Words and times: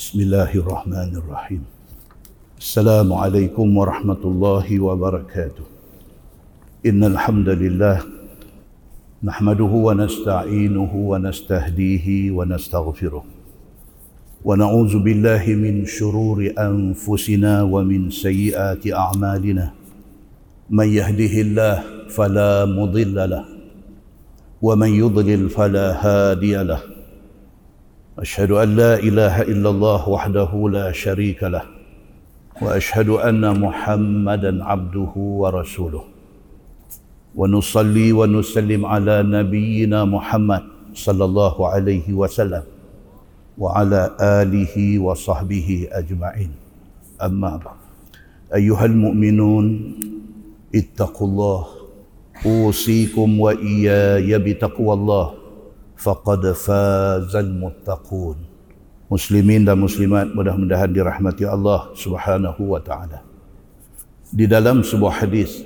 بسم 0.00 0.20
الله 0.20 0.52
الرحمن 0.54 1.12
الرحيم 1.16 1.62
السلام 2.58 3.12
عليكم 3.12 3.76
ورحمة 3.76 4.22
الله 4.24 4.80
وبركاته 4.80 5.64
إن 6.86 7.04
الحمد 7.04 7.48
لله 7.48 8.00
نحمده 9.24 9.64
ونستعينه 9.86 10.92
ونستهديه 10.96 12.30
ونستغفره 12.30 13.24
ونعوذ 14.44 14.98
بالله 15.04 15.44
من 15.64 15.84
شرور 15.86 16.48
أنفسنا 16.58 17.62
ومن 17.62 18.10
سيئات 18.10 18.80
أعمالنا 18.92 19.66
من 20.70 20.88
يهده 20.88 21.34
الله 21.44 21.76
فلا 22.08 22.64
مضل 22.64 23.16
له 23.30 23.44
ومن 24.62 24.90
يضلل 24.94 25.50
فلا 25.50 25.86
هادي 26.06 26.56
له 26.64 26.99
أشهد 28.20 28.50
أن 28.50 28.76
لا 28.76 28.98
إله 28.98 29.42
إلا 29.42 29.68
الله 29.70 30.08
وحده 30.08 30.68
لا 30.72 30.92
شريك 30.92 31.42
له 31.42 31.62
وأشهد 32.62 33.08
أن 33.08 33.60
محمدا 33.60 34.64
عبده 34.64 35.12
ورسوله 35.16 36.04
ونصلي 37.36 38.12
ونسلم 38.12 38.86
على 38.86 39.22
نبينا 39.22 40.04
محمد 40.04 40.62
صلى 40.94 41.24
الله 41.24 41.68
عليه 41.68 42.12
وسلم 42.12 42.62
وعلى 43.58 44.16
آله 44.20 44.98
وصحبه 44.98 45.88
أجمعين 45.92 46.50
أما 47.22 47.56
بعد 47.56 47.80
أيها 48.54 48.84
المؤمنون 48.84 49.66
اتقوا 50.74 51.26
الله 51.28 51.66
أوصيكم 52.46 53.40
وإياي 53.40 54.38
بتقوى 54.38 54.92
الله 54.94 55.39
faqad 55.99 56.51
fazal 56.53 57.49
muttaqun 57.49 58.37
muslimin 59.07 59.63
dan 59.63 59.79
muslimat 59.79 60.31
mudah-mudahan 60.33 60.91
dirahmati 60.91 61.45
Allah 61.47 61.93
Subhanahu 61.95 62.75
wa 62.75 62.81
taala 62.83 63.23
di 64.33 64.49
dalam 64.49 64.83
sebuah 64.83 65.23
hadis 65.23 65.63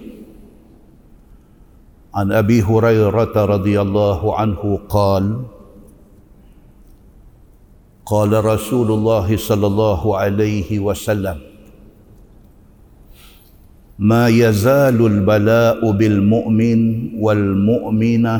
an 2.14 2.30
Abi 2.36 2.62
Hurairah 2.62 3.34
radhiyallahu 3.34 4.28
anhu 4.36 4.82
qala 4.90 5.60
قال 8.10 8.34
رسول 8.34 8.90
الله 8.90 9.38
صلى 9.38 9.68
الله 9.70 10.02
عليه 10.18 10.70
وسلم 10.82 11.38
ما 14.02 14.26
يزال 14.34 14.98
البلاء 14.98 15.92
بالمؤمن 15.92 16.80
والمؤمنه 17.22 18.36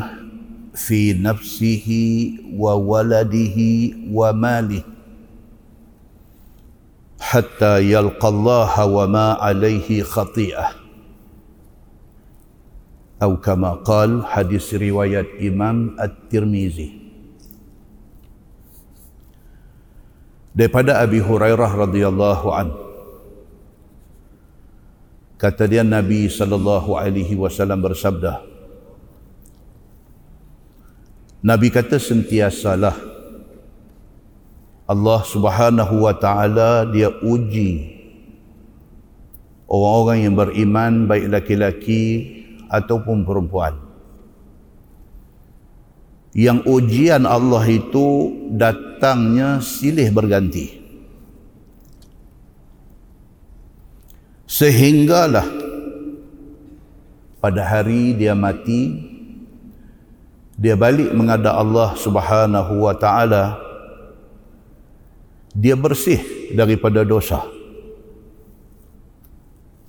fi 0.75 1.15
nafsihi 1.15 2.53
wa 2.59 2.75
waladihi 2.75 4.11
wa 4.11 4.35
malih 4.35 4.83
hatta 7.15 7.79
yalqa 7.79 8.27
Allah 8.27 8.71
wa 8.85 9.03
ma 9.07 9.27
alayhi 9.39 10.03
khati'ah. 10.03 10.83
Atau 13.15 13.41
kama 13.41 13.81
qal 13.81 14.21
hadis 14.21 14.69
riwayat 14.69 15.41
Imam 15.41 15.97
At-Tirmizi. 15.97 16.93
Daripada 20.53 21.01
Abi 21.01 21.23
Hurairah 21.23 21.71
radhiyallahu 21.89 22.47
an 22.53 22.69
kata 25.35 25.67
dia 25.67 25.83
Nabi 25.83 26.31
sallallahu 26.31 26.95
alaihi 26.95 27.35
wasallam 27.35 27.81
bersabda 27.83 28.39
Nabi 31.45 31.69
kata 31.69 32.01
sentiasalah 32.01 32.97
Allah 34.89 35.21
Subhanahu 35.21 36.09
wa 36.09 36.13
taala 36.17 36.89
dia 36.89 37.13
uji 37.21 37.93
orang-orang 39.69 40.17
yang 40.25 40.33
beriman 40.33 40.93
baik 41.05 41.29
laki-laki 41.29 42.03
ataupun 42.65 43.21
perempuan. 43.21 43.77
Yang 46.33 46.65
ujian 46.65 47.29
Allah 47.29 47.63
itu 47.69 48.33
datangnya 48.57 49.61
silih 49.61 50.09
berganti. 50.11 50.81
Sehinggalah 54.49 55.45
pada 57.37 57.61
hari 57.63 58.17
dia 58.17 58.33
mati 58.33 59.14
dia 60.55 60.79
balik 60.79 61.11
menghadap 61.11 61.51
Allah 61.51 61.89
Subhanahu 61.99 62.87
wa 62.87 62.95
taala. 62.95 63.59
Dia 65.51 65.75
bersih 65.75 66.51
daripada 66.55 67.03
dosa. 67.03 67.43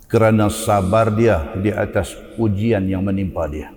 Kerana 0.07 0.47
sabar 0.47 1.11
dia 1.11 1.55
di 1.59 1.71
atas 1.71 2.15
ujian 2.39 2.83
yang 2.87 3.03
menimpa 3.03 3.43
dia. 3.47 3.75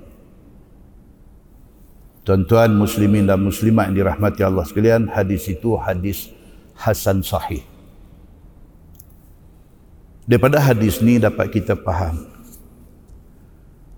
Tuan-tuan 2.23 2.71
muslimin 2.79 3.27
dan 3.27 3.43
muslimat 3.43 3.91
yang 3.91 4.07
dirahmati 4.07 4.47
Allah 4.47 4.63
sekalian 4.63 5.11
hadis 5.11 5.51
itu 5.51 5.75
hadis 5.75 6.31
hasan 6.79 7.27
sahih. 7.27 7.67
Daripada 10.31 10.63
hadis 10.63 11.03
ni 11.03 11.19
dapat 11.19 11.51
kita 11.51 11.75
faham 11.75 12.31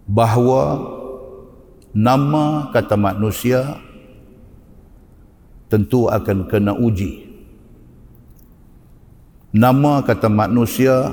bahawa 0.09 0.81
nama 1.93 2.73
kata 2.73 2.97
manusia 2.97 3.81
tentu 5.69 6.09
akan 6.09 6.49
kena 6.49 6.77
uji. 6.77 7.29
Nama 9.53 10.01
kata 10.01 10.33
manusia 10.33 11.13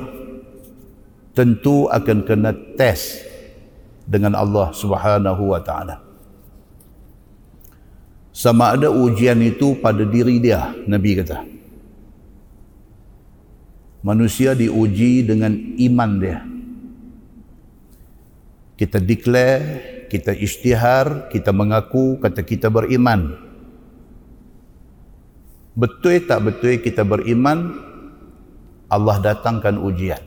tentu 1.36 1.92
akan 1.92 2.24
kena 2.24 2.52
tes 2.80 3.24
dengan 4.08 4.36
Allah 4.36 4.72
Subhanahu 4.72 5.52
wa 5.52 5.60
taala. 5.60 6.00
Sama 8.32 8.72
ada 8.72 8.88
ujian 8.88 9.36
itu 9.44 9.76
pada 9.84 10.08
diri 10.08 10.40
dia, 10.40 10.72
Nabi 10.88 11.20
kata. 11.20 11.44
Manusia 14.00 14.56
diuji 14.56 15.28
dengan 15.28 15.52
iman 15.76 16.12
dia. 16.24 16.40
Kita 18.80 18.96
declare 19.04 19.99
kita 20.10 20.34
isytihar, 20.34 21.30
kita 21.30 21.54
mengaku 21.54 22.18
kata 22.18 22.42
kita 22.42 22.74
beriman. 22.74 23.38
Betul 25.78 26.26
tak 26.26 26.44
betul 26.44 26.82
kita 26.82 27.06
beriman, 27.06 27.78
Allah 28.90 29.22
datangkan 29.22 29.78
ujian. 29.78 30.20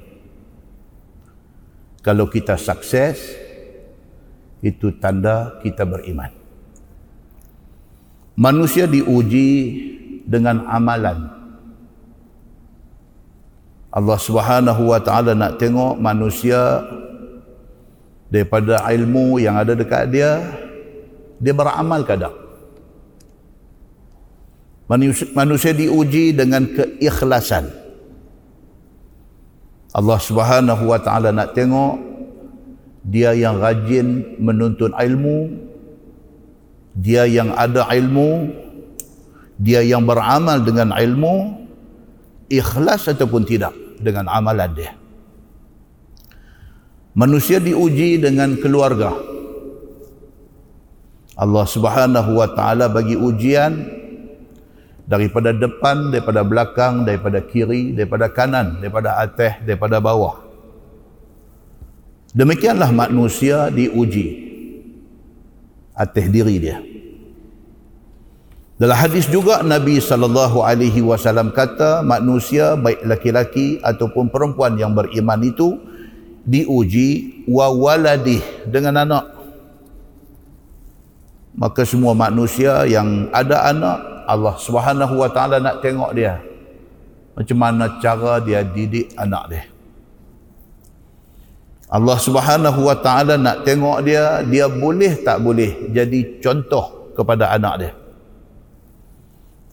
Kalau 2.00 2.30
kita 2.30 2.54
sukses, 2.56 3.18
itu 4.62 4.94
tanda 4.96 5.58
kita 5.60 5.82
beriman. 5.82 6.30
Manusia 8.38 8.86
diuji 8.88 9.50
dengan 10.24 10.64
amalan. 10.70 11.28
Allah 13.92 14.16
Subhanahu 14.18 14.88
wa 14.88 15.00
taala 15.04 15.36
nak 15.36 15.60
tengok 15.60 16.00
manusia 16.00 16.80
daripada 18.32 18.80
ilmu 18.88 19.36
yang 19.36 19.60
ada 19.60 19.76
dekat 19.76 20.08
dia 20.08 20.40
dia 21.36 21.52
beramal 21.52 22.00
kadang. 22.08 22.32
Manusia, 24.88 25.28
manusia 25.36 25.72
diuji 25.76 26.32
dengan 26.32 26.64
keikhlasan. 26.64 27.68
Allah 29.92 30.16
Subhanahu 30.16 30.88
wa 30.88 30.96
taala 30.96 31.28
nak 31.28 31.52
tengok 31.52 32.00
dia 33.04 33.36
yang 33.36 33.60
rajin 33.60 34.40
menuntut 34.40 34.96
ilmu 34.96 35.52
dia 36.96 37.28
yang 37.28 37.52
ada 37.52 37.84
ilmu 37.92 38.48
dia 39.60 39.84
yang 39.84 40.08
beramal 40.08 40.64
dengan 40.64 40.94
ilmu 40.96 41.66
ikhlas 42.48 43.10
ataupun 43.10 43.44
tidak 43.44 43.74
dengan 44.00 44.30
amalan 44.30 44.70
dia 44.72 44.92
Manusia 47.12 47.60
diuji 47.60 48.16
dengan 48.16 48.56
keluarga. 48.56 49.12
Allah 51.36 51.66
Subhanahu 51.68 52.40
wa 52.40 52.48
taala 52.56 52.88
bagi 52.88 53.16
ujian 53.20 53.84
daripada 55.04 55.52
depan, 55.52 56.08
daripada 56.08 56.40
belakang, 56.40 57.04
daripada 57.04 57.44
kiri, 57.44 57.92
daripada 57.92 58.32
kanan, 58.32 58.80
daripada 58.80 59.20
atas, 59.20 59.60
daripada 59.64 60.00
bawah. 60.00 60.40
Demikianlah 62.32 62.88
manusia 62.96 63.68
diuji 63.68 64.48
atas 65.92 66.26
diri 66.32 66.56
dia. 66.56 66.80
Dalam 68.80 68.96
hadis 68.96 69.28
juga 69.28 69.60
Nabi 69.60 70.00
sallallahu 70.00 70.64
alaihi 70.64 71.04
wasallam 71.04 71.52
kata 71.52 72.00
manusia 72.00 72.72
baik 72.74 73.04
laki-laki 73.04 73.78
ataupun 73.84 74.32
perempuan 74.32 74.80
yang 74.80 74.96
beriman 74.96 75.38
itu 75.44 75.76
diuji 76.42 77.42
wa 77.46 77.70
waladih 77.70 78.42
dengan 78.66 79.02
anak. 79.02 79.24
Maka 81.52 81.84
semua 81.84 82.16
manusia 82.16 82.88
yang 82.88 83.28
ada 83.30 83.68
anak 83.68 83.98
Allah 84.26 84.56
Subhanahu 84.56 85.14
wa 85.20 85.28
taala 85.28 85.60
nak 85.60 85.84
tengok 85.84 86.10
dia. 86.16 86.40
Macam 87.32 87.56
mana 87.56 88.00
cara 88.00 88.40
dia 88.40 88.64
didik 88.64 89.12
anak 89.16 89.44
dia. 89.52 89.64
Allah 91.92 92.16
Subhanahu 92.16 92.88
wa 92.88 92.96
taala 92.96 93.36
nak 93.36 93.68
tengok 93.68 94.00
dia 94.00 94.40
dia 94.48 94.64
boleh 94.64 95.20
tak 95.20 95.44
boleh 95.44 95.92
jadi 95.92 96.40
contoh 96.40 97.12
kepada 97.12 97.52
anak 97.52 97.74
dia. 97.84 97.92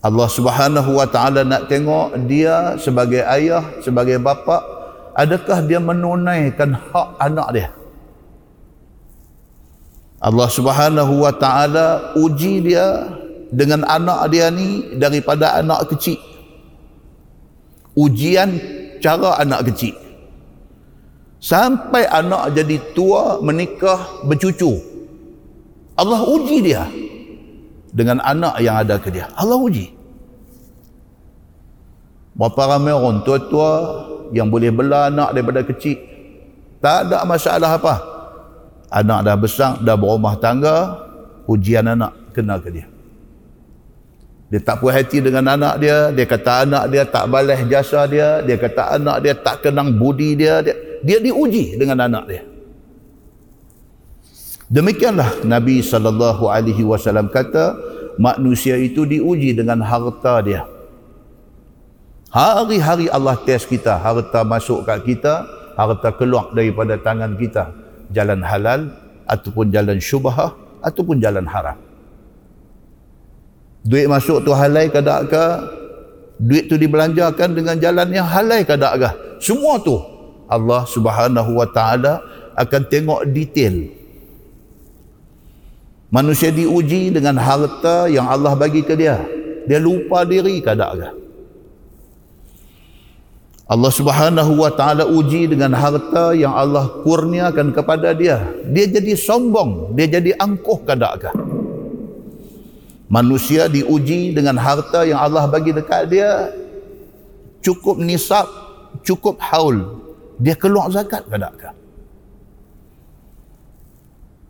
Allah 0.03 0.27
Subhanahu 0.27 0.99
wa 0.99 1.07
taala 1.07 1.47
nak 1.47 1.71
tengok 1.71 2.15
dia 2.27 2.75
sebagai 2.75 3.23
ayah 3.23 3.63
sebagai 3.79 4.19
bapa 4.19 4.78
adakah 5.19 5.59
dia 5.67 5.83
menunaikan 5.83 6.71
hak 6.71 7.09
anak 7.19 7.47
dia 7.51 7.69
Allah 10.23 10.47
Subhanahu 10.47 11.27
wa 11.27 11.33
taala 11.35 12.15
uji 12.15 12.63
dia 12.63 13.11
dengan 13.51 13.83
anak 13.83 14.31
dia 14.31 14.47
ni 14.47 14.95
daripada 14.95 15.59
anak 15.59 15.91
kecil 15.91 16.19
ujian 17.99 18.55
cara 19.03 19.35
anak 19.43 19.67
kecil 19.71 19.95
Sampai 21.39 22.03
anak 22.03 22.51
jadi 22.51 22.75
tua, 22.91 23.39
menikah, 23.39 24.27
bercucu. 24.27 24.75
Allah 25.95 26.19
uji 26.27 26.59
dia 26.59 26.83
dengan 27.95 28.19
anak 28.19 28.59
yang 28.59 28.75
ada 28.83 28.99
ke 28.99 29.07
dia. 29.07 29.31
Allah 29.39 29.55
uji. 29.55 29.87
Berapa 32.35 32.75
ramai 32.75 32.91
orang 32.91 33.23
tua-tua 33.23 33.71
yang 34.35 34.47
boleh 34.47 34.69
bela 34.73 35.09
anak 35.09 35.33
daripada 35.35 35.61
kecil. 35.65 35.97
Tak 36.79 37.09
ada 37.09 37.27
masalah 37.27 37.75
apa. 37.75 37.95
Anak 38.89 39.19
dah 39.27 39.35
besar, 39.37 39.71
dah 39.83 39.93
berumah 39.93 40.39
tangga, 40.41 40.97
ujian 41.45 41.85
anak 41.85 42.33
kena 42.33 42.57
ke 42.57 42.69
dia. 42.73 42.87
Dia 44.49 44.59
tak 44.65 44.81
puas 44.81 44.97
hati 44.97 45.21
dengan 45.21 45.45
anak 45.45 45.77
dia, 45.77 46.09
dia 46.09 46.25
kata 46.25 46.65
anak 46.65 46.89
dia 46.89 47.05
tak 47.05 47.29
balas 47.29 47.61
jasa 47.69 48.09
dia, 48.09 48.41
dia 48.41 48.57
kata 48.57 48.97
anak 48.97 49.21
dia 49.21 49.37
tak 49.37 49.61
kenang 49.61 49.93
budi 49.93 50.33
dia, 50.33 50.65
dia 50.65 50.89
dia 51.03 51.17
diuji 51.19 51.79
dengan 51.79 52.07
anak 52.07 52.23
dia 52.27 52.41
demikianlah 54.69 55.41
Nabi 55.47 55.81
sallallahu 55.81 56.45
alaihi 56.51 56.83
wasallam 56.85 57.31
kata 57.31 57.75
manusia 58.19 58.75
itu 58.75 59.07
diuji 59.07 59.55
dengan 59.55 59.81
harta 59.81 60.43
dia 60.43 60.67
hari-hari 62.29 63.09
Allah 63.09 63.37
test 63.43 63.69
kita 63.69 63.97
harta 63.97 64.45
masuk 64.45 64.85
kat 64.85 65.01
kita 65.05 65.45
harta 65.77 66.09
keluar 66.13 66.53
daripada 66.53 66.97
tangan 66.97 67.33
kita 67.37 67.73
jalan 68.13 68.41
halal 68.45 68.89
ataupun 69.25 69.69
jalan 69.73 69.97
syubhah 69.97 70.53
ataupun 70.85 71.17
jalan 71.21 71.45
haram 71.49 71.77
duit 73.85 74.05
masuk 74.05 74.45
tu 74.45 74.53
halal 74.53 74.85
ke 74.89 74.99
tak 75.01 75.21
ke 75.29 75.45
duit 76.39 76.69
tu 76.69 76.77
dibelanjakan 76.77 77.57
dengan 77.57 77.75
jalan 77.81 78.07
yang 78.13 78.27
halal 78.27 78.61
ke 78.61 78.75
tak 78.77 78.93
ke 79.01 79.09
semua 79.41 79.81
tu 79.81 79.97
Allah 80.49 80.81
Subhanahu 80.89 81.61
wa 81.61 81.67
taala 81.69 82.25
akan 82.57 82.81
tengok 82.89 83.21
detail. 83.29 83.87
Manusia 86.09 86.49
diuji 86.49 87.13
dengan 87.13 87.37
harta 87.37 88.09
yang 88.09 88.25
Allah 88.25 88.57
bagi 88.57 88.81
ke 88.81 88.97
dia. 88.97 89.21
Dia 89.69 89.77
lupa 89.77 90.25
diri 90.25 90.57
kadang-kadang. 90.57 91.18
Allah 93.69 93.93
Subhanahu 93.93 94.65
wa 94.65 94.73
taala 94.73 95.05
uji 95.05 95.45
dengan 95.45 95.77
harta 95.77 96.33
yang 96.33 96.57
Allah 96.57 96.89
kurniakan 97.05 97.69
kepada 97.69 98.17
dia. 98.17 98.41
Dia 98.65 98.89
jadi 98.89 99.13
sombong, 99.13 99.93
dia 99.93 100.09
jadi 100.09 100.33
angkuh 100.41 100.81
kadang-kadang. 100.89 101.37
Manusia 103.05 103.69
diuji 103.69 104.33
dengan 104.33 104.57
harta 104.57 105.05
yang 105.05 105.21
Allah 105.21 105.45
bagi 105.45 105.69
dekat 105.69 106.09
dia 106.09 106.49
cukup 107.61 108.01
nisab, 108.01 108.49
cukup 109.05 109.37
haul, 109.37 110.01
dia 110.41 110.57
keluar 110.57 110.89
zakat 110.89 111.29
ke? 111.29 111.69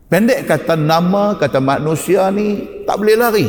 Pendek 0.08 0.48
kata 0.48 0.74
nama, 0.80 1.36
kata 1.36 1.60
manusia 1.60 2.32
ni 2.32 2.64
tak 2.88 2.96
boleh 2.98 3.16
lari. 3.20 3.48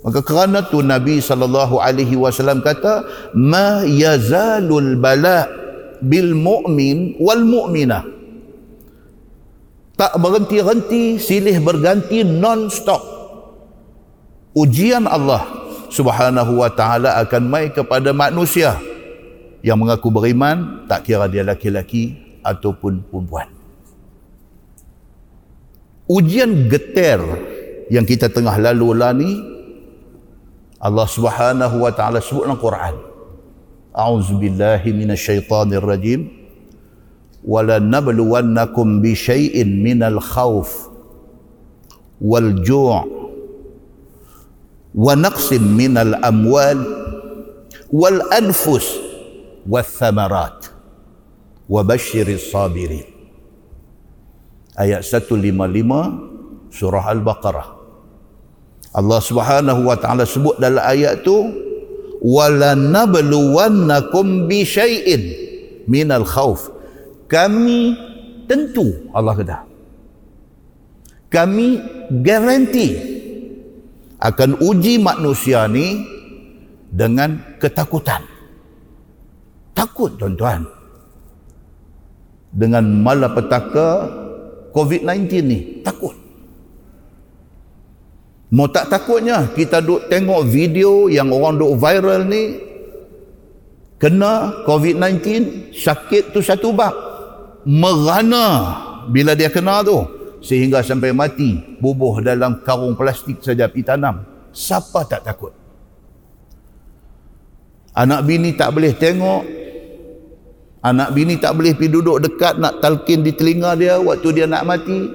Maka 0.00 0.24
kerana 0.24 0.64
tu 0.64 0.80
Nabi 0.80 1.20
sallallahu 1.20 1.76
alaihi 1.76 2.16
wasallam 2.16 2.64
kata, 2.64 3.04
"Ma 3.36 3.84
yazalul 3.84 4.96
bala 4.96 5.44
bil 6.00 6.32
mu'min 6.32 7.20
wal 7.20 7.44
mu'minah." 7.44 8.04
Tak 10.00 10.16
berhenti-henti, 10.16 11.20
silih 11.20 11.60
berganti 11.60 12.24
non-stop. 12.24 13.04
Ujian 14.56 15.04
Allah 15.04 15.44
Subhanahu 15.92 16.64
wa 16.64 16.72
taala 16.72 17.20
akan 17.20 17.42
mai 17.50 17.68
kepada 17.68 18.16
manusia 18.16 18.80
yang 19.60 19.76
mengaku 19.76 20.08
beriman 20.08 20.88
tak 20.88 21.04
kira 21.04 21.28
dia 21.28 21.44
laki-laki 21.44 22.16
ataupun 22.40 23.04
perempuan 23.04 23.60
ujian 26.10 26.66
geter 26.66 27.22
yang 27.86 28.02
kita 28.02 28.26
tengah 28.26 28.58
lalu 28.58 28.88
lah 28.98 29.14
ni 29.14 29.38
Allah 30.80 31.04
Subhanahu 31.04 31.84
wa 31.84 31.92
taala 31.92 32.24
sebut 32.24 32.48
dalam 32.48 32.56
Quran 32.56 32.96
A'udzubillahi 33.92 34.96
minasyaitonir 34.96 35.84
rajim 35.84 36.30
wala 37.44 37.76
nabluwannakum 37.80 39.04
bi 39.04 39.12
syai'in 39.12 39.68
minal 39.84 40.20
khawf 40.20 40.88
wal 42.20 42.52
ju' 42.64 43.00
wa 44.96 45.12
naqsim 45.16 45.62
minal 45.76 46.16
amwal 46.24 46.80
wal 47.92 48.20
anfus 48.32 49.10
والثمرات 49.68 50.66
وبشر 51.68 52.26
الصابرين 52.28 53.08
ayat 54.80 55.04
155 55.04 56.72
surah 56.72 57.04
al-baqarah 57.12 57.79
Allah 58.90 59.20
Subhanahu 59.22 59.86
wa 59.86 59.96
taala 59.98 60.26
sebut 60.26 60.58
dalam 60.58 60.82
ayat 60.82 61.22
tu 61.22 61.36
wala 62.20 62.74
nabluwannakum 62.74 64.50
bi 64.50 64.66
syai'in 64.66 65.22
minal 65.86 66.26
khauf 66.26 66.68
kami 67.30 67.94
tentu 68.50 69.10
Allah 69.14 69.34
kata 69.38 69.58
kami 71.30 71.78
garanti 72.20 72.88
akan 74.20 74.58
uji 74.60 74.98
manusia 75.00 75.64
ni 75.70 76.02
dengan 76.90 77.56
ketakutan 77.62 78.26
Takut 79.80 80.12
tuan-tuan. 80.20 80.68
Dengan 82.52 82.84
malapetaka 83.00 83.88
COVID-19 84.76 85.24
ni. 85.40 85.79
Mau 88.50 88.66
tak 88.66 88.90
takutnya 88.90 89.46
kita 89.54 89.78
duk 89.78 90.10
tengok 90.10 90.42
video 90.42 91.06
yang 91.06 91.30
orang 91.30 91.54
duk 91.54 91.78
viral 91.78 92.26
ni 92.26 92.58
kena 94.02 94.66
COVID-19 94.66 95.22
sakit 95.70 96.34
tu 96.34 96.42
satu 96.42 96.74
bab. 96.74 96.90
Merana 97.62 98.46
bila 99.06 99.38
dia 99.38 99.52
kena 99.52 99.86
tu 99.86 100.02
sehingga 100.42 100.82
sampai 100.82 101.14
mati 101.14 101.78
bubuh 101.78 102.18
dalam 102.24 102.64
karung 102.66 102.98
plastik 102.98 103.38
saja 103.38 103.70
pi 103.70 103.86
tanam. 103.86 104.26
Siapa 104.50 105.06
tak 105.06 105.22
takut? 105.22 105.54
Anak 107.94 108.26
bini 108.26 108.54
tak 108.58 108.74
boleh 108.74 108.94
tengok 108.98 109.60
Anak 110.80 111.12
bini 111.12 111.36
tak 111.36 111.60
boleh 111.60 111.76
pergi 111.76 111.92
duduk 111.92 112.24
dekat 112.24 112.56
nak 112.56 112.80
talkin 112.80 113.20
di 113.20 113.36
telinga 113.36 113.76
dia 113.76 114.00
waktu 114.00 114.32
dia 114.32 114.48
nak 114.48 114.64
mati. 114.64 115.12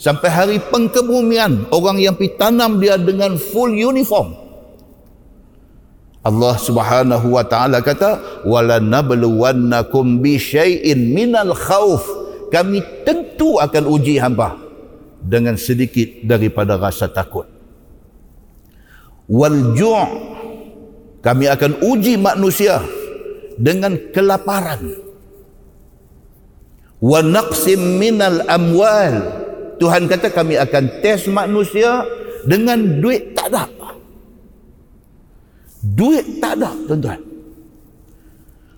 Sampai 0.00 0.30
hari 0.32 0.56
pengkebumian, 0.58 1.70
orang 1.70 2.00
yang 2.00 2.18
pergi 2.18 2.34
tanam 2.36 2.82
dia 2.82 2.98
dengan 2.98 3.38
full 3.38 3.72
uniform. 3.72 4.34
Allah 6.22 6.54
Subhanahu 6.54 7.34
wa 7.34 7.42
taala 7.42 7.82
kata, 7.82 8.42
"Wala 8.46 8.78
nabluwannakum 8.78 10.22
bi 10.22 10.38
syai'in 10.38 11.10
minal 11.10 11.54
khauf." 11.54 12.06
Kami 12.52 12.84
tentu 13.02 13.58
akan 13.58 13.84
uji 13.90 14.20
hamba 14.22 14.60
dengan 15.22 15.58
sedikit 15.58 16.22
daripada 16.22 16.76
rasa 16.78 17.08
takut. 17.08 17.48
Wal 19.26 19.72
ju' 19.72 20.06
kami 21.24 21.46
akan 21.48 21.80
uji 21.80 22.18
manusia 22.18 22.82
dengan 23.56 23.96
kelaparan 24.12 25.02
wa 27.02 27.18
naqsim 27.18 27.98
minal 27.98 28.46
amwal 28.46 29.41
Tuhan 29.82 30.06
kata 30.06 30.30
kami 30.30 30.54
akan 30.62 31.02
test 31.02 31.26
manusia 31.26 32.06
dengan 32.46 33.02
duit 33.02 33.34
tak 33.34 33.50
ada. 33.50 33.66
Duit 35.82 36.38
tak 36.38 36.62
ada 36.62 36.70
tuan-tuan. 36.86 37.18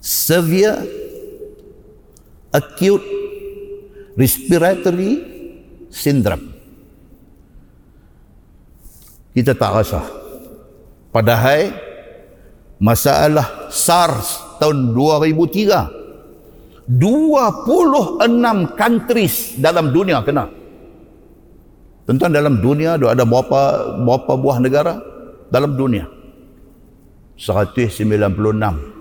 Severe 0.00 0.80
Acute 2.56 3.04
Respiratory 4.16 5.20
Syndrome 5.92 6.49
kita 9.36 9.54
tak 9.54 9.70
rasa 9.82 10.00
padahal 11.14 11.70
masalah 12.80 13.68
SARS 13.70 14.58
tahun 14.58 14.92
2003 14.96 16.90
26 16.90 18.74
countries 18.74 19.54
dalam 19.60 19.94
dunia 19.94 20.22
kena 20.26 20.60
Tuan-tuan 22.10 22.34
dalam 22.34 22.58
dunia 22.58 22.98
ada 22.98 23.22
berapa 23.22 23.94
berapa 24.02 24.34
buah 24.34 24.58
negara 24.58 24.98
dalam 25.46 25.78
dunia? 25.78 26.10
196 27.38 28.02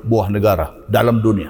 buah 0.05 0.27
negara 0.29 0.77
dalam 0.85 1.17
dunia. 1.17 1.49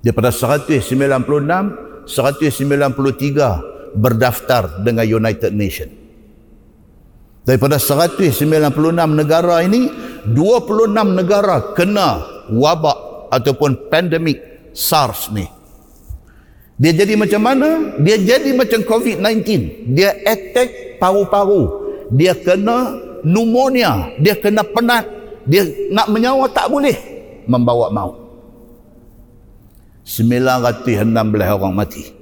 Daripada 0.00 0.32
196, 0.32 2.08
193 2.08 3.92
berdaftar 3.92 4.80
dengan 4.80 5.04
United 5.04 5.52
Nations. 5.52 5.99
Daripada 7.40 7.80
196 7.80 8.36
negara 9.16 9.64
ini, 9.64 9.88
26 10.28 10.92
negara 11.16 11.72
kena 11.72 12.20
wabak 12.52 13.32
ataupun 13.32 13.88
pandemik 13.88 14.70
SARS 14.76 15.32
ni. 15.32 15.48
Dia 16.80 16.96
jadi 16.96 17.12
macam 17.16 17.44
mana? 17.44 17.96
Dia 18.00 18.16
jadi 18.16 18.56
macam 18.56 18.80
COVID-19. 18.84 19.44
Dia 19.92 20.16
attack 20.24 20.96
paru-paru. 20.96 21.68
Dia 22.08 22.32
kena 22.32 22.96
pneumonia. 23.20 24.16
Dia 24.16 24.32
kena 24.36 24.64
penat. 24.64 25.04
Dia 25.44 25.68
nak 25.92 26.08
menyawa 26.08 26.48
tak 26.48 26.72
boleh. 26.72 26.96
Membawa 27.44 27.92
maut. 27.92 28.16
916 30.08 31.12
orang 31.36 31.74
mati. 31.76 32.16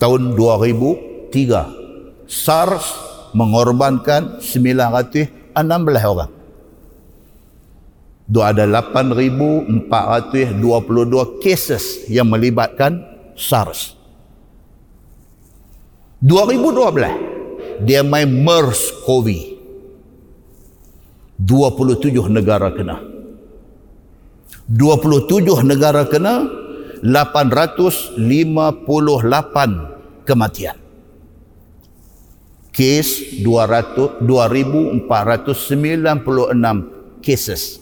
Tahun 0.00 0.32
2003. 0.32 2.24
SARS 2.24 3.11
mengorbankan 3.32 4.40
916 4.40 6.08
orang. 6.08 6.30
Dua 8.32 8.54
ada 8.54 8.64
8,422 8.64 11.42
cases 11.42 12.08
yang 12.08 12.32
melibatkan 12.32 13.04
SARS. 13.36 13.92
2012 16.22 17.82
dia 17.82 18.06
main 18.06 18.30
MERS-CoV. 18.30 19.58
27 21.42 22.30
negara 22.30 22.70
kena. 22.70 23.02
27 24.70 25.66
negara 25.66 26.06
kena 26.06 26.46
858 27.02 28.22
kematian. 30.22 30.78
Kes 32.72 33.36
200 33.44 34.24
2496 34.24 37.20
cases. 37.20 37.76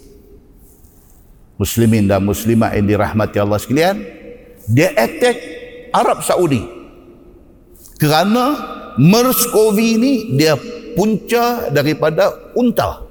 Muslimin 1.55 2.11
dan 2.11 2.27
muslimat 2.27 2.75
yang 2.75 2.89
dirahmati 2.89 3.39
Allah 3.39 3.61
sekalian, 3.61 4.03
dia 4.67 4.91
attack 4.97 5.37
Arab 5.95 6.27
Saudi. 6.27 6.67
Kerana 8.01 8.57
MERS-CoV 8.99 9.79
ini 9.79 10.35
dia 10.35 10.57
punca 10.97 11.71
daripada 11.71 12.51
unta. 12.57 13.05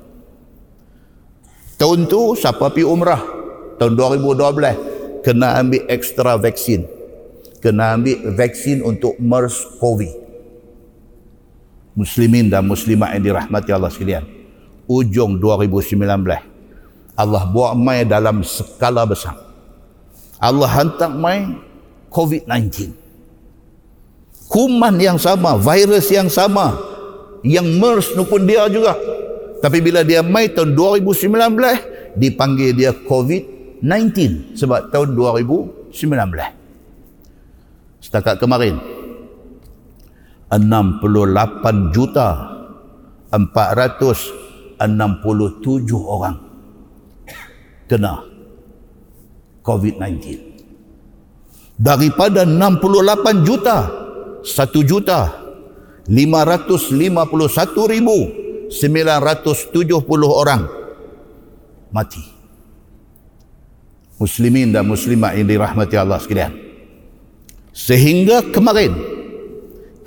Tahun 1.80 2.12
tu 2.12 2.36
siapa 2.36 2.68
pergi 2.74 2.84
umrah? 2.84 3.24
Tahun 3.80 3.96
2012 3.96 5.24
kena 5.24 5.64
ambil 5.64 5.88
ekstra 5.88 6.36
vaksin 6.36 7.00
kena 7.60 8.00
ambil 8.00 8.34
vaksin 8.34 8.82
untuk 8.82 9.20
MERS-CoV 9.20 10.29
muslimin 11.98 12.50
dan 12.50 12.66
muslimat 12.66 13.16
yang 13.18 13.24
dirahmati 13.34 13.70
Allah 13.74 13.90
sekalian 13.90 14.26
ujung 14.90 15.38
2019 15.38 15.98
Allah 17.20 17.44
buat 17.50 17.74
mai 17.78 18.06
dalam 18.08 18.42
skala 18.46 19.06
besar 19.06 19.50
Allah 20.40 20.72
hantar 20.72 21.12
main 21.12 21.60
COVID-19. 22.10 22.96
Kuman 24.50 24.98
yang 24.98 25.22
sama, 25.22 25.60
virus 25.62 26.10
yang 26.10 26.26
sama, 26.26 26.74
yang 27.46 27.68
MERS 27.78 28.18
pun 28.26 28.42
dia 28.50 28.66
juga. 28.72 28.98
Tapi 29.62 29.78
bila 29.84 30.02
dia 30.02 30.26
main 30.26 30.50
tahun 30.50 30.74
2019, 30.74 32.18
dipanggil 32.18 32.74
dia 32.74 32.96
COVID-19 32.96 34.58
sebab 34.58 34.90
tahun 34.90 35.14
2019. 35.14 36.02
Setakat 38.00 38.40
kemarin, 38.42 38.80
68 40.50 41.94
juta 41.94 42.30
467 43.30 44.82
orang 46.02 46.38
kena 47.86 48.26
COVID-19. 49.62 50.50
Daripada 51.80 52.44
68 52.44 53.48
juta, 53.48 53.78
1 54.42 54.84
juta 54.84 55.32
551 56.10 57.94
ribu 57.94 58.18
970 58.70 60.26
orang 60.26 60.66
mati. 61.94 62.22
Muslimin 64.20 64.76
dan 64.76 64.84
muslimat 64.84 65.38
yang 65.40 65.48
dirahmati 65.48 65.96
Allah 65.96 66.20
sekalian. 66.20 66.52
Sehingga 67.72 68.44
kemarin, 68.52 69.19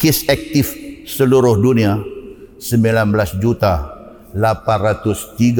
kes 0.02 0.26
aktif 0.26 0.74
seluruh 1.06 1.54
dunia 1.62 2.02
19 2.58 3.38
juta 3.38 3.86
832 4.34 5.54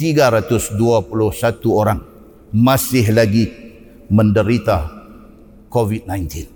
321 0.00 0.80
orang 1.68 2.00
masih 2.48 3.12
lagi 3.12 3.52
menderita 4.08 4.88
COVID-19. 5.68 6.48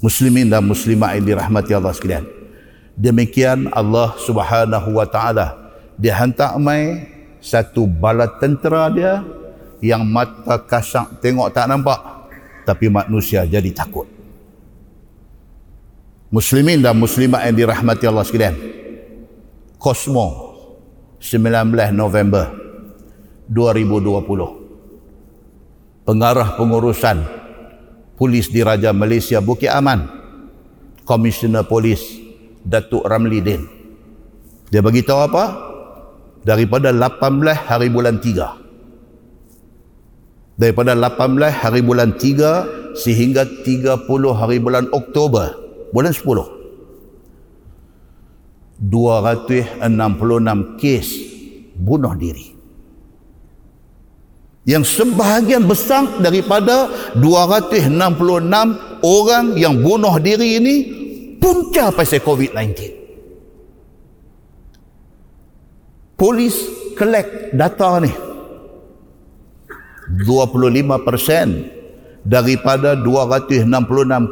Muslimin 0.00 0.48
dan 0.48 0.64
muslimat 0.64 1.20
yang 1.20 1.28
dirahmati 1.28 1.76
Allah 1.76 1.92
sekalian. 1.92 2.24
Demikian 2.96 3.68
Allah 3.68 4.16
Subhanahu 4.16 4.96
wa 4.96 5.04
taala 5.04 5.76
dia 6.00 6.16
hantar 6.16 6.56
mai 6.56 7.04
satu 7.44 7.84
bala 7.84 8.32
tentera 8.40 8.88
dia 8.88 9.20
yang 9.84 10.08
mata 10.08 10.56
kasang 10.56 11.20
tengok 11.20 11.52
tak 11.52 11.68
nampak 11.68 12.00
tapi 12.64 12.88
manusia 12.88 13.44
jadi 13.44 13.68
takut. 13.76 14.21
Muslimin 16.32 16.80
dan 16.80 16.96
muslimat 16.96 17.44
yang 17.44 17.60
dirahmati 17.60 18.08
Allah 18.08 18.24
sekalian. 18.24 18.56
Kosmo 19.76 20.56
19 21.20 21.92
November 21.94 22.50
2020 23.50 26.06
pengarah 26.08 26.56
pengurusan 26.58 27.22
polis 28.18 28.50
diraja 28.50 28.90
Malaysia 28.90 29.38
Bukit 29.38 29.70
Aman 29.70 30.10
Komisioner 31.06 31.62
Polis 31.66 32.02
Datuk 32.66 33.06
Ramli 33.06 33.38
Din 33.38 33.62
dia 34.72 34.80
bagi 34.80 35.04
tahu 35.04 35.20
apa? 35.20 35.44
Daripada 36.42 36.90
18 36.90 37.70
hari 37.70 37.86
bulan 37.86 38.18
3 38.18 40.58
daripada 40.58 40.90
18 40.98 41.38
hari 41.54 41.86
bulan 41.86 42.18
3 42.18 42.98
sehingga 42.98 43.46
30 43.46 44.10
hari 44.34 44.58
bulan 44.58 44.90
Oktober 44.90 45.61
bulan 45.92 46.10
10 46.10 46.26
266 48.82 50.80
kes 50.80 51.06
bunuh 51.78 52.18
diri 52.18 52.52
yang 54.62 54.86
sebahagian 54.86 55.66
besar 55.66 56.22
daripada 56.22 56.86
266 57.18 57.90
orang 59.02 59.58
yang 59.58 59.82
bunuh 59.82 60.14
diri 60.22 60.62
ini 60.62 60.76
punca 61.42 61.90
pasal 61.90 62.22
COVID-19. 62.22 62.70
Polis 66.14 66.54
collect 66.94 67.58
data 67.58 67.98
ni. 67.98 68.14
25% 70.12 71.81
daripada 72.22 72.94
266 72.94 73.66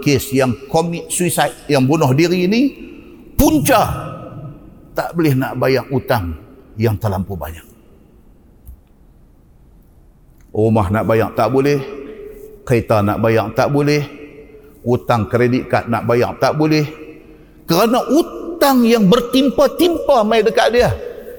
kes 0.03 0.25
yang 0.31 0.55
commit 0.71 1.11
suicide 1.11 1.67
yang 1.67 1.83
bunuh 1.85 2.15
diri 2.15 2.47
ini 2.47 2.63
punca 3.35 3.83
tak 4.95 5.15
boleh 5.19 5.35
nak 5.35 5.59
bayar 5.59 5.85
utang 5.91 6.39
yang 6.79 6.95
terlampau 6.97 7.35
banyak. 7.35 7.67
Rumah 10.51 10.87
nak 10.91 11.05
bayar 11.07 11.31
tak 11.35 11.51
boleh 11.51 11.79
kereta 12.67 13.03
nak 13.03 13.19
bayar 13.23 13.51
tak 13.55 13.71
boleh 13.71 14.03
utang 14.87 15.27
kredit 15.27 15.71
kad 15.71 15.87
nak 15.91 16.07
bayar 16.07 16.35
tak 16.39 16.55
boleh. 16.59 16.87
Kerana 17.67 18.03
utang 18.11 18.83
yang 18.83 19.07
bertimpa-timpa 19.07 20.27
mai 20.27 20.43
dekat 20.43 20.69
dia 20.75 20.91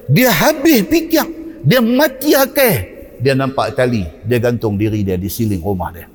dia 0.08 0.28
habis 0.32 0.84
fikir 0.84 1.24
dia 1.64 1.80
mati 1.80 2.36
akal. 2.36 2.92
Dia 3.22 3.38
nampak 3.38 3.78
tali 3.78 4.04
dia 4.26 4.36
gantung 4.42 4.76
diri 4.76 5.00
dia 5.06 5.14
di 5.14 5.30
siling 5.30 5.62
rumah 5.62 5.94
dia 5.94 6.11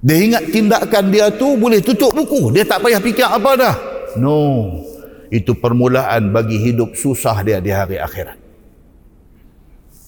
dia 0.00 0.16
ingat 0.16 0.48
tindakan 0.48 1.12
dia 1.12 1.28
tu 1.28 1.60
boleh 1.60 1.84
tutup 1.84 2.16
buku. 2.16 2.56
Dia 2.56 2.64
tak 2.64 2.80
payah 2.80 3.00
fikir 3.04 3.28
apa 3.28 3.50
dah. 3.52 3.74
No. 4.16 4.80
Itu 5.28 5.54
permulaan 5.54 6.32
bagi 6.32 6.58
hidup 6.58 6.96
susah 6.96 7.44
dia 7.44 7.60
di 7.60 7.70
hari 7.70 8.00
akhirat. 8.00 8.40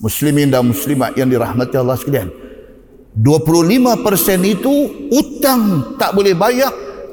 Muslimin 0.02 0.50
dan 0.50 0.66
muslimat 0.66 1.14
yang 1.14 1.30
dirahmati 1.30 1.78
Allah 1.78 1.94
sekalian 1.94 2.26
25% 3.14 4.42
itu 4.42 4.74
utang 5.12 5.94
tak 6.00 6.16
boleh 6.16 6.34
bayar 6.34 6.72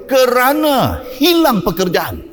kerana 0.09 1.03
hilang 1.19 1.61
pekerjaan. 1.61 2.23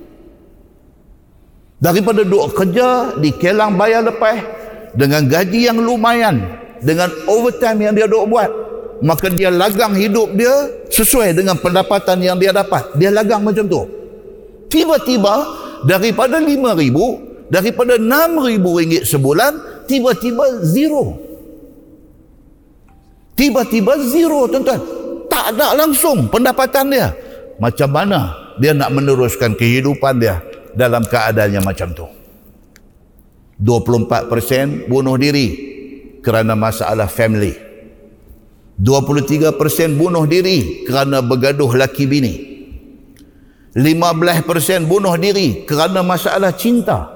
Daripada 1.76 2.24
duk 2.24 2.56
kerja 2.56 3.18
di 3.20 3.36
kelang 3.36 3.76
bayar 3.76 4.00
lepas 4.06 4.40
dengan 4.96 5.28
gaji 5.28 5.68
yang 5.68 5.76
lumayan 5.76 6.40
dengan 6.80 7.12
overtime 7.28 7.84
yang 7.84 7.92
dia 7.92 8.08
duk 8.08 8.24
buat 8.32 8.65
maka 9.04 9.28
dia 9.28 9.52
lagang 9.52 9.92
hidup 9.92 10.32
dia 10.32 10.52
sesuai 10.88 11.36
dengan 11.36 11.56
pendapatan 11.60 12.16
yang 12.22 12.36
dia 12.40 12.52
dapat. 12.54 12.96
Dia 12.96 13.12
lagang 13.12 13.44
macam 13.44 13.68
tu. 13.68 13.82
Tiba-tiba 14.72 15.34
daripada 15.84 16.40
lima 16.40 16.72
ribu 16.72 17.20
daripada 17.52 18.00
enam 18.00 18.40
ribu 18.40 18.80
ringgit 18.80 19.04
sebulan 19.04 19.84
tiba-tiba 19.84 20.64
zero. 20.64 21.20
Tiba-tiba 23.36 24.00
zero 24.08 24.48
tuan-tuan. 24.48 24.80
Tak 25.28 25.52
ada 25.52 25.76
langsung 25.76 26.32
pendapatan 26.32 26.88
dia. 26.88 27.12
Macam 27.60 27.92
mana 27.92 28.32
dia 28.56 28.72
nak 28.72 28.96
meneruskan 28.96 29.52
kehidupan 29.52 30.16
dia 30.16 30.40
dalam 30.72 31.04
keadaan 31.04 31.60
yang 31.60 31.66
macam 31.66 31.92
tu? 31.92 32.08
24% 33.60 34.88
bunuh 34.88 35.16
diri 35.16 35.48
kerana 36.20 36.52
masalah 36.52 37.08
family 37.08 37.65
23% 38.76 39.56
bunuh 39.96 40.28
diri 40.28 40.84
kerana 40.84 41.24
bergaduh 41.24 41.72
laki 41.72 42.04
bini. 42.04 42.34
15% 43.76 44.88
bunuh 44.88 45.16
diri 45.20 45.64
kerana 45.64 46.00
masalah 46.00 46.52
cinta. 46.52 47.12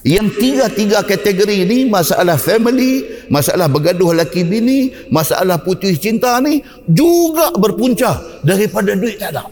Yang 0.00 0.40
tiga-tiga 0.40 1.04
kategori 1.04 1.68
ini 1.68 1.84
masalah 1.84 2.40
family 2.40 3.04
masalah 3.28 3.68
bergaduh 3.68 4.16
laki 4.16 4.48
bini 4.48 4.96
masalah 5.12 5.60
putus 5.60 6.00
cinta 6.00 6.40
ni 6.40 6.64
juga 6.88 7.52
berpunca 7.52 8.16
daripada 8.40 8.96
duit 8.96 9.20
tak 9.20 9.36
ada. 9.36 9.44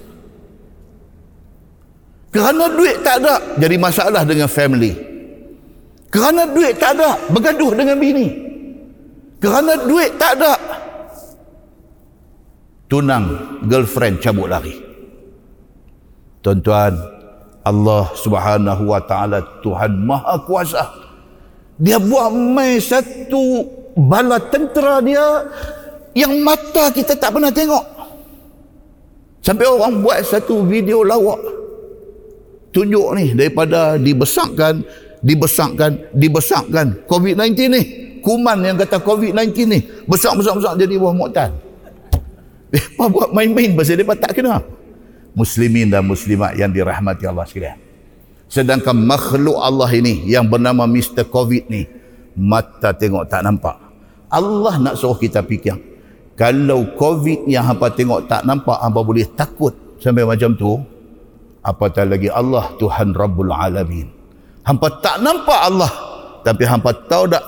Kerana 2.32 2.64
duit 2.72 2.96
tak 3.04 3.24
ada 3.24 3.34
jadi 3.60 3.76
masalah 3.76 4.24
dengan 4.24 4.48
family. 4.48 5.08
Kerana 6.08 6.48
duit 6.48 6.80
tak 6.80 6.96
ada, 6.96 7.20
bergaduh 7.28 7.76
dengan 7.76 8.00
bini. 8.00 8.32
Kerana 9.38 9.76
duit 9.84 10.16
tak 10.16 10.40
ada, 10.40 10.56
tunang 12.88 13.60
girlfriend 13.68 14.18
cabut 14.18 14.48
lari. 14.48 14.74
Tuan-tuan, 16.40 16.96
Allah 17.62 18.08
Subhanahu 18.16 18.82
wa 18.88 19.00
taala 19.04 19.44
Tuhan 19.60 19.92
Maha 20.02 20.40
Kuasa. 20.48 20.84
Dia 21.78 22.00
buat 22.00 22.32
mai 22.32 22.80
satu 22.82 23.62
bala 23.94 24.40
tentera 24.50 24.98
dia 25.04 25.46
yang 26.16 26.42
mata 26.42 26.90
kita 26.90 27.14
tak 27.14 27.36
pernah 27.36 27.52
tengok. 27.52 27.84
Sampai 29.44 29.68
orang 29.68 30.02
buat 30.02 30.18
satu 30.26 30.66
video 30.66 31.06
lawak 31.06 31.38
tunjuk 32.74 33.08
ni 33.16 33.32
daripada 33.32 33.96
dibesarkan 33.96 34.82
dibesarkan 35.24 36.12
dibesarkan 36.12 36.86
COVID-19 37.08 37.48
ni 37.70 37.82
kuman 38.20 38.60
yang 38.60 38.76
kata 38.76 39.00
COVID-19 39.00 39.48
ni 39.66 39.78
besar-besar-besar 40.04 40.76
jadi 40.76 40.94
buah 41.00 41.14
mu'tan 41.16 41.50
apa 42.72 43.04
buat 43.08 43.28
main-main 43.32 43.72
pasal 43.72 44.00
dia 44.00 44.06
tak 44.16 44.36
kena 44.36 44.60
muslimin 45.32 45.88
dan 45.88 46.04
muslimat 46.04 46.56
yang 46.56 46.68
dirahmati 46.72 47.24
Allah 47.24 47.48
sekalian 47.48 47.78
sedangkan 48.48 48.96
makhluk 48.96 49.56
Allah 49.60 49.88
ini 49.92 50.24
yang 50.28 50.48
bernama 50.48 50.84
Mr. 50.88 51.28
COVID 51.28 51.68
ni 51.68 51.88
mata 52.36 52.92
tengok 52.92 53.28
tak 53.28 53.44
nampak 53.44 53.76
Allah 54.28 54.74
nak 54.80 54.94
suruh 55.00 55.16
kita 55.16 55.40
fikir 55.44 55.76
kalau 56.38 56.86
COVID 56.94 57.50
yang 57.50 57.66
hampa 57.66 57.90
tengok 57.90 58.28
tak 58.30 58.44
nampak 58.46 58.78
hampa 58.78 59.00
boleh 59.02 59.26
takut 59.32 59.74
sampai 59.98 60.22
macam 60.22 60.54
tu 60.54 60.78
apatah 61.64 62.06
lagi 62.06 62.30
Allah 62.30 62.72
Tuhan 62.78 63.16
Rabbul 63.16 63.50
Alamin 63.50 64.18
Hampa 64.68 65.00
tak 65.00 65.24
nampak 65.24 65.60
Allah. 65.64 65.88
Tapi 66.44 66.68
hampa 66.68 66.92
tahu 67.08 67.24
tak 67.32 67.40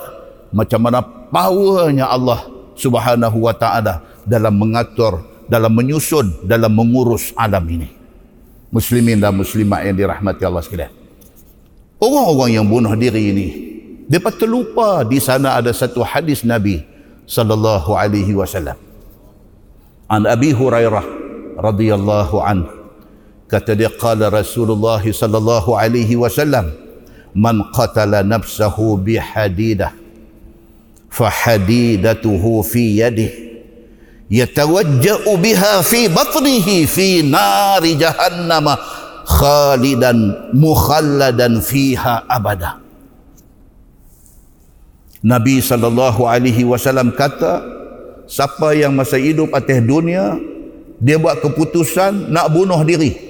macam 0.49 0.79
mana 0.81 1.05
powernya 1.05 2.09
Allah 2.09 2.49
subhanahu 2.73 3.45
wa 3.45 3.53
ta'ala 3.53 4.01
dalam 4.25 4.53
mengatur, 4.57 5.45
dalam 5.49 5.71
menyusun, 5.73 6.45
dalam 6.45 6.71
mengurus 6.71 7.33
alam 7.35 7.63
ini. 7.67 7.89
Muslimin 8.71 9.19
dan 9.19 9.35
muslimat 9.35 9.83
yang 9.83 9.95
dirahmati 9.99 10.47
Allah 10.47 10.63
sekalian. 10.63 10.93
Orang-orang 11.99 12.55
yang 12.55 12.65
bunuh 12.65 12.95
diri 12.95 13.35
ini, 13.35 13.47
dia 14.07 14.19
terlupa 14.31 15.03
di 15.03 15.19
sana 15.19 15.59
ada 15.59 15.75
satu 15.75 16.01
hadis 16.01 16.41
Nabi 16.47 16.81
sallallahu 17.27 17.93
alaihi 17.93 18.31
wasallam. 18.33 18.79
An 20.07 20.23
Abi 20.27 20.55
Hurairah 20.55 21.03
radhiyallahu 21.59 22.39
anhu 22.41 22.71
kata 23.51 23.75
dia 23.75 23.91
qala 23.91 24.31
Rasulullah 24.31 25.03
sallallahu 25.03 25.75
alaihi 25.75 26.15
wasallam 26.15 26.71
man 27.35 27.67
qatala 27.75 28.23
nafsahu 28.23 28.95
bihadidah 28.95 29.91
fahadidatuhu 31.11 32.63
fi 32.63 33.03
yadih 33.03 33.50
yatawajja'u 34.31 35.35
biha 35.35 35.83
fi 35.83 36.07
batnihi 36.07 36.87
fi 36.87 37.19
nari 37.19 37.99
jahannam 37.99 38.71
khalidan 39.27 40.49
mukhalladan 40.55 41.59
fiha 41.59 42.23
abada 42.31 42.79
Nabi 45.21 45.61
sallallahu 45.61 46.25
alaihi 46.25 46.65
wasallam 46.65 47.13
kata 47.13 47.61
siapa 48.25 48.73
yang 48.73 48.97
masa 48.97 49.21
hidup 49.21 49.53
atas 49.53 49.77
dunia 49.85 50.33
dia 50.97 51.21
buat 51.21 51.41
keputusan 51.41 52.29
nak 52.33 52.49
bunuh 52.53 52.81
diri. 52.81 53.29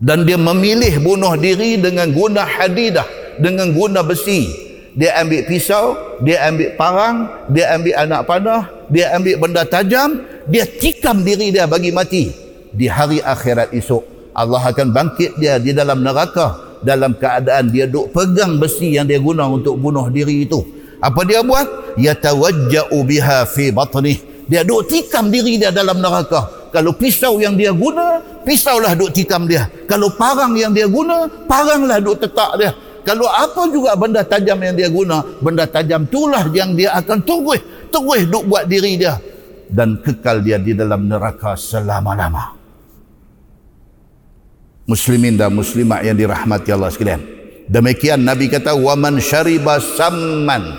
Dan 0.00 0.28
dia 0.28 0.36
memilih 0.36 1.00
bunuh 1.00 1.32
diri 1.40 1.80
dengan 1.80 2.12
guna 2.12 2.44
hadidah 2.44 3.04
dengan 3.40 3.72
guna 3.72 4.04
besi. 4.04 4.48
Dia 4.96 5.20
ambil 5.20 5.44
pisau 5.48 6.16
dia 6.24 6.48
ambil 6.48 6.72
parang 6.80 7.28
dia 7.52 7.76
ambil 7.76 7.94
anak 8.00 8.20
panah 8.24 8.62
dia 8.90 9.14
ambil 9.16 9.36
benda 9.40 9.62
tajam 9.64 10.24
dia 10.48 10.64
tikam 10.66 11.24
diri 11.24 11.52
dia 11.54 11.64
bagi 11.68 11.94
mati. 11.94 12.32
Di 12.74 12.90
hari 12.90 13.22
akhirat 13.22 13.70
esok 13.70 14.32
Allah 14.34 14.62
akan 14.62 14.90
bangkit 14.90 15.38
dia 15.38 15.60
di 15.62 15.70
dalam 15.70 16.02
neraka. 16.02 16.76
Dalam 16.84 17.16
keadaan 17.16 17.72
dia 17.72 17.88
duk 17.88 18.12
pegang 18.12 18.60
besi 18.60 18.92
yang 18.92 19.08
dia 19.08 19.16
guna 19.16 19.48
untuk 19.48 19.80
bunuh 19.80 20.04
diri 20.12 20.44
itu. 20.44 20.60
Apa 21.00 21.24
dia 21.24 21.40
buat? 21.40 21.96
Yatawajja'u 21.96 22.98
biha 23.08 23.48
fi 23.48 23.72
batnih 23.72 24.34
dia 24.44 24.60
duk 24.60 24.88
tikam 24.88 25.32
diri 25.32 25.56
dia 25.56 25.72
dalam 25.72 26.00
neraka. 26.00 26.68
Kalau 26.74 26.90
pisau 26.92 27.38
yang 27.38 27.54
dia 27.54 27.70
guna, 27.70 28.18
pisaulah 28.42 28.98
duk 28.98 29.14
tikam 29.14 29.46
dia. 29.46 29.70
Kalau 29.86 30.10
parang 30.10 30.52
yang 30.58 30.74
dia 30.74 30.90
guna, 30.90 31.30
paranglah 31.46 32.02
duk 32.02 32.18
tetak 32.18 32.50
dia. 32.58 32.72
Kalau 33.04 33.28
apa 33.28 33.68
juga 33.68 33.92
benda 33.94 34.24
tajam 34.24 34.58
yang 34.64 34.74
dia 34.74 34.88
guna, 34.88 35.22
benda 35.38 35.68
tajam 35.68 36.08
itulah 36.08 36.48
yang 36.50 36.72
dia 36.72 36.96
akan 36.96 37.20
tunggu, 37.20 37.52
terus 37.94 38.26
duk 38.26 38.44
buat 38.50 38.66
diri 38.66 38.98
dia 38.98 39.14
dan 39.70 40.02
kekal 40.02 40.42
dia 40.42 40.58
di 40.58 40.74
dalam 40.74 41.06
neraka 41.06 41.54
selama-lama. 41.54 42.58
Muslimin 44.84 45.40
dan 45.40 45.54
muslimat 45.54 46.04
yang 46.04 46.18
dirahmati 46.18 46.68
Allah 46.68 46.92
sekalian. 46.92 47.22
Demikian 47.64 48.20
Nabi 48.20 48.52
kata 48.52 48.76
Waman 48.76 49.16
syariba 49.16 49.80
samman 49.80 50.76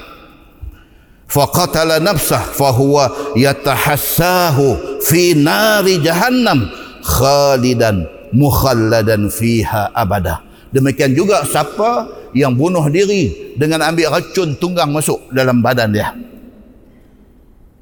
faqatala 1.25 1.97
nafsah 1.97 2.53
fa 2.53 2.69
huwa 2.69 3.33
yatahassahu 3.33 5.01
fi 5.01 5.33
nari 5.33 5.97
jahannam 6.05 6.69
khalidan 7.01 8.05
mukhalladan 8.29 9.33
fiha 9.33 9.89
abada. 9.97 10.45
Demikian 10.69 11.17
juga 11.17 11.41
siapa 11.41 12.05
yang 12.37 12.53
bunuh 12.53 12.85
diri 12.93 13.55
dengan 13.57 13.81
ambil 13.89 14.13
racun 14.13 14.53
tunggang 14.53 14.93
masuk 14.93 15.25
dalam 15.33 15.65
badan 15.65 15.89
dia. 15.89 16.13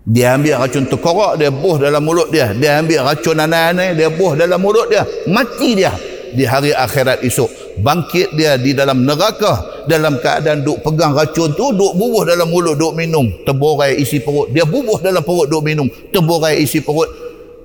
Dia 0.03 0.35
ambil 0.35 0.59
racun 0.59 0.83
tekorak, 0.83 1.39
dia 1.39 1.47
buh 1.47 1.79
dalam 1.79 2.03
mulut 2.03 2.27
dia. 2.27 2.51
Dia 2.51 2.83
ambil 2.83 3.07
racun 3.07 3.39
aneh-aneh, 3.39 3.95
dia 3.95 4.11
buh 4.11 4.35
dalam 4.35 4.59
mulut 4.59 4.91
dia. 4.91 5.07
Mati 5.31 5.79
dia 5.79 5.95
di 6.35 6.43
hari 6.43 6.75
akhirat 6.75 7.23
esok. 7.23 7.79
Bangkit 7.79 8.35
dia 8.35 8.59
di 8.59 8.75
dalam 8.75 9.07
neraka. 9.07 9.87
Dalam 9.87 10.19
keadaan 10.19 10.63
duk 10.63 10.83
pegang 10.83 11.15
racun 11.15 11.55
tu, 11.55 11.71
duk 11.71 11.95
bubuh 11.95 12.27
dalam 12.27 12.51
mulut, 12.51 12.75
duk 12.75 12.99
minum. 12.99 13.31
Terborai 13.47 13.95
isi 13.95 14.19
perut. 14.19 14.51
Dia 14.51 14.67
bubuh 14.67 14.99
dalam 14.99 15.23
perut, 15.23 15.47
duk 15.47 15.63
minum. 15.63 15.87
Terborai 15.87 16.59
isi 16.59 16.83
perut. 16.83 17.07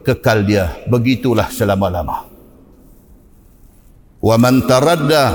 Kekal 0.06 0.46
dia. 0.46 0.78
Begitulah 0.86 1.50
selama-lama. 1.50 2.22
Wa 4.22 4.34
man 4.38 4.62
taradda 4.66 5.34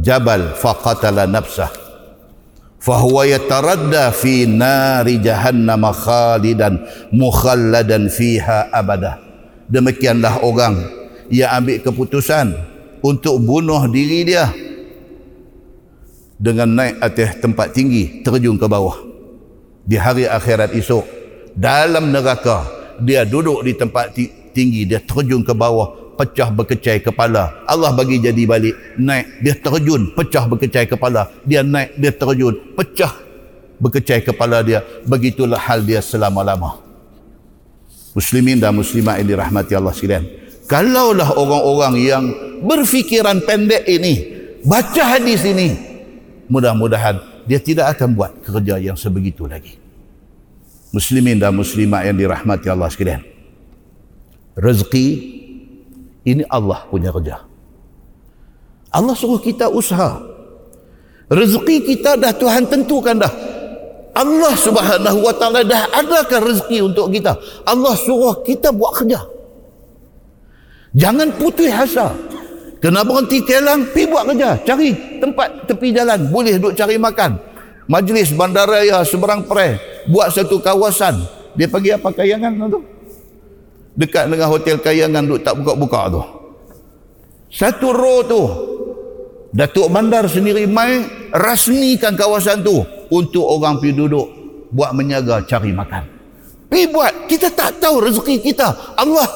jabal 0.00 0.52
faqatala 0.56 1.24
nafsah 1.28 1.89
fahuwa 2.80 3.28
yataradda 3.28 4.10
fi 4.10 4.48
nari 4.48 5.20
jahannam 5.20 5.84
khalidan 5.92 6.80
mukhalladan 7.12 8.08
fiha 8.08 8.72
abada 8.72 9.20
demikianlah 9.68 10.42
orang 10.42 10.80
yang 11.30 11.62
ambil 11.62 11.78
keputusan 11.78 12.56
untuk 13.04 13.38
bunuh 13.40 13.86
diri 13.86 14.26
dia 14.26 14.50
dengan 16.40 16.72
naik 16.72 16.96
atas 17.04 17.36
tempat 17.36 17.76
tinggi 17.76 18.24
terjun 18.24 18.56
ke 18.56 18.64
bawah. 18.64 18.96
Di 19.84 20.00
hari 20.00 20.24
akhirat 20.24 20.72
esok 20.72 21.04
dalam 21.52 22.08
neraka 22.08 22.64
dia 23.00 23.28
duduk 23.28 23.60
di 23.64 23.76
tempat 23.76 24.16
tinggi 24.56 24.88
dia 24.88 25.00
terjun 25.04 25.44
ke 25.44 25.52
bawah 25.52 25.99
pecah 26.20 26.52
berkecai 26.52 27.00
kepala. 27.00 27.64
Allah 27.64 27.96
bagi 27.96 28.20
jadi 28.20 28.44
balik. 28.44 28.76
Naik, 29.00 29.40
dia 29.40 29.56
terjun, 29.56 30.12
pecah 30.12 30.44
berkecai 30.44 30.84
kepala. 30.84 31.32
Dia 31.48 31.64
naik, 31.64 31.96
dia 31.96 32.12
terjun, 32.12 32.76
pecah 32.76 33.16
berkecai 33.80 34.20
kepala 34.20 34.60
dia. 34.60 34.84
Begitulah 35.08 35.56
hal 35.56 35.80
dia 35.80 36.04
selama-lama. 36.04 36.84
Muslimin 38.12 38.60
dan 38.60 38.76
muslimat 38.76 39.16
yang 39.24 39.32
dirahmati 39.32 39.72
Allah 39.72 39.96
sekalian. 39.96 40.28
Kalaulah 40.68 41.40
orang-orang 41.40 41.94
yang 41.96 42.24
berfikiran 42.60 43.40
pendek 43.42 43.88
ini, 43.88 44.14
baca 44.62 45.16
hadis 45.16 45.42
ini, 45.48 45.72
mudah-mudahan 46.52 47.16
dia 47.48 47.58
tidak 47.58 47.96
akan 47.96 48.12
buat 48.12 48.30
kerja 48.44 48.76
yang 48.76 48.94
sebegitu 48.94 49.48
lagi. 49.48 49.80
Muslimin 50.92 51.40
dan 51.40 51.56
muslimat 51.56 52.04
yang 52.04 52.18
dirahmati 52.18 52.66
Allah 52.68 52.90
sekalian. 52.90 53.22
Rezeki 54.58 55.39
ini 56.24 56.44
Allah 56.48 56.84
punya 56.88 57.08
kerja. 57.10 57.44
Allah 58.90 59.14
suruh 59.14 59.38
kita 59.40 59.70
usaha. 59.70 60.20
Rezeki 61.30 61.86
kita 61.86 62.18
dah 62.18 62.34
Tuhan 62.34 62.66
tentukan 62.66 63.16
dah. 63.22 63.32
Allah 64.10 64.52
subhanahu 64.58 65.22
wa 65.22 65.30
ta'ala 65.30 65.62
dah 65.62 65.86
adakan 65.94 66.50
rezeki 66.50 66.78
untuk 66.90 67.14
kita. 67.14 67.38
Allah 67.62 67.94
suruh 67.94 68.42
kita 68.42 68.74
buat 68.74 68.98
kerja. 68.98 69.22
Jangan 70.98 71.38
putus 71.38 71.70
asa. 71.70 72.10
Kena 72.82 73.06
berhenti 73.06 73.44
kelang, 73.46 73.86
pergi 73.94 74.10
buat 74.10 74.24
kerja. 74.34 74.58
Cari 74.66 75.20
tempat 75.22 75.70
tepi 75.70 75.94
jalan. 75.94 76.26
Boleh 76.32 76.58
duduk 76.58 76.74
cari 76.74 76.98
makan. 76.98 77.38
Majlis 77.86 78.34
bandaraya 78.34 79.06
seberang 79.06 79.46
perai. 79.46 79.78
Buat 80.10 80.34
satu 80.34 80.58
kawasan. 80.58 81.22
Dia 81.54 81.70
pergi 81.70 81.94
apa 81.94 82.10
kayangan 82.10 82.66
tu? 82.66 82.80
Dekat 84.00 84.32
dengan 84.32 84.48
hotel 84.48 84.80
kayangan 84.80 85.28
duk 85.28 85.44
tak 85.44 85.60
buka-buka 85.60 86.00
tu. 86.08 86.22
Satu 87.52 87.92
row 87.92 88.24
tu 88.24 88.42
Datuk 89.52 89.90
Bandar 89.92 90.24
sendiri 90.30 90.64
mai 90.64 91.04
rasmikan 91.34 92.16
kawasan 92.16 92.64
tu 92.64 92.80
untuk 93.12 93.44
orang 93.44 93.76
pergi 93.76 93.98
duduk 93.98 94.26
buat 94.72 94.96
menyaga 94.96 95.44
cari 95.44 95.74
makan. 95.74 96.06
Pergi 96.70 96.86
buat 96.88 97.12
kita 97.26 97.52
tak 97.52 97.82
tahu 97.82 98.08
rezeki 98.08 98.40
kita. 98.40 98.96
Allah 98.96 99.26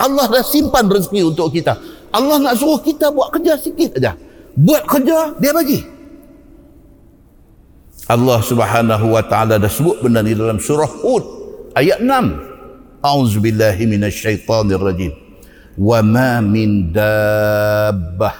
Allah 0.00 0.26
dah 0.26 0.42
simpan 0.42 0.88
rezeki 0.88 1.28
untuk 1.28 1.52
kita. 1.52 1.76
Allah 2.08 2.40
nak 2.40 2.56
suruh 2.56 2.80
kita 2.80 3.12
buat 3.12 3.28
kerja 3.28 3.60
sikit 3.60 4.00
aja. 4.00 4.16
Buat 4.56 4.88
kerja 4.88 5.36
dia 5.36 5.52
bagi. 5.52 5.84
Allah 8.08 8.40
subhanahu 8.40 9.12
wa 9.12 9.20
ta'ala 9.20 9.60
dah 9.60 9.68
sebut 9.68 10.00
benda 10.00 10.24
ni 10.24 10.32
dalam 10.32 10.56
surah 10.56 10.88
Hud 10.88 11.24
ayat 11.76 12.00
6 12.00 12.47
A'udzubillahi 12.98 13.86
بالله 13.86 14.78
rajim. 14.82 15.12
Wa 15.78 16.02
ma 16.02 16.42
min 16.42 16.90
dabbah 16.90 18.34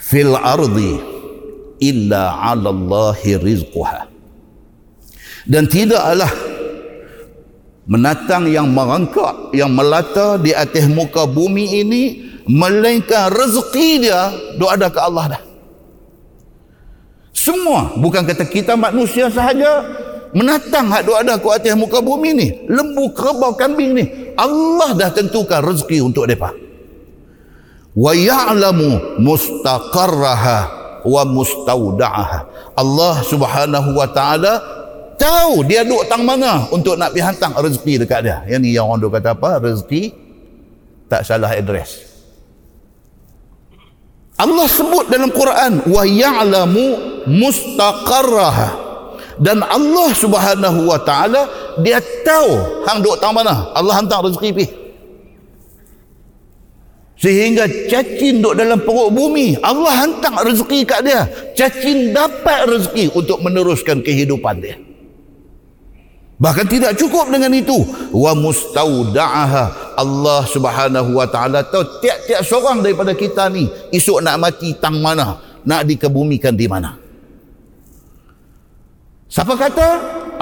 fil 0.00 0.32
ardi 0.32 0.96
illa 1.84 2.40
'ala 2.40 2.72
على 2.72 3.36
rizquha. 3.44 4.08
dan 5.48 5.64
tidaklah 5.68 6.28
menatang 7.88 8.48
yang 8.48 8.68
merangkak 8.68 9.52
yang 9.56 9.72
melata 9.72 10.36
di 10.36 10.52
atas 10.52 10.84
muka 10.88 11.24
bumi 11.24 11.80
ini 11.80 12.02
melainkan 12.44 13.32
rezeki 13.32 14.08
dia 14.08 14.32
doa 14.60 14.76
ada 14.76 14.92
ke 14.92 15.00
Allah 15.00 15.36
dah 15.36 15.42
semua 17.32 17.96
bukan 17.96 18.20
kata 18.26 18.44
kita 18.44 18.76
manusia 18.76 19.32
sahaja 19.32 19.84
menatang 20.32 20.90
hak 20.90 21.06
ada 21.06 21.38
ku 21.38 21.50
atas 21.50 21.74
muka 21.74 22.02
bumi 22.02 22.30
ni. 22.34 22.48
Lembu 22.66 23.10
kerbau 23.14 23.54
kambing 23.54 23.90
ni. 23.94 24.04
Allah 24.34 24.94
dah 24.96 25.10
tentukan 25.12 25.60
rezeki 25.62 26.00
untuk 26.02 26.26
mereka. 26.26 26.54
Wa 27.90 28.14
ya'lamu 28.14 29.18
mustaqarraha 29.18 30.58
wa 31.02 31.22
mustauda'aha 31.26 32.40
Allah 32.76 33.14
subhanahu 33.24 33.96
wa 33.96 34.06
ta'ala 34.06 34.52
tahu 35.20 35.66
dia 35.66 35.84
duduk 35.84 36.06
tang 36.08 36.24
mana 36.24 36.70
untuk 36.70 36.96
nak 36.96 37.12
pergi 37.12 37.24
hantar 37.26 37.56
rezeki 37.60 38.06
dekat 38.06 38.20
dia. 38.24 38.36
Yang 38.46 38.60
ni 38.62 38.70
yang 38.72 38.88
orang 38.88 39.00
duk 39.02 39.12
kata 39.12 39.36
apa? 39.36 39.60
Rezeki 39.60 40.02
tak 41.10 41.26
salah 41.26 41.52
address. 41.52 42.08
Allah 44.40 44.64
sebut 44.64 45.12
dalam 45.12 45.28
Quran 45.28 45.84
wa 45.84 46.02
ya'lamu 46.08 46.86
mustaqarraha 47.28 48.89
dan 49.40 49.64
Allah 49.64 50.12
Subhanahu 50.12 50.84
wa 50.84 51.00
taala 51.00 51.48
dia 51.80 51.96
tahu 52.22 52.84
hang 52.84 53.00
duk 53.00 53.16
tang 53.16 53.32
mana. 53.32 53.72
Allah 53.72 53.96
hantar 53.96 54.20
rezeki 54.20 54.50
pi. 54.52 54.66
Sehingga 57.16 57.68
cacing 57.88 58.44
duk 58.44 58.56
dalam 58.56 58.80
perut 58.80 59.12
bumi 59.12 59.56
Allah 59.64 60.04
hantar 60.04 60.44
rezeki 60.44 60.84
kat 60.84 61.00
dia. 61.08 61.24
Cacing 61.56 62.12
dapat 62.12 62.68
rezeki 62.68 63.16
untuk 63.16 63.40
meneruskan 63.40 64.04
kehidupan 64.04 64.60
dia. 64.60 64.76
Bahkan 66.40 66.68
tidak 66.68 67.00
cukup 67.00 67.32
dengan 67.32 67.52
itu. 67.56 67.80
Wa 68.12 68.36
mustauda'aha 68.36 69.96
Allah 69.96 70.40
Subhanahu 70.44 71.16
wa 71.16 71.24
taala 71.24 71.64
tahu 71.64 72.04
tiap-tiap 72.04 72.44
seorang 72.44 72.84
daripada 72.84 73.16
kita 73.16 73.48
ni 73.48 73.72
esok 73.88 74.20
nak 74.20 74.36
mati 74.36 74.76
tang 74.76 75.00
mana? 75.00 75.40
Nak 75.64 75.88
dikebumikan 75.88 76.56
di 76.56 76.68
mana 76.68 77.09
Siapa 79.30 79.54
kata? 79.54 79.88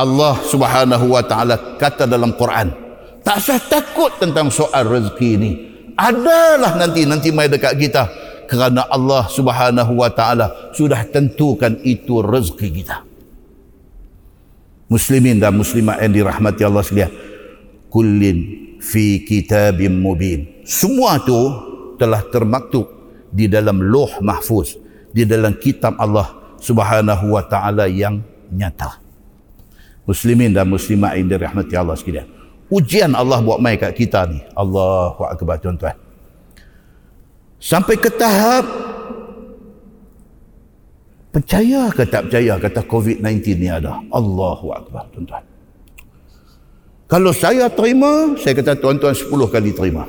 Allah 0.00 0.40
Subhanahu 0.40 1.12
wa 1.12 1.20
taala 1.20 1.76
kata 1.76 2.08
dalam 2.08 2.32
Quran. 2.32 2.72
Tak 3.20 3.36
usah 3.36 3.60
takut 3.68 4.16
tentang 4.16 4.48
soal 4.48 4.88
rezeki 4.88 5.28
ini. 5.36 5.50
Adalah 5.92 6.72
nanti 6.80 7.04
nanti 7.04 7.28
mai 7.28 7.52
dekat 7.52 7.76
kita 7.76 8.08
kerana 8.48 8.88
Allah 8.88 9.28
Subhanahu 9.28 9.92
wa 9.92 10.08
taala 10.08 10.72
sudah 10.72 11.04
tentukan 11.04 11.76
itu 11.84 12.24
rezeki 12.24 12.68
kita. 12.80 13.04
Muslimin 14.88 15.36
dan 15.36 15.52
muslimat 15.52 16.00
yang 16.00 16.24
dirahmati 16.24 16.64
Allah 16.64 16.80
sekalian. 16.80 17.12
Kullin 17.92 18.38
fi 18.80 19.20
kitabim 19.20 20.00
mubin. 20.00 20.64
Semua 20.64 21.20
tu 21.20 21.36
telah 22.00 22.24
termaktub 22.24 22.88
di 23.28 23.52
dalam 23.52 23.84
Loh 23.84 24.16
Mahfuz, 24.24 24.80
di 25.12 25.28
dalam 25.28 25.60
kitab 25.60 26.00
Allah 26.00 26.56
Subhanahu 26.56 27.36
wa 27.36 27.44
taala 27.44 27.84
yang 27.84 28.24
nyata. 28.52 29.00
Muslimin 30.08 30.56
dan 30.56 30.68
muslimat 30.68 31.20
yang 31.20 31.28
dirahmati 31.28 31.74
Allah 31.76 31.96
sekalian. 31.96 32.28
Ujian 32.68 33.12
Allah 33.12 33.40
buat 33.40 33.60
mai 33.60 33.76
kat 33.76 33.92
kita 33.96 34.28
ni. 34.28 34.40
Allahu 34.56 35.24
akbar 35.24 35.60
tuan-tuan. 35.60 35.96
Sampai 37.60 37.96
ke 37.96 38.08
tahap 38.12 38.64
percaya 41.32 41.92
ke 41.92 42.08
tak 42.08 42.28
percaya 42.28 42.56
kata 42.56 42.80
COVID-19 42.84 43.44
ni 43.56 43.68
ada. 43.68 44.00
Allahu 44.12 44.72
akbar 44.72 45.08
tuan-tuan. 45.12 45.44
Kalau 47.08 47.32
saya 47.32 47.72
terima, 47.72 48.36
saya 48.36 48.52
kata 48.52 48.76
tuan-tuan 48.76 49.16
10 49.16 49.32
kali 49.48 49.72
terima. 49.72 50.04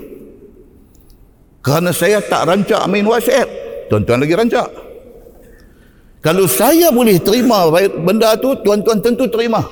Kerana 1.64 1.96
saya 1.96 2.20
tak 2.20 2.44
rancak 2.44 2.84
main 2.92 3.08
WhatsApp, 3.08 3.48
tuan-tuan 3.88 4.20
lagi 4.20 4.36
rancak. 4.36 4.89
Kalau 6.20 6.46
saya 6.52 6.92
boleh 6.92 7.16
terima 7.24 7.72
benda 8.04 8.36
tu, 8.36 8.52
tuan-tuan 8.60 9.00
tentu 9.00 9.28
terima. 9.32 9.64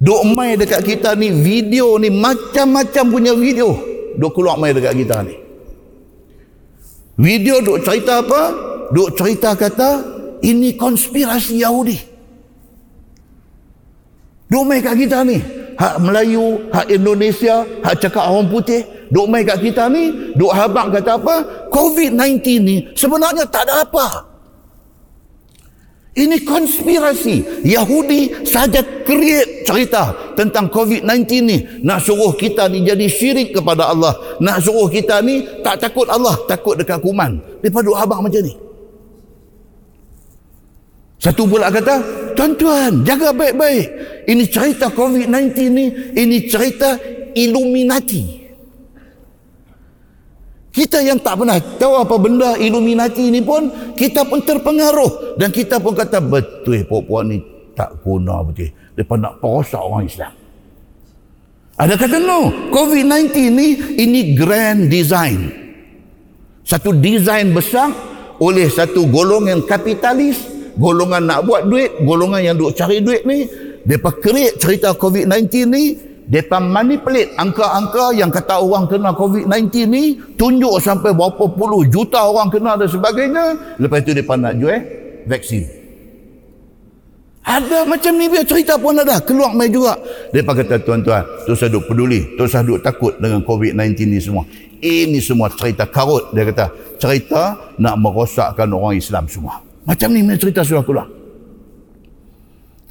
Duk 0.00 0.24
mai 0.32 0.56
dekat 0.56 0.84
kita 0.84 1.12
ni 1.16 1.32
video 1.32 1.96
ni 2.00 2.08
macam-macam 2.08 3.04
punya 3.12 3.32
video. 3.36 3.76
Duk 4.16 4.32
keluar 4.32 4.56
mai 4.56 4.72
dekat 4.72 4.96
kita 4.96 5.20
ni. 5.24 5.36
Video 7.20 7.62
duk 7.62 7.84
cerita 7.84 8.24
apa? 8.24 8.42
Duk 8.90 9.14
cerita 9.14 9.54
kata 9.54 9.90
ini 10.42 10.74
konspirasi 10.74 11.62
Yahudi. 11.62 11.98
Duk 14.50 14.64
main 14.66 14.82
kat 14.82 14.98
kita 14.98 15.24
ni. 15.24 15.38
Hak 15.74 15.98
Melayu, 15.98 16.70
hak 16.70 16.86
Indonesia, 16.86 17.66
hak 17.82 17.98
cakap 17.98 18.30
orang 18.30 18.46
putih. 18.46 18.86
Duk 19.10 19.26
main 19.30 19.46
kat 19.46 19.62
kita 19.62 19.86
ni. 19.90 20.32
Duk 20.34 20.50
habang 20.50 20.90
kata 20.90 21.18
apa? 21.18 21.68
COVID-19 21.70 22.38
ni 22.62 22.76
sebenarnya 22.94 23.46
tak 23.46 23.66
ada 23.68 23.82
apa. 23.82 24.33
Ini 26.14 26.46
konspirasi. 26.46 27.66
Yahudi 27.66 28.46
saja 28.46 28.78
create 29.02 29.66
cerita 29.66 30.14
tentang 30.38 30.70
COVID-19 30.70 31.26
ni. 31.42 31.58
Nak 31.82 32.06
suruh 32.06 32.38
kita 32.38 32.70
ni 32.70 32.86
jadi 32.86 33.10
syirik 33.10 33.58
kepada 33.58 33.90
Allah. 33.90 34.14
Nak 34.38 34.62
suruh 34.62 34.86
kita 34.86 35.18
ni 35.26 35.42
tak 35.66 35.82
takut 35.82 36.06
Allah, 36.06 36.38
takut 36.46 36.78
dekat 36.78 37.02
kuman. 37.02 37.42
Lepas 37.58 37.82
duk 37.82 37.98
habang 37.98 38.22
macam 38.22 38.46
ni. 38.46 38.54
Satu 41.18 41.50
pula 41.50 41.72
kata, 41.72 41.98
tuan-tuan, 42.38 43.02
jaga 43.02 43.34
baik-baik. 43.34 43.86
Ini 44.30 44.44
cerita 44.46 44.92
COVID-19 44.94 45.50
ni, 45.72 45.86
ini 46.14 46.36
cerita 46.46 46.94
Illuminati. 47.34 48.43
Kita 50.74 50.98
yang 50.98 51.22
tak 51.22 51.38
pernah 51.38 51.54
tahu 51.78 52.02
apa 52.02 52.18
benda 52.18 52.58
Illuminati 52.58 53.30
ni 53.30 53.38
pun, 53.38 53.94
kita 53.94 54.26
pun 54.26 54.42
terpengaruh. 54.42 55.38
Dan 55.38 55.54
kita 55.54 55.78
pun 55.78 55.94
kata, 55.94 56.18
betul 56.18 56.82
puan-puan 56.90 57.30
ni 57.30 57.38
tak 57.78 58.02
guna 58.02 58.42
betul. 58.42 58.74
Lepas 58.98 59.16
nak 59.22 59.38
perosak 59.38 59.78
orang 59.78 60.10
Islam. 60.10 60.34
Ada 61.78 61.94
kata 61.94 62.18
no, 62.18 62.70
COVID-19 62.74 63.34
ni, 63.54 63.68
ini 64.02 64.34
grand 64.34 64.90
design. 64.90 65.50
Satu 66.66 66.90
design 66.90 67.54
besar 67.54 67.94
oleh 68.42 68.66
satu 68.66 69.06
golongan 69.06 69.62
kapitalis, 69.62 70.42
golongan 70.74 71.22
nak 71.22 71.46
buat 71.46 71.70
duit, 71.70 72.02
golongan 72.02 72.50
yang 72.50 72.56
duk 72.58 72.74
cari 72.74 72.98
duit 72.98 73.22
ni, 73.22 73.46
mereka 73.86 74.10
create 74.18 74.58
cerita 74.58 74.94
COVID-19 74.94 75.50
ni, 75.70 75.84
mereka 76.24 76.56
manipulate 76.56 77.36
angka-angka 77.36 78.16
yang 78.16 78.32
kata 78.32 78.56
orang 78.56 78.88
kena 78.88 79.12
COVID-19 79.12 79.68
ni 79.84 80.16
tunjuk 80.40 80.80
sampai 80.80 81.12
berapa 81.12 81.44
puluh 81.52 81.84
juta 81.84 82.24
orang 82.24 82.48
kena 82.48 82.80
dan 82.80 82.88
sebagainya. 82.88 83.44
Lepas 83.76 84.00
itu 84.00 84.16
mereka 84.16 84.34
nak 84.40 84.54
jual 84.56 84.80
vaksin. 85.28 85.84
Ada 87.44 87.84
macam 87.84 88.16
ni 88.16 88.24
biar 88.32 88.48
cerita 88.48 88.80
pun 88.80 88.96
ada. 88.96 89.20
Keluar 89.20 89.52
main 89.52 89.68
juga. 89.68 90.00
Mereka 90.32 90.64
kata 90.64 90.80
tuan-tuan, 90.80 91.28
tu 91.44 91.52
saya 91.52 91.68
duk 91.68 91.84
peduli. 91.84 92.24
Tu 92.40 92.44
saya 92.48 92.64
duk 92.64 92.80
takut 92.80 93.12
dengan 93.20 93.44
COVID-19 93.44 94.08
ni 94.08 94.16
semua. 94.16 94.48
Ini 94.80 95.20
semua 95.20 95.52
cerita 95.52 95.84
karut. 95.84 96.32
Dia 96.32 96.48
kata, 96.48 96.72
cerita 96.96 97.76
nak 97.76 98.00
merosakkan 98.00 98.72
orang 98.72 98.96
Islam 98.96 99.28
semua. 99.28 99.60
Macam 99.84 100.08
ni 100.16 100.24
cerita 100.40 100.64
sudah 100.64 100.80
keluar. 100.80 101.04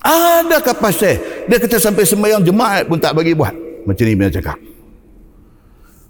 Adakah 0.03 0.75
pasal? 0.75 1.15
Dia 1.47 1.57
kata 1.63 1.79
sampai 1.79 2.03
sembahyang 2.03 2.43
jemaat 2.43 2.83
pun 2.91 2.99
tak 2.99 3.15
bagi 3.15 3.31
buat. 3.31 3.55
Macam 3.87 4.03
ni 4.03 4.13
dia 4.19 4.35
cakap. 4.35 4.59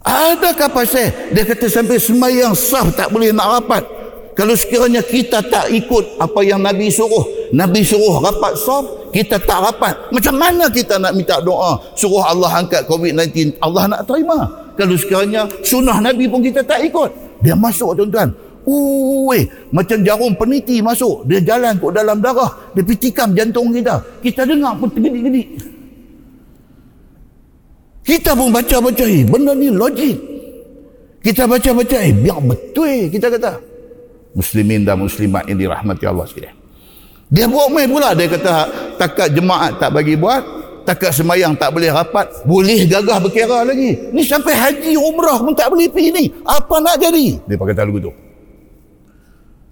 Adakah 0.04 0.70
pasal? 0.74 1.14
Dia 1.30 1.46
kata 1.46 1.70
sampai 1.70 2.02
sembahyang 2.02 2.58
sah 2.58 2.90
tak 2.90 3.14
boleh 3.14 3.30
nak 3.30 3.62
rapat. 3.62 3.86
Kalau 4.34 4.58
sekiranya 4.58 5.06
kita 5.06 5.46
tak 5.46 5.70
ikut 5.70 6.18
apa 6.18 6.42
yang 6.42 6.58
Nabi 6.58 6.90
suruh. 6.90 7.54
Nabi 7.54 7.86
suruh 7.86 8.18
rapat 8.18 8.58
sah, 8.58 8.82
kita 9.14 9.38
tak 9.38 9.62
rapat. 9.62 10.10
Macam 10.10 10.42
mana 10.42 10.74
kita 10.74 10.98
nak 10.98 11.14
minta 11.14 11.38
doa? 11.38 11.78
Suruh 11.94 12.26
Allah 12.26 12.50
angkat 12.50 12.90
COVID-19. 12.90 13.62
Allah 13.62 13.86
nak 13.86 14.10
terima. 14.10 14.50
Kalau 14.74 14.98
sekiranya 14.98 15.46
sunnah 15.62 16.02
Nabi 16.02 16.26
pun 16.26 16.42
kita 16.42 16.66
tak 16.66 16.82
ikut. 16.82 17.14
Dia 17.46 17.54
masuk 17.54 17.94
tuan-tuan. 17.94 18.34
Ui, 18.64 19.44
macam 19.76 20.00
jarum 20.08 20.32
peniti 20.40 20.80
masuk. 20.80 21.28
Dia 21.28 21.44
jalan 21.44 21.76
ke 21.76 21.88
dalam 21.92 22.24
darah. 22.24 22.72
Dia 22.72 22.84
pitikam 22.84 23.36
jantung 23.36 23.76
kita. 23.76 24.00
Kita 24.24 24.48
dengar 24.48 24.80
pun 24.80 24.88
tergedik-gedik. 24.88 25.48
Kita 28.08 28.32
pun 28.36 28.56
baca-baca. 28.56 29.04
Eh, 29.04 29.28
benda 29.28 29.52
ni 29.52 29.68
logik. 29.68 30.16
Kita 31.20 31.44
baca-baca. 31.44 31.98
Eh, 32.00 32.16
biar 32.16 32.40
betul 32.40 33.12
kita 33.12 33.28
kata. 33.36 33.60
Muslimin 34.32 34.88
dan 34.88 34.96
muslimat 35.00 35.44
yang 35.52 35.60
dirahmati 35.60 36.08
Allah 36.08 36.24
sekalian. 36.24 36.56
Dia 37.28 37.52
buat 37.52 37.68
main 37.68 37.92
pula. 37.92 38.16
Dia 38.16 38.32
kata 38.32 38.54
takat 38.96 39.36
jemaat 39.36 39.76
tak 39.76 39.92
bagi 39.92 40.16
buat. 40.16 40.64
Takat 40.88 41.12
semayang 41.16 41.56
tak 41.60 41.76
boleh 41.76 41.92
rapat. 41.92 42.32
Boleh 42.48 42.88
gagah 42.88 43.20
berkira 43.20 43.68
lagi. 43.68 44.08
Ni 44.16 44.24
sampai 44.24 44.56
haji 44.56 44.96
umrah 44.96 45.44
pun 45.44 45.52
tak 45.52 45.68
boleh 45.68 45.92
pergi 45.92 46.16
ni. 46.16 46.26
Apa 46.48 46.80
nak 46.80 46.96
jadi? 46.96 47.44
Dia 47.44 47.60
pakai 47.60 47.76
lagu 47.76 48.00
tu. 48.00 48.23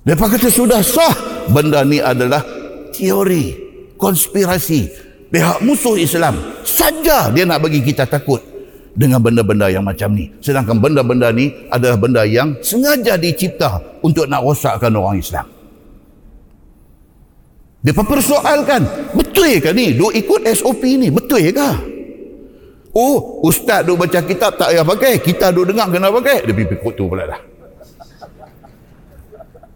Mereka 0.02 0.26
kata 0.34 0.50
sudah 0.50 0.82
sah. 0.82 1.14
Benda 1.50 1.86
ni 1.86 2.02
adalah 2.02 2.42
teori, 2.94 3.54
konspirasi. 3.98 5.10
Pihak 5.32 5.64
musuh 5.64 5.96
Islam 5.96 6.36
saja 6.68 7.32
dia 7.32 7.48
nak 7.48 7.64
bagi 7.64 7.80
kita 7.80 8.04
takut 8.04 8.44
dengan 8.92 9.24
benda-benda 9.24 9.72
yang 9.72 9.88
macam 9.88 10.12
ni. 10.12 10.28
Sedangkan 10.44 10.76
benda-benda 10.84 11.32
ni 11.32 11.56
adalah 11.72 11.96
benda 11.96 12.28
yang 12.28 12.60
sengaja 12.60 13.16
dicipta 13.16 13.80
untuk 14.04 14.28
nak 14.28 14.44
rosakkan 14.44 14.92
orang 14.92 15.24
Islam. 15.24 15.48
Dia 17.82 17.98
persoalkan, 17.98 18.86
betul 19.18 19.58
ke 19.58 19.74
ni? 19.74 19.98
Duk 19.98 20.14
ikut 20.14 20.46
SOP 20.54 20.86
ni, 20.86 21.10
betul 21.10 21.50
ke? 21.50 21.72
Oh, 22.92 23.40
ustaz 23.48 23.88
duk 23.88 23.96
baca 23.96 24.20
kitab 24.20 24.60
tak 24.60 24.76
payah 24.76 24.84
pakai. 24.84 25.14
Kita 25.24 25.50
duk 25.56 25.72
dengar 25.72 25.88
kena 25.88 26.12
pakai. 26.12 26.44
Dia 26.44 26.54
pergi 26.54 26.76
tu 26.92 27.08
pula 27.08 27.24
dah. 27.24 27.40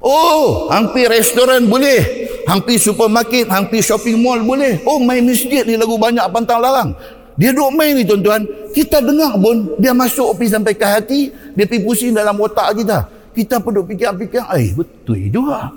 Oh, 0.04 0.68
hampir 0.72 1.08
restoran 1.08 1.68
boleh. 1.68 2.28
Hampir 2.46 2.78
supermarket, 2.78 3.50
hampir 3.50 3.82
shopping 3.82 4.22
mall 4.22 4.38
boleh. 4.44 4.84
Oh, 4.86 5.02
main 5.02 5.26
masjid 5.26 5.66
ni 5.66 5.80
lagu 5.80 5.98
banyak 5.98 6.24
pantang 6.30 6.62
larang. 6.62 6.94
Dia 7.36 7.52
duduk 7.52 7.74
main 7.76 7.98
ni 7.98 8.08
tuan-tuan. 8.08 8.46
Kita 8.72 9.02
dengar 9.02 9.36
pun, 9.36 9.76
dia 9.82 9.92
masuk 9.92 10.38
pergi 10.40 10.56
sampai 10.56 10.74
ke 10.78 10.86
hati, 10.88 11.22
dia 11.58 11.66
pergi 11.68 11.84
pusing 11.84 12.12
dalam 12.16 12.38
otak 12.40 12.80
kita. 12.80 13.10
Kita 13.36 13.60
pun 13.60 13.76
duduk 13.76 13.98
fikir-fikir, 13.98 14.46
eh 14.56 14.72
betul 14.72 15.20
juga. 15.28 15.74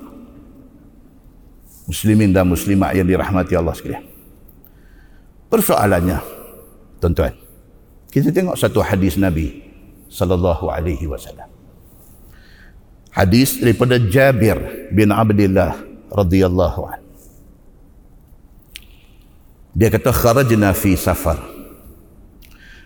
Muslimin 1.89 2.31
dan 2.37 2.47
muslimat 2.47 2.93
yang 2.95 3.09
dirahmati 3.09 3.57
Allah 3.57 3.73
sekalian. 3.73 4.05
Persoalannya, 5.49 6.21
tuan-tuan. 7.01 7.33
Kita 8.13 8.29
tengok 8.29 8.61
satu 8.61 8.85
hadis 8.85 9.17
Nabi 9.17 9.65
sallallahu 10.09 10.69
alaihi 10.69 11.05
wasallam 11.09 11.48
hadis 13.13 13.61
daripada 13.61 14.01
Jabir 14.01 14.89
bin 14.95 15.13
Abdullah 15.13 15.77
radhiyallahu 16.13 16.81
anhu 16.89 17.09
dia 19.79 19.95
kata 19.95 20.11
kharajna 20.11 20.75
fi 20.75 20.99
safar. 20.99 21.39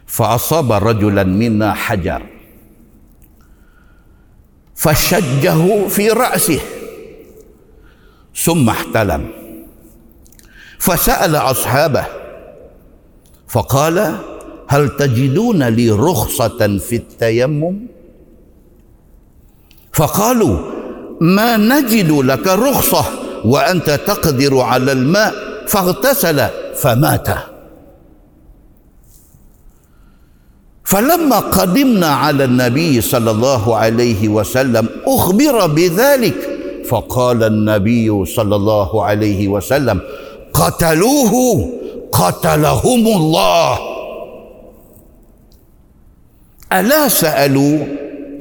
Fa 0.05 0.37
asaba 0.37 0.77
rajulan 0.77 1.25
minna 1.25 1.73
hajar. 1.73 2.21
Fashajjahu 4.77 5.89
fi 5.89 6.13
ra'sih. 6.13 6.61
Summa 8.37 8.77
ihtalam. 8.77 9.25
Fasa'ala 10.77 11.49
ashabah 11.49 12.09
faqala 13.49 14.21
hal 14.69 14.93
tajiduna 15.01 15.73
li 15.73 15.89
rukhsatan 15.89 16.77
fit 16.77 17.09
tayammum? 17.17 17.89
فقالوا 19.92 20.59
ما 21.20 21.57
نجد 21.57 22.11
لك 22.11 22.46
رخصة 22.46 23.05
وأنت 23.44 23.90
تقدر 23.90 24.61
على 24.61 24.92
الماء. 24.92 25.35
فاغتسل 25.66 26.46
فمات. 26.74 27.28
فلما 30.85 31.38
قدمنا 31.38 32.07
على 32.07 32.44
النبي 32.44 33.00
صلى 33.00 33.31
الله 33.31 33.76
عليه 33.76 34.28
وسلم 34.28 34.88
أخبر 35.07 35.66
بذلك 35.66 36.59
فقال 36.88 37.44
النبي 37.44 38.24
صلى 38.24 38.57
الله 38.57 39.05
عليه 39.05 39.48
وسلم 39.48 40.00
قتلوه 40.52 41.35
قتلهم 42.12 43.07
الله. 43.07 43.78
ألا 46.72 47.09
سألوا 47.09 47.78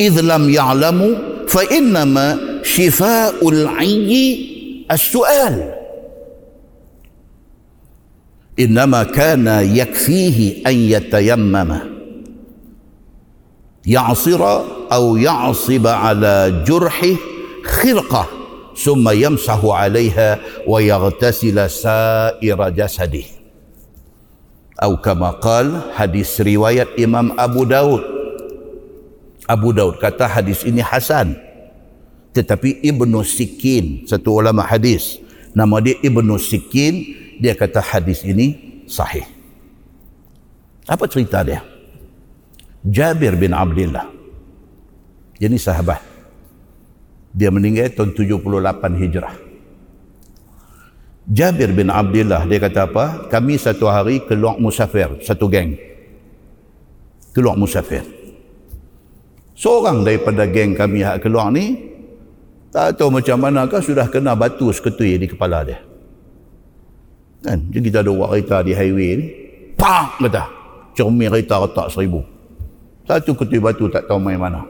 إذ 0.01 0.21
لم 0.21 0.49
يعلموا؟ 0.49 1.30
فإنما 1.51 2.39
شفاء 2.63 3.49
العي 3.49 4.47
السؤال. 4.91 5.73
إنما 8.59 9.03
كان 9.03 9.47
يكفيه 9.75 10.67
أن 10.67 10.75
يتيمم. 10.75 11.79
يعصر 13.85 14.41
أو 14.91 15.17
يعصب 15.17 15.87
على 15.87 16.63
جرحه 16.67 17.15
خرقة 17.65 18.27
ثم 18.77 19.09
يمسح 19.09 19.65
عليها 19.65 20.39
ويغتسل 20.67 21.69
سائر 21.69 22.69
جسده. 22.69 23.23
أو 24.83 24.97
كما 24.97 25.29
قال 25.29 25.81
حديث 25.93 26.41
رواية 26.41 26.87
إمام 27.03 27.39
أبو 27.39 27.63
داود 27.63 28.10
Abu 29.51 29.75
Daud 29.75 29.99
kata 29.99 30.31
hadis 30.31 30.63
ini 30.63 30.79
Hasan. 30.79 31.35
Tetapi 32.31 32.79
Ibnu 32.87 33.19
Sikin, 33.27 34.07
satu 34.07 34.39
ulama 34.39 34.63
hadis, 34.63 35.19
nama 35.51 35.83
dia 35.83 35.99
Ibnu 35.99 36.39
Sikin, 36.39 37.19
dia 37.43 37.51
kata 37.51 37.83
hadis 37.83 38.23
ini 38.23 38.55
sahih. 38.87 39.27
Apa 40.87 41.03
cerita 41.11 41.43
dia? 41.43 41.59
Jabir 42.87 43.35
bin 43.35 43.51
Abdullah. 43.51 44.07
Ni 45.41 45.59
sahabat. 45.59 45.99
Dia 47.35 47.51
meninggal 47.51 47.91
tahun 47.91 48.15
78 48.15 48.95
Hijrah. 48.95 49.35
Jabir 51.27 51.75
bin 51.75 51.91
Abdullah 51.91 52.47
dia 52.47 52.59
kata 52.63 52.87
apa? 52.87 53.05
Kami 53.27 53.59
satu 53.59 53.91
hari 53.91 54.23
keluar 54.23 54.55
musafir, 54.55 55.19
satu 55.19 55.51
geng. 55.51 55.75
Keluar 57.35 57.59
musafir. 57.59 58.20
Seorang 59.61 60.01
daripada 60.01 60.49
geng 60.49 60.73
kami 60.73 61.05
yang 61.05 61.21
keluar 61.21 61.53
ni 61.53 61.77
tak 62.73 62.97
tahu 62.97 63.13
macam 63.13 63.37
manakah 63.37 63.77
sudah 63.77 64.09
kena 64.09 64.33
batu 64.33 64.73
seketui 64.73 65.21
di 65.21 65.29
kepala 65.29 65.61
dia. 65.61 65.77
Kan? 67.45 67.69
Jadi 67.69 67.93
kita 67.93 68.01
ada 68.01 68.09
buat 68.09 68.33
kereta 68.33 68.65
di 68.65 68.73
highway 68.73 69.11
ni. 69.21 69.25
Pak! 69.77 70.17
Kata. 70.17 70.45
Cermin 70.97 71.29
kereta 71.29 71.61
retak 71.61 71.93
seribu. 71.93 72.25
Satu 73.05 73.37
ketui 73.37 73.61
batu 73.61 73.85
tak 73.85 74.09
tahu 74.09 74.17
main 74.17 74.41
mana 74.41 74.65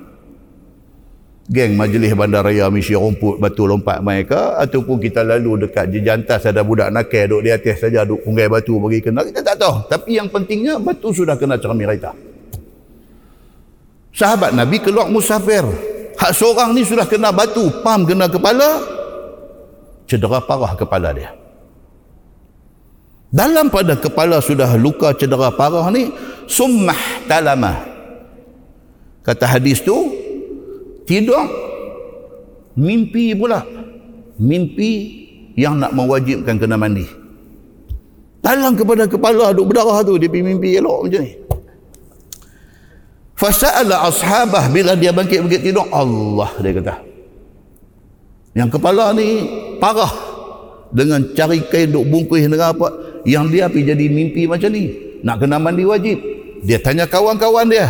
geng 1.52 1.76
majlis 1.76 2.16
bandaraya 2.16 2.72
misi 2.72 2.96
rumput 2.96 3.36
batu 3.36 3.68
lompat 3.68 4.00
mereka 4.00 4.56
ataupun 4.64 5.04
kita 5.04 5.20
lalu 5.20 5.68
dekat 5.68 5.92
jejantas 5.92 6.48
ada 6.48 6.64
budak 6.64 6.88
nakal 6.96 7.28
duduk 7.28 7.42
di 7.44 7.52
atas 7.52 7.84
saja 7.84 8.08
duduk 8.08 8.24
punggai 8.24 8.48
batu 8.48 8.80
bagi 8.80 9.04
kena 9.04 9.28
kita 9.28 9.44
tak 9.44 9.60
tahu 9.60 9.76
tapi 9.92 10.16
yang 10.16 10.32
pentingnya 10.32 10.80
batu 10.80 11.12
sudah 11.12 11.36
kena 11.36 11.60
cermin 11.60 11.92
kereta 11.92 12.16
sahabat 14.16 14.52
Nabi 14.56 14.80
keluar 14.80 15.08
musafir. 15.08 15.64
Hak 16.20 16.38
seorang 16.38 16.78
ni 16.78 16.86
sudah 16.86 17.10
kena 17.10 17.34
batu 17.34 17.66
pam 17.82 18.06
kena 18.06 18.30
kepala 18.30 18.84
cedera 20.06 20.38
parah 20.44 20.78
kepala 20.78 21.10
dia. 21.16 21.34
Dalam 23.32 23.72
pada 23.72 23.96
kepala 23.98 24.44
sudah 24.44 24.76
luka 24.78 25.16
cedera 25.18 25.50
parah 25.50 25.88
ni 25.90 26.12
summah 26.46 27.26
talamah 27.26 27.90
kata 29.26 29.50
hadis 29.50 29.82
tu 29.82 30.14
tidur 31.10 31.42
mimpi 32.78 33.34
pula. 33.34 33.66
Mimpi 34.42 35.22
yang 35.54 35.78
nak 35.78 35.94
mewajibkan 35.94 36.58
kena 36.58 36.78
mandi. 36.78 37.06
Dalam 38.42 38.74
kepada 38.74 39.06
kepala 39.06 39.54
duk 39.54 39.70
berdarah 39.70 40.02
tu 40.02 40.18
dia 40.18 40.30
mimpi 40.30 40.78
elok 40.82 41.06
macam 41.06 41.22
ni 41.22 41.34
fasa'ala 43.42 44.06
ashabah 44.06 44.70
bila 44.70 44.94
dia 44.94 45.10
bangkit-bangkit 45.10 45.66
tidur 45.66 45.90
Allah 45.90 46.54
dia 46.62 46.78
kata 46.78 46.96
yang 48.54 48.70
kepala 48.70 49.18
ni 49.18 49.50
parah 49.82 50.14
dengan 50.94 51.26
cari 51.34 51.66
kain 51.66 51.90
duk 51.90 52.06
bungkus 52.06 52.46
dengan 52.46 52.70
apa 52.70 52.88
yang 53.26 53.50
dia 53.50 53.66
pergi 53.66 53.98
jadi 53.98 54.06
mimpi 54.14 54.46
macam 54.46 54.70
ni 54.70 54.94
nak 55.26 55.42
kena 55.42 55.58
mandi 55.58 55.82
wajib 55.82 56.22
dia 56.62 56.78
tanya 56.78 57.10
kawan-kawan 57.10 57.66
dia 57.66 57.90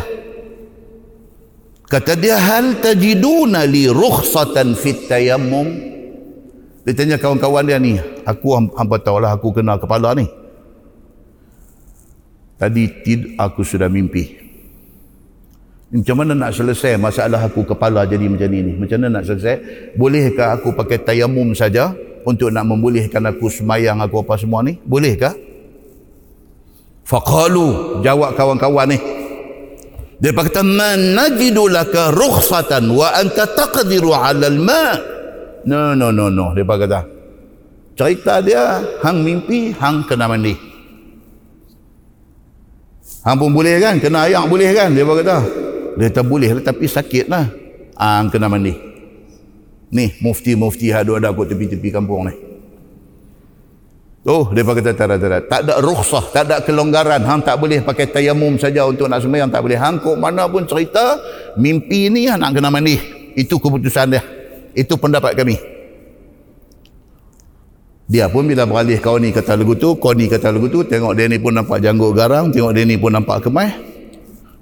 Kata 1.92 2.16
dia 2.16 2.40
hal 2.40 2.80
tajiduna 2.80 3.68
li 3.68 3.92
rukhsatan 3.92 4.80
fit 4.80 5.12
tayammum. 5.12 5.68
Dia 6.88 6.96
tanya 6.96 7.20
kawan-kawan 7.20 7.68
dia 7.68 7.84
ni, 7.84 8.00
aku 8.24 8.56
hampa 8.56 8.96
tahulah 8.96 9.36
aku 9.36 9.52
kena 9.52 9.76
kepala 9.76 10.16
ni. 10.16 10.24
Tadi 12.56 12.88
aku 13.36 13.68
sudah 13.68 13.92
mimpi. 13.92 14.40
Macam 15.92 16.24
mana 16.24 16.32
nak 16.32 16.56
selesai 16.56 16.96
masalah 16.96 17.52
aku 17.52 17.68
kepala 17.68 18.08
jadi 18.08 18.24
macam 18.32 18.48
ni 18.48 18.64
ni? 18.64 18.74
Macam 18.80 18.96
mana 18.96 19.20
nak 19.20 19.28
selesai? 19.28 19.56
Bolehkah 20.00 20.56
aku 20.56 20.72
pakai 20.72 21.04
tayamum 21.04 21.52
saja 21.52 21.92
untuk 22.24 22.48
nak 22.48 22.64
membolehkan 22.64 23.20
aku 23.28 23.52
semayang 23.52 24.00
aku 24.00 24.24
apa 24.24 24.40
semua 24.40 24.64
ni? 24.64 24.80
Bolehkah? 24.88 25.36
Faqalu 27.04 28.00
jawab 28.08 28.40
kawan-kawan 28.40 28.96
ni. 28.96 28.98
Dia 30.24 30.32
kata 30.32 30.64
man 30.64 31.18
najidu 31.18 31.68
laka 31.68 32.16
rukhsatan 32.16 32.88
wa 32.94 33.12
anta 33.12 33.44
taqdiru 33.52 34.16
'ala 34.16 34.48
al-ma. 34.48 34.96
No 35.68 35.92
no 35.92 36.08
no 36.08 36.32
no 36.32 36.56
dia 36.56 36.64
kata. 36.64 37.04
Cerita 38.00 38.40
dia 38.40 38.80
hang 39.04 39.28
mimpi 39.28 39.76
hang 39.76 40.08
kena 40.08 40.32
mandi. 40.32 40.56
Hang 43.28 43.36
pun 43.36 43.52
boleh 43.52 43.76
kan 43.84 44.00
kena 44.00 44.32
ayak 44.32 44.48
boleh 44.48 44.72
kan 44.72 44.96
dia 44.96 45.04
kata. 45.04 45.38
Dia 45.98 46.08
kata 46.12 46.22
boleh 46.24 46.50
tapi 46.62 46.86
sakit 46.88 47.26
lah. 47.28 47.50
Hang 47.98 48.32
kena 48.32 48.48
mandi. 48.48 48.74
Ni 49.92 50.08
mufti-mufti 50.24 50.96
ada 50.96 51.20
ada 51.20 51.36
kat 51.36 51.52
tepi-tepi 51.52 51.90
kampung 51.92 52.32
ni. 52.32 52.36
Oh, 54.22 54.54
dia 54.54 54.62
kata 54.62 54.94
tak 54.94 55.18
ada, 55.18 55.42
tak 55.42 55.66
ada. 55.66 55.82
Rukhsah, 55.82 56.30
tak 56.30 56.46
ada 56.46 56.62
kelonggaran. 56.62 57.26
Hang 57.26 57.42
tak 57.42 57.58
boleh 57.58 57.82
pakai 57.82 58.06
tayamum 58.06 58.54
saja 58.62 58.86
untuk 58.86 59.10
nak 59.10 59.26
sembahyang, 59.26 59.50
tak 59.50 59.66
boleh. 59.66 59.82
Hang 59.82 59.98
kok 59.98 60.14
mana 60.14 60.46
pun 60.46 60.62
cerita, 60.70 61.18
mimpi 61.58 62.06
ni 62.14 62.30
nak 62.30 62.54
kena 62.54 62.70
mandi. 62.70 63.02
Itu 63.34 63.58
keputusan 63.58 64.14
dia. 64.14 64.22
Itu 64.78 65.02
pendapat 65.02 65.34
kami. 65.34 65.58
Dia 68.12 68.30
pun 68.30 68.46
bila 68.46 68.68
beralih 68.68 69.00
kau 69.02 69.18
ni 69.18 69.34
kata 69.34 69.58
lagu 69.58 69.74
tu, 69.74 69.96
kau 69.98 70.14
ni 70.14 70.30
kata 70.30 70.52
lagu 70.54 70.68
tu, 70.70 70.84
tengok 70.84 71.16
dia 71.18 71.26
ni 71.26 71.42
pun 71.42 71.56
nampak 71.56 71.82
janggut 71.82 72.12
garang, 72.14 72.54
tengok 72.54 72.76
dia 72.76 72.84
ni 72.86 73.00
pun 73.02 73.10
nampak 73.10 73.42
kemai. 73.42 73.72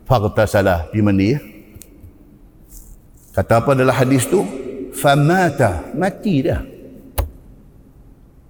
Fakta 0.10 0.50
salah, 0.50 0.89
pergi 0.89 1.06
mandi 1.06 1.38
ya. 1.38 1.39
Kata 3.30 3.62
apa 3.62 3.78
adalah 3.78 3.93
hadis 3.93 4.26
tu? 4.26 4.41
Famata, 4.98 5.86
mati 5.93 6.41
dah. 6.41 6.65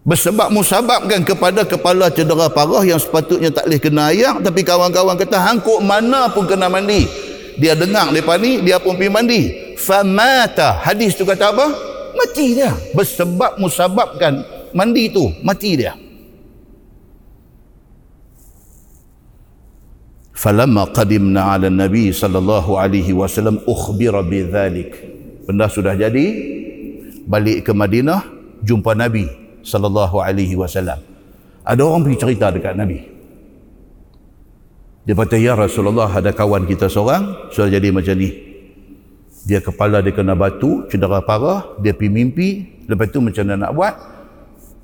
Bersebab 0.08 0.56
musababkan 0.56 1.28
kepada 1.28 1.68
kepala 1.68 2.08
cedera 2.08 2.48
parah 2.48 2.88
yang 2.88 2.96
sepatutnya 2.96 3.52
tak 3.52 3.68
boleh 3.68 3.78
kena 3.84 4.10
ayak 4.10 4.40
tapi 4.40 4.64
kawan-kawan 4.64 5.20
kata 5.20 5.36
hangkuk 5.36 5.84
mana 5.84 6.32
pun 6.32 6.48
kena 6.48 6.72
mandi. 6.72 7.04
Dia 7.60 7.76
dengar 7.76 8.08
lepas 8.16 8.40
ni 8.40 8.64
dia 8.64 8.80
pun 8.80 8.96
pergi 8.96 9.12
mandi. 9.12 9.42
Famata. 9.76 10.80
Hadis 10.80 11.20
tu 11.20 11.28
kata 11.28 11.52
apa? 11.52 11.68
Mati 12.16 12.56
dia 12.56 12.72
bersebab 12.96 13.60
musababkan 13.60 14.42
mandi 14.72 15.12
tu 15.12 15.30
mati 15.44 15.76
dia 15.76 15.94
falamma 20.40 20.88
qadimna 20.96 21.52
ala 21.52 21.68
nabi 21.68 22.16
sallallahu 22.16 22.80
alaihi 22.80 23.12
wasallam 23.12 23.60
ukhbira 23.68 24.24
bidzalik 24.24 24.96
benda 25.44 25.68
sudah 25.68 26.00
jadi 26.00 26.26
balik 27.28 27.68
ke 27.68 27.76
Madinah 27.76 28.24
jumpa 28.64 28.96
nabi 28.96 29.28
sallallahu 29.64 30.24
alaihi 30.24 30.56
wasallam. 30.56 31.00
Ada 31.68 31.82
orang 31.86 32.02
pergi 32.08 32.18
cerita 32.18 32.50
dekat 32.50 32.74
Nabi. 32.74 32.98
Dia 35.06 35.14
kata, 35.14 35.38
Ya 35.38 35.54
Rasulullah, 35.54 36.10
ada 36.10 36.34
kawan 36.34 36.66
kita 36.66 36.90
seorang, 36.90 37.50
sudah 37.54 37.70
jadi 37.70 37.94
macam 37.94 38.14
ni. 38.18 38.30
Dia 39.46 39.62
kepala 39.62 40.02
dia 40.02 40.14
kena 40.14 40.34
batu, 40.34 40.86
cedera 40.90 41.22
parah, 41.22 41.78
dia 41.82 41.94
pergi 41.94 42.10
mimpi, 42.10 42.50
lepas 42.90 43.10
tu 43.10 43.22
macam 43.22 43.46
mana 43.46 43.70
nak 43.70 43.72
buat? 43.74 43.96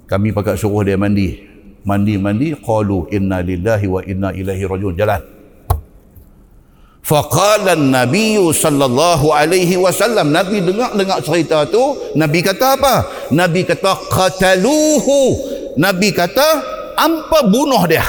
Kami 0.05 0.29
pakai 0.33 0.57
suruh 0.57 0.85
dia 0.85 0.97
mandi. 0.97 1.41
Mandi-mandi, 1.85 2.57
qalu 2.57 3.09
inna 3.13 3.45
lillahi 3.45 3.85
wa 3.85 4.01
inna 4.01 4.29
ilaihi 4.33 4.65
rajun. 4.65 4.93
Jalan. 4.97 5.34
Faqala 7.05 7.77
Nabi 7.77 8.33
sallallahu 8.41 9.29
alaihi 9.29 9.77
wasallam 9.77 10.33
Nabi 10.33 10.57
dengar 10.57 10.89
dengar 10.97 11.21
cerita 11.21 11.61
tu 11.69 11.93
Nabi 12.17 12.41
kata 12.41 12.81
apa? 12.81 12.95
Nabi 13.29 13.61
kata 13.61 13.93
qataluhu. 14.09 15.37
Nabi 15.77 16.09
kata 16.09 16.47
ampa 16.97 17.45
bunuh 17.45 17.85
dia. 17.85 18.01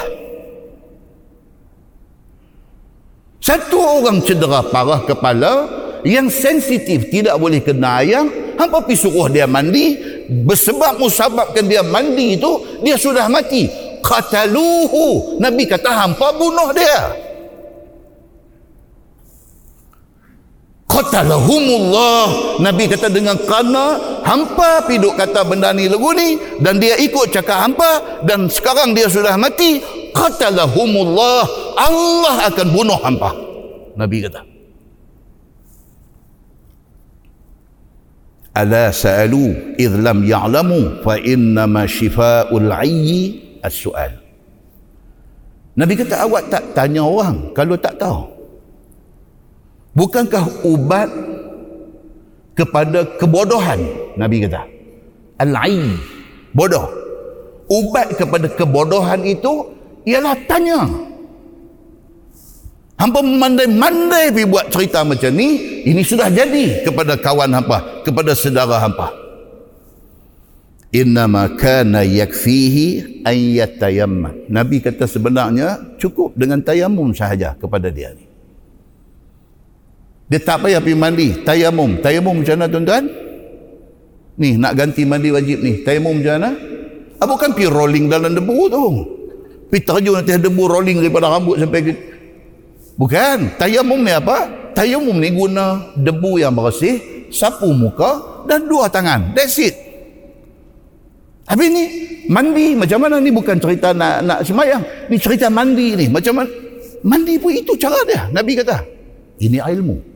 Satu 3.44 3.76
orang 3.76 4.24
cedera 4.24 4.64
parah 4.64 5.04
kepala 5.04 5.68
yang 6.08 6.32
sensitif 6.32 7.12
tidak 7.12 7.36
boleh 7.36 7.60
kena 7.60 8.00
ayam 8.00 8.32
hampa 8.56 8.80
pergi 8.80 8.96
suruh 8.96 9.28
dia 9.28 9.44
mandi 9.44 10.00
bersebab 10.46 10.96
musababkan 10.96 11.68
dia 11.68 11.84
mandi 11.84 12.40
itu 12.40 12.80
dia 12.80 12.96
sudah 12.96 13.28
mati 13.28 13.68
qataluhu 14.00 15.36
nabi 15.42 15.66
kata 15.66 15.90
hampa 15.90 16.34
bunuh 16.34 16.70
dia 16.74 17.25
qatalahumullah 20.96 22.24
Nabi 22.64 22.88
kata 22.88 23.12
dengan 23.12 23.36
kerana 23.44 24.00
hampa 24.24 24.88
piduk 24.88 25.12
kata 25.12 25.44
benda 25.44 25.76
ni 25.76 25.92
lagu 25.92 26.08
ni 26.16 26.40
dan 26.64 26.80
dia 26.80 26.96
ikut 26.96 27.28
cakap 27.28 27.68
hampa 27.68 28.24
dan 28.24 28.48
sekarang 28.48 28.96
dia 28.96 29.04
sudah 29.12 29.36
mati 29.36 29.84
qatalahumullah 30.16 31.44
Allah 31.76 32.48
akan 32.48 32.66
bunuh 32.72 32.96
hampa. 33.04 33.30
Nabi 34.00 34.24
kata. 34.24 34.40
Ala 38.56 38.88
sa'alu 38.88 39.76
idh 39.76 40.00
lam 40.00 40.24
ya'lamu 40.24 41.04
fa 41.04 41.20
innama 41.20 41.84
shifa'ul 41.84 42.72
'ayyi 42.72 43.60
as-su'al. 43.60 44.16
Nabi 45.76 45.92
kata 45.92 46.24
awak 46.24 46.48
tak 46.48 46.72
tanya 46.72 47.04
orang 47.04 47.52
kalau 47.52 47.76
tak 47.76 48.00
tahu 48.00 48.35
Bukankah 49.96 50.68
ubat 50.68 51.08
kepada 52.52 53.16
kebodohan? 53.16 53.80
Nabi 54.20 54.44
kata. 54.44 54.68
Al-ain. 55.40 55.96
Bodoh. 56.52 56.84
Ubat 57.72 58.12
kepada 58.12 58.52
kebodohan 58.52 59.24
itu 59.24 59.72
ialah 60.04 60.36
tanya. 60.44 60.84
Hampa 62.96 63.20
mandai-mandai 63.20 64.32
pergi 64.32 64.48
buat 64.48 64.72
cerita 64.72 65.04
macam 65.04 65.28
ni, 65.36 65.80
ini 65.84 66.00
sudah 66.00 66.32
jadi 66.32 66.84
kepada 66.84 67.16
kawan 67.20 67.52
hampa, 67.52 68.04
kepada 68.04 68.32
saudara 68.32 68.80
hampa. 68.80 69.12
Innama 70.96 71.52
kana 71.60 72.04
yakfihi 72.04 73.20
an 73.24 73.36
yatayammam. 73.36 74.48
Nabi 74.48 74.80
kata 74.80 75.04
sebenarnya 75.04 75.96
cukup 76.00 76.32
dengan 76.36 76.64
tayamum 76.64 77.12
sahaja 77.12 77.52
kepada 77.60 77.92
dia 77.92 78.16
ni. 78.16 78.25
Dia 80.26 80.42
tak 80.42 80.66
payah 80.66 80.82
pergi 80.82 80.98
mandi, 80.98 81.28
tayamum. 81.46 82.02
Tayamum 82.02 82.42
macam 82.42 82.54
mana 82.58 82.66
tuan-tuan? 82.66 83.04
Ni 84.36 84.58
nak 84.58 84.74
ganti 84.74 85.06
mandi 85.06 85.30
wajib 85.30 85.62
ni. 85.62 85.86
Tayamum 85.86 86.18
macam 86.18 86.34
mana? 86.36 86.50
Ah, 87.22 87.26
bukan 87.30 87.54
pergi 87.54 87.70
rolling 87.70 88.06
dalam 88.10 88.34
debu 88.34 88.56
tu. 88.66 88.84
Pergi 89.70 89.82
terjun 89.86 90.14
nanti 90.18 90.34
debu 90.34 90.62
rolling 90.66 90.98
daripada 90.98 91.30
rambut 91.30 91.56
sampai 91.62 91.80
ke 91.82 91.92
Bukan. 92.96 93.60
Tayamum 93.60 94.00
ni 94.02 94.12
apa? 94.12 94.50
Tayamum 94.74 95.16
ni 95.16 95.30
guna 95.30 95.94
debu 95.94 96.40
yang 96.40 96.52
bersih, 96.56 97.28
sapu 97.30 97.70
muka 97.70 98.44
dan 98.50 98.66
dua 98.66 98.88
tangan. 98.90 99.32
That's 99.36 99.56
it. 99.62 99.76
Habis 101.46 101.68
ni 101.70 101.84
mandi 102.26 102.74
macam 102.74 103.06
mana 103.06 103.22
ni 103.22 103.30
bukan 103.30 103.62
cerita 103.62 103.94
nak 103.94 104.26
nak 104.26 104.38
semayang. 104.42 104.82
Ni 105.06 105.16
cerita 105.22 105.46
mandi 105.46 105.94
ni. 105.94 106.06
Macam 106.10 106.42
mana? 106.42 106.50
Mandi 107.06 107.38
pun 107.38 107.54
itu 107.54 107.78
cara 107.78 108.02
dia. 108.02 108.26
Nabi 108.34 108.58
kata. 108.58 108.82
Ini 109.38 109.62
ilmu. 109.62 110.15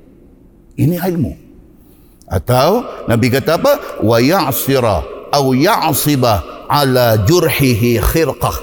Ini 0.81 0.97
ilmu. 0.97 1.33
Atau 2.25 3.05
Nabi 3.05 3.29
kata 3.29 3.61
apa? 3.61 4.01
Wa 4.01 4.17
ya'sira 4.17 5.29
au 5.29 5.53
ya'siba 5.53 6.67
ala 6.73 7.21
jurhihi 7.21 8.01
khirqah. 8.01 8.57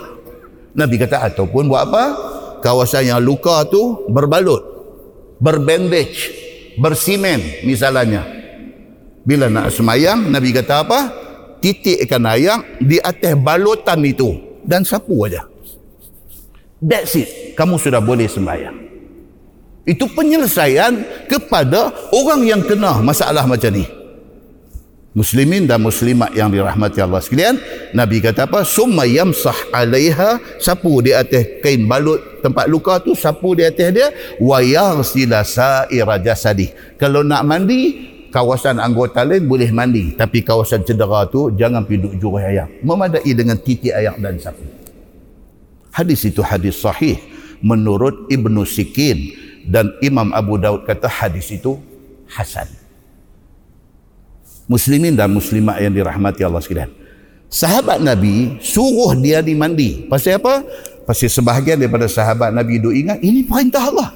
Nabi 0.74 0.96
kata 0.98 1.30
ataupun 1.30 1.70
buat 1.70 1.84
apa? 1.86 2.04
kawasan 2.62 3.14
yang 3.14 3.22
luka 3.22 3.66
tu 3.70 4.06
berbalut 4.10 4.62
berbandage 5.38 6.34
bersimen 6.78 7.40
misalnya 7.66 8.26
bila 9.28 9.52
nak 9.52 9.70
semayang 9.74 10.30
Nabi 10.30 10.54
kata 10.54 10.76
apa 10.84 11.00
titikkan 11.62 12.26
air 12.30 12.78
di 12.82 12.98
atas 13.02 13.34
balutan 13.38 14.02
itu 14.06 14.62
dan 14.66 14.86
sapu 14.86 15.26
aja 15.26 15.46
that's 16.82 17.18
it 17.18 17.54
kamu 17.58 17.78
sudah 17.78 18.02
boleh 18.02 18.26
sembahyang 18.30 18.87
itu 19.88 20.04
penyelesaian 20.12 21.00
kepada 21.32 21.96
orang 22.12 22.44
yang 22.44 22.62
kena 22.62 23.00
masalah 23.00 23.48
macam 23.48 23.72
ni. 23.72 23.88
Muslimin 25.18 25.66
dan 25.66 25.82
muslimat 25.82 26.30
yang 26.38 26.54
dirahmati 26.54 27.02
Allah 27.02 27.18
sekalian 27.18 27.58
Nabi 27.98 28.22
kata 28.22 28.46
apa? 28.46 28.62
Summa 28.62 29.02
yamsah 29.02 29.74
alaiha 29.74 30.38
sapu 30.62 31.02
di 31.02 31.10
atas 31.10 31.58
kain 31.66 31.90
balut 31.90 32.22
tempat 32.46 32.70
luka 32.70 33.02
tu 33.02 33.18
sapu 33.18 33.58
di 33.58 33.66
atas 33.66 33.90
dia 33.98 34.14
wa 34.38 34.62
yaghsila 34.62 35.42
sa'ira 35.42 36.22
jasadi. 36.22 36.70
Kalau 37.02 37.26
nak 37.26 37.50
mandi 37.50 38.14
kawasan 38.30 38.78
anggota 38.78 39.26
lain 39.26 39.50
boleh 39.50 39.74
mandi 39.74 40.14
tapi 40.14 40.46
kawasan 40.46 40.86
cedera 40.86 41.26
tu 41.26 41.50
jangan 41.50 41.82
pergi 41.82 41.98
duduk 41.98 42.14
jurus 42.22 42.46
air 42.46 42.70
memadai 42.86 43.32
dengan 43.34 43.58
titik 43.58 43.98
air 43.98 44.14
dan 44.22 44.38
sapu. 44.38 44.62
Hadis 45.98 46.30
itu 46.30 46.46
hadis 46.46 46.78
sahih. 46.78 47.18
Menurut 47.58 48.30
Ibnu 48.30 48.70
Sikin 48.70 49.47
dan 49.68 49.92
Imam 50.00 50.32
Abu 50.32 50.56
Daud 50.56 50.88
kata 50.88 51.12
hadis 51.12 51.52
itu 51.52 51.76
hasan 52.32 52.68
muslimin 54.70 55.16
dan 55.16 55.32
muslimat 55.32 55.80
yang 55.80 55.96
dirahmati 55.96 56.44
Allah 56.44 56.62
sekalian. 56.62 56.92
Sahabat 57.48 58.04
Nabi 58.04 58.60
suruh 58.60 59.16
dia 59.16 59.40
dimandi. 59.40 60.06
Pasal 60.12 60.44
apa? 60.44 60.68
Pasal 61.08 61.32
sebahagian 61.32 61.80
daripada 61.80 62.04
sahabat 62.12 62.52
Nabi 62.52 62.84
itu 62.84 62.92
ingat 62.92 63.24
ini 63.24 63.48
perintah 63.48 63.88
Allah. 63.88 64.12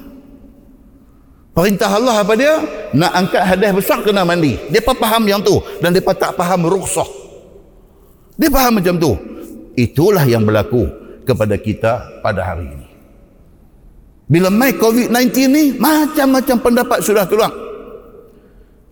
Perintah 1.52 1.88
Allah 1.88 2.20
apa 2.20 2.32
dia? 2.36 2.60
Nak 2.92 3.12
angkat 3.12 3.42
hadiah 3.44 3.72
besar 3.72 4.04
kena 4.04 4.24
mandi. 4.24 4.60
Dia 4.68 4.84
faham 4.84 5.24
yang 5.24 5.40
tu 5.40 5.60
dan 5.80 5.96
dia 5.96 6.04
tak 6.04 6.36
faham 6.36 6.68
rukhsah. 6.68 7.08
Dia 8.36 8.48
faham 8.52 8.80
macam 8.80 8.96
tu. 9.00 9.12
Itulah 9.72 10.24
yang 10.28 10.44
berlaku 10.44 10.88
kepada 11.24 11.56
kita 11.56 12.20
pada 12.20 12.40
hari 12.44 12.68
ini. 12.68 12.81
Bila 14.32 14.48
mai 14.48 14.72
COVID-19 14.80 15.28
ni, 15.52 15.64
macam-macam 15.76 16.56
pendapat 16.56 17.04
sudah 17.04 17.28
keluar. 17.28 17.52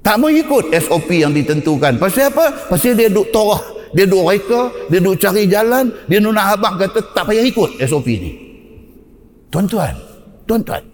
Tak 0.04 0.20
mau 0.20 0.28
ikut 0.28 0.68
SOP 0.84 1.16
yang 1.16 1.32
ditentukan. 1.32 1.96
Pasal 1.96 2.28
apa? 2.28 2.68
Pasal 2.68 2.92
dia 2.92 3.08
duduk 3.08 3.32
torah. 3.32 3.60
Dia 3.96 4.04
duduk 4.04 4.28
reka. 4.28 4.62
Dia 4.92 5.00
duduk 5.00 5.16
cari 5.16 5.48
jalan. 5.48 5.88
Dia 6.12 6.20
nak 6.20 6.60
abang 6.60 6.76
kata 6.76 7.00
tak 7.16 7.24
payah 7.24 7.44
ikut 7.44 7.80
SOP 7.88 8.08
ni. 8.20 8.32
Tuan-tuan. 9.48 9.96
Tuan-tuan. 10.44 10.84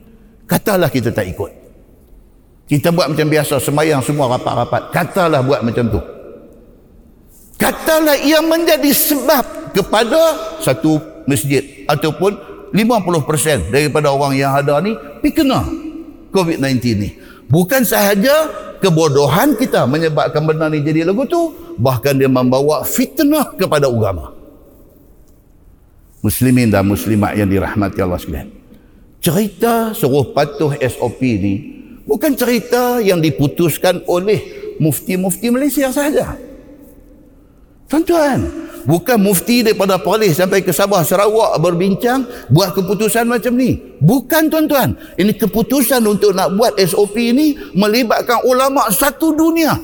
Katalah 0.46 0.90
kita 0.94 1.10
tak 1.10 1.26
ikut. 1.26 1.50
Kita 2.70 2.94
buat 2.94 3.10
macam 3.10 3.26
biasa. 3.26 3.58
Semayang 3.58 4.02
semua 4.02 4.30
rapat-rapat. 4.30 4.94
Katalah 4.94 5.42
buat 5.42 5.62
macam 5.66 5.90
tu. 5.90 6.00
Katalah 7.58 8.14
ia 8.22 8.38
menjadi 8.42 8.90
sebab 8.94 9.74
kepada 9.74 10.54
satu 10.62 10.98
masjid. 11.26 11.86
Ataupun 11.90 12.55
50% 12.74 13.70
daripada 13.70 14.10
orang 14.10 14.34
yang 14.34 14.52
ada 14.54 14.80
ni. 14.82 14.94
Pergi 15.22 15.42
kena 15.42 15.60
COVID-19 16.30 16.76
ni. 16.98 17.10
Bukan 17.46 17.86
sahaja 17.86 18.50
kebodohan 18.82 19.54
kita 19.54 19.86
menyebabkan 19.86 20.42
benda 20.42 20.66
ni 20.66 20.82
jadi 20.82 21.06
lagu 21.06 21.24
tu, 21.30 21.54
bahkan 21.78 22.18
dia 22.18 22.26
membawa 22.26 22.82
fitnah 22.82 23.54
kepada 23.54 23.86
agama. 23.86 24.34
Muslimin 26.26 26.74
dan 26.74 26.82
muslimat 26.82 27.38
yang 27.38 27.46
dirahmati 27.46 28.02
Allah 28.02 28.18
sekalian. 28.18 28.50
Cerita 29.22 29.94
suruh 29.94 30.34
patuh 30.34 30.74
SOP 30.82 31.22
ni 31.22 31.54
bukan 32.02 32.34
cerita 32.34 32.98
yang 33.02 33.22
diputuskan 33.22 34.02
oleh 34.10 34.42
mufti-mufti 34.82 35.50
Malaysia 35.50 35.90
sahaja. 35.90 36.34
Tuan-tuan, 37.86 38.65
bukan 38.86 39.18
mufti 39.20 39.66
daripada 39.66 39.98
Perlis 39.98 40.38
sampai 40.38 40.62
ke 40.62 40.70
Sabah 40.72 41.02
Sarawak 41.02 41.58
berbincang 41.60 42.24
buat 42.48 42.72
keputusan 42.72 43.26
macam 43.26 43.58
ni. 43.58 43.76
Bukan 44.00 44.48
tuan-tuan. 44.48 44.94
Ini 45.18 45.34
keputusan 45.36 46.00
untuk 46.06 46.32
nak 46.32 46.54
buat 46.54 46.78
SOP 46.80 47.18
ini 47.18 47.58
melibatkan 47.74 48.46
ulama 48.46 48.88
satu 48.88 49.34
dunia. 49.34 49.76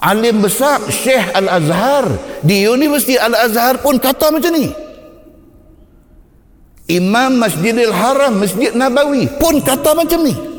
Alim 0.00 0.40
besar 0.40 0.80
Syekh 0.88 1.28
Al-Azhar 1.36 2.08
di 2.40 2.64
Universiti 2.64 3.20
Al-Azhar 3.20 3.84
pun 3.84 4.00
kata 4.00 4.32
macam 4.32 4.54
ni. 4.56 4.72
Imam 6.90 7.38
Masjidil 7.38 7.94
Haram, 7.94 8.40
Masjid 8.40 8.74
Nabawi 8.74 9.28
pun 9.38 9.60
kata 9.60 9.94
macam 9.94 10.26
ni. 10.26 10.49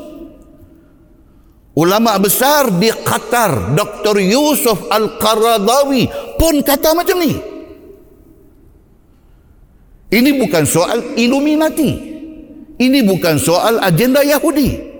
Ulama 1.71 2.19
besar 2.19 2.67
di 2.67 2.91
Qatar, 2.91 3.71
Dr. 3.71 4.19
Yusuf 4.19 4.91
Al-Qaradawi 4.91 6.35
pun 6.35 6.59
kata 6.59 6.91
macam 6.91 7.15
ni. 7.23 7.31
Ini 10.11 10.35
bukan 10.35 10.67
soal 10.67 11.15
Illuminati. 11.15 12.11
Ini 12.75 12.99
bukan 13.07 13.39
soal 13.39 13.79
agenda 13.79 14.19
Yahudi. 14.19 14.91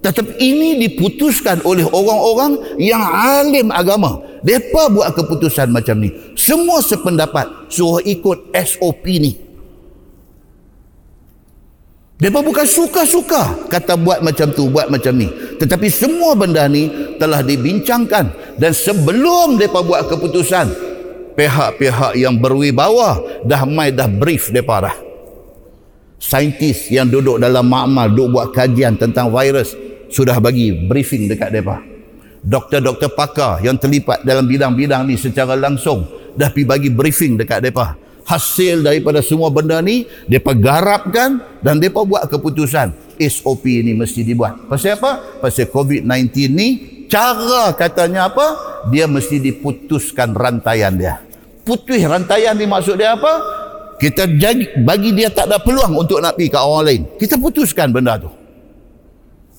Tetapi 0.00 0.36
ini 0.36 0.76
diputuskan 0.84 1.64
oleh 1.64 1.88
orang-orang 1.88 2.76
yang 2.76 3.00
alim 3.00 3.72
agama. 3.72 4.20
Mereka 4.44 4.92
buat 4.92 5.16
keputusan 5.16 5.72
macam 5.72 6.04
ni. 6.04 6.12
Semua 6.36 6.84
sependapat 6.84 7.72
suruh 7.72 8.04
ikut 8.04 8.52
SOP 8.52 9.04
ni. 9.08 9.49
Mereka 12.20 12.44
bukan 12.44 12.68
suka-suka 12.68 13.64
kata 13.72 13.96
buat 13.96 14.20
macam 14.20 14.52
tu, 14.52 14.68
buat 14.68 14.92
macam 14.92 15.16
ni. 15.16 15.32
Tetapi 15.56 15.88
semua 15.88 16.36
benda 16.36 16.68
ni 16.68 17.16
telah 17.16 17.40
dibincangkan. 17.40 18.56
Dan 18.60 18.76
sebelum 18.76 19.56
mereka 19.56 19.80
buat 19.80 20.04
keputusan, 20.04 20.68
pihak-pihak 21.32 22.20
yang 22.20 22.36
berwibawa 22.36 23.24
dah 23.40 23.64
mai 23.64 23.88
dah 23.88 24.04
brief 24.04 24.52
mereka 24.52 24.92
dah. 24.92 24.96
Saintis 26.20 26.92
yang 26.92 27.08
duduk 27.08 27.40
dalam 27.40 27.64
makmal, 27.64 28.12
duduk 28.12 28.36
buat 28.36 28.48
kajian 28.52 29.00
tentang 29.00 29.32
virus, 29.32 29.72
sudah 30.12 30.36
bagi 30.44 30.76
briefing 30.76 31.24
dekat 31.24 31.48
mereka. 31.48 31.80
Doktor-doktor 32.44 33.16
pakar 33.16 33.64
yang 33.64 33.80
terlibat 33.80 34.28
dalam 34.28 34.44
bidang-bidang 34.44 35.08
ni 35.08 35.16
secara 35.16 35.56
langsung, 35.56 36.04
dah 36.36 36.52
pergi 36.52 36.68
bagi 36.68 36.88
briefing 36.92 37.40
dekat 37.40 37.64
mereka 37.64 37.96
hasil 38.30 38.86
daripada 38.86 39.18
semua 39.18 39.50
benda 39.50 39.82
ni 39.82 40.06
depa 40.30 40.54
garapkan 40.54 41.42
dan 41.58 41.82
depa 41.82 42.06
buat 42.06 42.30
keputusan 42.30 43.18
SOP 43.18 43.66
ni 43.82 43.92
mesti 43.92 44.22
dibuat. 44.22 44.70
Pasal 44.70 44.96
apa? 44.96 45.42
Pasal 45.42 45.66
COVID-19 45.68 46.30
ni 46.54 46.68
cara 47.10 47.74
katanya 47.74 48.30
apa? 48.30 48.46
Dia 48.94 49.10
mesti 49.10 49.42
diputuskan 49.42 50.32
rantaian 50.32 50.94
dia. 50.94 51.18
Putus 51.66 52.00
rantaian 52.06 52.54
ni 52.54 52.64
maksud 52.64 52.96
dia 52.96 53.18
apa? 53.18 53.58
Kita 54.00 54.24
jadi, 54.24 54.80
bagi 54.80 55.12
dia 55.12 55.28
tak 55.28 55.52
ada 55.52 55.60
peluang 55.60 55.92
untuk 55.92 56.24
nak 56.24 56.32
pergi 56.32 56.48
ke 56.48 56.56
orang 56.56 56.84
lain. 56.88 57.02
Kita 57.20 57.36
putuskan 57.36 57.92
benda 57.92 58.16
tu. 58.16 58.32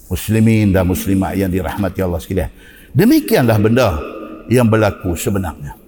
Muslimin 0.09 0.73
dan 0.73 0.89
muslimat 0.89 1.37
yang 1.37 1.53
dirahmati 1.53 2.01
Allah 2.01 2.17
sekalian. 2.17 2.49
Demikianlah 2.89 3.61
benda 3.61 4.01
yang 4.49 4.65
berlaku 4.65 5.13
sebenarnya. 5.13 5.80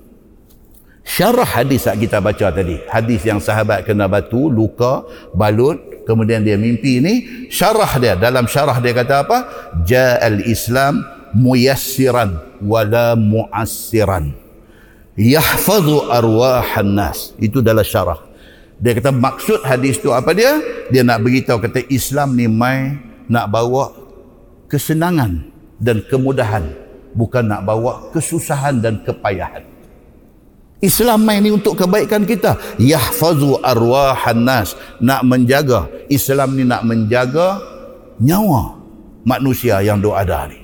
Syarah 1.03 1.45
hadis 1.59 1.83
yang 1.83 1.99
kita 1.99 2.23
baca 2.23 2.47
tadi. 2.47 2.79
Hadis 2.87 3.27
yang 3.27 3.43
sahabat 3.43 3.83
kena 3.83 4.07
batu, 4.07 4.47
luka, 4.47 5.03
balut, 5.35 6.07
kemudian 6.07 6.47
dia 6.47 6.55
mimpi 6.55 7.03
ni. 7.03 7.47
Syarah 7.51 7.99
dia, 7.99 8.15
dalam 8.15 8.47
syarah 8.47 8.79
dia 8.79 8.95
kata 8.95 9.27
apa? 9.27 9.37
Ja'al 9.83 10.47
Islam 10.47 11.03
muyassiran 11.35 12.39
wala 12.63 13.19
mu'assiran. 13.19 14.31
Yahfazu 15.19 16.07
arwahan 16.07 16.87
nas. 16.87 17.35
Itu 17.35 17.59
dalam 17.59 17.83
syarah. 17.83 18.23
Dia 18.79 18.95
kata 18.95 19.11
maksud 19.11 19.63
hadis 19.67 19.99
tu 19.99 20.09
apa 20.15 20.31
dia? 20.31 20.55
Dia 20.87 21.03
nak 21.03 21.19
beritahu 21.19 21.59
kata 21.61 21.83
Islam 21.91 22.33
ni 22.39 22.47
mai 22.47 22.95
nak 23.27 23.51
bawa 23.51 23.91
kesenangan 24.71 25.51
dan 25.83 25.99
kemudahan. 26.07 26.63
Bukan 27.13 27.45
nak 27.45 27.61
bawa 27.67 28.09
kesusahan 28.09 28.81
dan 28.81 29.05
kepayahan. 29.05 29.72
Islam 30.83 31.23
main 31.23 31.39
ni 31.39 31.47
untuk 31.47 31.79
kebaikan 31.79 32.27
kita. 32.27 32.59
Yahfazu 32.75 33.55
arwahan 33.63 34.43
nas. 34.43 34.75
Nak 34.99 35.23
menjaga. 35.23 35.87
Islam 36.11 36.59
ni 36.59 36.67
nak 36.67 36.83
menjaga 36.83 37.63
nyawa 38.19 38.75
manusia 39.23 39.79
yang 39.79 40.03
doa 40.03 40.27
ada 40.27 40.51
ni. 40.51 40.59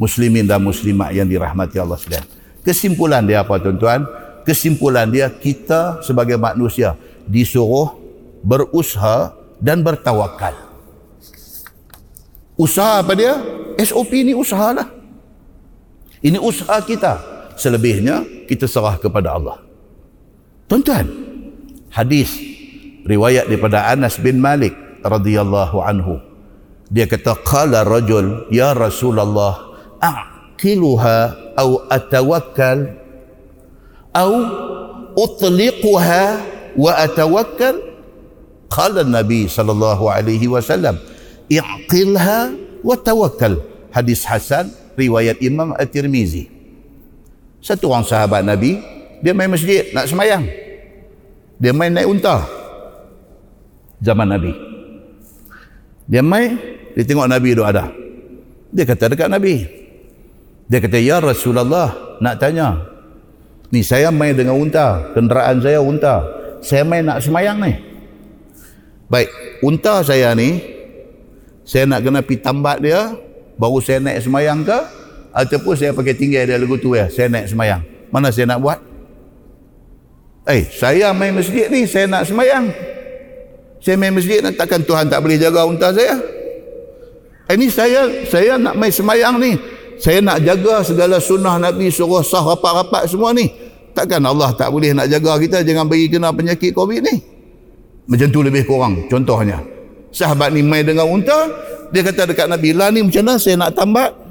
Muslimin 0.00 0.48
dan 0.48 0.64
muslimat 0.64 1.12
yang 1.12 1.28
dirahmati 1.28 1.76
Allah 1.76 2.00
sekalian. 2.00 2.24
Kesimpulan 2.64 3.28
dia 3.28 3.44
apa 3.44 3.60
tuan-tuan? 3.60 4.08
Kesimpulan 4.48 5.12
dia 5.12 5.28
kita 5.28 6.00
sebagai 6.00 6.40
manusia 6.40 6.96
disuruh 7.28 8.00
berusaha 8.40 9.36
dan 9.60 9.84
bertawakal. 9.84 10.56
Usaha 12.56 13.04
apa 13.04 13.12
dia? 13.12 13.36
SOP 13.76 14.24
ni 14.24 14.32
usahalah. 14.32 14.88
Ini 16.24 16.40
usaha 16.40 16.80
kita. 16.80 17.37
Selebihnya 17.58 18.22
kita 18.46 18.70
serah 18.70 18.94
kepada 19.02 19.34
Allah. 19.34 19.58
Tuan-tuan, 20.70 21.10
hadis 21.90 22.30
riwayat 23.02 23.50
daripada 23.50 23.90
Anas 23.90 24.14
bin 24.22 24.38
Malik 24.38 24.76
radhiyallahu 25.02 25.82
anhu. 25.82 26.22
Dia 26.88 27.04
kata 27.04 27.36
qala 27.44 27.84
rajul 27.84 28.48
ya 28.48 28.72
Rasulullah 28.72 29.76
aqiluha 30.00 31.18
au 31.58 31.84
atawakkal 31.90 32.96
au 34.14 34.32
utliquha 35.18 36.40
wa 36.78 36.92
atawakkal 36.96 37.76
qala 38.72 39.04
Nabi 39.04 39.50
sallallahu 39.50 40.08
alaihi 40.08 40.48
wasallam 40.48 40.96
i'qilha 41.50 42.54
wa 42.80 42.94
tawakkal 42.96 43.60
hadis 43.92 44.24
hasan 44.24 44.72
riwayat 44.94 45.40
Imam 45.44 45.74
At-Tirmizi 45.76 46.57
satu 47.58 47.90
orang 47.90 48.06
sahabat 48.06 48.46
Nabi, 48.46 48.78
dia 49.22 49.34
main 49.34 49.50
masjid 49.50 49.90
nak 49.90 50.06
semayang. 50.06 50.46
Dia 51.58 51.74
main 51.74 51.90
naik 51.90 52.06
unta. 52.06 52.46
Zaman 53.98 54.30
Nabi. 54.30 54.54
Dia 56.06 56.22
main, 56.22 56.54
dia 56.94 57.02
tengok 57.02 57.26
Nabi 57.26 57.52
itu 57.52 57.66
ada. 57.66 57.90
Dia 58.70 58.86
kata 58.86 59.10
dekat 59.10 59.28
Nabi. 59.28 59.66
Dia 60.70 60.78
kata, 60.78 61.02
Ya 61.02 61.18
Rasulullah, 61.18 62.18
nak 62.22 62.38
tanya. 62.38 62.78
Ni 63.74 63.82
saya 63.82 64.08
main 64.08 64.32
dengan 64.32 64.56
unta. 64.56 65.12
Kenderaan 65.12 65.60
saya 65.60 65.82
unta. 65.82 66.24
Saya 66.62 66.86
main 66.86 67.04
nak 67.04 67.20
semayang 67.20 67.58
ni. 67.58 67.74
Baik, 69.08 69.28
unta 69.64 70.04
saya 70.04 70.36
ni, 70.36 70.60
saya 71.64 71.88
nak 71.88 72.04
kena 72.04 72.20
pergi 72.20 72.44
tambat 72.44 72.84
dia, 72.84 73.16
baru 73.56 73.80
saya 73.80 74.04
naik 74.04 74.20
semayang 74.20 74.60
ke, 74.68 74.78
ataupun 75.38 75.78
saya 75.78 75.94
pakai 75.94 76.18
tinggal 76.18 76.42
dia 76.50 76.58
lagu 76.58 76.74
tu 76.74 76.98
ya 76.98 77.06
saya 77.06 77.30
naik 77.30 77.46
semayang. 77.46 77.82
Mana 78.10 78.34
saya 78.34 78.50
nak 78.50 78.58
buat? 78.58 78.78
Eh 80.50 80.66
saya 80.74 81.14
main 81.14 81.30
masjid 81.30 81.70
ni 81.70 81.86
saya 81.86 82.10
nak 82.10 82.26
semayang. 82.26 82.74
Saya 83.78 83.94
main 83.94 84.10
masjid 84.10 84.42
ni 84.42 84.50
takkan 84.58 84.82
Tuhan 84.82 85.06
tak 85.06 85.22
boleh 85.22 85.38
jaga 85.38 85.62
unta 85.62 85.94
saya? 85.94 86.18
Eh 87.46 87.54
ni 87.54 87.70
saya 87.70 88.26
saya 88.26 88.58
nak 88.58 88.74
main 88.74 88.90
semayang 88.90 89.38
ni. 89.38 89.54
Saya 90.02 90.18
nak 90.18 90.42
jaga 90.42 90.82
segala 90.82 91.22
sunnah 91.22 91.58
Nabi 91.58 91.90
suruh 91.90 92.22
sah 92.26 92.42
rapat-rapat 92.42 93.06
semua 93.06 93.30
ni. 93.30 93.46
Takkan 93.94 94.22
Allah 94.26 94.50
tak 94.58 94.74
boleh 94.74 94.90
nak 94.90 95.06
jaga 95.06 95.38
kita 95.38 95.62
jangan 95.62 95.86
bagi 95.86 96.10
kena 96.10 96.34
penyakit 96.34 96.74
COVID 96.74 97.00
ni? 97.02 97.14
Macam 98.10 98.26
tu 98.34 98.42
lebih 98.42 98.66
kurang 98.66 99.06
contohnya. 99.06 99.62
Sahabat 100.10 100.50
ni 100.50 100.66
main 100.66 100.82
dengan 100.82 101.06
unta 101.06 101.46
dia 101.94 102.02
kata 102.02 102.26
dekat 102.26 102.50
Nabi 102.50 102.74
lah 102.74 102.90
ni 102.90 103.06
macam 103.06 103.22
mana? 103.22 103.34
Saya 103.38 103.54
nak 103.58 103.74
tambat 103.74 104.27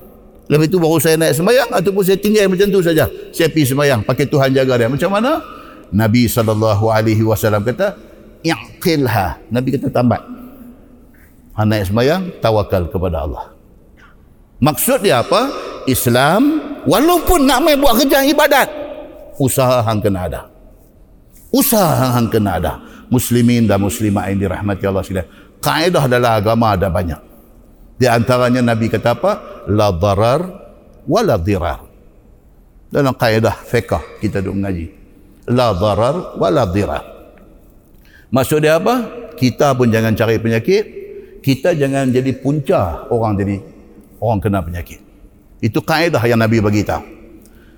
Lepas 0.47 0.65
itu 0.71 0.79
baru 0.79 0.95
saya 1.03 1.19
naik 1.19 1.35
sembahyang 1.35 1.69
ataupun 1.75 2.03
saya 2.07 2.15
tinggal 2.15 2.47
macam 2.47 2.67
tu 2.71 2.79
saja. 2.79 3.11
Saya 3.35 3.51
pergi 3.51 3.75
sembahyang 3.75 4.07
pakai 4.07 4.25
Tuhan 4.31 4.55
jaga 4.55 4.73
dia. 4.79 4.87
Macam 4.87 5.11
mana? 5.11 5.43
Nabi 5.91 6.27
saw 6.31 6.43
kata, 7.63 7.87
"Iqilha." 8.47 9.27
Nabi 9.51 9.67
kata 9.75 9.87
tambat. 9.91 10.23
Ha 11.59 11.67
naik 11.67 11.91
sembahyang, 11.91 12.39
tawakal 12.39 12.87
kepada 12.87 13.27
Allah. 13.27 13.51
Maksud 14.63 15.03
dia 15.03 15.19
apa? 15.19 15.51
Islam 15.89 16.63
walaupun 16.87 17.43
nak 17.43 17.59
mai 17.67 17.75
buat 17.75 17.99
kerja 17.99 18.23
ibadat, 18.23 18.69
usaha 19.41 19.83
hang 19.83 19.99
kena 19.99 20.31
ada. 20.31 20.41
Usaha 21.51 22.15
hang 22.15 22.31
kena 22.31 22.59
ada. 22.59 22.73
Muslimin 23.07 23.67
dan 23.67 23.79
muslimat 23.79 24.27
yang 24.31 24.47
dirahmati 24.47 24.83
Allah 24.83 25.03
sekalian. 25.03 25.27
Kaedah 25.63 26.05
dalam 26.11 26.31
agama 26.39 26.75
ada 26.75 26.91
banyak. 26.91 27.26
Di 27.97 28.05
antaranya 28.05 28.61
Nabi 28.61 28.93
kata 28.93 29.17
apa? 29.17 29.31
La 29.73 29.89
darar 29.89 30.41
wa 31.09 31.21
la 31.25 31.35
dirar. 31.41 31.81
Dalam 32.93 33.17
kaedah 33.17 33.65
fiqh 33.65 34.21
kita 34.21 34.39
duk 34.39 34.53
mengaji. 34.53 34.93
La 35.49 35.73
darar 35.73 36.37
wa 36.37 36.47
la 36.53 36.63
dirar. 36.69 37.03
Maksud 38.29 38.61
dia 38.61 38.77
apa? 38.77 39.27
Kita 39.33 39.73
pun 39.73 39.89
jangan 39.89 40.13
cari 40.13 40.37
penyakit. 40.37 40.83
Kita 41.41 41.73
jangan 41.73 42.13
jadi 42.13 42.31
punca 42.37 43.09
orang 43.09 43.33
jadi 43.33 43.55
orang 44.21 44.39
kena 44.45 44.59
penyakit. 44.61 45.01
Itu 45.57 45.81
kaedah 45.81 46.21
yang 46.29 46.37
Nabi 46.37 46.61
bagi 46.61 46.85
tahu. 46.85 47.17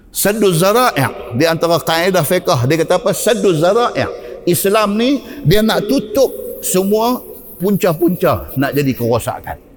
Saddu 0.10 0.50
zara'i' 0.50 1.38
di 1.38 1.46
antara 1.46 1.78
kaedah 1.80 2.26
fiqh 2.26 2.66
dia 2.68 2.76
kata 2.82 2.98
apa? 2.98 3.14
Saddu 3.16 3.56
zara'i' 3.56 4.10
Islam 4.50 4.98
ni 5.00 5.22
dia 5.46 5.62
nak 5.62 5.86
tutup 5.86 6.60
semua 6.66 7.22
punca-punca 7.62 8.52
nak 8.58 8.74
jadi 8.74 8.92
kerosakan. 8.98 9.69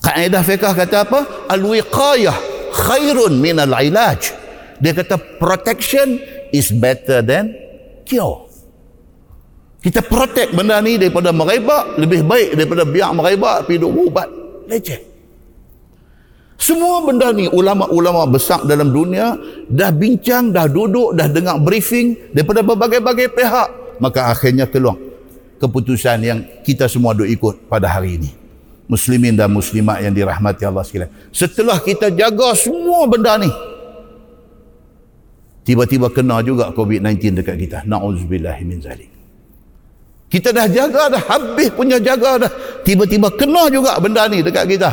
Kaedah 0.00 0.40
fiqah 0.40 0.72
kata 0.72 0.96
apa? 1.04 1.20
Al-wiqayah 1.52 2.36
khairun 2.72 3.36
min 3.36 3.60
al-ilaj. 3.60 4.32
Dia 4.80 4.96
kata 4.96 5.20
protection 5.36 6.16
is 6.56 6.72
better 6.72 7.20
than 7.20 7.52
cure. 8.08 8.48
Kita 9.80 10.04
protect 10.04 10.56
benda 10.56 10.80
ni 10.80 10.96
daripada 11.00 11.32
merebak 11.32 12.00
lebih 12.00 12.24
baik 12.24 12.56
daripada 12.56 12.84
biar 12.84 13.12
merebak 13.12 13.68
pergi 13.68 13.80
duk 13.80 13.92
ubat. 14.08 14.28
Leceh. 14.68 15.00
Semua 16.60 17.00
benda 17.00 17.32
ni 17.32 17.48
ulama-ulama 17.48 18.28
besar 18.28 18.64
dalam 18.68 18.92
dunia 18.92 19.36
dah 19.68 19.88
bincang, 19.88 20.52
dah 20.52 20.68
duduk, 20.68 21.16
dah 21.16 21.28
dengar 21.28 21.56
briefing 21.60 22.32
daripada 22.36 22.60
berbagai-bagai 22.60 23.32
pihak. 23.32 23.68
Maka 24.00 24.32
akhirnya 24.32 24.68
keluar 24.68 24.96
keputusan 25.60 26.18
yang 26.24 26.40
kita 26.64 26.88
semua 26.88 27.12
duk 27.12 27.28
ikut 27.28 27.68
pada 27.68 27.88
hari 27.88 28.16
ini 28.16 28.39
muslimin 28.90 29.38
dan 29.38 29.54
muslimat 29.54 30.02
yang 30.02 30.10
dirahmati 30.10 30.66
Allah 30.66 30.82
sekalian. 30.82 31.14
Setelah 31.30 31.78
kita 31.78 32.10
jaga 32.10 32.50
semua 32.58 33.06
benda 33.06 33.38
ni, 33.38 33.46
tiba-tiba 35.62 36.10
kena 36.10 36.42
juga 36.42 36.74
COVID-19 36.74 37.38
dekat 37.38 37.56
kita. 37.56 37.78
Na'udzubillahi 37.86 38.62
min 38.66 38.82
zalik. 38.82 39.06
Kita 40.30 40.50
dah 40.50 40.66
jaga 40.66 41.10
dah, 41.10 41.22
habis 41.22 41.70
punya 41.70 42.02
jaga 42.02 42.46
dah. 42.46 42.50
Tiba-tiba 42.82 43.30
kena 43.34 43.70
juga 43.70 43.94
benda 44.02 44.26
ni 44.26 44.42
dekat 44.42 44.66
kita. 44.66 44.90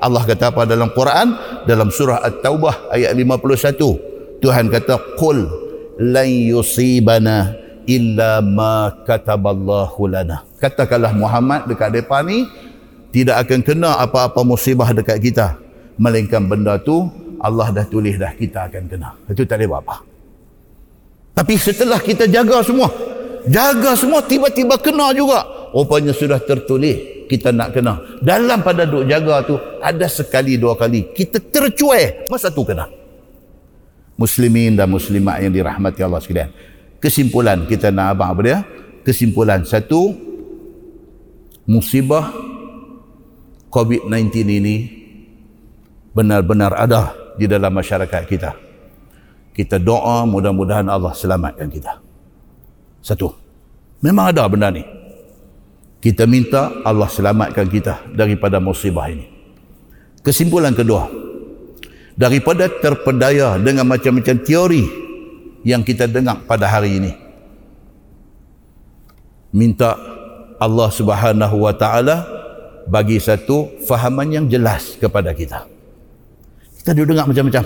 Allah 0.00 0.22
kata 0.24 0.50
apa 0.54 0.66
dalam 0.66 0.90
Quran? 0.94 1.34
Dalam 1.66 1.90
surah 1.90 2.22
At-Taubah 2.22 2.94
ayat 2.94 3.14
51. 3.14 4.42
Tuhan 4.42 4.66
kata, 4.72 5.18
Qul 5.20 5.46
lan 6.00 6.26
yusibana 6.26 7.54
illa 7.84 8.40
ma 8.40 8.90
kataballahu 9.04 10.00
lana. 10.08 10.42
Katakanlah 10.58 11.12
Muhammad 11.12 11.68
dekat 11.68 11.92
depan 11.92 12.24
ni, 12.26 12.48
tidak 13.10 13.46
akan 13.46 13.60
kena 13.66 13.90
apa-apa 13.98 14.40
musibah 14.46 14.90
dekat 14.94 15.18
kita. 15.18 15.58
Melainkan 16.00 16.46
benda 16.46 16.80
tu 16.80 17.10
Allah 17.42 17.68
dah 17.74 17.84
tulis 17.84 18.16
dah 18.16 18.32
kita 18.32 18.70
akan 18.70 18.82
kena. 18.86 19.10
Itu 19.28 19.44
tak 19.44 19.60
boleh 19.60 19.68
buat 19.68 19.80
apa. 19.84 19.96
Tapi 21.40 21.54
setelah 21.56 21.98
kita 22.00 22.28
jaga 22.28 22.60
semua 22.60 22.88
jaga 23.48 23.96
semua 23.98 24.20
tiba-tiba 24.22 24.78
kena 24.78 25.10
juga. 25.16 25.44
Rupanya 25.70 26.10
sudah 26.10 26.42
tertulis 26.42 27.26
kita 27.30 27.54
nak 27.54 27.74
kena. 27.74 28.18
Dalam 28.22 28.62
pada 28.62 28.86
duk 28.86 29.06
jaga 29.06 29.42
tu 29.46 29.54
ada 29.82 30.06
sekali 30.10 30.58
dua 30.58 30.74
kali 30.74 31.10
kita 31.14 31.42
tercuai 31.42 32.30
masa 32.30 32.50
tu 32.50 32.62
kena. 32.62 32.86
Muslimin 34.20 34.76
dan 34.76 34.92
muslimat 34.92 35.40
yang 35.40 35.52
dirahmati 35.52 36.04
Allah 36.04 36.20
sekalian. 36.20 36.52
Kesimpulan 37.00 37.64
kita 37.64 37.88
nak 37.88 38.12
abang 38.12 38.36
apa 38.36 38.40
dia? 38.44 38.58
Kesimpulan 39.00 39.64
satu 39.64 40.12
musibah 41.64 42.49
COVID-19 43.70 44.34
ini 44.50 44.76
benar-benar 46.10 46.74
ada 46.74 47.14
di 47.38 47.46
dalam 47.46 47.70
masyarakat 47.72 48.22
kita. 48.26 48.52
kita 49.50 49.76
doa 49.76 50.24
mudah-mudahan 50.24 50.88
Allah 50.88 51.12
selamatkan 51.12 51.68
kita. 51.68 52.00
Satu. 53.04 53.34
Memang 54.00 54.32
ada 54.32 54.46
benda 54.48 54.72
ni. 54.72 54.80
Kita 56.00 56.24
minta 56.24 56.80
Allah 56.80 57.10
selamatkan 57.10 57.68
kita 57.68 58.08
daripada 58.16 58.56
musibah 58.56 59.04
ini. 59.12 59.28
Kesimpulan 60.24 60.72
kedua. 60.72 61.12
Daripada 62.16 62.72
terpedaya 62.72 63.60
dengan 63.60 63.84
macam-macam 63.84 64.36
teori 64.40 64.84
yang 65.60 65.84
kita 65.84 66.08
dengar 66.08 66.40
pada 66.48 66.64
hari 66.64 66.96
ini. 66.96 67.12
Minta 69.52 69.98
Allah 70.56 70.88
Subhanahu 70.88 71.68
wa 71.68 71.74
taala 71.76 72.39
bagi 72.88 73.20
satu 73.20 73.80
fahaman 73.84 74.30
yang 74.30 74.44
jelas 74.46 74.96
kepada 74.96 75.34
kita. 75.34 75.66
Kita 76.80 76.96
duduk 76.96 77.12
dengar 77.12 77.28
macam-macam. 77.28 77.64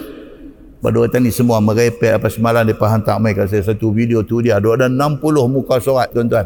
Pada 0.85 0.97
waktu 1.01 1.17
ni 1.25 1.33
semua 1.33 1.65
merepek 1.65 2.21
apa 2.21 2.29
semalam 2.29 2.61
dia 2.61 2.77
hantar 2.77 3.17
mai 3.17 3.33
kat 3.33 3.49
saya 3.49 3.65
satu 3.65 3.89
video 3.89 4.21
tu 4.21 4.45
dia 4.45 4.61
ada 4.61 4.85
ada 4.85 4.87
60 4.91 5.17
muka 5.49 5.81
surat 5.81 6.13
tuan-tuan. 6.13 6.45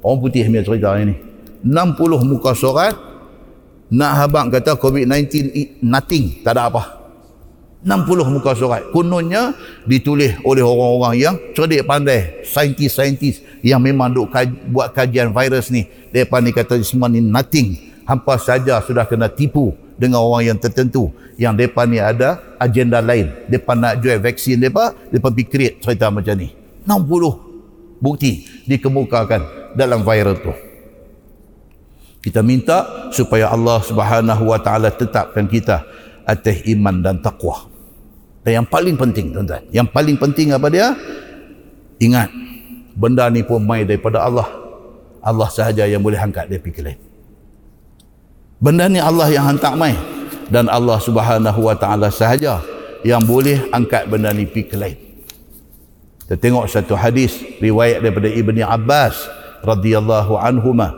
Orang 0.00 0.24
putih 0.24 0.48
punya 0.48 0.64
cerita 0.64 0.96
ini. 0.96 1.20
60 1.60 2.00
muka 2.24 2.56
surat 2.56 2.96
nak 3.92 4.12
habang 4.16 4.48
kata 4.48 4.80
COVID-19 4.80 5.32
nothing, 5.84 6.40
tak 6.40 6.56
ada 6.56 6.72
apa. 6.72 6.82
60 7.84 8.32
muka 8.32 8.56
surat. 8.56 8.80
Kononnya 8.88 9.52
ditulis 9.84 10.40
oleh 10.48 10.64
orang-orang 10.64 11.14
yang 11.20 11.34
cerdik 11.52 11.84
pandai, 11.84 12.40
saintis-saintis 12.40 13.44
yang 13.60 13.84
memang 13.84 14.08
duk 14.08 14.32
kaj, 14.32 14.48
buat 14.72 14.96
kajian 14.96 15.36
virus 15.36 15.68
ni. 15.68 15.84
Depa 16.08 16.40
ni 16.40 16.56
kata 16.56 16.80
semua 16.80 17.12
ni 17.12 17.20
nothing. 17.20 17.76
Hampa 18.04 18.36
saja 18.36 18.84
sudah 18.84 19.08
kena 19.08 19.32
tipu 19.32 19.72
dengan 19.96 20.20
orang 20.20 20.54
yang 20.54 20.58
tertentu. 20.60 21.08
Yang 21.40 21.66
depa 21.66 21.88
ni 21.88 21.98
ada 21.98 22.38
agenda 22.60 23.00
lain. 23.00 23.32
Depa 23.48 23.72
nak 23.72 24.04
jual 24.04 24.20
vaksin 24.20 24.60
depa 24.60 24.92
depa 25.08 25.32
fikir 25.32 25.80
cerita 25.80 26.12
macam 26.12 26.36
ni. 26.36 26.52
60 26.84 28.04
bukti 28.04 28.44
dikemukakan 28.68 29.72
dalam 29.72 30.04
viral 30.04 30.36
tu. 30.36 30.52
Kita 32.20 32.40
minta 32.44 33.08
supaya 33.12 33.52
Allah 33.52 33.80
Subhanahu 33.84 34.52
wa 34.52 34.60
taala 34.60 34.92
tetapkan 34.92 35.48
kita 35.48 35.84
atas 36.24 36.64
iman 36.72 37.04
dan 37.04 37.20
takwa 37.20 37.68
dan 38.44 38.60
yang 38.60 38.66
paling 38.68 38.96
penting 38.96 39.32
tuan-tuan 39.32 39.60
yang 39.68 39.84
paling 39.84 40.16
penting 40.16 40.56
apa 40.56 40.72
dia? 40.72 40.96
Ingat 42.00 42.28
benda 42.96 43.28
ni 43.28 43.44
pun 43.44 43.60
mai 43.60 43.84
daripada 43.84 44.24
Allah. 44.24 44.48
Allah 45.24 45.48
sahaja 45.48 45.88
yang 45.88 46.00
boleh 46.04 46.20
angkat 46.20 46.52
dia 46.52 46.60
pergi 46.60 46.80
lain 46.84 47.03
Benda 48.64 48.88
ni 48.88 48.96
Allah 48.96 49.28
yang 49.28 49.44
hantar 49.44 49.76
mai 49.76 49.92
dan 50.48 50.72
Allah 50.72 50.96
Subhanahu 50.96 51.68
wa 51.68 51.76
taala 51.76 52.08
sahaja 52.08 52.64
yang 53.04 53.20
boleh 53.20 53.68
angkat 53.68 54.08
benda 54.08 54.32
ni 54.32 54.48
pi 54.48 54.64
ke 54.64 54.72
lain. 54.80 54.96
Kita 56.24 56.40
tengok 56.40 56.64
satu 56.64 56.96
hadis 56.96 57.44
riwayat 57.60 58.00
daripada 58.00 58.32
Ibni 58.32 58.64
Abbas 58.64 59.28
radhiyallahu 59.68 60.40
anhuma 60.40 60.96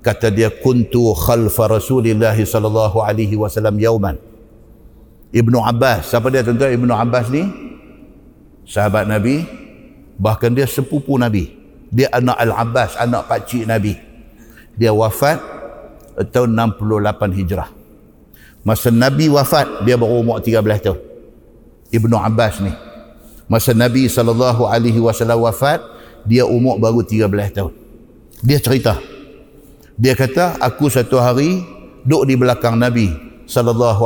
kata 0.00 0.32
dia 0.32 0.48
kuntu 0.48 1.12
khalfa 1.12 1.76
Rasulillah 1.76 2.32
sallallahu 2.32 3.04
alaihi 3.04 3.36
wasallam 3.36 3.76
yauman. 3.76 4.16
Ibnu 5.28 5.60
Abbas, 5.60 6.08
siapa 6.08 6.32
dia 6.32 6.40
tuan-tuan 6.40 6.72
Ibnu 6.72 6.88
Abbas 6.88 7.28
ni? 7.28 7.44
Sahabat 8.64 9.04
Nabi, 9.04 9.44
bahkan 10.16 10.56
dia 10.56 10.64
sepupu 10.64 11.20
Nabi. 11.20 11.52
Dia 11.92 12.08
anak 12.16 12.40
Al-Abbas, 12.40 12.96
anak 12.96 13.28
pakcik 13.28 13.68
Nabi. 13.68 13.92
Dia 14.80 14.96
wafat 14.96 15.63
tahun 16.30 16.54
68 16.54 17.38
Hijrah. 17.38 17.68
Masa 18.64 18.88
Nabi 18.88 19.28
wafat, 19.28 19.84
dia 19.84 20.00
baru 20.00 20.24
umur 20.24 20.40
13 20.40 20.80
tahun. 20.80 21.00
Ibnu 21.92 22.16
Abbas 22.16 22.64
ni. 22.64 22.72
Masa 23.44 23.76
Nabi 23.76 24.08
SAW 24.08 24.40
wafat, 25.44 25.84
dia 26.24 26.48
umur 26.48 26.80
baru 26.80 27.04
13 27.04 27.28
tahun. 27.52 27.72
Dia 28.40 28.58
cerita. 28.62 28.96
Dia 30.00 30.16
kata, 30.16 30.56
aku 30.64 30.88
satu 30.88 31.20
hari 31.20 31.60
duduk 32.08 32.24
di 32.24 32.34
belakang 32.40 32.80
Nabi 32.80 33.12
SAW. 33.44 34.00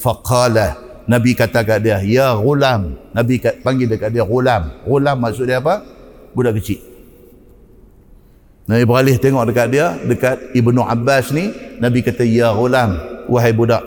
Faqala, 0.00 0.74
Nabi 1.06 1.30
kata 1.38 1.62
kat 1.62 1.86
dia, 1.86 2.02
Ya 2.02 2.34
gulam. 2.34 2.98
Nabi 3.14 3.38
panggil 3.62 3.86
dekat 3.86 4.10
dia, 4.10 4.26
gulam. 4.26 4.74
Gulam 4.82 5.16
maksud 5.22 5.46
dia 5.46 5.62
apa? 5.62 5.86
Budak 6.34 6.58
kecil. 6.58 6.89
Nabi 8.68 8.82
beralih 8.84 9.16
tengok 9.16 9.44
dekat 9.50 9.68
dia, 9.72 9.96
dekat 10.04 10.36
Ibnu 10.52 10.84
Abbas 10.84 11.32
ni, 11.32 11.50
Nabi 11.80 12.04
kata, 12.04 12.22
Ya 12.22 12.52
ghulam, 12.52 12.98
wahai 13.26 13.50
budak, 13.56 13.82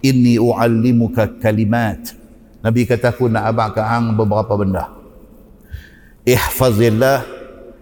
inni 0.00 0.40
u'allimuka 0.40 1.40
kalimat. 1.40 2.16
Nabi 2.60 2.84
kata, 2.84 3.12
aku 3.12 3.28
nak 3.28 3.44
abang 3.50 3.72
ke 3.72 3.80
hang 3.80 4.16
beberapa 4.16 4.52
benda. 4.56 4.92
Ihfazillah, 6.24 7.24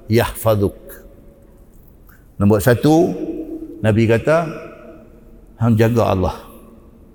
yahfazuk. 0.06 0.78
Nombor 2.38 2.62
satu, 2.62 3.14
Nabi 3.82 4.06
kata, 4.06 4.46
hang 5.58 5.74
jaga 5.74 6.14
Allah. 6.14 6.36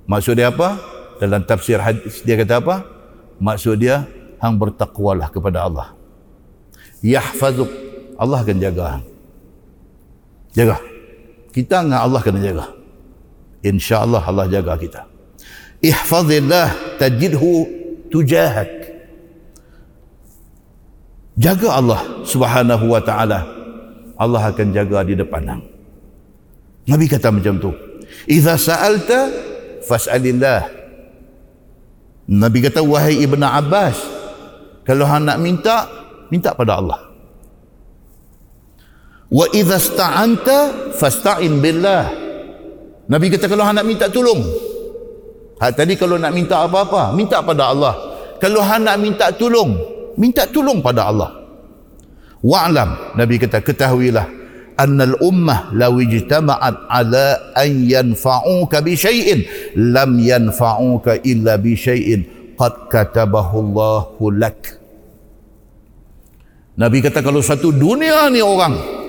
Maksud 0.08 0.36
dia 0.36 0.52
apa? 0.52 0.80
Dalam 1.20 1.44
tafsir 1.48 1.80
hadis 1.80 2.20
dia 2.28 2.36
kata 2.36 2.60
apa? 2.60 2.84
Maksud 3.40 3.80
dia, 3.80 4.08
hang 4.44 4.60
bertakwalah 4.60 5.32
kepada 5.32 5.64
Allah. 5.64 5.96
Yahfazuk 7.00 7.83
Allah 8.24 8.40
akan 8.40 8.58
jaga. 8.64 9.04
Jaga. 10.56 10.80
Kita 11.52 11.84
dengan 11.84 12.00
Allah 12.08 12.22
kena 12.24 12.40
jaga. 12.40 12.72
InsyaAllah 13.60 14.24
Allah 14.24 14.48
jaga 14.48 14.74
kita. 14.80 15.02
Ihfazillah 15.84 16.98
tajidhu 16.98 17.68
tujahak. 18.08 18.72
Jaga 21.36 21.68
Allah 21.76 22.02
subhanahu 22.24 22.86
wa 22.88 23.02
ta'ala. 23.04 23.40
Allah 24.16 24.44
akan 24.48 24.68
jaga 24.72 25.04
di 25.04 25.20
depan. 25.20 25.60
Nabi 26.88 27.06
kata 27.12 27.28
macam 27.28 27.60
tu. 27.60 27.72
Iza 28.30 28.56
sa'alta 28.56 29.30
fas'alillah. 29.84 30.62
Nabi 32.32 32.64
kata, 32.64 32.80
wahai 32.80 33.20
Ibn 33.28 33.42
Abbas, 33.44 34.00
kalau 34.88 35.04
hang 35.04 35.28
nak 35.28 35.44
minta, 35.44 35.92
minta 36.32 36.56
pada 36.56 36.80
Allah. 36.80 37.13
Wa 39.34 39.50
idza 39.50 39.82
sta'anta 39.82 40.94
fasta'in 40.94 41.58
billah. 41.58 42.06
Nabi 43.10 43.34
kata 43.34 43.50
kalau 43.50 43.66
nak 43.66 43.82
minta 43.82 44.06
tolong. 44.06 44.46
Ha, 45.58 45.74
tadi 45.74 45.98
kalau 45.98 46.22
nak 46.22 46.30
minta 46.38 46.62
apa-apa, 46.62 47.18
minta 47.18 47.42
pada 47.42 47.74
Allah. 47.74 47.94
Kalau 48.38 48.62
hang 48.62 48.86
nak 48.86 49.02
minta 49.02 49.34
tolong, 49.34 49.74
minta 50.22 50.46
tolong 50.46 50.86
pada 50.86 51.10
Allah. 51.10 51.34
Wa'lam, 52.46 53.18
Nabi 53.18 53.42
kata 53.42 53.64
ketahuilah 53.64 54.28
annal 54.78 55.18
ummah 55.24 55.74
law 55.74 55.96
ijtama'at 55.98 56.92
ala 56.92 57.56
an 57.58 57.70
yanfa'uka 57.88 58.84
bi 58.84 58.94
syai'in 58.98 59.46
lam 59.80 60.18
yanfa'uka 60.20 61.24
illa 61.24 61.58
bi 61.58 61.78
syai'in 61.78 62.54
qad 62.60 62.92
katabahu 62.92 63.64
Allahu 63.64 64.24
lak. 64.34 64.62
Nabi 66.74 67.06
kata 67.06 67.22
kalau 67.22 67.40
satu 67.40 67.70
dunia 67.70 68.28
ni 68.34 68.42
orang 68.42 69.03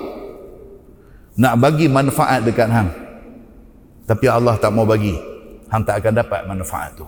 nak 1.35 1.53
bagi 1.59 1.87
manfaat 1.91 2.43
dekat 2.43 2.69
hang. 2.71 2.89
Tapi 4.05 4.25
Allah 4.29 4.55
tak 4.59 4.71
mau 4.71 4.85
bagi. 4.87 5.15
Hang 5.69 5.83
tak 5.83 6.03
akan 6.03 6.13
dapat 6.13 6.41
manfaat 6.45 6.93
tu. 6.95 7.07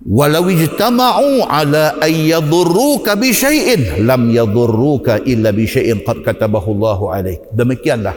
Walau 0.00 0.48
ijtama'u 0.48 1.44
ala 1.44 2.00
an 2.00 2.12
yadurruka 2.12 3.20
bi 3.20 3.36
syai'in 3.36 4.08
lam 4.08 4.32
yadurruka 4.32 5.20
illa 5.28 5.52
bi 5.52 5.68
syai'in 5.68 6.00
qad 6.00 6.24
katabahu 6.24 6.72
Allahu 6.72 7.04
alaik 7.12 7.40
demikianlah. 7.52 8.16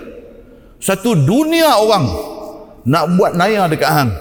Satu 0.80 1.11
dunia 1.11 1.76
orang 1.76 2.07
nak 2.88 3.03
buat 3.20 3.36
naya 3.36 3.68
dekat 3.68 3.91
hang 3.91 4.11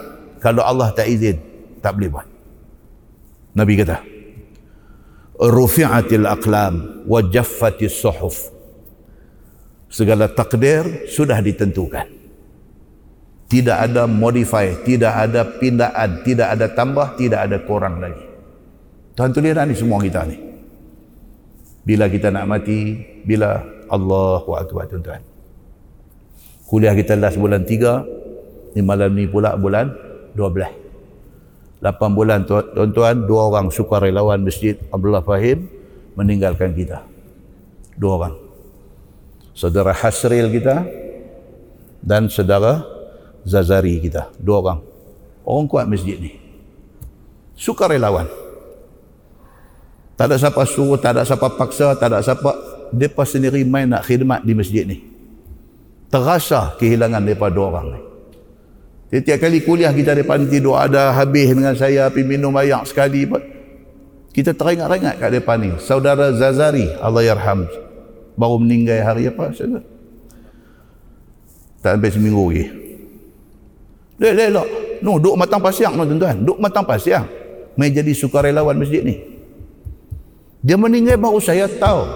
kalau 0.43 0.67
Allah 0.67 0.91
tak 0.91 1.07
izin 1.07 1.39
tak 1.79 1.95
boleh 1.95 2.11
buat. 2.11 2.27
Nabi 3.55 3.73
kata 3.79 3.97
rufi'atil 5.39 6.27
aqlam 6.27 7.07
wa 7.07 7.19
jaffatis 7.23 7.95
suhuf 7.95 8.51
segala 9.93 10.33
takdir 10.33 11.05
sudah 11.13 11.39
ditentukan. 11.45 12.09
Tidak 13.53 13.77
ada 13.77 14.09
modify 14.09 14.81
tidak 14.81 15.13
ada 15.13 15.45
pindaan 15.45 16.25
tidak 16.25 16.49
ada 16.57 16.67
tambah 16.73 17.21
tidak 17.21 17.41
ada 17.45 17.61
kurang 17.61 18.01
lagi. 18.01 18.25
Tuhan 19.13 19.29
tu 19.37 19.45
lihat 19.45 19.69
ni 19.69 19.77
semua 19.77 20.01
kita 20.01 20.25
ni. 20.25 20.41
Bila 21.85 22.09
kita 22.09 22.33
nak 22.33 22.49
mati 22.49 22.97
bila 23.29 23.61
Allahu 23.93 24.57
Akbar 24.57 24.89
tuan-tuan. 24.89 25.21
Kuliah 26.65 26.97
kita 26.97 27.13
last 27.21 27.37
bulan 27.37 27.69
3 27.69 28.73
ni 28.73 28.81
malam 28.81 29.13
ni 29.13 29.29
pula 29.29 29.53
bulan 29.61 29.93
12 30.33 31.85
8 31.85 32.17
bulan 32.17 32.49
tuan-tuan 32.49 33.29
dua 33.29 33.53
orang 33.53 33.69
sukarelawan 33.69 34.41
masjid 34.41 34.81
Abdullah 34.89 35.21
Fahim 35.21 35.69
meninggalkan 36.17 36.73
kita. 36.73 37.05
Dua 38.01 38.17
orang 38.17 38.42
saudara 39.53 39.93
Hasril 39.93 40.49
kita 40.53 40.85
dan 42.03 42.27
saudara 42.27 42.83
Zazari 43.43 43.99
kita. 43.99 44.31
Dua 44.39 44.63
orang. 44.63 44.81
Orang 45.43 45.67
kuat 45.67 45.87
masjid 45.91 46.15
ni. 46.15 46.39
Sukarelawan. 47.59 48.31
Tak 50.15 50.31
ada 50.31 50.37
siapa 50.39 50.63
suruh 50.63 50.99
tak 51.03 51.19
ada 51.19 51.23
siapa 51.27 51.51
paksa 51.59 51.99
tak 51.99 52.15
ada 52.15 52.23
siapa. 52.23 52.51
Mereka 52.93 53.25
sendiri 53.25 53.65
main 53.65 53.89
nak 53.91 54.07
khidmat 54.07 54.47
di 54.47 54.53
masjid 54.55 54.87
ni. 54.87 55.03
Terasa 56.13 56.77
kehilangan 56.77 57.25
daripada 57.25 57.59
orang 57.59 57.87
ni. 57.97 58.01
Setiap 59.13 59.45
kali 59.45 59.61
kuliah 59.65 59.93
kita 59.93 60.17
depan 60.17 60.47
tidur 60.49 60.79
ada 60.79 61.13
habis 61.13 61.53
dengan 61.53 61.77
saya 61.77 62.09
pergi 62.09 62.25
minum 62.25 62.53
air 62.57 62.81
sekali 62.89 63.29
kita 64.33 64.57
teringat-ingat 64.57 65.21
kat 65.21 65.31
depan 65.35 65.57
ni. 65.61 65.71
Saudara 65.83 66.33
Zazari 66.33 66.89
Allah 67.01 67.27
yarham 67.27 67.69
baru 68.39 68.57
meninggal 68.61 69.01
hari 69.05 69.29
apa 69.29 69.53
saudara 69.53 69.93
tak 71.83 71.99
sampai 71.99 72.11
seminggu 72.15 72.47
lagi. 72.47 72.65
Lek 74.23 74.33
lek 74.39 74.49
lek. 74.55 74.67
No 75.03 75.19
duk 75.19 75.35
matang 75.35 75.59
pasiang 75.59 75.99
no 75.99 76.07
tuan-tuan. 76.07 76.47
Duk 76.47 76.63
matang 76.63 76.87
pasiang. 76.87 77.27
Mai 77.75 77.91
jadi 77.91 78.15
sukarelawan 78.15 78.79
masjid 78.79 79.03
ni. 79.03 79.19
Dia 80.63 80.79
meninggal 80.79 81.19
baru 81.19 81.43
saya 81.43 81.67
tahu. 81.67 82.07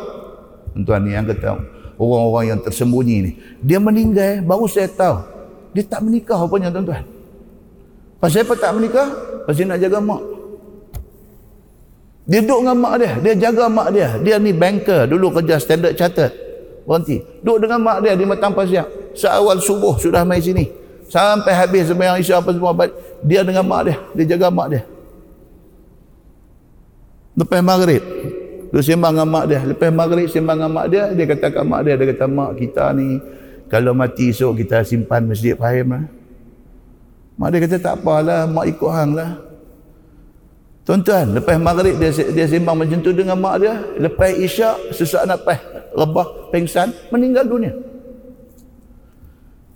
Tuan-tuan 0.71 1.03
ni 1.03 1.19
yang 1.19 1.27
kata 1.27 1.59
orang-orang 1.99 2.55
yang 2.55 2.61
tersembunyi 2.63 3.17
ni. 3.27 3.33
Dia 3.59 3.83
meninggal 3.83 4.47
baru 4.47 4.71
saya 4.71 4.87
tahu. 4.87 5.19
Dia 5.75 5.83
tak 5.83 6.07
menikah 6.07 6.39
rupanya 6.39 6.71
tuan-tuan. 6.71 7.03
Pasal 8.23 8.47
apa 8.47 8.55
tak 8.55 8.71
menikah? 8.79 9.09
Pasal 9.51 9.67
nak 9.67 9.83
jaga 9.83 9.99
mak. 9.99 10.23
Dia 12.27 12.43
duduk 12.43 12.67
dengan 12.67 12.77
mak 12.83 12.95
dia. 12.99 13.13
Dia 13.23 13.35
jaga 13.39 13.71
mak 13.71 13.89
dia. 13.95 14.09
Dia 14.19 14.37
ni 14.43 14.51
banker. 14.51 15.07
Dulu 15.07 15.31
kerja 15.39 15.63
standard 15.63 15.95
chartered. 15.95 16.35
Berhenti. 16.83 17.23
Duduk 17.41 17.71
dengan 17.71 17.79
mak 17.87 18.03
dia 18.03 18.19
di 18.19 18.27
matang 18.27 18.51
pasiak. 18.51 19.15
Seawal 19.15 19.63
subuh 19.63 19.95
sudah 20.03 20.27
main 20.27 20.43
sini. 20.43 20.67
Sampai 21.07 21.55
habis 21.55 21.87
sembahyang 21.87 22.19
isya 22.19 22.43
apa 22.43 22.51
semua. 22.51 22.75
Dia 23.23 23.47
dengan 23.47 23.63
mak 23.63 23.81
dia. 23.87 23.97
Dia 24.19 24.35
jaga 24.35 24.51
mak 24.51 24.75
dia. 24.75 24.83
Lepas 27.39 27.63
maghrib. 27.63 28.03
Dia 28.75 28.81
sembang 28.83 29.13
dengan 29.15 29.29
mak 29.31 29.45
dia. 29.47 29.61
Lepas 29.63 29.91
maghrib 29.95 30.27
sembang 30.27 30.57
dengan 30.59 30.73
mak 30.75 30.87
dia. 30.91 31.05
Dia 31.15 31.25
kata 31.31 31.47
kat 31.55 31.63
mak 31.63 31.81
dia. 31.87 31.95
Dia 31.95 32.07
kata 32.11 32.27
mak 32.27 32.51
kita 32.59 32.91
ni 32.91 33.23
kalau 33.71 33.95
mati 33.95 34.35
esok 34.35 34.67
kita 34.67 34.83
simpan 34.83 35.31
masjid 35.31 35.55
Fahim 35.55 35.95
lah. 35.95 36.05
Mak 37.39 37.49
dia 37.55 37.59
kata 37.63 37.77
tak 37.79 37.95
apalah, 38.03 38.51
mak 38.51 38.67
ikut 38.67 38.91
hang 38.91 39.15
lah. 39.15 39.46
Tuan-tuan, 40.87 41.35
lepas 41.35 41.59
maghrib 41.59 41.99
dia 41.99 42.15
dia 42.15 42.47
sembang 42.47 42.79
macam 42.79 43.03
tu 43.03 43.11
dengan 43.11 43.35
mak 43.35 43.59
dia, 43.59 43.75
lepas 43.99 44.31
isyak 44.31 44.95
sesak 44.95 45.27
nak 45.27 45.43
pas 45.43 45.59
rebah 45.99 46.27
pengsan 46.55 46.95
meninggal 47.11 47.43
dunia. 47.43 47.75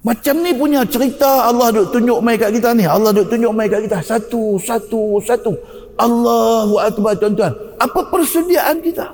Macam 0.07 0.39
ni 0.39 0.55
punya 0.55 0.87
cerita 0.87 1.51
Allah 1.51 1.75
duk 1.75 1.91
tunjuk 1.91 2.23
mai 2.23 2.39
kat 2.39 2.55
kita 2.55 2.73
ni. 2.79 2.87
Allah 2.87 3.11
duk 3.11 3.27
tunjuk 3.27 3.51
mai 3.51 3.67
kat 3.67 3.91
kita 3.91 3.99
satu 4.07 4.55
satu 4.63 5.19
satu. 5.19 5.53
Allahu 5.99 6.79
akbar 6.79 7.19
tuan-tuan. 7.19 7.53
Apa 7.83 8.07
persediaan 8.07 8.79
kita? 8.79 9.11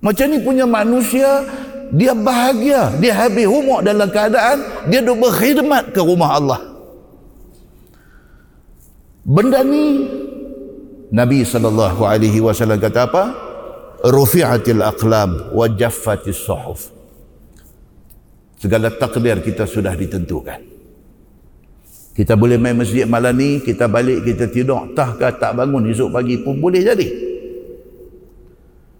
Macam 0.00 0.26
ni 0.32 0.40
punya 0.40 0.64
manusia 0.64 1.44
dia 1.92 2.16
bahagia 2.16 2.88
dia 2.96 3.12
habis 3.20 3.44
umur 3.44 3.84
dalam 3.84 4.08
keadaan 4.08 4.64
dia 4.88 5.04
duk 5.04 5.20
berkhidmat 5.20 5.92
ke 5.92 6.00
rumah 6.00 6.40
Allah 6.40 6.69
benda 9.24 9.64
ni 9.64 10.06
Nabi 11.10 11.42
sallallahu 11.42 12.06
alaihi 12.06 12.38
wasallam 12.38 12.78
kata 12.78 13.10
apa? 13.10 13.24
Rufi'atil 14.06 14.80
aqlam 14.80 15.52
wa 15.52 15.66
jaffatis 15.68 16.38
suhuf. 16.38 16.88
Segala 18.56 18.92
takdir 18.92 19.42
kita 19.42 19.66
sudah 19.66 19.92
ditentukan. 19.96 20.60
Kita 22.14 22.36
boleh 22.36 22.60
main 22.60 22.76
masjid 22.76 23.08
malam 23.08 23.32
ni 23.32 23.64
kita 23.64 23.88
balik 23.88 24.26
kita 24.26 24.50
tidur 24.50 24.92
tahkah 24.92 25.32
tak 25.40 25.56
bangun 25.56 25.88
esok 25.88 26.12
pagi 26.12 26.36
pun 26.40 26.60
boleh 26.60 26.84
jadi. 26.84 27.08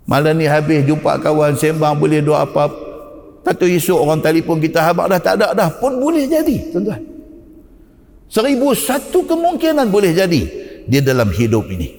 Malam 0.09 0.35
ni 0.41 0.47
habis 0.51 0.83
jumpa 0.89 1.23
kawan 1.23 1.55
sembang 1.55 1.95
boleh 1.95 2.19
doa 2.25 2.43
apa. 2.43 2.67
Kata 3.47 3.65
esok 3.69 3.99
orang 4.03 4.25
telefon 4.25 4.59
kita 4.59 4.83
habak 4.83 5.07
dah 5.13 5.21
tak 5.23 5.35
ada 5.39 5.49
dah? 5.55 5.69
Pun 5.79 6.01
boleh 6.03 6.27
jadi 6.27 6.75
tuan-tuan. 6.75 7.20
Seribu 8.31 8.71
satu 8.79 9.27
kemungkinan 9.27 9.91
boleh 9.91 10.15
jadi 10.15 10.43
dia 10.87 11.03
dalam 11.03 11.35
hidup 11.35 11.67
ini. 11.67 11.99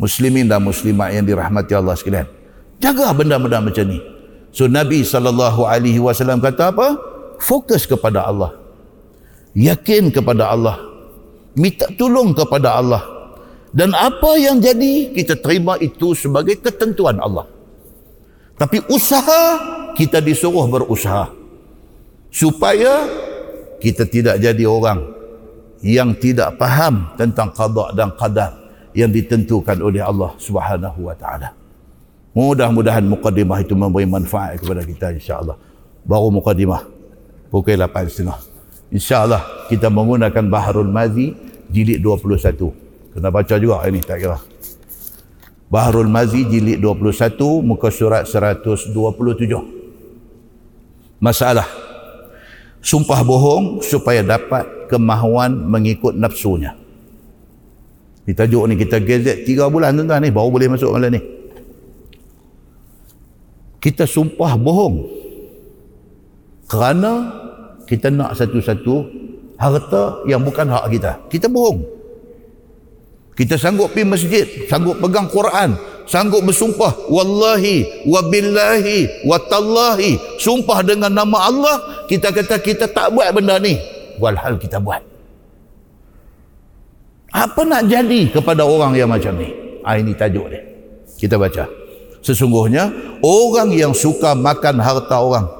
Muslimin 0.00 0.48
dan 0.48 0.64
muslimat 0.64 1.12
yang 1.12 1.28
dirahmati 1.28 1.76
Allah 1.76 1.94
sekalian. 1.94 2.26
Jaga 2.80 3.12
benda-benda 3.12 3.60
macam 3.60 3.84
ni. 3.84 4.00
So 4.50 4.64
Nabi 4.64 5.04
saw 5.04 5.22
kata 6.40 6.64
apa? 6.72 6.88
Fokus 7.38 7.84
kepada 7.84 8.24
Allah. 8.24 8.56
Yakin 9.52 10.08
kepada 10.08 10.50
Allah. 10.50 10.80
Minta 11.54 11.86
tolong 11.94 12.34
kepada 12.34 12.74
Allah 12.74 13.14
dan 13.74 13.90
apa 13.90 14.38
yang 14.38 14.62
jadi 14.62 15.10
kita 15.10 15.42
terima 15.42 15.74
itu 15.82 16.14
sebagai 16.14 16.62
ketentuan 16.62 17.18
Allah 17.18 17.50
tapi 18.54 18.78
usaha 18.86 19.58
kita 19.98 20.22
disuruh 20.22 20.70
berusaha 20.70 21.26
supaya 22.30 23.02
kita 23.84 24.08
tidak 24.08 24.40
jadi 24.40 24.64
orang 24.64 25.04
yang 25.84 26.16
tidak 26.16 26.56
faham 26.56 27.12
tentang 27.20 27.52
qada 27.52 27.92
dan 27.92 28.08
qadar 28.16 28.56
yang 28.96 29.12
ditentukan 29.12 29.76
oleh 29.84 30.00
Allah 30.00 30.32
Subhanahu 30.40 31.12
wa 31.12 31.12
taala. 31.12 31.52
Mudah-mudahan 32.32 33.04
mukadimah 33.04 33.60
itu 33.60 33.76
memberi 33.76 34.08
manfaat 34.08 34.58
kepada 34.58 34.80
kita 34.80 35.12
insya-Allah. 35.12 35.60
Baru 36.08 36.32
mukadimah 36.32 36.82
pukul 37.52 37.76
8.30. 37.78 38.32
Insya-Allah 38.90 39.68
kita 39.68 39.92
menggunakan 39.92 40.42
Baharul 40.48 40.88
Mazi 40.88 41.36
jilid 41.68 42.00
21. 42.00 43.14
Kena 43.14 43.30
baca 43.30 43.54
juga 43.60 43.84
ini 43.86 44.00
tak 44.02 44.18
kira. 44.24 44.38
Bahrul 45.70 46.10
Mazi 46.10 46.42
jilid 46.48 46.82
21 46.82 47.38
muka 47.62 47.90
surat 47.92 48.26
127. 48.26 48.94
Masalah. 51.22 51.93
Sumpah 52.84 53.24
bohong 53.24 53.80
supaya 53.80 54.20
dapat 54.20 54.92
kemahuan 54.92 55.56
mengikut 55.56 56.12
nafsunya. 56.12 56.76
Di 58.28 58.36
tajuk 58.36 58.68
ni 58.68 58.76
kita 58.76 59.00
gazet 59.00 59.48
3 59.48 59.72
bulan 59.72 59.96
tuan-tuan 59.96 60.20
ni 60.20 60.28
baru 60.28 60.52
boleh 60.52 60.68
masuk 60.68 60.92
malam 60.92 61.16
ni. 61.16 61.20
Kita 63.80 64.04
sumpah 64.04 64.56
bohong. 64.60 64.96
Kerana 66.68 67.12
kita 67.84 68.08
nak 68.08 68.36
satu-satu 68.36 68.94
harta 69.60 70.24
yang 70.28 70.40
bukan 70.40 70.68
hak 70.72 70.84
kita. 70.92 71.12
Kita 71.28 71.48
bohong. 71.48 71.84
Kita 73.36 73.60
sanggup 73.60 73.92
pergi 73.92 74.08
masjid, 74.08 74.46
sanggup 74.70 75.00
pegang 75.00 75.26
Quran, 75.28 75.74
sanggup 76.04 76.44
bersumpah 76.44 77.08
wallahi 77.08 78.04
wa 78.08 78.20
billahi 78.24 79.28
wa 79.28 79.36
tallahi, 79.40 80.16
sumpah 80.40 80.84
dengan 80.84 81.12
nama 81.12 81.48
Allah, 81.48 81.76
kita 82.08 82.32
kata 82.32 82.60
kita 82.60 82.86
tak 82.88 83.12
buat 83.12 83.28
benda 83.32 83.60
ni. 83.60 83.76
Walhal 84.20 84.60
kita 84.60 84.78
buat. 84.78 85.02
Apa 87.34 87.66
nak 87.66 87.90
jadi 87.90 88.30
kepada 88.30 88.62
orang 88.62 88.94
yang 88.94 89.10
macam 89.10 89.34
ni? 89.34 89.50
Ah 89.82 89.98
ini 89.98 90.14
tajuk 90.14 90.46
dia. 90.48 90.62
Kita 91.18 91.34
baca. 91.34 91.66
Sesungguhnya 92.22 92.88
orang 93.20 93.74
yang 93.74 93.90
suka 93.90 94.38
makan 94.38 94.78
harta 94.78 95.18
orang 95.18 95.50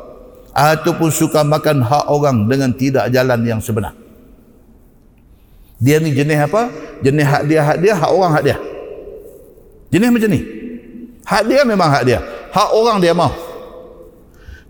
ataupun 0.55 1.11
suka 1.11 1.43
makan 1.43 1.83
hak 1.83 2.07
orang 2.09 2.47
dengan 2.47 2.71
tidak 2.71 3.11
jalan 3.11 3.43
yang 3.43 3.59
sebenar 3.59 3.93
dia 5.85 6.01
ni 6.01 6.17
jenis 6.17 6.49
apa? 6.49 6.73
Jenis 7.05 7.27
hak 7.29 7.43
dia, 7.45 7.61
hak 7.61 7.79
dia, 7.85 7.93
hak 7.93 8.11
orang 8.11 8.31
hak 8.33 8.45
dia. 8.49 8.57
Jenis 9.95 10.11
macam 10.11 10.31
ni. 10.35 10.41
Hak 11.23 11.43
dia 11.47 11.63
memang 11.63 11.87
hak 11.87 12.03
dia. 12.03 12.19
Hak 12.51 12.69
orang 12.75 12.99
dia 12.99 13.15
mau. 13.15 13.31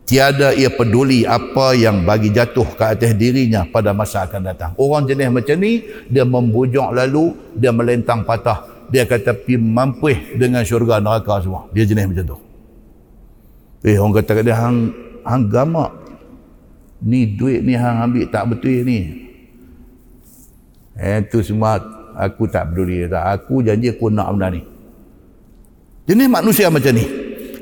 Tiada 0.05 0.53
ia 0.53 0.69
peduli 0.69 1.25
apa 1.25 1.73
yang 1.73 2.05
bagi 2.05 2.29
jatuh 2.29 2.77
ke 2.77 2.85
atas 2.85 3.17
dirinya 3.17 3.65
pada 3.65 3.97
masa 3.97 4.29
akan 4.29 4.53
datang. 4.53 4.77
Orang 4.77 5.09
jenis 5.09 5.33
macam 5.33 5.57
ni, 5.57 5.81
dia 6.13 6.29
membujuk 6.29 6.93
lalu, 6.93 7.33
dia 7.57 7.73
melentang 7.73 8.21
patah. 8.21 8.69
Dia 8.93 9.09
kata 9.09 9.33
pi 9.33 9.57
mampih 9.57 10.37
dengan 10.37 10.61
syurga 10.61 11.01
neraka 11.01 11.41
semua. 11.41 11.73
Dia 11.73 11.89
jenis 11.89 12.05
macam 12.05 12.37
tu. 12.37 12.39
Eh, 13.89 13.97
orang 13.97 14.21
kata 14.21 14.45
dia, 14.45 14.61
hang, 14.61 14.93
hang 15.25 15.49
gamak. 15.49 15.89
Ni 17.01 17.33
duit 17.33 17.65
ni 17.65 17.73
hang 17.73 18.05
ambil 18.05 18.29
tak 18.29 18.45
betul 18.53 18.85
ni. 18.85 19.25
Eh 21.01 21.25
tu 21.33 21.41
semua 21.41 21.81
aku 22.13 22.45
tak 22.45 22.73
peduli 22.73 23.09
tak. 23.09 23.25
Aku 23.41 23.65
janji 23.65 23.89
aku 23.89 24.13
nak 24.13 24.29
benda 24.37 24.53
ni. 24.53 24.74
Jenis 26.05 26.29
manusia 26.29 26.69
macam 26.69 26.93
ni. 26.93 27.05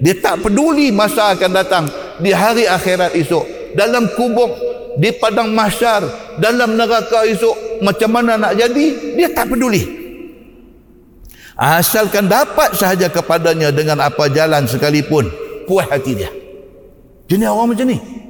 Dia 0.03 0.18
tak 0.18 0.43
peduli 0.43 0.90
masa 0.90 1.30
akan 1.34 1.51
datang 1.55 1.84
di 2.18 2.34
hari 2.34 2.66
akhirat 2.66 3.14
esok. 3.14 3.74
Dalam 3.78 4.11
kubur, 4.18 4.51
di 4.99 5.14
padang 5.16 5.55
mahsyar, 5.55 6.03
dalam 6.43 6.74
neraka 6.74 7.22
esok, 7.24 7.80
macam 7.80 8.11
mana 8.11 8.34
nak 8.36 8.59
jadi, 8.59 9.14
dia 9.14 9.30
tak 9.30 9.55
peduli. 9.55 10.03
Asalkan 11.55 12.26
dapat 12.26 12.74
sahaja 12.74 13.07
kepadanya 13.07 13.70
dengan 13.70 14.03
apa 14.03 14.26
jalan 14.26 14.66
sekalipun, 14.66 15.30
puas 15.70 15.86
hati 15.86 16.18
dia. 16.18 16.30
Jenis 17.30 17.49
orang 17.49 17.72
macam 17.72 17.86
ni. 17.86 18.22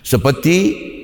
Seperti 0.00 0.56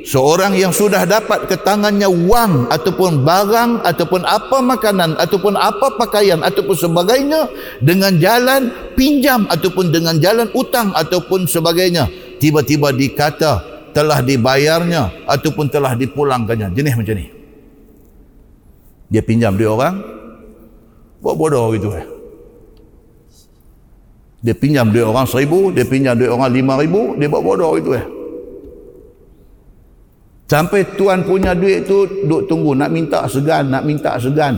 seorang 0.06 0.54
yang 0.54 0.70
sudah 0.70 1.02
dapat 1.02 1.50
ke 1.50 1.58
tangannya 1.60 2.06
wang 2.06 2.70
ataupun 2.70 3.26
barang 3.26 3.82
ataupun 3.82 4.22
apa 4.22 4.58
makanan 4.62 5.18
ataupun 5.18 5.58
apa 5.58 5.98
pakaian 5.98 6.40
ataupun 6.46 6.76
sebagainya 6.78 7.50
dengan 7.82 8.14
jalan 8.22 8.70
pinjam 8.94 9.44
ataupun 9.50 9.90
dengan 9.90 10.16
jalan 10.22 10.46
utang 10.54 10.94
ataupun 10.94 11.50
sebagainya. 11.50 12.06
Tiba-tiba 12.38 12.92
dikata 12.92 13.64
telah 13.90 14.20
dibayarnya 14.22 15.26
ataupun 15.26 15.72
telah 15.72 15.96
dipulangkannya. 15.96 16.70
Jenis 16.76 16.94
macam 16.94 17.16
ni. 17.16 17.26
Dia 19.10 19.22
pinjam 19.22 19.54
dia 19.56 19.70
orang 19.70 20.02
buat 21.20 21.34
bodoh 21.34 21.74
gitu 21.74 21.90
eh. 21.96 22.06
Dia 24.44 24.54
pinjam 24.54 24.94
duit 24.94 25.02
orang 25.02 25.26
seribu, 25.26 25.74
dia 25.74 25.82
pinjam 25.82 26.14
duit 26.14 26.30
orang 26.30 26.52
lima 26.54 26.78
ribu, 26.78 27.18
dia 27.18 27.26
buat 27.26 27.42
bodoh 27.42 27.74
itu 27.74 27.90
eh. 27.98 28.04
Sampai 30.46 30.86
tuan 30.94 31.26
punya 31.26 31.58
duit 31.58 31.90
tu 31.90 32.06
duk 32.06 32.46
tunggu 32.46 32.78
nak 32.78 32.94
minta 32.94 33.26
segan, 33.26 33.66
nak 33.66 33.82
minta 33.82 34.14
segan. 34.14 34.54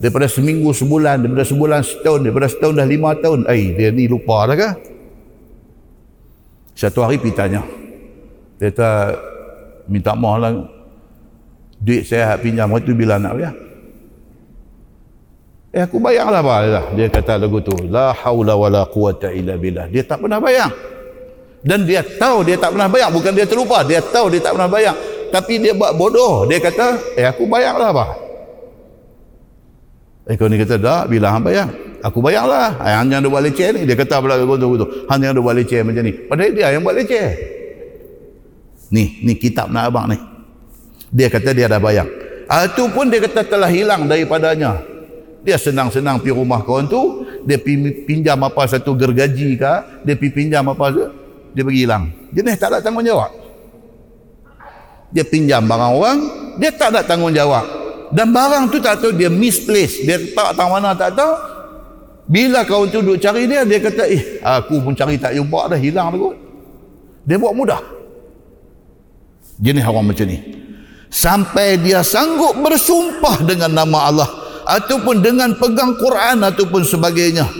Daripada 0.00 0.24
seminggu 0.24 0.72
sebulan, 0.72 1.20
daripada 1.20 1.44
sebulan 1.44 1.80
setahun, 1.84 2.24
daripada 2.24 2.48
setahun 2.48 2.74
dah 2.80 2.88
lima 2.88 3.12
tahun. 3.20 3.44
Eh, 3.52 3.76
dia 3.76 3.92
ni 3.92 4.08
lupa 4.08 4.48
dah 4.48 4.56
kah? 4.56 4.72
Satu 6.72 7.04
hari 7.04 7.20
pergi 7.20 7.36
tanya. 7.36 7.60
Dia 8.56 8.72
kata, 8.72 8.90
minta 9.92 10.16
maaf 10.16 10.40
lah. 10.40 10.52
Duit 11.76 12.08
saya 12.08 12.40
pinjam 12.40 12.72
waktu 12.72 12.96
bila 12.96 13.20
nak 13.20 13.36
bayar. 13.36 13.54
Eh 15.70 15.84
aku 15.84 16.02
bayarlah 16.02 16.42
lah. 16.42 16.84
Dia 16.96 17.12
kata 17.12 17.36
lagu 17.36 17.60
tu. 17.60 17.76
La 17.86 18.10
hawla 18.10 18.56
wa 18.56 18.68
la 18.72 18.82
quwata 18.88 19.30
illa 19.30 19.54
billah. 19.54 19.86
Dia 19.86 20.02
tak 20.02 20.24
pernah 20.24 20.42
bayar. 20.42 20.72
Dan 21.60 21.84
dia 21.84 22.00
tahu 22.00 22.44
dia 22.44 22.56
tak 22.56 22.72
pernah 22.72 22.88
bayar. 22.88 23.08
Bukan 23.12 23.32
dia 23.36 23.44
terlupa. 23.44 23.84
Dia 23.84 24.00
tahu 24.00 24.32
dia 24.32 24.40
tak 24.40 24.56
pernah 24.56 24.70
bayar. 24.70 24.94
Tapi 25.30 25.60
dia 25.60 25.72
buat 25.76 25.92
bodoh. 25.94 26.48
Dia 26.48 26.58
kata, 26.58 27.16
eh 27.16 27.26
aku 27.28 27.44
bayarlah 27.46 27.88
apa? 27.92 28.06
Eh 30.30 30.36
ni 30.36 30.56
kata, 30.62 30.74
dah 30.78 31.04
bila 31.04 31.34
hang 31.34 31.44
bayar? 31.44 31.68
Aku 32.00 32.24
bayarlah. 32.24 32.80
Eh, 32.80 32.96
hanya 32.96 33.20
ada 33.20 33.28
buat 33.28 33.44
leceh 33.44 33.76
ni. 33.76 33.80
Dia 33.84 33.94
kata 33.94 34.24
pula 34.24 34.40
lagu 34.40 34.56
tu. 34.56 34.86
Hanya 35.12 35.36
ada 35.36 35.40
buat 35.44 35.52
leceh 35.52 35.84
macam 35.84 36.02
ni. 36.02 36.12
Padahal 36.16 36.52
dia 36.56 36.66
yang 36.72 36.82
buat 36.82 36.96
leceh. 36.96 37.28
Ni, 38.90 39.20
ni 39.22 39.36
kitab 39.36 39.68
nak 39.68 39.92
abang 39.92 40.08
ni. 40.08 40.16
Dia 41.12 41.28
kata 41.28 41.52
dia 41.52 41.68
dah 41.68 41.78
bayar. 41.78 42.08
Itu 42.50 42.90
pun 42.90 43.12
dia 43.12 43.22
kata 43.22 43.46
telah 43.46 43.70
hilang 43.70 44.10
daripadanya 44.10 44.90
dia 45.40 45.56
senang-senang 45.56 46.20
pergi 46.20 46.36
rumah 46.36 46.60
kawan 46.60 46.84
tu 46.84 47.24
dia 47.48 47.56
pinjam 48.04 48.36
apa 48.44 48.68
satu 48.68 48.92
gergaji 48.92 49.56
ke 49.56 49.72
dia 50.04 50.14
pinjam 50.16 50.68
apa 50.68 51.16
dia 51.54 51.62
pergi 51.66 51.80
hilang. 51.86 52.04
Jenis 52.30 52.56
tak 52.56 52.74
ada 52.74 52.78
tanggungjawab. 52.82 53.30
Dia 55.10 55.26
pinjam 55.26 55.66
barang 55.66 55.92
orang 55.94 56.18
dia 56.58 56.70
tak 56.74 56.94
ada 56.94 57.00
tanggungjawab. 57.02 57.66
Dan 58.10 58.34
barang 58.34 58.74
tu 58.74 58.82
tak 58.82 58.98
tahu 58.98 59.14
dia 59.14 59.30
misplace. 59.30 60.02
Dia 60.02 60.18
tak 60.34 60.58
tahu 60.58 60.68
mana 60.70 60.94
tak 60.94 61.14
tahu. 61.14 61.32
Bila 62.30 62.62
kawan 62.62 62.94
tu 62.94 63.02
duduk 63.02 63.18
cari 63.18 63.50
dia 63.50 63.66
dia 63.66 63.82
kata 63.82 64.06
eh 64.06 64.38
aku 64.38 64.78
pun 64.78 64.94
cari 64.94 65.18
tak 65.18 65.34
jumpa 65.34 65.66
dah 65.66 65.78
hilang 65.78 66.14
dah 66.14 66.18
kot. 66.18 66.36
Dia 67.26 67.36
buat 67.38 67.54
mudah. 67.54 67.82
Jenis 69.58 69.84
orang 69.86 70.14
macam 70.14 70.26
ni. 70.30 70.38
Sampai 71.10 71.74
dia 71.82 72.06
sanggup 72.06 72.54
bersumpah 72.62 73.42
dengan 73.42 73.74
nama 73.74 73.98
Allah 74.06 74.30
ataupun 74.62 75.18
dengan 75.18 75.58
pegang 75.58 75.98
Quran 75.98 76.38
ataupun 76.46 76.86
sebagainya 76.86 77.50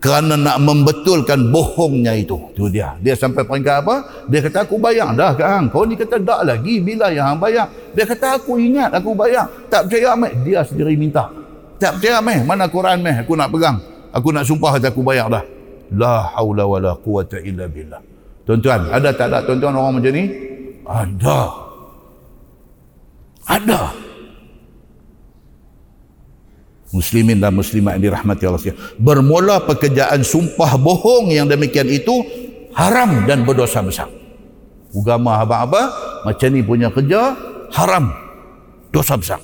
kerana 0.00 0.32
nak 0.32 0.56
membetulkan 0.64 1.52
bohongnya 1.52 2.16
itu. 2.16 2.40
Tu 2.56 2.72
dia. 2.72 2.96
Dia 3.04 3.12
sampai 3.12 3.44
peringkat 3.44 3.84
apa? 3.84 4.24
Dia 4.32 4.40
kata 4.40 4.64
aku 4.64 4.80
bayar 4.80 5.12
dah 5.12 5.36
kan 5.36 5.68
kau 5.68 5.84
ni 5.84 5.92
kata 5.92 6.16
tak 6.24 6.40
lagi. 6.48 6.80
Bila 6.80 7.12
yang 7.12 7.36
hang 7.36 7.38
bayar? 7.38 7.68
Dia 7.92 8.08
kata 8.08 8.40
aku 8.40 8.56
ingat 8.56 8.96
aku 8.96 9.12
bayar. 9.12 9.44
Tak 9.68 9.86
percaya 9.86 10.16
meh 10.16 10.32
dia 10.40 10.64
sendiri 10.64 10.96
minta. 10.96 11.28
Tak 11.76 12.00
percaya 12.00 12.24
meh 12.24 12.40
mana 12.48 12.64
Quran 12.72 13.04
meh 13.04 13.20
aku 13.20 13.36
nak 13.36 13.52
pegang. 13.52 13.76
Aku 14.10 14.32
nak 14.32 14.48
sumpah 14.48 14.80
kata 14.80 14.88
aku 14.88 15.04
bayar 15.04 15.28
dah. 15.28 15.44
La 15.92 16.32
haula 16.32 16.64
wala 16.64 16.96
quwata 16.96 17.36
illa 17.44 17.68
billah. 17.68 18.00
Tuan-tuan 18.48 18.88
ada 18.88 19.12
tak 19.12 19.28
ada 19.28 19.44
tuan-tuan 19.44 19.76
orang 19.76 20.00
macam 20.00 20.12
ni? 20.16 20.24
Ada. 20.88 21.40
Ada 23.44 24.09
muslimin 26.90 27.38
dan 27.38 27.54
muslimat 27.54 27.98
yang 27.98 28.10
dirahmati 28.10 28.42
Allah 28.46 28.60
sekalian. 28.60 28.80
Bermula 28.98 29.62
pekerjaan 29.62 30.26
sumpah 30.26 30.74
bohong 30.78 31.30
yang 31.30 31.46
demikian 31.46 31.86
itu 31.86 32.22
haram 32.74 33.26
dan 33.26 33.46
berdosa 33.46 33.82
besar. 33.82 34.10
Ugama 34.90 35.38
apa-apa 35.38 35.82
macam 36.26 36.48
ni 36.50 36.66
punya 36.66 36.90
kerja 36.90 37.38
haram 37.70 38.10
dosa 38.90 39.14
besar. 39.14 39.40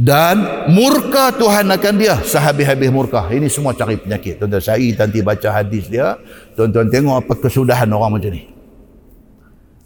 Dan 0.00 0.64
murka 0.72 1.28
Tuhan 1.36 1.68
akan 1.68 1.94
dia 2.00 2.16
sehabis-habis 2.24 2.88
murka. 2.88 3.28
Ini 3.28 3.52
semua 3.52 3.76
cari 3.76 4.00
penyakit. 4.00 4.40
Tuan-tuan 4.40 4.64
saya 4.64 4.88
nanti 4.96 5.20
baca 5.20 5.48
hadis 5.60 5.92
dia. 5.92 6.16
Tuan-tuan 6.56 6.88
tengok 6.88 7.20
apa 7.20 7.32
kesudahan 7.36 7.90
orang 7.92 8.16
macam 8.16 8.32
ni. 8.32 8.48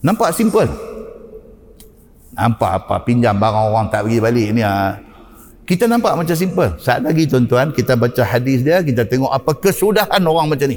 Nampak 0.07 0.31
simple. 0.31 0.71
Nampak 2.39 2.87
apa 2.87 3.03
pinjam 3.03 3.35
barang 3.35 3.75
orang 3.75 3.87
tak 3.91 4.07
pergi 4.07 4.19
balik 4.23 4.49
ni 4.55 4.63
ah 4.63 5.03
kita 5.65 5.89
nampak 5.89 6.13
macam 6.13 6.37
simple. 6.37 6.77
Saat 6.77 7.09
lagi 7.09 7.25
tuan-tuan, 7.25 7.73
kita 7.73 7.97
baca 7.97 8.21
hadis 8.21 8.61
dia, 8.61 8.85
kita 8.85 9.09
tengok 9.09 9.33
apa 9.33 9.57
kesudahan 9.57 10.21
orang 10.21 10.53
macam 10.53 10.69
ni. 10.69 10.77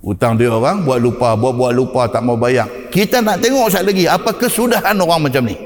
Hutang 0.00 0.40
dia 0.40 0.48
orang, 0.48 0.88
buat 0.88 0.96
lupa, 1.04 1.36
buat-buat 1.36 1.72
lupa, 1.76 2.08
tak 2.08 2.24
mau 2.24 2.40
bayar. 2.40 2.64
Kita 2.88 3.20
nak 3.20 3.44
tengok 3.44 3.68
saat 3.68 3.84
lagi, 3.84 4.08
apa 4.08 4.32
kesudahan 4.32 4.96
orang 4.96 5.28
macam 5.28 5.44
ni. 5.44 5.56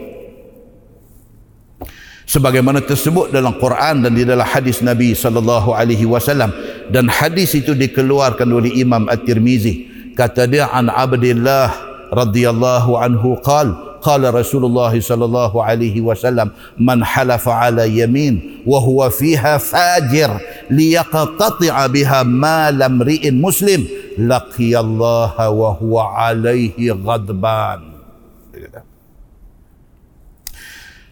Sebagaimana 2.27 2.83
tersebut 2.83 3.31
dalam 3.31 3.61
Quran 3.61 4.03
dan 4.03 4.17
di 4.17 4.25
dalam 4.25 4.47
hadis 4.47 4.81
Nabi 4.81 5.13
sallallahu 5.13 5.77
alaihi 5.77 6.09
wasallam 6.09 6.49
dan 6.89 7.05
hadis 7.11 7.53
itu 7.53 7.77
dikeluarkan 7.77 8.49
oleh 8.49 8.73
Imam 8.73 9.05
At-Tirmizi 9.05 9.91
kata 10.17 10.49
dia 10.49 10.73
an 10.73 10.89
Abdullah 10.89 11.69
radhiyallahu 12.09 12.97
anhu 12.97 13.37
qala 13.45 13.92
qala 14.03 14.35
Rasulullah 14.35 14.91
sallallahu 14.91 15.63
alaihi 15.63 16.03
wasallam 16.03 16.51
man 16.77 17.01
halafa 17.01 17.71
ala 17.71 17.87
yamin 17.87 18.63
wa 18.67 18.83
huwa 18.83 19.09
fiha 19.09 19.63
fajir 19.63 20.29
liyaqtati'a 20.69 21.87
biha 21.87 22.27
ma 22.27 22.75
lam 22.75 22.99
ri'in 23.01 23.39
muslim 23.39 23.87
laqiyallaha 24.19 25.49
wa 25.55 25.71
huwa 25.79 26.19
alaihi 26.19 26.91
ghadban 26.91 27.95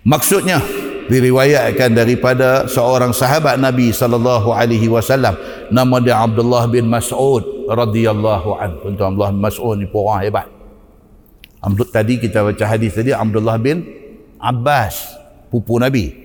Maksudnya 0.01 0.65
diriwayatkan 1.13 1.93
daripada 1.93 2.65
seorang 2.65 3.13
sahabat 3.13 3.61
Nabi 3.61 3.93
sallallahu 3.93 4.49
alaihi 4.49 4.89
wasallam 4.89 5.37
nama 5.69 6.01
dia 6.01 6.17
Abdullah 6.17 6.65
bin 6.73 6.89
Mas'ud 6.89 7.69
radhiyallahu 7.69 8.57
anhu. 8.57 8.77
Tuan-tuan 8.81 9.13
Abdullah 9.13 9.33
bin 9.37 9.43
Mas'ud 9.45 9.77
ni 9.77 9.87
orang 9.93 10.21
hebat. 10.25 10.60
Abdul 11.61 11.93
tadi 11.93 12.17
kita 12.17 12.41
baca 12.41 12.65
hadis 12.65 12.97
tadi 12.97 13.13
Abdullah 13.13 13.61
bin 13.61 13.85
Abbas 14.41 15.13
pupu 15.53 15.77
Nabi. 15.77 16.17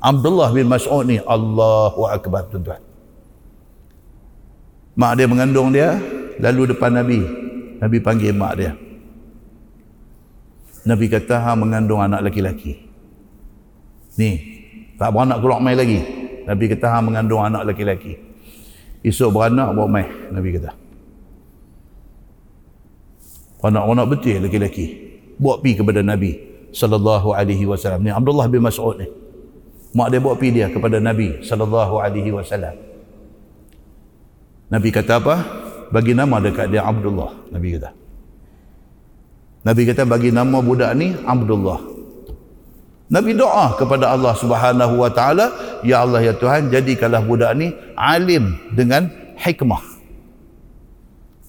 Abdullah 0.00 0.48
bin 0.56 0.64
Mas'ud 0.72 1.04
ni 1.04 1.20
Allahu 1.20 2.08
akbar 2.08 2.48
tuan-tuan. 2.48 2.80
Mak 4.96 5.12
dia 5.20 5.28
mengandung 5.28 5.68
dia 5.68 6.00
lalu 6.40 6.72
depan 6.72 6.96
Nabi. 6.96 7.20
Nabi 7.76 7.96
panggil 8.00 8.32
mak 8.32 8.52
dia. 8.56 8.72
Nabi 10.88 11.12
kata 11.12 11.36
ha 11.36 11.52
mengandung 11.52 12.00
anak 12.00 12.24
lelaki-lelaki. 12.24 12.80
Ni, 14.16 14.30
tak 14.96 15.12
beranak 15.12 15.44
keluar 15.44 15.60
mai 15.60 15.76
lagi. 15.76 16.00
Nabi 16.48 16.64
kata 16.72 16.88
ha 16.88 16.98
mengandung 17.04 17.44
anak 17.44 17.68
lelaki-lelaki. 17.68 18.16
Esok 19.04 19.28
beranak 19.28 19.76
bawa 19.76 19.88
mai, 19.88 20.08
Nabi 20.32 20.56
kata 20.56 20.79
anak-anak 23.64 24.06
betul 24.08 24.40
lelaki-lelaki. 24.40 24.86
Buat 25.40 25.64
pi 25.64 25.76
kepada 25.76 26.04
Nabi 26.04 26.36
sallallahu 26.72 27.32
alaihi 27.32 27.64
wasallam. 27.64 28.04
Ni 28.04 28.10
Abdullah 28.12 28.46
bin 28.48 28.60
Mas'ud 28.64 29.00
ni. 29.00 29.08
Mak 29.90 30.08
dia 30.12 30.20
buat 30.22 30.36
pi 30.38 30.54
dia 30.54 30.70
kepada 30.70 31.02
Nabi 31.02 31.42
sallallahu 31.42 31.94
alaihi 31.98 32.30
wasallam. 32.30 32.76
Nabi 34.70 34.88
kata 34.94 35.18
apa? 35.18 35.36
Bagi 35.90 36.14
nama 36.14 36.38
dekat 36.38 36.70
dia 36.70 36.86
Abdullah 36.86 37.34
Nabi 37.50 37.68
kata. 37.74 37.90
Nabi 39.60 39.82
kata 39.84 40.02
bagi 40.06 40.30
nama 40.30 40.62
budak 40.62 40.94
ni 40.94 41.12
Abdullah. 41.26 41.80
Nabi 43.10 43.34
doa 43.34 43.74
kepada 43.74 44.14
Allah 44.14 44.38
Subhanahu 44.38 45.02
wa 45.02 45.10
taala 45.10 45.50
ya 45.82 46.06
Allah 46.06 46.22
ya 46.22 46.30
Tuhan 46.38 46.70
jadikanlah 46.70 47.26
budak 47.26 47.58
ni 47.58 47.74
alim 47.98 48.54
dengan 48.70 49.10
hikmah 49.34 49.89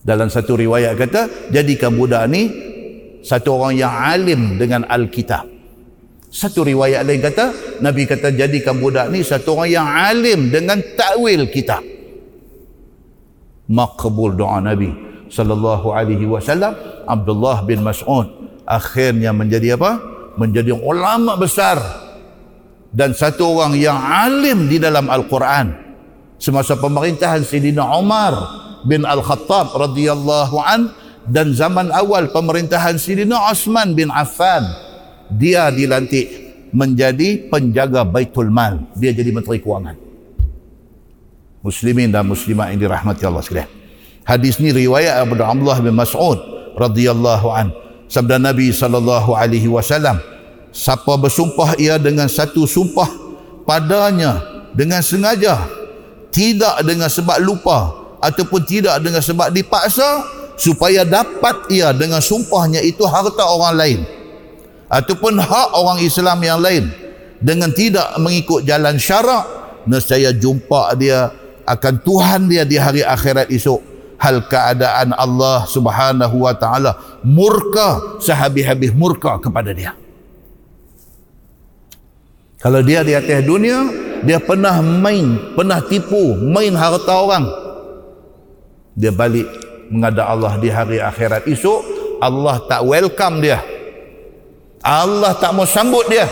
dalam 0.02 0.28
satu 0.34 0.58
riwayat 0.58 0.97
kata, 0.97 1.54
jadikan 1.54 1.93
budak 1.93 2.26
ni 2.30 2.49
satu 3.22 3.62
orang 3.62 3.78
yang 3.78 3.93
alim 3.93 4.58
dengan 4.58 4.82
Alkitab. 4.89 5.45
Satu 6.32 6.64
riwayat 6.64 7.04
lain 7.04 7.22
kata, 7.22 7.78
Nabi 7.84 8.08
kata 8.08 8.34
jadikan 8.34 8.80
budak 8.80 9.12
ni 9.12 9.22
satu 9.22 9.60
orang 9.60 9.70
yang 9.70 9.88
alim 9.88 10.49
dengan 10.49 10.80
takwil 10.95 11.45
kitab. 11.52 11.84
Makbul 13.72 14.36
doa 14.36 14.60
Nabi 14.60 15.12
sallallahu 15.32 15.95
alaihi 15.95 16.28
wasallam 16.28 16.76
Abdullah 17.08 17.64
bin 17.64 17.80
Mas'ud 17.82 18.28
akhirnya 18.68 19.32
menjadi 19.32 19.80
apa 19.80 19.91
menjadi 20.36 20.76
ulama 20.76 21.39
besar 21.39 21.80
dan 22.91 23.16
satu 23.16 23.56
orang 23.56 23.80
yang 23.80 23.95
alim 23.95 24.68
di 24.68 24.76
dalam 24.76 25.08
Al-Quran 25.08 25.72
semasa 26.36 26.76
pemerintahan 26.76 27.47
Sayyidina 27.47 27.95
Umar 27.95 28.36
bin 28.88 29.06
Al-Khattab 29.06 29.74
radhiyallahu 29.76 30.58
an 30.62 30.94
dan 31.30 31.54
zaman 31.54 31.94
awal 31.94 32.30
pemerintahan 32.34 32.98
Sayyidina 32.98 33.52
Osman 33.52 33.94
bin 33.94 34.10
Affan 34.10 34.66
dia 35.30 35.70
dilantik 35.70 36.28
menjadi 36.72 37.52
penjaga 37.52 38.08
Baitul 38.08 38.50
Mal. 38.50 38.80
Dia 38.98 39.12
jadi 39.12 39.30
menteri 39.30 39.60
keuangan 39.60 40.12
muslimin 41.62 42.10
dan 42.10 42.26
muslimat 42.26 42.74
yang 42.74 42.82
dirahmati 42.82 43.24
Allah 43.26 43.42
sekalian. 43.46 43.70
Hadis 44.26 44.58
ni 44.62 44.74
riwayat 44.74 45.22
Abu 45.26 45.38
Abdullah 45.38 45.80
bin 45.82 45.94
Mas'ud 45.98 46.38
radhiyallahu 46.78 47.48
an. 47.54 47.74
Sabda 48.12 48.38
Nabi 48.42 48.76
sallallahu 48.76 49.32
alaihi 49.34 49.72
wasallam, 49.72 50.20
siapa 50.76 51.16
bersumpah 51.16 51.80
ia 51.80 51.96
dengan 51.96 52.28
satu 52.28 52.68
sumpah 52.68 53.08
padanya 53.64 54.66
dengan 54.76 55.00
sengaja, 55.00 55.64
tidak 56.34 56.76
dengan 56.84 57.08
sebab 57.08 57.40
lupa 57.40 58.01
ataupun 58.22 58.62
tidak 58.64 59.02
dengan 59.02 59.20
sebab 59.20 59.50
dipaksa 59.50 60.24
supaya 60.56 61.02
dapat 61.02 61.68
ia 61.74 61.90
dengan 61.92 62.22
sumpahnya 62.22 62.80
itu 62.86 63.02
harta 63.10 63.42
orang 63.42 63.74
lain 63.76 64.00
ataupun 64.88 65.42
hak 65.42 65.70
orang 65.74 66.00
Islam 66.00 66.38
yang 66.46 66.62
lain 66.62 66.86
dengan 67.42 67.74
tidak 67.74 68.14
mengikut 68.22 68.62
jalan 68.62 69.02
syarak 69.02 69.44
nescaya 69.90 70.30
jumpa 70.30 70.94
dia 70.96 71.34
akan 71.66 71.94
Tuhan 72.06 72.46
dia 72.46 72.62
di 72.62 72.78
hari 72.78 73.02
akhirat 73.02 73.50
esok 73.50 73.82
hal 74.22 74.46
keadaan 74.46 75.18
Allah 75.18 75.66
Subhanahu 75.66 76.46
wa 76.46 76.54
taala 76.54 76.94
murka 77.26 78.22
sehabis-habis 78.22 78.94
murka 78.94 79.42
kepada 79.42 79.74
dia. 79.74 79.98
Kalau 82.62 82.86
dia 82.86 83.02
di 83.02 83.18
atas 83.18 83.42
dunia, 83.42 83.90
dia 84.22 84.38
pernah 84.38 84.78
main, 84.86 85.58
pernah 85.58 85.82
tipu, 85.82 86.38
main 86.38 86.78
harta 86.78 87.10
orang. 87.10 87.46
Dia 88.96 89.12
balik 89.12 89.48
menghadap 89.92 90.26
Allah 90.28 90.54
di 90.60 90.70
hari 90.72 90.98
akhirat. 91.00 91.48
Esok, 91.48 91.80
Allah 92.20 92.60
tak 92.68 92.82
welcome 92.84 93.39
dia. 93.44 93.60
Allah 94.82 95.36
tak 95.38 95.52
mau 95.54 95.68
sambut 95.68 96.08
dia. 96.10 96.26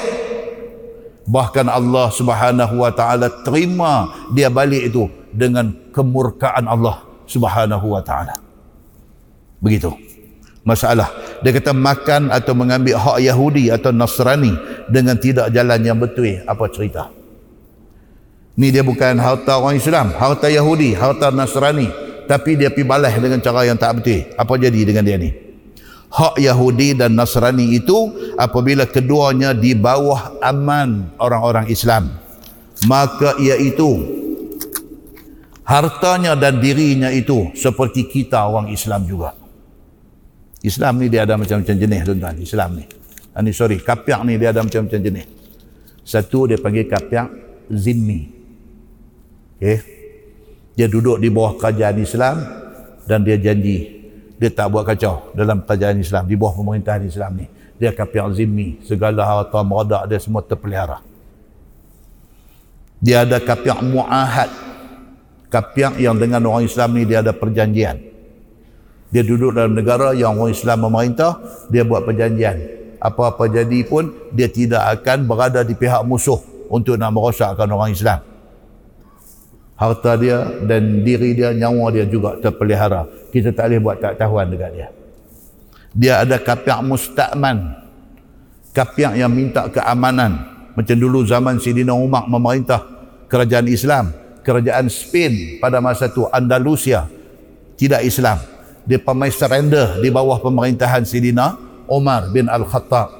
Bahkan 1.30 1.70
Allah 1.70 2.10
Subhanahu 2.10 2.82
wa 2.82 2.90
taala 2.90 3.30
terima 3.46 4.28
dia 4.34 4.50
balik 4.50 4.90
itu 4.90 5.06
dengan 5.30 5.70
kemurkaan 5.94 6.66
Allah 6.66 7.06
subhanahu 7.30 7.94
wa 7.94 8.02
ta'ala. 8.02 8.42
Begitu. 9.62 9.94
Masalah. 10.66 11.14
Dia 11.40 11.56
kata 11.56 11.72
makan 11.72 12.34
atau 12.34 12.52
mengambil 12.58 13.00
hak 13.00 13.24
Yahudi 13.24 13.72
atau 13.72 13.96
Nasrani 13.96 14.52
dengan 14.92 15.16
tidak 15.16 15.54
jalan 15.56 15.80
yang 15.80 15.98
betul. 15.98 16.44
Apa 16.44 16.68
cerita? 16.68 17.14
Ni 18.60 18.76
dia 18.76 18.84
bukan 18.84 19.16
harta 19.24 19.56
orang 19.56 19.80
Islam 19.80 20.12
harta 20.20 20.52
Yahudi 20.52 20.92
harta 20.92 21.32
Nasrani 21.32 21.88
tapi 22.30 22.54
dia 22.62 22.70
pergi 22.70 22.86
balas 22.86 23.18
dengan 23.18 23.42
cara 23.42 23.66
yang 23.66 23.82
tak 23.82 23.98
betul 23.98 24.22
apa 24.38 24.54
jadi 24.54 24.80
dengan 24.86 25.02
dia 25.02 25.18
ni 25.18 25.34
hak 26.14 26.38
Yahudi 26.38 26.94
dan 26.94 27.18
Nasrani 27.18 27.74
itu 27.74 28.14
apabila 28.38 28.86
keduanya 28.86 29.58
di 29.58 29.74
bawah 29.74 30.38
aman 30.46 31.18
orang-orang 31.18 31.66
Islam 31.74 32.14
maka 32.86 33.36
iaitu 33.42 34.20
hartanya 35.70 36.34
dan 36.34 36.58
dirinya 36.58 37.14
itu 37.14 37.54
seperti 37.54 38.10
kita 38.10 38.42
orang 38.50 38.74
Islam 38.74 39.06
juga. 39.06 39.38
Islam 40.66 41.00
ni 41.00 41.08
dia 41.08 41.24
ada 41.24 41.38
macam-macam 41.38 41.76
jenis 41.78 42.02
tuan-tuan. 42.04 42.36
Islam 42.42 42.70
ni. 42.82 42.86
Ah, 43.32 43.46
sorry, 43.54 43.80
kapiak 43.80 44.26
ni 44.28 44.36
dia 44.42 44.52
ada 44.52 44.66
macam-macam 44.66 45.00
jenis. 45.00 45.28
Satu 46.04 46.50
dia 46.50 46.58
panggil 46.58 46.90
kapiak 46.90 47.30
zimmi. 47.70 48.22
Okay. 49.60 49.99
Dia 50.80 50.88
duduk 50.88 51.20
di 51.20 51.28
bawah 51.28 51.60
kerajaan 51.60 52.00
Islam 52.00 52.40
dan 53.04 53.28
dia 53.28 53.36
janji 53.36 54.00
dia 54.40 54.48
tak 54.48 54.72
buat 54.72 54.88
kacau 54.88 55.36
dalam 55.36 55.68
kerajaan 55.68 56.00
Islam 56.00 56.24
di 56.24 56.40
bawah 56.40 56.56
pemerintahan 56.56 57.04
Islam 57.04 57.44
ni. 57.44 57.52
Dia 57.76 57.92
kapiak 57.92 58.32
zimmi. 58.32 58.80
Segala 58.88 59.28
harta 59.28 59.60
meradak 59.60 60.08
dia 60.08 60.16
semua 60.24 60.40
terpelihara. 60.40 61.04
Dia 63.04 63.28
ada 63.28 63.44
kapiak 63.44 63.84
mu'ahad 63.84 64.70
kapiak 65.50 65.98
yang 65.98 66.16
dengan 66.16 66.46
orang 66.46 66.70
Islam 66.70 66.94
ni 66.94 67.04
dia 67.10 67.26
ada 67.26 67.34
perjanjian 67.34 67.98
dia 69.10 69.26
duduk 69.26 69.58
dalam 69.58 69.74
negara 69.74 70.14
yang 70.14 70.38
orang 70.38 70.54
Islam 70.54 70.86
memerintah 70.86 71.42
dia 71.74 71.82
buat 71.82 72.06
perjanjian 72.06 72.62
apa-apa 73.02 73.50
jadi 73.50 73.82
pun 73.90 74.14
dia 74.30 74.46
tidak 74.46 75.02
akan 75.02 75.26
berada 75.26 75.66
di 75.66 75.74
pihak 75.74 76.06
musuh 76.06 76.38
untuk 76.70 77.02
nak 77.02 77.10
merosakkan 77.10 77.66
orang 77.66 77.98
Islam 77.98 78.22
harta 79.80 80.20
dia 80.20 80.44
dan 80.68 81.08
diri 81.08 81.32
dia 81.32 81.56
nyawa 81.56 81.88
dia 81.96 82.04
juga 82.04 82.36
terpelihara. 82.44 83.08
Kita 83.32 83.56
tak 83.56 83.72
boleh 83.72 83.80
buat 83.80 83.98
tak 84.04 84.20
tahuan 84.20 84.52
dekat 84.52 84.72
dia. 84.76 84.88
Dia 85.96 86.14
ada 86.28 86.36
kapiak 86.36 86.84
mustakman 86.84 87.80
kapiak 88.76 89.16
yang 89.16 89.32
minta 89.32 89.72
keamanan. 89.72 90.60
Macam 90.76 90.96
dulu 91.00 91.24
zaman 91.24 91.58
Sidina 91.64 91.96
Umar 91.96 92.28
memerintah 92.28 92.84
kerajaan 93.32 93.68
Islam 93.72 94.12
kerajaan 94.44 94.88
Spain 94.90 95.62
pada 95.62 95.78
masa 95.84 96.08
itu 96.10 96.26
Andalusia 96.32 97.06
tidak 97.78 98.04
Islam. 98.04 98.42
Dia 98.90 98.98
pemain 98.98 99.30
surrender 99.30 100.02
di 100.02 100.10
bawah 100.10 100.42
pemerintahan 100.42 101.06
Sidina 101.06 101.56
Omar 101.86 102.34
bin 102.34 102.50
Al-Khattab. 102.50 103.14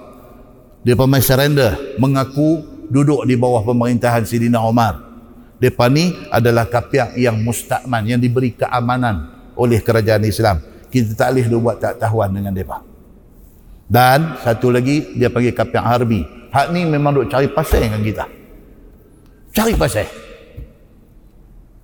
Dia 0.82 0.96
pemain 0.98 1.22
surrender 1.22 1.78
mengaku 2.02 2.66
duduk 2.90 3.28
di 3.30 3.38
bawah 3.38 3.62
pemerintahan 3.62 4.26
Sidina 4.26 4.64
Omar 4.66 5.09
mereka 5.60 5.86
ni 5.92 6.16
adalah 6.32 6.66
kapiak 6.66 7.20
yang 7.20 7.36
mustakman 7.44 8.08
yang 8.08 8.20
diberi 8.20 8.56
keamanan 8.56 9.52
oleh 9.60 9.84
kerajaan 9.84 10.24
Islam. 10.24 10.64
Kita 10.88 11.14
tak 11.14 11.36
boleh 11.36 11.60
buat 11.60 11.78
tak 11.78 12.00
tahuan 12.00 12.32
dengan 12.34 12.56
mereka 12.56 12.82
dan 13.90 14.38
satu 14.46 14.70
lagi 14.70 15.18
dia 15.18 15.34
panggil 15.34 15.52
kapiak 15.52 15.82
harbi. 15.82 16.22
Hak 16.54 16.70
ni 16.74 16.86
memang 16.86 17.14
duk 17.14 17.28
cari 17.30 17.50
pasal 17.50 17.90
dengan 17.90 18.02
kita. 18.06 18.26
Cari 19.50 19.74
pasal 19.74 20.06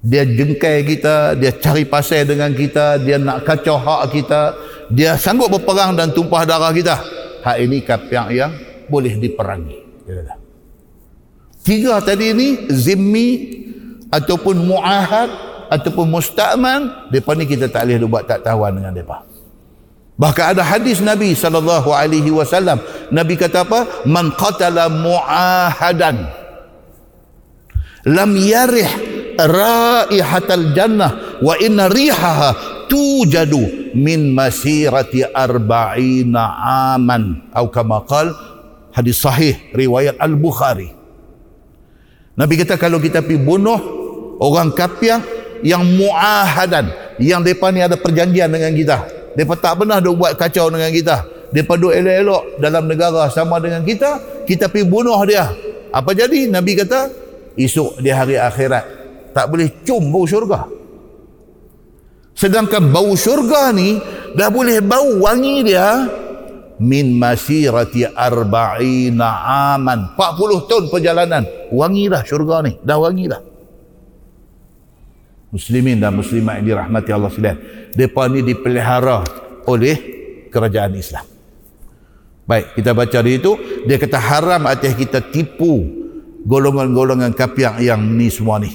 dia 0.05 0.21
jengkai 0.21 0.85
kita, 0.85 1.33
dia 1.33 1.49
cari 1.57 1.81
pasal 1.81 2.29
dengan 2.29 2.53
kita, 2.53 3.01
dia 3.01 3.17
nak 3.17 3.41
kacau 3.41 3.81
hak 3.81 4.13
kita, 4.13 4.53
dia 4.93 5.17
sanggup 5.17 5.49
berperang 5.49 5.97
dan 5.97 6.13
tumpah 6.13 6.45
darah 6.45 6.69
kita. 6.69 7.01
Hak 7.41 7.57
ini 7.57 7.81
kapiak 7.81 8.29
yang 8.29 8.53
boleh 8.85 9.17
diperangi. 9.17 9.81
Tiga 11.65 11.97
tadi 12.05 12.37
ini, 12.37 12.69
zimmi 12.69 13.29
ataupun 14.15 14.55
mu'ahad 14.63 15.29
ataupun 15.67 16.07
musta'man, 16.07 17.11
mereka 17.11 17.35
ni 17.35 17.43
kita 17.43 17.67
tak 17.67 17.83
boleh 17.83 18.07
buat 18.07 18.23
tak 18.23 18.47
tahuan 18.47 18.79
dengan 18.79 18.95
mereka. 18.95 19.27
Bahkan 20.15 20.55
ada 20.55 20.63
hadis 20.63 21.03
Nabi 21.03 21.35
sallallahu 21.35 21.91
alaihi 21.91 22.31
wasallam. 22.31 22.79
Nabi 23.11 23.35
kata 23.35 23.67
apa? 23.67 24.07
Man 24.07 24.31
qatala 24.31 24.87
mu'ahadan 24.87 26.45
lam 28.05 28.37
yarih 28.37 28.87
raihatal 29.35 30.71
jannah 30.77 31.41
wa 31.41 31.57
inna 31.57 31.89
rihaha 31.89 32.53
tujadu 32.85 33.91
min 33.97 34.29
masirati 34.31 35.25
arba'ina 35.25 36.43
aman 36.93 37.49
atau 37.49 37.67
kama 37.73 38.05
qal 38.05 38.29
hadis 38.93 39.17
sahih 39.17 39.57
riwayat 39.73 40.21
al-Bukhari 40.21 40.93
Nabi 42.37 42.53
kata 42.61 42.77
kalau 42.77 43.01
kita 43.01 43.25
pergi 43.25 43.41
bunuh 43.41 44.04
orang 44.39 44.71
kafir 44.75 45.19
yang 45.63 45.83
muahadan. 45.83 46.91
Yang 47.15 47.41
depa 47.53 47.71
ni 47.71 47.79
ada 47.79 47.95
perjanjian 47.95 48.51
dengan 48.51 48.71
kita. 48.75 48.97
Depa 49.35 49.55
tak 49.55 49.83
pernah 49.83 49.99
duk 50.03 50.19
buat 50.19 50.35
kacau 50.35 50.67
dengan 50.71 50.91
kita. 50.91 51.23
Depa 51.51 51.79
duk 51.79 51.93
elok-elok 51.95 52.59
dalam 52.59 52.83
negara 52.89 53.31
sama 53.31 53.61
dengan 53.63 53.85
kita 53.85 54.43
kita 54.43 54.67
pergi 54.67 54.87
bunuh 54.87 55.19
dia. 55.23 55.47
Apa 55.95 56.11
jadi? 56.11 56.51
Nabi 56.51 56.75
kata 56.75 57.07
esok 57.55 58.03
di 58.03 58.11
hari 58.11 58.35
akhirat 58.35 58.83
tak 59.31 59.47
boleh 59.47 59.67
cium 59.87 60.11
bau 60.11 60.27
syurga. 60.27 60.67
Sedangkan 62.35 62.91
bau 62.91 63.15
syurga 63.15 63.71
ni 63.71 63.95
dah 64.35 64.51
boleh 64.51 64.83
bau 64.83 65.23
wangi 65.23 65.63
dia 65.63 66.03
min 66.83 67.15
masirati 67.15 68.03
arba'ina 68.11 69.29
aman. 69.75 70.19
40 70.19 70.67
tahun 70.67 70.83
perjalanan. 70.91 71.43
Wangi 71.71 72.11
dah 72.11 72.21
syurga 72.27 72.59
ni. 72.59 72.75
Dah 72.83 72.99
wangi 72.99 73.31
dah 73.31 73.54
muslimin 75.55 76.03
dan 76.03 76.11
muslimat 76.11 76.59
yang 76.59 76.75
dirahmati 76.75 77.09
Allah 77.15 77.31
sekalian. 77.31 77.57
Mereka 77.95 78.23
ni 78.27 78.39
dipelihara 78.43 79.23
oleh 79.71 79.95
kerajaan 80.51 80.91
Islam. 80.99 81.23
Baik 82.45 82.75
kita 82.77 82.91
baca 82.91 83.19
di 83.23 83.39
itu 83.39 83.57
dia 83.87 83.97
kata 83.97 84.19
haram 84.19 84.67
atas 84.67 84.93
kita 84.93 85.23
tipu 85.31 85.81
golongan-golongan 86.45 87.31
kapiak 87.33 87.79
yang 87.79 88.03
ni 88.03 88.27
semua 88.27 88.59
ni. 88.59 88.69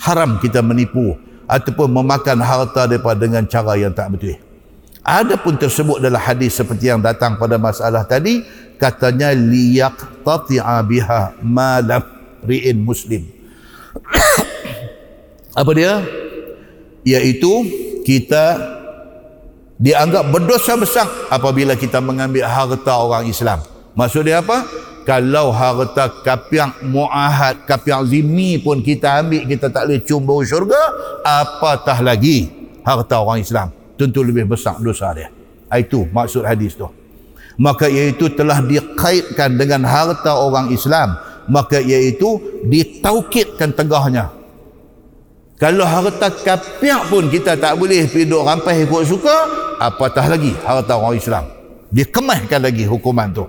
Haram 0.00 0.40
kita 0.40 0.64
menipu 0.64 1.14
ataupun 1.46 1.92
memakan 1.92 2.40
harta 2.40 2.88
daripada 2.88 3.22
dengan 3.22 3.44
cara 3.46 3.76
yang 3.76 3.92
tak 3.92 4.08
betul. 4.16 4.34
ada 5.02 5.34
pun 5.34 5.58
tersebut 5.58 5.98
dalam 5.98 6.18
hadis 6.18 6.54
seperti 6.54 6.88
yang 6.88 7.02
datang 7.02 7.34
pada 7.34 7.58
masalah 7.58 8.06
tadi 8.06 8.46
katanya 8.78 9.34
liyak 9.34 10.22
tati'a 10.22 10.78
biha 10.86 11.42
malam 11.42 12.02
ri'in 12.46 12.78
muslim 12.78 13.26
apa 15.52 15.70
dia 15.76 16.00
iaitu 17.04 17.52
kita 18.02 18.44
dianggap 19.78 20.30
berdosa 20.30 20.78
besar 20.78 21.08
apabila 21.28 21.74
kita 21.74 21.98
mengambil 21.98 22.46
harta 22.46 22.92
orang 22.96 23.26
Islam 23.28 23.60
maksud 23.94 24.26
dia 24.26 24.40
apa 24.40 24.64
kalau 25.02 25.50
harta 25.50 26.22
kapiang 26.22 26.78
muahad 26.86 27.66
kapiang 27.66 28.06
zimmi 28.06 28.62
pun 28.62 28.80
kita 28.80 29.20
ambil 29.20 29.42
kita 29.50 29.66
tak 29.68 29.90
boleh 29.90 30.02
cumbu 30.06 30.40
syurga 30.46 30.82
apatah 31.26 31.98
lagi 32.00 32.48
harta 32.86 33.18
orang 33.18 33.42
Islam 33.42 33.82
tentu 34.02 34.26
lebih 34.26 34.50
besar 34.50 34.82
dosa 34.82 35.14
dia. 35.14 35.30
Itu 35.72 36.10
maksud 36.10 36.42
hadis 36.42 36.74
tu. 36.74 36.90
Maka 37.60 37.86
iaitu 37.86 38.32
telah 38.34 38.58
dikaitkan 38.64 39.54
dengan 39.54 39.86
harta 39.86 40.34
orang 40.34 40.74
Islam. 40.74 41.14
Maka 41.46 41.78
iaitu 41.78 42.42
ditaukidkan 42.66 43.76
tegahnya. 43.76 44.34
Kalau 45.62 45.86
harta 45.86 46.26
kapiak 46.26 47.06
pun 47.06 47.30
kita 47.30 47.54
tak 47.54 47.78
boleh 47.78 48.10
duduk 48.10 48.42
rampai 48.42 48.82
ikut 48.82 49.06
suka, 49.06 49.46
apatah 49.78 50.26
lagi 50.26 50.50
harta 50.66 50.98
orang 50.98 51.14
Islam. 51.14 51.46
Dikemahkan 51.94 52.58
lagi 52.58 52.82
hukuman 52.82 53.30
tu. 53.30 53.46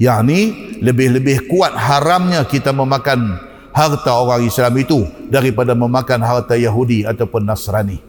Yang 0.00 0.20
ni 0.24 0.40
lebih-lebih 0.80 1.52
kuat 1.52 1.76
haramnya 1.76 2.48
kita 2.48 2.72
memakan 2.72 3.36
harta 3.76 4.08
orang 4.08 4.48
Islam 4.48 4.72
itu 4.80 5.04
daripada 5.28 5.76
memakan 5.76 6.24
harta 6.24 6.56
Yahudi 6.56 7.04
ataupun 7.04 7.44
Nasrani 7.44 8.00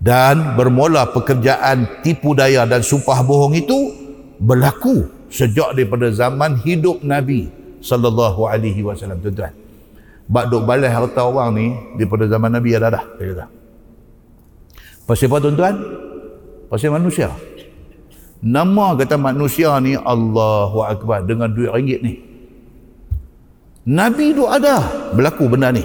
dan 0.00 0.56
bermula 0.56 1.12
pekerjaan 1.12 2.00
tipu 2.00 2.32
daya 2.32 2.64
dan 2.64 2.80
sumpah 2.80 3.20
bohong 3.20 3.52
itu 3.52 3.92
berlaku 4.40 5.12
sejak 5.28 5.76
daripada 5.76 6.08
zaman 6.08 6.56
hidup 6.64 7.04
Nabi 7.04 7.52
sallallahu 7.84 8.48
alaihi 8.48 8.80
wasallam 8.80 9.20
tuan-tuan. 9.20 9.59
Bak 10.30 10.46
duk 10.46 10.62
balai 10.62 10.86
harta 10.86 11.26
orang 11.26 11.50
ni 11.58 11.66
daripada 11.98 12.30
zaman 12.30 12.54
Nabi 12.54 12.70
ada 12.78 12.88
dah 12.94 13.04
dia 13.18 13.34
kata. 13.34 13.46
Pasal 15.02 15.26
apa 15.26 15.36
tuan-tuan? 15.42 15.74
Pasal 16.70 16.94
manusia. 16.94 17.34
Nama 18.38 18.94
kata 18.94 19.18
manusia 19.18 19.74
ni 19.82 19.98
Allahu 19.98 20.86
Akbar 20.86 21.26
dengan 21.26 21.50
duit 21.50 21.74
ringgit 21.74 22.00
ni. 22.06 22.14
Nabi 23.90 24.30
tu 24.30 24.46
ada 24.46 25.10
berlaku 25.10 25.50
benda 25.50 25.74
ni. 25.74 25.82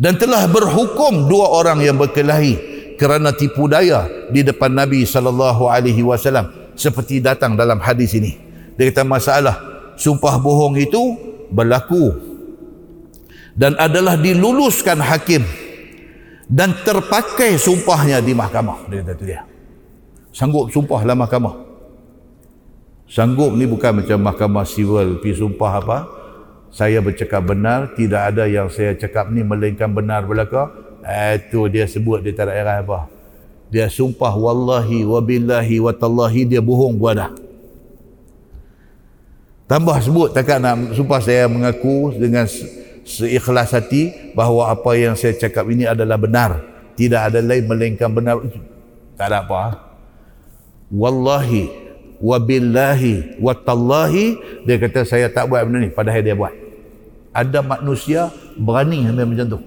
Dan 0.00 0.16
telah 0.16 0.48
berhukum 0.48 1.28
dua 1.28 1.52
orang 1.60 1.84
yang 1.84 2.00
berkelahi 2.00 2.56
kerana 2.96 3.36
tipu 3.36 3.68
daya 3.68 4.08
di 4.32 4.40
depan 4.40 4.72
Nabi 4.72 5.04
sallallahu 5.04 5.68
alaihi 5.68 6.00
wasallam 6.00 6.72
seperti 6.72 7.20
datang 7.20 7.52
dalam 7.52 7.84
hadis 7.84 8.16
ini. 8.16 8.40
Dia 8.80 8.88
kata 8.88 9.04
masalah 9.04 9.56
sumpah 10.00 10.40
bohong 10.40 10.80
itu 10.80 11.20
berlaku 11.52 12.25
dan 13.56 13.72
adalah 13.80 14.20
diluluskan 14.20 15.00
hakim 15.00 15.40
dan 16.46 16.76
terpakai 16.84 17.56
sumpahnya 17.56 18.20
di 18.20 18.36
mahkamah. 18.36 18.86
Dia 18.86 19.00
kata 19.02 19.12
tu 19.16 19.24
dia. 19.24 19.42
Sanggup 20.30 20.68
sumpah 20.68 21.00
dalam 21.00 21.24
mahkamah. 21.24 21.56
Sanggup 23.08 23.56
ni 23.56 23.64
bukan 23.64 24.04
macam 24.04 24.20
mahkamah 24.20 24.68
civil 24.68 25.18
pi 25.24 25.32
sumpah 25.32 25.72
apa? 25.80 25.98
Saya 26.68 27.00
bercakap 27.00 27.48
benar, 27.48 27.96
tidak 27.96 28.36
ada 28.36 28.44
yang 28.44 28.68
saya 28.68 28.92
cakap 28.92 29.32
ni 29.32 29.40
melainkan 29.40 29.88
benar 29.88 30.28
belaka 30.28 30.68
itu 31.38 31.70
dia 31.72 31.88
sebut 31.88 32.20
dia 32.20 32.36
tak 32.36 32.50
ada 32.50 32.54
heran 32.58 32.76
apa. 32.84 33.08
Dia 33.72 33.88
sumpah 33.88 34.36
wallahi 34.36 35.02
wabillahi 35.08 35.80
watallahi 35.80 36.44
dia 36.44 36.60
bohong 36.60 37.00
gua 37.00 37.12
dah. 37.16 37.30
Tambah 39.66 39.98
sebut 39.98 40.30
takkan 40.30 40.62
nak 40.62 40.94
sumpah 40.94 41.18
saya 41.18 41.50
mengaku 41.50 42.14
dengan 42.14 42.46
seikhlas 43.06 43.70
hati 43.70 44.34
bahawa 44.34 44.74
apa 44.74 44.90
yang 44.98 45.14
saya 45.14 45.38
cakap 45.38 45.70
ini 45.70 45.86
adalah 45.86 46.18
benar. 46.18 46.58
Tidak 46.98 47.20
ada 47.30 47.38
lain 47.38 47.64
melainkan 47.70 48.10
benar. 48.10 48.42
Tak 49.14 49.26
ada 49.30 49.46
apa. 49.46 49.78
Wallahi 50.90 51.70
wabillahi 52.18 53.38
watallahi 53.38 54.40
dia 54.64 54.76
kata 54.80 55.04
saya 55.04 55.28
tak 55.28 55.52
buat 55.52 55.62
benda 55.68 55.86
ni 55.86 55.90
padahal 55.94 56.20
dia 56.20 56.34
buat. 56.34 56.52
Ada 57.30 57.60
manusia 57.62 58.32
berani 58.58 59.06
sampai 59.06 59.28
macam 59.28 59.46
tu 59.54 59.60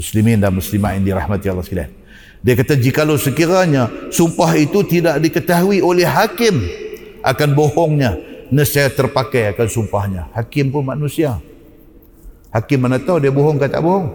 muslimin 0.00 0.40
dan 0.40 0.56
muslimat 0.56 0.96
yang 0.96 1.04
dirahmati 1.12 1.46
Allah 1.52 1.60
sekalian. 1.60 1.92
Dia 2.40 2.56
kata 2.56 2.72
jikalau 2.80 3.20
sekiranya 3.20 3.92
sumpah 4.08 4.56
itu 4.56 4.80
tidak 4.88 5.20
diketahui 5.20 5.84
oleh 5.84 6.08
hakim 6.08 6.56
akan 7.20 7.52
bohongnya, 7.52 8.16
nescaya 8.50 8.90
terpakai 8.90 9.54
akan 9.54 9.66
sumpahnya. 9.70 10.22
Hakim 10.34 10.68
pun 10.74 10.84
manusia. 10.84 11.38
Hakim 12.50 12.82
mana 12.82 12.98
tahu 12.98 13.22
dia 13.22 13.30
bohong 13.30 13.56
ke 13.56 13.70
tak 13.70 13.82
bohong? 13.82 14.10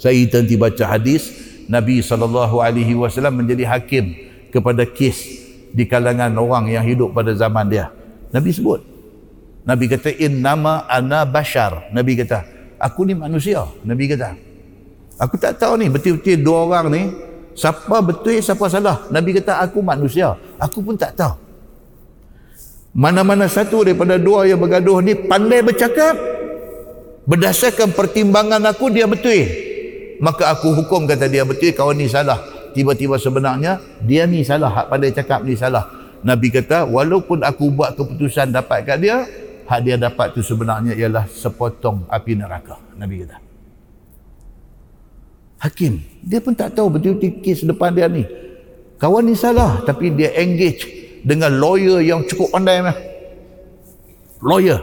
Saya 0.00 0.16
nanti 0.16 0.56
baca 0.56 0.84
hadis 0.88 1.28
Nabi 1.68 2.00
saw 2.00 2.16
menjadi 3.28 3.68
hakim 3.68 4.16
kepada 4.48 4.88
kes 4.88 5.28
di 5.70 5.84
kalangan 5.84 6.32
orang 6.40 6.72
yang 6.72 6.82
hidup 6.82 7.12
pada 7.12 7.36
zaman 7.36 7.68
dia. 7.68 7.92
Nabi 8.32 8.50
sebut. 8.50 8.80
Nabi 9.68 9.86
kata 9.86 10.10
in 10.16 10.40
nama 10.40 10.88
ana 10.88 11.28
bashar. 11.28 11.92
Nabi 11.92 12.16
kata 12.16 12.42
aku 12.80 13.04
ni 13.04 13.12
manusia. 13.12 13.68
Nabi 13.84 14.08
kata 14.08 14.50
Aku 15.20 15.36
tak 15.36 15.60
tahu 15.60 15.76
ni 15.76 15.92
betul-betul 15.92 16.40
dua 16.40 16.64
orang 16.64 16.86
ni 16.88 17.02
siapa 17.52 18.00
betul 18.00 18.40
siapa 18.40 18.72
salah. 18.72 19.04
Nabi 19.12 19.36
kata 19.36 19.60
aku 19.60 19.84
manusia. 19.84 20.32
Aku 20.56 20.80
pun 20.80 20.96
tak 20.96 21.12
tahu. 21.12 21.49
Mana-mana 22.90 23.46
satu 23.46 23.86
daripada 23.86 24.18
dua 24.18 24.50
yang 24.50 24.58
bergaduh 24.58 24.98
ni 24.98 25.14
pandai 25.14 25.62
bercakap 25.62 26.18
berdasarkan 27.22 27.94
pertimbangan 27.94 28.58
aku 28.66 28.90
dia 28.90 29.06
betul. 29.06 29.46
Maka 30.18 30.50
aku 30.50 30.74
hukum 30.74 31.06
kata 31.06 31.30
dia 31.30 31.46
betul 31.46 31.70
kawan 31.70 31.94
ni 31.94 32.10
salah. 32.10 32.42
Tiba-tiba 32.74 33.14
sebenarnya 33.14 33.78
dia 34.02 34.26
ni 34.26 34.42
salah. 34.42 34.74
Hak 34.74 34.86
pandai 34.90 35.14
cakap 35.14 35.46
ni 35.46 35.54
salah. 35.54 35.86
Nabi 36.26 36.50
kata 36.50 36.84
walaupun 36.84 37.46
aku 37.46 37.72
buat 37.72 37.94
keputusan 37.94 38.52
dapat 38.52 38.84
kat 38.84 38.98
dia 39.00 39.24
hak 39.70 39.80
dia 39.86 39.96
dapat 39.96 40.34
tu 40.36 40.42
sebenarnya 40.42 40.92
ialah 40.98 41.30
sepotong 41.30 42.10
api 42.10 42.32
neraka. 42.34 42.74
Nabi 42.98 43.22
kata 43.24 43.50
hakim. 45.62 46.02
Dia 46.26 46.42
pun 46.42 46.58
tak 46.58 46.74
tahu 46.74 46.98
betul-betul 46.98 47.38
kes 47.40 47.62
depan 47.64 47.94
dia 47.94 48.10
ni. 48.10 48.26
Kawan 49.00 49.30
ni 49.30 49.38
salah 49.38 49.80
tapi 49.86 50.12
dia 50.12 50.34
engage 50.36 50.99
dengan 51.24 51.52
lawyer 51.56 52.00
yang 52.00 52.24
cukup 52.24 52.52
pandai 52.52 52.80
mah. 52.84 52.96
Lawyer. 54.40 54.80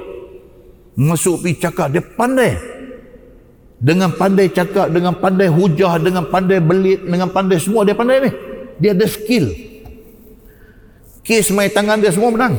Masuk 0.98 1.46
pergi 1.46 1.62
cakap 1.62 1.94
dia 1.94 2.02
pandai. 2.02 2.58
Dengan 3.78 4.10
pandai 4.10 4.50
cakap, 4.50 4.90
dengan 4.90 5.14
pandai 5.14 5.46
hujah, 5.54 6.02
dengan 6.02 6.26
pandai 6.26 6.58
belit, 6.58 7.06
dengan 7.06 7.30
pandai 7.30 7.62
semua 7.62 7.86
dia 7.86 7.94
pandai 7.94 8.26
ni. 8.26 8.32
Dia 8.82 8.98
ada 8.98 9.06
skill. 9.06 9.54
Kes 11.22 11.54
main 11.54 11.70
tangan 11.70 12.02
dia 12.02 12.10
semua 12.10 12.34
menang. 12.34 12.58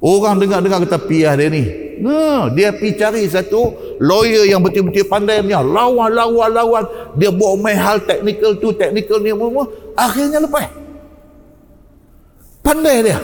Orang 0.00 0.38
dengar-dengar 0.38 0.86
kata 0.86 0.98
piah 1.02 1.34
dia 1.34 1.50
ni. 1.50 1.90
Nah, 2.00 2.48
dia 2.56 2.72
pergi 2.72 2.96
cari 2.96 3.22
satu 3.28 3.76
lawyer 4.00 4.48
yang 4.48 4.64
betul-betul 4.64 5.04
pandai 5.04 5.44
punya. 5.44 5.60
Lawan, 5.60 6.08
lawan, 6.08 6.48
lawan. 6.48 6.84
Dia 7.20 7.28
buat 7.28 7.60
main 7.60 7.76
hal 7.76 8.00
teknikal 8.08 8.56
tu, 8.56 8.72
teknikal 8.72 9.20
ni 9.20 9.28
semua. 9.34 9.68
Akhirnya 9.92 10.40
lepas. 10.40 10.72
Pandai 12.70 13.02
dia. 13.02 13.18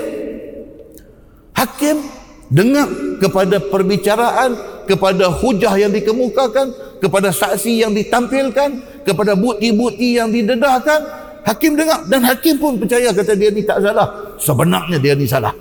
Hakim 1.55 2.03
dengar 2.51 2.91
kepada 3.23 3.63
perbicaraan, 3.63 4.59
kepada 4.91 5.31
hujah 5.31 5.71
yang 5.79 5.95
dikemukakan, 5.95 6.99
kepada 6.99 7.31
saksi 7.31 7.87
yang 7.87 7.95
ditampilkan, 7.95 8.83
kepada 9.07 9.39
bukti-bukti 9.39 10.19
yang 10.19 10.35
didedahkan. 10.35 11.31
Hakim 11.47 11.79
dengar 11.79 12.03
dan 12.11 12.27
hakim 12.27 12.59
pun 12.59 12.75
percaya 12.75 13.15
kata 13.15 13.39
dia 13.39 13.55
ni 13.55 13.63
tak 13.63 13.79
salah. 13.79 14.35
Sebenarnya 14.35 14.99
dia 14.99 15.15
ni 15.15 15.31
salah. 15.31 15.55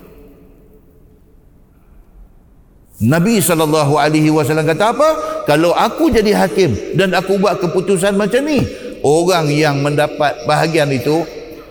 Nabi 3.05 3.37
sallallahu 3.37 4.01
alaihi 4.01 4.33
wasallam 4.33 4.65
kata 4.65 4.97
apa? 4.97 5.09
Kalau 5.45 5.77
aku 5.77 6.09
jadi 6.09 6.33
hakim 6.33 6.97
dan 6.97 7.13
aku 7.13 7.37
buat 7.37 7.61
keputusan 7.61 8.17
macam 8.17 8.49
ni, 8.49 8.65
orang 9.05 9.45
yang 9.53 9.77
mendapat 9.85 10.41
bahagian 10.49 10.89
itu 10.89 11.21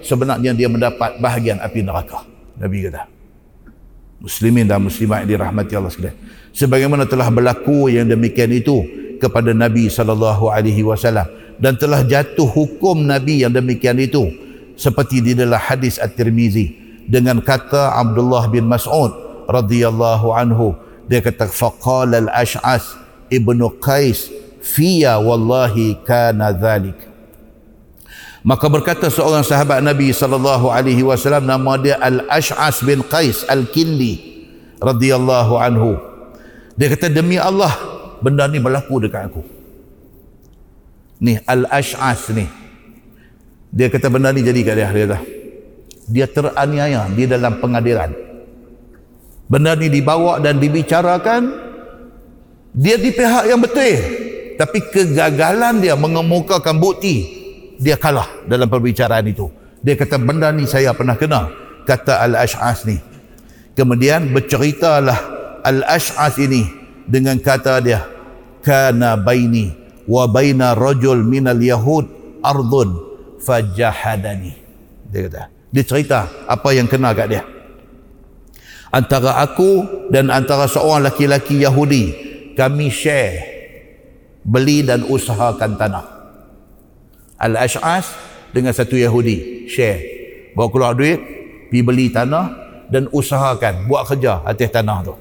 sebenarnya 0.05 0.53
dia 0.53 0.69
mendapat 0.69 1.19
bahagian 1.19 1.59
api 1.59 1.81
neraka. 1.81 2.23
Nabi 2.61 2.87
kata. 2.87 3.09
Muslimin 4.21 4.65
dan 4.69 4.81
muslimat 4.81 5.25
yang 5.25 5.37
dirahmati 5.37 5.73
Allah 5.75 5.93
sekalian. 5.93 6.17
Sebagaimana 6.55 7.05
telah 7.05 7.29
berlaku 7.29 7.91
yang 7.91 8.07
demikian 8.07 8.55
itu 8.55 8.85
kepada 9.19 9.51
Nabi 9.51 9.91
sallallahu 9.91 10.53
alaihi 10.53 10.87
wasallam 10.87 11.27
dan 11.59 11.75
telah 11.81 12.05
jatuh 12.07 12.47
hukum 12.47 13.05
Nabi 13.05 13.43
yang 13.43 13.53
demikian 13.53 13.99
itu 13.99 14.31
seperti 14.75 15.23
di 15.23 15.33
dalam 15.35 15.59
hadis 15.59 15.99
At-Tirmizi 16.03 16.75
dengan 17.07 17.41
kata 17.43 17.95
Abdullah 17.95 18.49
bin 18.51 18.67
Mas'ud 18.67 19.13
radhiyallahu 19.47 20.35
anhu 20.35 20.75
dia 21.07 21.21
kata 21.21 21.47
faqala 21.47 22.27
al-ash'as 22.27 22.97
ibnu 23.29 23.71
qais 23.79 24.33
fiya 24.65 25.21
wallahi 25.21 26.01
kana 26.03 26.51
dhalik 26.51 26.97
Maka 28.45 28.69
berkata 28.69 29.09
seorang 29.09 29.41
sahabat 29.41 29.81
Nabi 29.81 30.13
sallallahu 30.13 30.69
alaihi 30.69 31.01
wasallam 31.01 31.49
nama 31.49 31.81
dia 31.81 31.97
Al-Ash'as 31.97 32.85
bin 32.85 33.01
Qais 33.01 33.41
Al-Kindi 33.49 34.21
radhiyallahu 34.85 35.57
anhu. 35.57 35.97
Dia 36.77 36.93
kata 36.93 37.09
demi 37.09 37.41
Allah 37.41 37.73
benda 38.21 38.45
ni 38.45 38.61
berlaku 38.61 39.01
dekat 39.01 39.33
aku. 39.33 39.41
Ni 41.25 41.41
Al-Ash'as 41.41 42.37
ni. 42.37 42.45
Dia 43.73 43.89
kata 43.89 44.13
benda 44.13 44.29
ni 44.29 44.45
jadi 44.45 44.61
kat 44.61 44.77
dia 44.77 44.93
dia 44.93 45.05
kata. 45.09 45.19
Dia 46.05 46.27
teraniaya 46.29 47.09
di 47.09 47.25
dalam 47.25 47.65
pengadilan. 47.65 48.13
Benda 49.49 49.73
ni 49.73 49.89
dibawa 49.89 50.37
dan 50.37 50.61
dibicarakan 50.61 51.49
dia 52.77 53.01
di 53.01 53.09
pihak 53.09 53.49
yang 53.49 53.65
betul. 53.65 54.21
Tapi 54.61 54.79
kegagalan 54.93 55.81
dia 55.81 55.97
mengemukakan 55.97 56.77
bukti 56.77 57.44
dia 57.85 58.01
kalah 58.01 58.49
dalam 58.49 58.65
perbicaraan 58.65 59.29
itu. 59.29 59.53
Dia 59.85 59.93
kata 60.01 60.17
benda 60.17 60.49
ni 60.49 60.65
saya 60.65 60.97
pernah 60.97 61.21
kena. 61.21 61.53
Kata 61.85 62.25
Al-Ash'as 62.25 62.89
ni. 62.89 62.97
Kemudian 63.77 64.33
berceritalah 64.33 65.21
Al-Ash'as 65.61 66.41
ini 66.41 66.65
dengan 67.05 67.37
kata 67.37 67.85
dia. 67.85 68.01
Kana 68.65 69.21
baini 69.21 69.77
wa 70.09 70.25
baina 70.25 70.73
rajul 70.73 71.21
minal 71.21 71.61
yahud 71.61 72.09
ardun 72.41 72.97
fajahadani. 73.45 74.57
Dia 75.13 75.29
kata. 75.29 75.43
Dia 75.69 75.85
cerita 75.85 76.33
apa 76.49 76.73
yang 76.73 76.89
kena 76.89 77.13
kat 77.13 77.29
dia. 77.29 77.45
Antara 78.95 79.43
aku 79.43 79.85
dan 80.09 80.33
antara 80.33 80.71
seorang 80.71 81.05
laki-laki 81.05 81.61
Yahudi. 81.61 82.05
Kami 82.55 82.87
share. 82.89 83.37
Beli 84.47 84.87
dan 84.87 85.03
usahakan 85.03 85.75
tanah. 85.75 86.14
Al-Ash'as 87.39 88.15
dengan 88.55 88.71
satu 88.71 88.95
Yahudi. 88.95 89.67
Share. 89.67 90.01
Bawa 90.55 90.69
keluar 90.71 90.93
duit 90.95 91.19
pergi 91.69 91.83
beli 91.83 92.07
tanah 92.15 92.47
dan 92.87 93.11
usahakan 93.11 93.91
buat 93.91 94.07
kerja 94.07 94.47
atas 94.47 94.71
tanah 94.71 94.99
tu. 95.03 95.15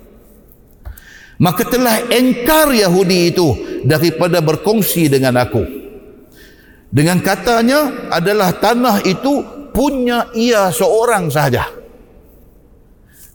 Maka 1.42 1.66
telah 1.66 2.06
engkar 2.14 2.70
Yahudi 2.70 3.34
itu 3.34 3.48
daripada 3.82 4.38
berkongsi 4.40 5.10
dengan 5.10 5.42
aku. 5.42 5.66
Dengan 6.94 7.18
katanya 7.26 8.14
adalah 8.14 8.54
tanah 8.54 9.02
itu 9.02 9.42
punya 9.74 10.30
ia 10.38 10.70
seorang 10.70 11.34
sahaja. 11.34 11.66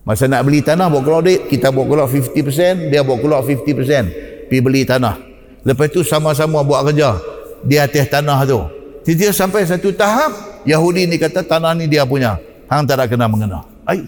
Masa 0.06 0.30
nak 0.30 0.46
beli 0.46 0.62
tanah 0.62 0.86
bawa 0.88 1.02
keluar 1.02 1.22
duit 1.26 1.50
kita 1.50 1.74
bawa 1.74 1.84
keluar 1.84 2.08
50% 2.08 2.88
dia 2.88 3.02
bawa 3.02 3.18
keluar 3.18 3.42
50% 3.42 4.46
pergi 4.46 4.62
beli 4.62 4.86
tanah. 4.86 5.18
Lepas 5.66 5.90
itu 5.90 6.06
sama-sama 6.06 6.62
buat 6.62 6.86
kerja 6.86 7.18
di 7.66 7.76
atas 7.78 8.06
tanah 8.10 8.42
tu 8.46 8.60
Tiba 9.08 9.32
sampai 9.32 9.64
satu 9.64 9.88
tahap 9.96 10.60
Yahudi 10.68 11.08
ni 11.08 11.16
kata 11.16 11.40
tanah 11.40 11.72
ni 11.72 11.88
dia 11.88 12.04
punya. 12.04 12.36
Hang 12.68 12.84
tak 12.84 13.00
nak 13.00 13.08
kena 13.08 13.24
mengena. 13.24 13.64
Ai. 13.88 14.04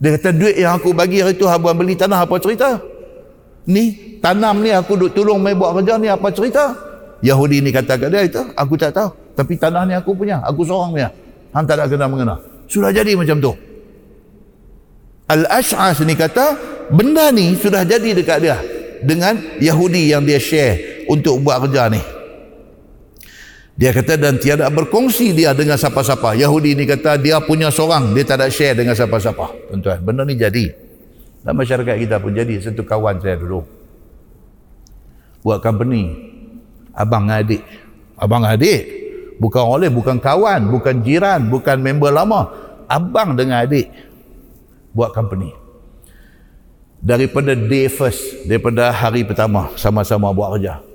Dia 0.00 0.16
kata 0.16 0.32
duit 0.32 0.56
yang 0.56 0.80
aku 0.80 0.96
bagi 0.96 1.20
hari 1.20 1.36
tu 1.36 1.44
abang 1.44 1.76
beli 1.76 1.92
tanah 1.92 2.24
apa 2.24 2.40
cerita? 2.40 2.80
Ni 3.68 4.16
tanam 4.24 4.64
ni 4.64 4.72
aku 4.72 4.96
duk 4.96 5.12
tolong 5.12 5.36
mai 5.44 5.52
buat 5.52 5.76
kerja 5.76 6.00
ni 6.00 6.08
apa 6.08 6.24
cerita? 6.32 6.72
Yahudi 7.20 7.60
ni 7.60 7.68
kata 7.68 8.00
kat 8.00 8.08
dia 8.08 8.24
itu 8.24 8.40
aku 8.56 8.80
tak 8.80 8.96
tahu. 8.96 9.12
Tapi 9.36 9.60
tanah 9.60 9.84
ni 9.84 9.92
aku 9.92 10.16
punya. 10.16 10.40
Aku 10.40 10.64
seorang 10.64 10.96
punya. 10.96 11.12
Hang 11.52 11.68
tak 11.68 11.76
nak 11.76 11.92
kena 11.92 12.08
mengena. 12.08 12.40
Sudah 12.72 12.96
jadi 12.96 13.12
macam 13.12 13.44
tu. 13.44 13.52
Al-Ash'as 15.28 16.00
ni 16.00 16.16
kata 16.16 16.56
benda 16.88 17.28
ni 17.28 17.60
sudah 17.60 17.84
jadi 17.84 18.16
dekat 18.16 18.38
dia 18.40 18.56
dengan 19.04 19.36
Yahudi 19.60 20.16
yang 20.16 20.24
dia 20.24 20.40
share 20.40 21.04
untuk 21.12 21.44
buat 21.44 21.60
kerja 21.68 21.92
ni. 21.92 22.21
Dia 23.72 23.88
kata 23.88 24.20
dan 24.20 24.36
tiada 24.36 24.68
berkongsi 24.68 25.32
dia 25.32 25.56
dengan 25.56 25.80
siapa-siapa. 25.80 26.36
Yahudi 26.36 26.76
ni 26.76 26.84
kata 26.84 27.16
dia 27.16 27.40
punya 27.40 27.72
seorang, 27.72 28.12
dia 28.12 28.24
tak 28.28 28.44
ada 28.44 28.52
share 28.52 28.76
dengan 28.76 28.92
siapa-siapa. 28.92 29.72
Tuan-tuan, 29.72 29.98
benda 30.04 30.22
ni 30.28 30.36
jadi. 30.36 30.76
Dan 31.40 31.56
masyarakat 31.56 31.96
kita 31.96 32.20
pun 32.20 32.36
jadi. 32.36 32.60
Satu 32.60 32.84
kawan 32.84 33.18
saya 33.24 33.40
dulu. 33.40 33.64
Buat 35.42 35.64
company. 35.64 36.12
Abang 36.92 37.26
adik. 37.32 37.64
Abang 38.20 38.44
adik. 38.44 39.02
Bukan 39.40 39.64
oleh, 39.64 39.90
bukan 39.90 40.20
kawan, 40.22 40.70
bukan 40.70 41.02
jiran, 41.02 41.48
bukan 41.50 41.80
member 41.80 42.12
lama. 42.14 42.52
Abang 42.86 43.34
dengan 43.34 43.64
adik. 43.64 43.90
Buat 44.94 45.16
company. 45.16 45.50
Daripada 47.02 47.58
day 47.58 47.90
first, 47.90 48.46
daripada 48.46 48.94
hari 48.94 49.26
pertama, 49.26 49.74
sama-sama 49.74 50.30
buat 50.30 50.54
kerja 50.54 50.91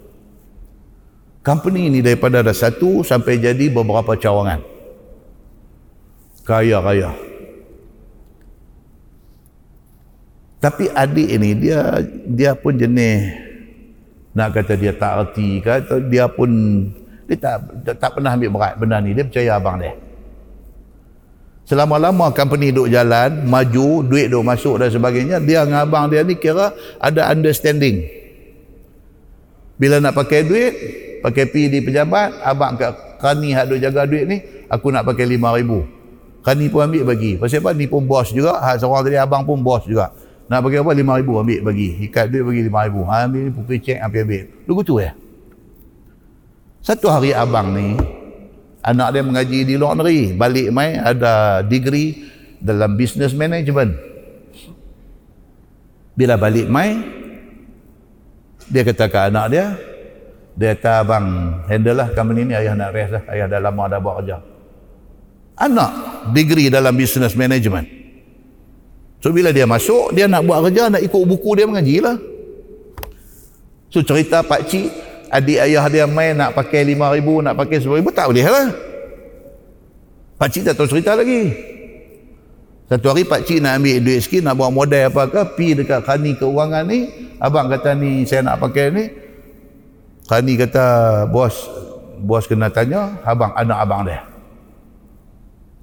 company 1.47 1.87
ini 1.87 2.03
daripada 2.03 2.43
ada 2.43 2.51
satu 2.51 3.07
sampai 3.07 3.39
jadi 3.39 3.71
beberapa 3.71 4.19
cawangan. 4.19 4.59
Kaya-kaya 6.43 7.27
tapi 10.57 10.89
adik 10.89 11.29
ini 11.37 11.53
dia 11.53 12.01
dia 12.25 12.51
pun 12.57 12.73
jenis 12.73 13.29
nak 14.33 14.57
kata 14.57 14.73
dia 14.73 14.93
tak 14.93 15.29
erti 15.29 15.61
ke 15.61 15.73
dia 16.09 16.25
pun 16.25 16.49
dia 17.29 17.37
tak, 17.37 17.57
tak, 17.85 17.95
tak 18.01 18.09
pernah 18.17 18.35
ambil 18.35 18.51
berat 18.55 18.73
benda 18.79 18.97
ni. 19.03 19.11
Dia 19.11 19.27
percaya 19.27 19.59
abang 19.59 19.77
dia. 19.83 19.93
Selama-lama 21.67 22.31
company 22.31 22.71
duk 22.71 22.87
jalan 22.87 23.43
maju 23.43 24.07
duit 24.07 24.31
duk 24.31 24.43
masuk 24.47 24.79
dan 24.79 24.87
sebagainya 24.87 25.43
dia 25.43 25.67
dengan 25.67 25.83
abang 25.83 26.07
dia 26.07 26.23
ni 26.23 26.39
kira 26.39 26.71
ada 26.99 27.27
understanding. 27.27 28.07
Bila 29.75 29.99
nak 29.99 30.15
pakai 30.15 30.47
duit 30.47 30.73
pakai 31.23 31.45
pi 31.49 31.71
di 31.71 31.79
pejabat 31.81 32.41
abang 32.41 32.77
kat 32.77 32.93
Kani 33.17 33.49
hak 33.49 33.65
duk 33.73 33.81
jaga 33.81 34.05
duit 34.05 34.29
ni 34.29 34.37
aku 34.69 34.93
nak 34.93 35.01
pakai 35.05 35.25
RM5,000 35.25 35.71
Kani 36.45 36.65
pun 36.71 36.79
ambil 36.87 37.03
bagi. 37.03 37.35
Pasal 37.35 37.59
apa? 37.59 37.75
Ni 37.75 37.91
pun 37.91 38.07
bos 38.07 38.31
juga. 38.31 38.55
Hak 38.63 38.79
seorang 38.79 39.03
tadi 39.03 39.19
abang 39.19 39.43
pun 39.43 39.59
bos 39.59 39.83
juga. 39.83 40.15
Nak 40.47 40.63
pakai 40.63 40.79
apa? 40.79 40.95
RM5,000 40.95 41.27
ambil 41.27 41.59
bagi. 41.59 41.89
Ikat 42.07 42.31
duit 42.31 42.43
bagi 42.45 42.61
RM5,000 42.71 42.95
ha, 43.03 43.15
ambil 43.27 43.41
ni 43.41 43.51
pukul 43.51 43.77
cek 43.83 43.99
ambil 43.99 44.21
ambil. 44.23 44.43
Lu 44.63 44.79
tu 44.79 44.95
ya 45.01 45.11
satu 46.87 47.11
hari 47.11 47.35
abang 47.35 47.75
ni 47.75 47.99
anak 48.79 49.11
dia 49.11 49.19
mengaji 49.19 49.59
di 49.67 49.75
luar 49.75 49.99
negeri. 49.99 50.31
Balik 50.31 50.71
mai 50.71 50.95
ada 50.95 51.59
degree 51.59 52.15
dalam 52.63 52.95
business 52.95 53.35
management. 53.35 53.91
Bila 56.15 56.39
balik 56.39 56.71
mai 56.71 56.95
dia 58.71 58.87
kata 58.87 59.11
ke 59.11 59.19
anak 59.19 59.45
dia 59.51 59.75
dia 60.57 60.73
kata 60.73 61.05
abang 61.05 61.25
handle 61.69 61.93
lah 61.93 62.09
company 62.17 62.49
ni 62.49 62.57
ayah 62.57 62.73
nak 62.73 62.89
rest 62.89 63.13
lah. 63.13 63.23
Ayah 63.29 63.45
dah 63.45 63.61
lama 63.61 63.85
dah 63.85 64.01
buat 64.01 64.25
kerja. 64.25 64.41
Anak 65.53 65.91
degree 66.33 66.73
dalam 66.73 66.97
business 66.97 67.37
management. 67.37 67.85
So 69.21 69.29
bila 69.29 69.53
dia 69.53 69.69
masuk 69.69 70.17
dia 70.17 70.25
nak 70.25 70.49
buat 70.49 70.65
kerja 70.65 70.89
nak 70.89 71.05
ikut 71.05 71.21
buku 71.29 71.61
dia 71.61 71.69
mengaji 71.69 72.01
lah. 72.01 72.17
So 73.93 74.01
cerita 74.01 74.41
pak 74.41 74.65
cik 74.65 74.89
adik 75.29 75.61
ayah 75.61 75.85
dia 75.93 76.09
main 76.09 76.33
nak 76.33 76.57
pakai 76.57 76.81
lima 76.89 77.13
ribu 77.13 77.37
nak 77.45 77.53
pakai 77.53 77.77
sepuluh 77.77 78.01
ribu 78.01 78.09
tak 78.09 78.25
boleh 78.25 78.49
lah. 78.49 78.73
Pak 80.41 80.47
cik 80.49 80.73
tak 80.73 80.73
tahu 80.73 80.89
cerita 80.89 81.13
lagi. 81.13 81.53
Satu 82.89 83.13
hari 83.13 83.29
pak 83.29 83.45
cik 83.45 83.61
nak 83.61 83.77
ambil 83.77 84.01
duit 84.01 84.25
sikit 84.25 84.41
nak 84.41 84.57
buat 84.57 84.73
modal 84.73 85.13
apa 85.13 85.29
ke 85.29 85.41
pi 85.53 85.77
dekat 85.77 86.01
kani 86.01 86.33
keuangan 86.33 86.81
ni. 86.81 87.29
Abang 87.37 87.69
kata 87.69 87.93
ni 87.93 88.25
saya 88.25 88.41
nak 88.41 88.57
pakai 88.57 88.89
ni 88.89 89.26
Kani 90.27 90.59
kata 90.59 90.85
bos 91.31 91.55
bos 92.19 92.43
kena 92.51 92.67
tanya 92.67 93.15
abang 93.23 93.55
anak 93.55 93.79
abang 93.79 94.01
dia. 94.03 94.19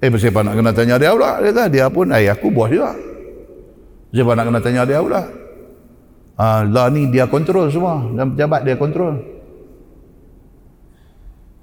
Eh 0.05 0.13
siapa 0.13 0.45
nak 0.45 0.53
kena 0.53 0.69
tanya 0.69 1.01
dia 1.01 1.17
pula? 1.17 1.41
Dia 1.41 1.49
kata 1.49 1.63
dia 1.65 1.85
pun 1.89 2.13
ayah 2.13 2.37
aku 2.37 2.53
bos 2.53 2.69
juga. 2.69 2.93
Siapa 4.13 4.31
nak 4.37 4.45
kena 4.45 4.59
tanya 4.61 4.81
dia 4.85 5.01
pula? 5.01 5.25
Ah, 6.37 6.61
lah 6.61 6.93
ni 6.93 7.09
dia 7.09 7.25
kontrol 7.25 7.73
semua 7.73 8.05
dan 8.13 8.37
pejabat 8.37 8.61
dia 8.67 8.75
kontrol. 8.77 9.17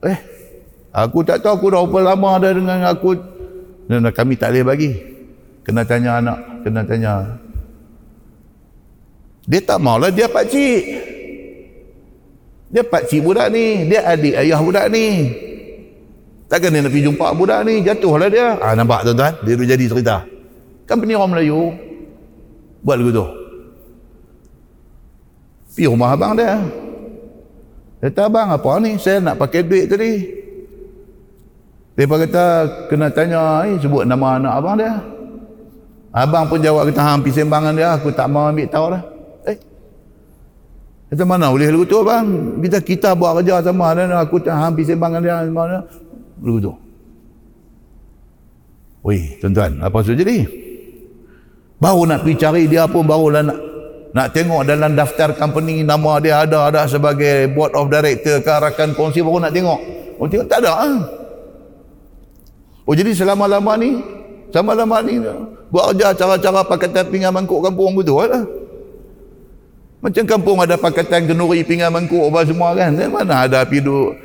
Eh, 0.02 0.18
aku 0.90 1.22
tak 1.22 1.38
tahu 1.44 1.54
aku 1.54 1.66
dah 1.70 1.86
berapa 1.86 2.16
lama 2.16 2.28
ada 2.34 2.50
dengan 2.50 2.82
aku 2.90 3.14
dan 3.86 4.02
kami 4.10 4.34
tak 4.34 4.50
boleh 4.50 4.64
bagi. 4.66 4.90
Kena 5.62 5.86
tanya 5.86 6.18
anak, 6.18 6.38
kena 6.66 6.82
tanya. 6.82 7.38
Dia 9.46 9.62
tak 9.62 9.78
maulah 9.78 10.10
dia 10.10 10.26
pak 10.26 10.50
cik. 10.50 11.11
Dia 12.72 12.82
pakcik 12.82 13.20
budak 13.20 13.52
ni. 13.52 13.84
Dia 13.84 14.00
adik 14.08 14.32
ayah 14.32 14.58
budak 14.64 14.88
ni. 14.88 15.28
Takkan 16.48 16.72
dia 16.72 16.80
nak 16.80 16.90
pergi 16.92 17.04
jumpa 17.04 17.26
budak 17.36 17.60
ni. 17.68 17.84
Jatuhlah 17.84 18.28
dia. 18.32 18.56
Ah, 18.58 18.72
nampak 18.72 19.04
tuan-tuan? 19.04 19.36
Dia 19.44 19.52
tu 19.54 19.64
jadi 19.68 19.84
cerita. 19.84 20.16
Company 20.88 21.12
orang 21.12 21.36
Melayu. 21.36 21.76
Buat 22.80 22.96
lagu 22.98 23.12
tu. 23.12 23.26
Pergi 25.72 25.88
rumah 25.88 26.16
abang 26.16 26.32
dia. 26.36 26.60
Dia 28.00 28.10
kata, 28.10 28.26
abang 28.26 28.48
apa 28.50 28.70
ni? 28.82 28.98
Saya 28.98 29.22
nak 29.22 29.38
pakai 29.38 29.62
duit 29.62 29.86
tadi. 29.86 30.12
Dia 31.92 32.04
kata, 32.08 32.44
kena 32.88 33.12
tanya, 33.12 33.68
eh, 33.68 33.76
sebut 33.78 34.08
nama 34.08 34.40
anak 34.40 34.52
abang 34.58 34.76
dia. 34.80 34.92
Abang 36.12 36.48
pun 36.48 36.60
jawab 36.60 36.88
kata, 36.88 37.00
hampir 37.04 37.32
sembangan 37.32 37.72
dia. 37.72 37.94
Aku 37.96 38.10
tak 38.12 38.28
mau 38.28 38.48
ambil 38.48 38.68
tahu 38.68 38.86
dah. 38.96 39.11
Kata 41.12 41.28
mana 41.28 41.52
boleh 41.52 41.68
lagu 41.68 41.84
tu 41.84 42.00
bang? 42.00 42.24
Kita 42.64 42.80
kita 42.80 43.08
buat 43.12 43.36
kerja 43.36 43.60
sama 43.60 43.92
dan 43.92 44.16
aku 44.16 44.40
tak 44.40 44.56
hampir 44.56 44.88
sembang 44.88 45.20
dia 45.20 45.44
mana. 45.44 45.84
begitu 46.40 46.72
Wih, 49.04 49.36
tuan-tuan, 49.36 49.76
apa 49.84 50.00
sudah 50.00 50.24
jadi? 50.24 50.48
Baru 51.76 52.08
nak 52.08 52.24
pergi 52.24 52.40
cari 52.40 52.64
dia 52.64 52.88
pun 52.88 53.04
barulah 53.04 53.44
nak 53.44 53.58
nak 54.16 54.32
tengok 54.32 54.64
dalam 54.64 54.96
daftar 54.96 55.36
company 55.36 55.84
nama 55.84 56.16
dia 56.16 56.48
ada 56.48 56.72
ada 56.72 56.88
sebagai 56.88 57.44
board 57.52 57.76
of 57.76 57.92
director 57.92 58.40
ke 58.40 58.48
rakan 58.48 58.96
kongsi 58.96 59.20
baru 59.20 59.44
nak 59.44 59.52
tengok. 59.52 59.80
Oh 60.16 60.24
tengok 60.24 60.48
tak 60.48 60.64
ada. 60.64 60.72
Ha? 60.80 60.88
Oh 62.88 62.94
jadi 62.96 63.12
selama-lama 63.12 63.76
ni 63.76 64.00
selama-lama 64.48 64.96
ni 65.04 65.20
buat 65.68 65.92
kerja 65.92 66.16
cara-cara 66.16 66.64
pakatan 66.64 67.04
pinggan 67.12 67.36
mangkuk 67.36 67.60
kampung 67.60 68.00
betul 68.00 68.24
lah. 68.24 68.61
Macam 70.02 70.26
kampung 70.26 70.58
ada 70.58 70.74
pakatan 70.74 71.30
kenuri 71.30 71.62
pinggan 71.62 71.94
mangkuk 71.94 72.26
apa 72.26 72.42
semua 72.42 72.74
kan. 72.74 72.90
Dari 72.90 73.06
mana 73.06 73.46
ada 73.46 73.62
api 73.62 73.78
duduk 73.78 74.18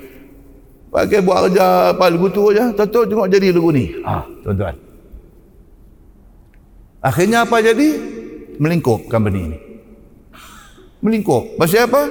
pakai 0.88 1.22
buat 1.22 1.40
kerja 1.48 1.94
apa 1.94 2.06
lagu 2.10 2.28
tu 2.34 2.50
aja. 2.50 2.74
Tahu 2.74 3.06
tengok 3.06 3.30
jadi 3.30 3.54
lagu 3.54 3.70
ni. 3.70 3.94
Ha, 4.02 4.26
tuan-tuan. 4.42 4.76
Akhirnya 6.98 7.46
apa 7.46 7.62
jadi? 7.62 7.88
Melingkup 8.58 9.06
company 9.06 9.54
ini. 9.54 9.58
Melingkup. 11.06 11.62
Pasal 11.62 11.86
apa? 11.86 12.10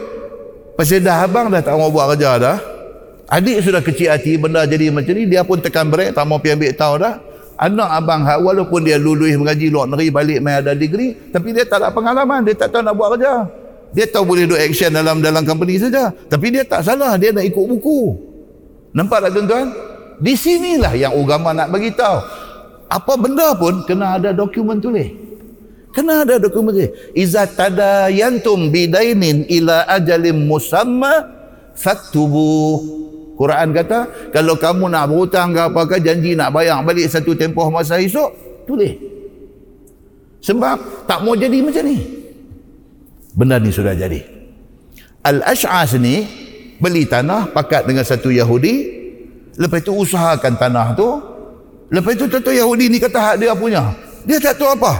Pasal 0.78 1.02
dah 1.02 1.26
abang 1.26 1.50
dah 1.50 1.58
tak 1.58 1.74
mau 1.74 1.90
buat 1.90 2.14
kerja 2.14 2.38
dah. 2.38 2.56
Adik 3.26 3.66
sudah 3.66 3.82
kecil 3.82 4.14
hati 4.14 4.38
benda 4.38 4.62
jadi 4.62 4.94
macam 4.94 5.10
ni. 5.10 5.26
Dia 5.26 5.42
pun 5.42 5.58
tekan 5.58 5.90
break. 5.90 6.14
Tak 6.14 6.22
mau 6.22 6.38
pergi 6.38 6.54
ambil 6.54 6.70
tahu 6.78 6.94
dah. 7.02 7.18
Anak 7.56 7.88
abang 7.88 8.22
walaupun 8.24 8.84
dia 8.84 9.00
lulus 9.00 9.32
mengaji 9.36 9.72
luar 9.72 9.88
negeri 9.88 10.12
balik 10.12 10.38
main 10.44 10.60
ada 10.60 10.76
degree. 10.76 11.16
Tapi 11.32 11.56
dia 11.56 11.64
tak 11.64 11.80
ada 11.80 11.88
pengalaman. 11.88 12.44
Dia 12.44 12.52
tak 12.52 12.76
tahu 12.76 12.84
nak 12.84 12.92
buat 12.92 13.16
kerja. 13.16 13.48
Dia 13.96 14.04
tahu 14.12 14.28
boleh 14.28 14.44
do 14.44 14.56
action 14.60 14.92
dalam 14.92 15.24
dalam 15.24 15.40
company 15.48 15.80
saja. 15.80 16.12
Tapi 16.12 16.52
dia 16.52 16.68
tak 16.68 16.84
salah. 16.84 17.16
Dia 17.16 17.32
nak 17.32 17.48
ikut 17.48 17.64
buku. 17.64 18.12
Nampak 18.92 19.24
tak 19.24 19.30
tuan-tuan? 19.40 19.72
Di 20.20 20.32
sinilah 20.36 20.92
yang 20.96 21.16
agama 21.16 21.56
nak 21.56 21.72
bagi 21.72 21.92
tahu 21.92 22.44
apa 22.86 23.12
benda 23.18 23.54
pun 23.58 23.82
kena 23.82 24.18
ada 24.18 24.30
dokumen 24.30 24.78
tulis 24.78 25.10
kena 25.90 26.22
ada 26.22 26.38
dokumen 26.38 26.70
tulis 26.74 26.92
iza 27.18 27.46
tadayantum 27.50 28.70
bidainin 28.70 29.42
ila 29.50 29.86
ajalim 29.90 30.46
musamma 30.46 31.26
faktubu 31.74 32.78
Quran 33.36 33.68
kata 33.76 34.32
kalau 34.32 34.56
kamu 34.56 34.88
nak 34.88 35.12
berhutang 35.12 35.52
ke 35.52 35.60
apa 35.60 35.80
ke 35.84 35.96
janji 36.00 36.32
nak 36.32 36.50
bayar 36.56 36.80
balik 36.80 37.06
satu 37.06 37.36
tempoh 37.36 37.68
masa 37.68 38.00
esok 38.00 38.32
tulis 38.64 38.96
sebab 40.40 41.06
tak 41.06 41.20
mau 41.20 41.36
jadi 41.36 41.60
macam 41.60 41.84
ni 41.84 42.00
benda 43.36 43.60
ni 43.60 43.70
sudah 43.70 43.92
jadi 43.92 44.24
Al-Ash'as 45.22 46.00
ni 46.00 46.24
beli 46.80 47.04
tanah 47.04 47.52
pakat 47.52 47.84
dengan 47.84 48.02
satu 48.02 48.32
Yahudi 48.32 48.74
lepas 49.60 49.84
itu 49.84 49.92
usahakan 49.92 50.56
tanah 50.56 50.96
tu 50.96 51.36
Lepas 51.86 52.18
itu 52.18 52.26
tentu 52.26 52.50
Yahudi 52.50 52.90
ni 52.90 52.98
kata 52.98 53.18
hak 53.18 53.36
dia 53.38 53.54
punya. 53.54 53.94
Dia 54.26 54.42
tak 54.42 54.58
tahu 54.58 54.74
apa. 54.74 54.92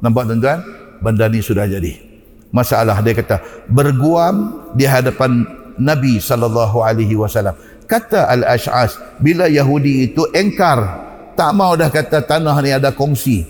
Nampak 0.00 0.24
tuan-tuan? 0.24 0.58
Benda 1.04 1.28
ni 1.28 1.44
sudah 1.44 1.68
jadi. 1.68 2.00
Masalah 2.48 3.04
dia 3.04 3.12
kata 3.12 3.44
berguam 3.68 4.64
di 4.72 4.88
hadapan 4.88 5.44
Nabi 5.78 6.18
sallallahu 6.18 6.82
alaihi 6.82 7.14
wasallam. 7.14 7.54
Kata 7.88 8.28
Al-Ash'as 8.28 9.00
bila 9.22 9.48
Yahudi 9.48 10.12
itu 10.12 10.28
engkar 10.36 11.08
tak 11.38 11.54
mau 11.54 11.72
dah 11.78 11.88
kata 11.88 12.20
tanah 12.26 12.56
ni 12.60 12.70
ada 12.74 12.92
kongsi. 12.92 13.46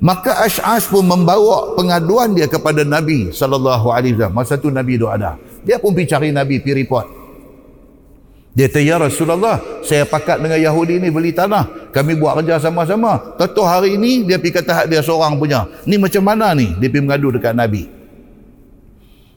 Maka 0.00 0.46
Ash'as 0.46 0.88
pun 0.88 1.04
membawa 1.04 1.74
pengaduan 1.76 2.32
dia 2.32 2.48
kepada 2.48 2.86
Nabi 2.86 3.34
sallallahu 3.34 3.92
alaihi 3.92 4.16
wasallam. 4.16 4.34
Masa 4.34 4.54
tu 4.56 4.72
Nabi 4.72 4.96
itu 4.96 5.10
ada. 5.10 5.36
Dia 5.66 5.76
pun 5.76 5.92
pergi 5.92 6.14
cari 6.14 6.28
Nabi 6.30 6.62
pergi 6.62 6.74
report. 6.86 7.06
Dia 8.54 8.70
kata, 8.70 8.80
Ya 8.86 9.02
Rasulullah, 9.02 9.58
saya 9.82 10.06
pakat 10.06 10.38
dengan 10.38 10.62
Yahudi 10.62 11.02
ni 11.02 11.10
beli 11.10 11.34
tanah. 11.34 11.90
Kami 11.90 12.14
buat 12.14 12.38
kerja 12.38 12.62
sama-sama. 12.62 13.34
Tentu 13.34 13.66
hari 13.66 13.98
ini, 13.98 14.22
dia 14.22 14.38
pergi 14.38 14.62
kata 14.62 14.70
hak 14.70 14.86
dia 14.86 15.02
seorang 15.02 15.42
punya. 15.42 15.66
Ni 15.82 15.98
macam 15.98 16.22
mana 16.22 16.54
ni? 16.54 16.70
Dia 16.78 16.86
pergi 16.86 17.02
mengadu 17.02 17.34
dekat 17.34 17.50
Nabi. 17.50 17.90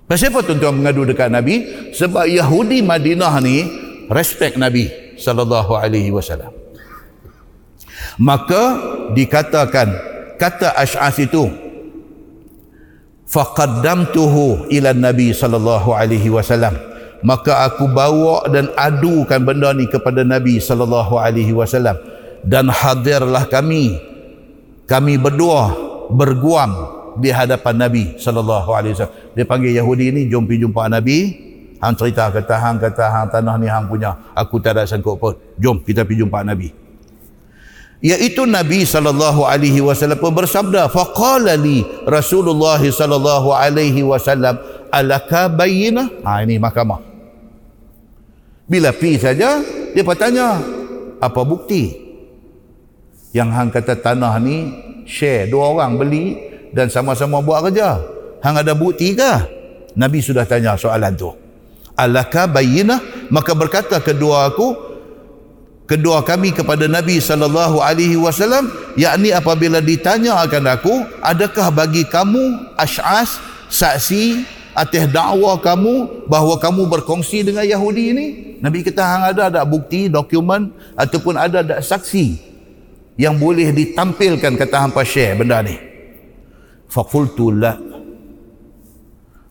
Pasal 0.07 0.31
apa 0.31 0.39
tuan-tuan 0.47 0.79
mengadu 0.79 1.03
dekat 1.03 1.27
Nabi? 1.27 1.67
Sebab 1.91 2.31
Yahudi 2.31 2.79
Madinah 2.79 3.43
ni, 3.43 3.67
respect 4.07 4.55
Nabi 4.55 4.88
sallallahu 5.19 5.75
alaihi 5.75 6.15
wasallam. 6.15 6.55
Maka 8.17 8.63
dikatakan 9.11 9.91
kata 10.39 10.73
Ash'as 10.79 11.19
itu 11.19 11.51
faqaddamtuhu 13.27 14.71
ila 14.71 14.95
Nabi 14.95 15.35
sallallahu 15.35 15.91
alaihi 15.91 16.31
wasallam 16.31 16.79
maka 17.25 17.67
aku 17.67 17.89
bawa 17.91 18.47
dan 18.47 18.71
adukan 18.77 19.43
benda 19.43 19.75
ni 19.75 19.89
kepada 19.89 20.23
Nabi 20.23 20.63
sallallahu 20.63 21.19
alaihi 21.19 21.51
wasallam 21.51 21.99
dan 22.47 22.71
hadirlah 22.71 23.49
kami 23.51 23.99
kami 24.88 25.19
berdua 25.19 25.75
berguam 26.13 26.96
di 27.19 27.30
hadapan 27.34 27.76
Nabi 27.77 28.03
sallallahu 28.18 28.69
alaihi 28.73 28.94
wasallam. 28.98 29.15
Dia 29.34 29.45
panggil 29.45 29.72
Yahudi 29.76 30.14
ni 30.14 30.22
jom 30.30 30.45
pergi 30.45 30.65
jumpa 30.65 30.88
Nabi. 30.89 31.18
Hang 31.77 31.94
cerita 31.94 32.34
kata 32.34 32.56
hang 32.57 32.77
kata 32.81 33.06
hang 33.06 33.27
tanah 33.30 33.56
ni 33.61 33.69
hang 33.69 33.85
punya. 33.85 34.18
Aku 34.34 34.57
tak 34.57 34.77
ada 34.77 34.89
sangkut 34.89 35.22
pun. 35.22 35.38
Jom 35.61 35.81
kita 35.81 36.02
pergi 36.06 36.26
jumpa 36.26 36.41
Nabi. 36.41 36.73
Iaitu 37.98 38.45
Nabi 38.45 38.85
sallallahu 38.85 39.41
alaihi 39.45 39.81
wasallam 39.81 40.22
pun 40.22 40.30
bersabda 40.30 40.85
faqala 40.85 41.57
li 41.57 41.81
Rasulullah 42.06 42.77
sallallahu 42.77 43.49
alaihi 43.53 44.06
wasallam 44.06 44.61
alaka 44.94 45.49
bayyinah? 45.49 46.22
Ha 46.22 46.45
ini 46.45 46.61
mahkamah. 46.61 47.02
Bila 48.69 48.94
pi 48.94 49.18
saja 49.18 49.61
dia 49.94 50.03
bertanya 50.06 50.61
apa 51.18 51.41
bukti? 51.41 52.06
Yang 53.34 53.49
hang 53.53 53.69
kata 53.73 53.94
tanah 53.98 54.34
ni 54.41 54.57
share 55.10 55.49
dua 55.49 55.73
orang 55.73 55.98
beli 55.98 56.38
dan 56.77 56.93
sama-sama 56.93 57.41
buat 57.41 57.65
kerja. 57.65 57.97
Hang 58.45 58.61
ada 58.61 58.77
bukti 58.77 59.17
ke 59.17 59.33
Nabi 59.97 60.21
sudah 60.21 60.45
tanya 60.45 60.77
soalan 60.77 61.17
tu. 61.17 61.33
Alaka 61.97 62.45
bayyinah? 62.45 63.33
Maka 63.33 63.57
berkata 63.57 63.97
kedua 63.97 64.45
aku 64.45 64.77
kedua 65.89 66.21
kami 66.21 66.53
kepada 66.53 66.85
Nabi 66.85 67.17
sallallahu 67.17 67.81
alaihi 67.81 68.13
wasallam 68.13 68.69
yakni 68.93 69.33
apabila 69.33 69.81
ditanya 69.81 70.37
akan 70.45 70.63
aku 70.69 70.93
adakah 71.25 71.73
bagi 71.73 72.05
kamu 72.05 72.77
asy'as 72.77 73.41
saksi 73.73 74.45
atas 74.77 75.09
dakwa 75.09 75.57
kamu 75.57 76.29
bahawa 76.29 76.61
kamu 76.61 76.85
berkongsi 76.85 77.41
dengan 77.41 77.65
Yahudi 77.65 78.03
ini? 78.13 78.25
Nabi 78.61 78.85
kata 78.85 79.01
hang 79.01 79.23
ada 79.33 79.49
ada 79.49 79.61
bukti 79.65 80.05
dokumen 80.05 80.69
ataupun 80.93 81.33
ada 81.33 81.65
ada 81.65 81.81
saksi 81.81 82.37
yang 83.17 83.33
boleh 83.41 83.73
ditampilkan 83.73 84.53
kata 84.53 84.77
hampa 84.77 85.01
share 85.01 85.33
benda 85.33 85.65
ni 85.65 85.86
faqultu 86.88 87.51
la 87.51 87.76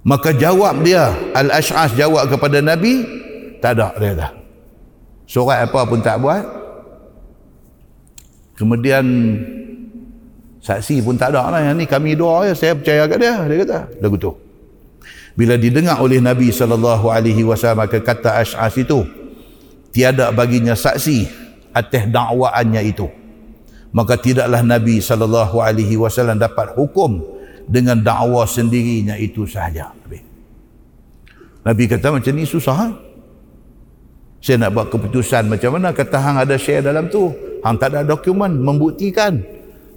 maka 0.07 0.31
jawab 0.31 0.87
dia 0.87 1.11
al-ash'as 1.35 1.99
jawab 1.99 2.31
kepada 2.31 2.63
Nabi 2.63 3.03
tak 3.59 3.75
ada 3.75 3.91
dia 3.99 4.15
dah. 4.15 4.31
Surat 5.27 5.67
apa 5.67 5.83
pun 5.83 5.99
tak 5.99 6.23
buat. 6.23 6.47
Kemudian 8.55 9.05
saksi 10.63 11.03
pun 11.03 11.19
tak 11.19 11.35
ada 11.35 11.51
lah 11.51 11.61
yang 11.61 11.75
ni 11.75 11.91
kami 11.91 12.15
doa 12.15 12.47
ya 12.47 12.55
saya 12.55 12.79
percaya 12.79 13.11
kat 13.11 13.19
dia 13.19 13.35
dia 13.51 13.57
kata. 13.67 13.79
Lagu 13.99 14.15
tu 14.15 14.31
bila 15.35 15.59
didengar 15.59 15.99
oleh 15.99 16.23
Nabi 16.23 16.55
alaihi 17.11 17.43
wasallam 17.43 17.85
kata 17.91 18.41
Ash'as 18.41 18.79
itu 18.79 19.05
tiada 19.91 20.31
baginya 20.31 20.79
saksi 20.79 21.27
atas 21.75 22.09
dakwaannya 22.09 22.83
itu 22.87 23.11
maka 23.97 24.21
tidaklah 24.21 24.61
Nabi 24.61 25.01
sallallahu 25.01 25.57
alaihi 25.65 25.97
wasallam 25.97 26.37
dapat 26.37 26.77
hukum 26.77 27.25
dengan 27.65 27.97
dakwa 28.05 28.45
sendirinya 28.45 29.17
itu 29.17 29.49
sahaja 29.49 29.97
Nabi 31.67 31.85
kata 31.89 32.13
macam 32.15 32.33
ni 32.37 32.45
susah 32.45 32.77
ha? 32.77 32.89
saya 34.47 34.63
nak 34.63 34.79
buat 34.79 34.87
keputusan 34.95 35.51
macam 35.51 35.75
mana? 35.75 35.91
Kata 35.91 36.23
hang 36.23 36.39
ada 36.39 36.55
share 36.55 36.79
dalam 36.79 37.11
tu. 37.11 37.35
Hang 37.67 37.83
tak 37.83 37.91
ada 37.91 38.07
dokumen 38.07 38.63
membuktikan. 38.63 39.43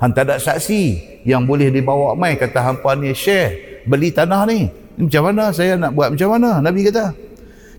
Hang 0.01 0.09
tak 0.09 0.26
ada 0.26 0.41
saksi 0.41 0.97
yang 1.21 1.45
boleh 1.45 1.69
dibawa 1.69 2.17
mai. 2.17 2.34
Kata 2.34 2.65
hampa 2.65 2.97
ni 2.97 3.13
share 3.13 3.84
beli 3.85 4.09
tanah 4.09 4.49
ni. 4.49 4.65
Macam 4.97 5.30
mana? 5.30 5.53
Saya 5.53 5.77
nak 5.77 5.93
buat 5.93 6.17
macam 6.17 6.34
mana? 6.34 6.65
Nabi 6.65 6.81
kata 6.89 7.13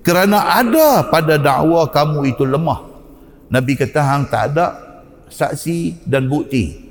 kerana 0.01 0.63
ada 0.63 1.05
pada 1.11 1.35
dakwa 1.37 1.91
kamu 1.91 2.19
itu 2.31 2.47
lemah. 2.47 2.87
Nabi 3.51 3.75
kata 3.75 4.01
hang 4.07 4.25
tak 4.31 4.55
ada 4.55 4.67
saksi 5.31 6.05
dan 6.05 6.27
bukti. 6.27 6.91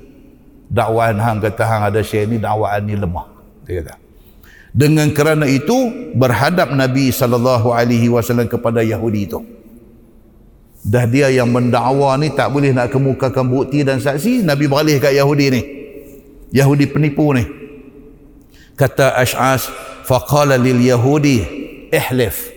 Dakwaan 0.70 1.18
hang 1.18 1.38
kata 1.42 1.62
hang 1.66 1.82
ada 1.90 2.00
share 2.00 2.26
ni 2.26 2.38
dakwaan 2.38 2.86
ni 2.86 2.94
lemah 2.96 3.26
dia 3.66 3.84
kata. 3.84 3.94
Dengan 4.70 5.10
kerana 5.10 5.50
itu 5.50 6.10
berhadap 6.14 6.70
Nabi 6.70 7.10
sallallahu 7.10 7.74
alaihi 7.74 8.06
wasallam 8.06 8.46
kepada 8.46 8.86
Yahudi 8.86 9.26
itu. 9.26 9.42
Dah 10.80 11.04
dia 11.04 11.28
yang 11.28 11.50
mendakwa 11.50 12.14
ni 12.16 12.32
tak 12.32 12.54
boleh 12.54 12.72
nak 12.72 12.88
kemukakan 12.88 13.50
bukti 13.50 13.82
dan 13.84 14.00
saksi 14.00 14.46
Nabi 14.46 14.70
beralih 14.70 14.96
kat 15.02 15.12
Yahudi 15.12 15.46
ni. 15.52 15.60
Yahudi 16.54 16.86
penipu 16.86 17.34
ni. 17.34 17.44
Kata 18.78 19.12
Ash'as 19.18 19.68
faqala 20.06 20.54
lil 20.56 20.80
Yahudi 20.80 21.44
ihlif. 21.90 22.54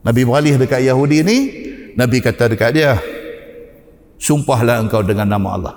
Nabi 0.00 0.22
beralih 0.24 0.56
dekat 0.58 0.80
Yahudi 0.82 1.18
ni 1.22 1.38
Nabi 1.96 2.20
kata 2.20 2.52
dekat 2.52 2.76
dia, 2.76 3.00
sumpahlah 4.26 4.82
engkau 4.82 5.06
dengan 5.06 5.30
nama 5.30 5.48
Allah. 5.54 5.76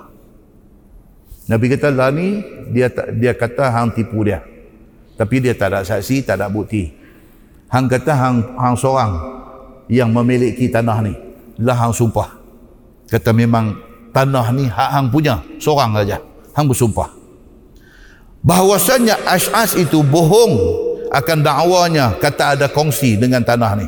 Nabi 1.46 1.70
kata 1.70 1.94
lah 1.94 2.10
ni 2.10 2.42
dia 2.74 2.90
dia 3.14 3.30
kata 3.34 3.70
hang 3.70 3.94
tipu 3.94 4.26
dia. 4.26 4.42
Tapi 5.14 5.38
dia 5.38 5.54
tak 5.54 5.70
ada 5.70 5.86
saksi, 5.86 6.26
tak 6.26 6.42
ada 6.42 6.50
bukti. 6.50 6.90
Hang 7.70 7.86
kata 7.86 8.10
hang 8.10 8.36
hang 8.58 8.74
seorang 8.74 9.12
yang 9.86 10.10
memiliki 10.10 10.66
tanah 10.66 10.98
ni. 11.06 11.14
Lah 11.62 11.78
hang 11.78 11.94
sumpah. 11.94 12.34
Kata 13.06 13.30
memang 13.30 13.74
tanah 14.10 14.50
ni 14.54 14.66
hak 14.66 14.90
hang 14.90 15.06
punya, 15.10 15.42
seorang 15.62 15.94
saja. 15.94 16.18
Hang 16.54 16.66
bersumpah. 16.66 17.10
Bahawasanya 18.40 19.20
Ash'as 19.28 19.76
itu 19.76 20.00
bohong 20.00 20.56
akan 21.12 21.38
dakwanya 21.44 22.16
kata 22.16 22.56
ada 22.56 22.66
kongsi 22.72 23.20
dengan 23.20 23.44
tanah 23.44 23.72
ni. 23.76 23.86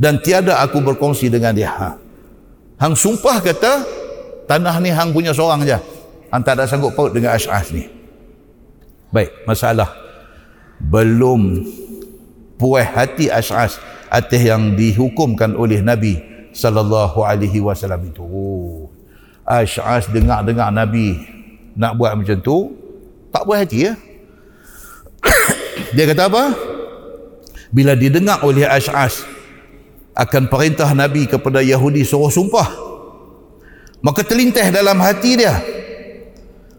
Dan 0.00 0.18
tiada 0.24 0.58
aku 0.64 0.80
berkongsi 0.80 1.28
dengan 1.28 1.52
dia. 1.52 1.70
Ha. 1.70 2.09
Hang 2.80 2.96
sumpah 2.96 3.44
kata 3.44 3.84
tanah 4.48 4.80
ni 4.80 4.88
hang 4.88 5.12
punya 5.12 5.36
seorang 5.36 5.68
saja. 5.68 5.84
Hang 6.32 6.40
tak 6.40 6.56
ada 6.56 6.64
sanggup 6.64 6.96
paut 6.96 7.12
dengan 7.12 7.36
Ash'as 7.36 7.68
ni. 7.76 7.84
Baik, 9.12 9.44
masalah. 9.44 9.92
Belum 10.80 11.60
puas 12.56 12.88
hati 12.88 13.28
Ash'as 13.28 13.76
atas 14.08 14.40
yang 14.40 14.80
dihukumkan 14.80 15.52
oleh 15.60 15.84
Nabi 15.84 16.24
sallallahu 16.56 17.20
alaihi 17.20 17.60
wasallam 17.60 18.00
itu. 18.08 18.24
Oh. 18.24 18.88
Ash'as 19.44 20.08
dengar-dengar 20.08 20.72
Nabi 20.72 21.20
nak 21.76 22.00
buat 22.00 22.16
macam 22.16 22.40
tu, 22.40 22.72
tak 23.28 23.44
puas 23.44 23.60
hati 23.60 23.92
ya. 23.92 23.94
Dia 25.94 26.08
kata 26.08 26.32
apa? 26.32 26.56
Bila 27.68 27.92
didengar 27.92 28.40
oleh 28.40 28.64
Ash'as 28.64 29.20
akan 30.14 30.50
perintah 30.50 30.90
Nabi 30.90 31.30
kepada 31.30 31.62
Yahudi 31.62 32.02
suruh 32.02 32.32
sumpah. 32.32 32.68
Maka 34.00 34.24
terlintas 34.24 34.72
dalam 34.72 34.96
hati 34.98 35.36
dia. 35.36 35.54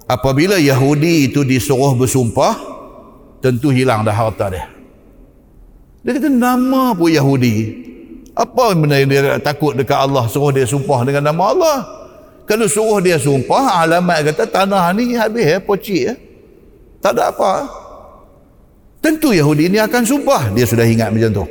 Apabila 0.09 0.59
Yahudi 0.59 1.31
itu 1.31 1.45
disuruh 1.47 1.95
bersumpah 1.95 2.57
tentu 3.39 3.71
hilang 3.71 4.03
dah 4.03 4.11
harta 4.11 4.51
dia. 4.51 4.65
Dia 6.01 6.17
kata 6.17 6.27
nama 6.27 6.91
pun 6.91 7.07
Yahudi. 7.07 7.55
Apa 8.35 8.73
benda 8.73 8.97
yang 8.97 9.11
dia 9.11 9.37
takut 9.39 9.77
dekat 9.77 9.95
Allah 9.95 10.25
suruh 10.27 10.51
dia 10.51 10.65
sumpah 10.67 11.05
dengan 11.07 11.31
nama 11.31 11.43
Allah? 11.53 11.77
Kalau 12.49 12.67
suruh 12.67 12.99
dia 12.99 13.15
sumpah 13.21 13.85
alamat 13.85 14.33
kata 14.33 14.49
tanah 14.49 14.91
ni 14.97 15.15
habis 15.15 15.45
ya 15.45 15.57
pocik 15.61 16.01
ya 16.11 16.13
tak 16.99 17.15
ada 17.15 17.31
apa. 17.31 17.69
Tentu 19.01 19.33
Yahudi 19.33 19.71
ini 19.71 19.79
akan 19.81 20.03
sumpah. 20.05 20.53
Dia 20.53 20.65
sudah 20.67 20.85
ingat 20.85 21.09
macam 21.09 21.31
tu 21.41 21.45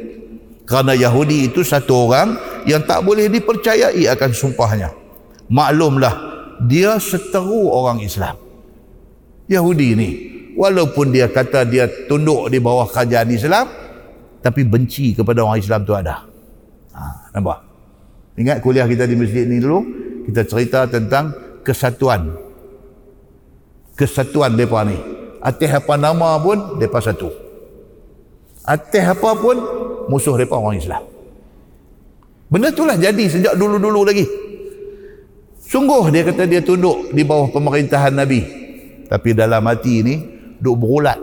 kerana 0.70 0.94
Yahudi 0.94 1.50
itu 1.50 1.66
satu 1.66 2.06
orang 2.06 2.38
yang 2.62 2.86
tak 2.86 3.02
boleh 3.02 3.26
dipercayai 3.26 4.06
akan 4.14 4.30
sumpahnya. 4.30 4.94
Maklumlah 5.50 6.14
dia 6.62 6.94
seteru 7.02 7.66
orang 7.74 7.98
Islam. 7.98 8.38
Yahudi 9.50 9.88
ni 9.98 10.10
walaupun 10.54 11.10
dia 11.10 11.26
kata 11.26 11.66
dia 11.66 11.90
tunduk 12.06 12.46
di 12.54 12.62
bawah 12.62 12.86
kerajaan 12.86 13.34
Islam 13.34 13.66
tapi 14.38 14.62
benci 14.62 15.18
kepada 15.18 15.42
orang 15.42 15.58
Islam 15.58 15.82
tu 15.82 15.90
ada. 15.90 16.22
Ha, 16.94 17.34
nampak? 17.34 17.66
Ingat 18.38 18.62
kuliah 18.62 18.86
kita 18.86 19.10
di 19.10 19.18
masjid 19.18 19.50
ni 19.50 19.58
dulu? 19.58 19.82
Kita 20.30 20.46
cerita 20.46 20.86
tentang 20.86 21.34
kesatuan. 21.66 22.30
Kesatuan 23.98 24.54
mereka 24.54 24.86
ni. 24.86 24.94
Atas 25.42 25.82
apa 25.82 25.98
nama 25.98 26.38
pun 26.38 26.78
mereka 26.78 27.02
satu. 27.02 27.34
Atas 28.62 29.18
apa 29.18 29.34
pun 29.34 29.56
musuh 30.08 30.32
mereka 30.38 30.56
orang 30.56 30.78
Islam 30.78 31.02
benda 32.48 32.72
itulah 32.72 32.96
jadi 32.96 33.24
sejak 33.26 33.54
dulu-dulu 33.58 34.06
lagi 34.06 34.24
Sungguh 35.70 36.10
dia 36.10 36.26
kata 36.26 36.50
dia 36.50 36.58
tunduk 36.58 37.14
di 37.14 37.22
bawah 37.22 37.46
pemerintahan 37.46 38.10
Nabi. 38.10 38.42
Tapi 39.06 39.38
dalam 39.38 39.62
hati 39.70 40.02
ni 40.02 40.14
duk 40.58 40.82
berulat. 40.82 41.14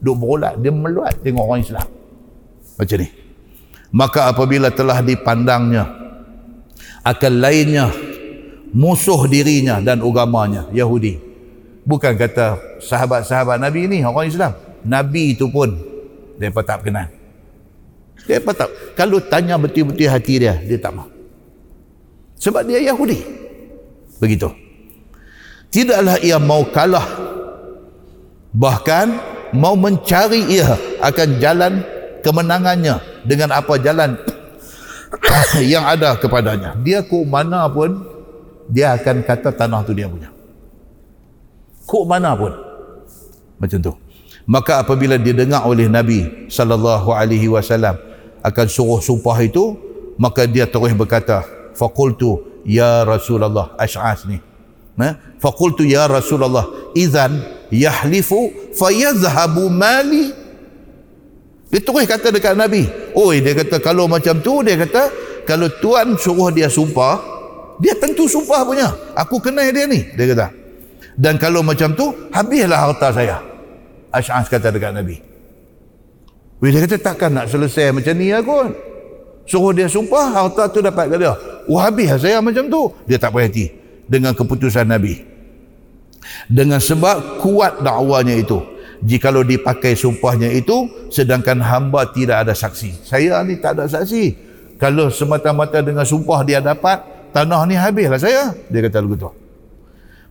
Duk 0.00 0.16
berulat. 0.16 0.56
Dia 0.56 0.72
meluat 0.72 1.20
tengok 1.20 1.44
orang 1.44 1.60
Islam. 1.60 1.84
Macam 2.80 2.96
ni. 2.96 3.08
Maka 3.92 4.32
apabila 4.32 4.72
telah 4.72 5.04
dipandangnya 5.04 5.84
akan 7.04 7.32
lainnya 7.44 7.92
musuh 8.72 9.28
dirinya 9.28 9.84
dan 9.84 10.00
agamanya 10.00 10.64
Yahudi. 10.72 11.20
Bukan 11.84 12.16
kata 12.16 12.80
sahabat-sahabat 12.80 13.60
Nabi 13.60 13.84
ni 13.84 14.00
orang 14.00 14.32
Islam. 14.32 14.56
Nabi 14.80 15.36
itu 15.36 15.44
pun 15.52 15.76
dia 16.40 16.48
tak 16.64 16.88
kenal. 16.88 17.17
Dia 18.28 18.44
tak. 18.44 18.68
Kalau 18.92 19.24
tanya 19.24 19.56
betul-betul 19.56 20.04
hati 20.04 20.36
dia, 20.36 20.60
dia 20.60 20.76
tak 20.76 20.92
mau. 20.92 21.08
Sebab 22.36 22.62
dia 22.68 22.92
Yahudi. 22.92 23.24
Begitu. 24.20 24.52
Tidaklah 25.72 26.20
ia 26.20 26.36
mau 26.36 26.62
kalah. 26.68 27.08
Bahkan 28.52 29.06
mau 29.56 29.72
mencari 29.80 30.44
ia 30.60 30.76
akan 31.00 31.28
jalan 31.40 31.72
kemenangannya 32.20 33.00
dengan 33.24 33.56
apa 33.56 33.80
jalan 33.80 34.20
yang 35.72 35.88
ada 35.88 36.20
kepadanya. 36.20 36.76
Dia 36.84 37.00
ke 37.00 37.18
mana 37.24 37.64
pun 37.72 38.04
dia 38.68 38.92
akan 38.92 39.24
kata 39.24 39.56
tanah 39.56 39.80
tu 39.88 39.96
dia 39.96 40.04
punya. 40.04 40.28
Ke 41.88 41.98
mana 42.04 42.36
pun. 42.36 42.52
Macam 43.56 43.78
tu. 43.80 43.92
Maka 44.48 44.80
apabila 44.80 45.20
didengar 45.20 45.68
oleh 45.68 45.88
Nabi 45.92 46.48
sallallahu 46.48 47.12
alaihi 47.12 47.52
wasallam 47.52 48.07
akan 48.48 48.66
suruh 48.66 49.00
sumpah 49.04 49.36
itu, 49.44 49.76
maka 50.16 50.48
dia 50.48 50.64
terus 50.64 50.90
berkata, 50.96 51.44
faqultu 51.76 52.42
ya 52.66 53.04
Rasulullah 53.06 53.76
Ash'as 53.78 54.26
ni. 54.26 54.40
Ha? 54.98 55.38
faqultu 55.38 55.86
ya 55.86 56.10
Rasulullah 56.10 56.66
idzan 56.96 57.38
yahlifu 57.70 58.50
fayazhabu 58.74 59.70
mali. 59.70 60.34
Dia 61.70 61.78
terus 61.84 62.04
kata 62.08 62.34
dekat 62.34 62.58
Nabi. 62.58 62.88
Oi 63.14 63.44
dia 63.44 63.54
kata 63.54 63.78
kalau 63.78 64.10
macam 64.10 64.42
tu 64.42 64.64
dia 64.66 64.74
kata 64.74 65.12
kalau 65.46 65.70
tuan 65.78 66.18
suruh 66.18 66.50
dia 66.50 66.66
sumpah 66.66 67.20
dia 67.78 67.94
tentu 67.94 68.26
sumpah 68.26 68.66
punya. 68.66 68.90
Aku 69.14 69.38
kenal 69.38 69.70
dia 69.70 69.86
ni 69.86 70.02
dia 70.16 70.26
kata. 70.34 70.50
Dan 71.14 71.38
kalau 71.38 71.62
macam 71.62 71.94
tu 71.94 72.10
habislah 72.34 72.90
harta 72.90 73.14
saya. 73.14 73.38
Ash'as 74.10 74.48
kata 74.48 74.72
dekat 74.72 74.96
Nabi 74.96 75.27
Wih, 76.58 76.74
dia 76.74 76.82
kata 76.82 76.98
takkan 76.98 77.30
nak 77.30 77.46
selesai 77.46 77.94
macam 77.94 78.14
ni 78.18 78.34
aku 78.34 78.66
suruh 79.46 79.70
dia 79.70 79.86
sumpah 79.86 80.34
harta 80.34 80.66
tu 80.68 80.82
dapat 80.82 81.06
ke 81.08 81.16
dia. 81.16 81.32
Oh 81.70 81.78
habis 81.78 82.10
lah 82.10 82.18
saya 82.18 82.38
macam 82.42 82.66
tu. 82.66 82.82
Dia 83.06 83.16
tak 83.16 83.30
berhati 83.32 83.70
dengan 84.10 84.34
keputusan 84.34 84.90
Nabi. 84.90 85.22
Dengan 86.50 86.82
sebab 86.82 87.40
kuat 87.40 87.80
dakwanya 87.80 88.34
itu. 88.34 88.58
Jikalau 88.98 89.46
dipakai 89.46 89.94
sumpahnya 89.94 90.50
itu 90.50 90.90
sedangkan 91.14 91.62
hamba 91.62 92.10
tidak 92.10 92.42
ada 92.42 92.52
saksi. 92.52 93.06
Saya 93.06 93.38
ni 93.46 93.62
tak 93.62 93.78
ada 93.78 93.86
saksi. 93.86 94.34
Kalau 94.82 95.10
semata-mata 95.14 95.78
dengan 95.78 96.02
sumpah 96.02 96.42
dia 96.42 96.58
dapat 96.58 97.06
tanah 97.30 97.62
ni 97.70 97.78
habislah 97.78 98.18
saya 98.18 98.50
dia 98.66 98.82
kata 98.82 99.06
begitu. 99.06 99.30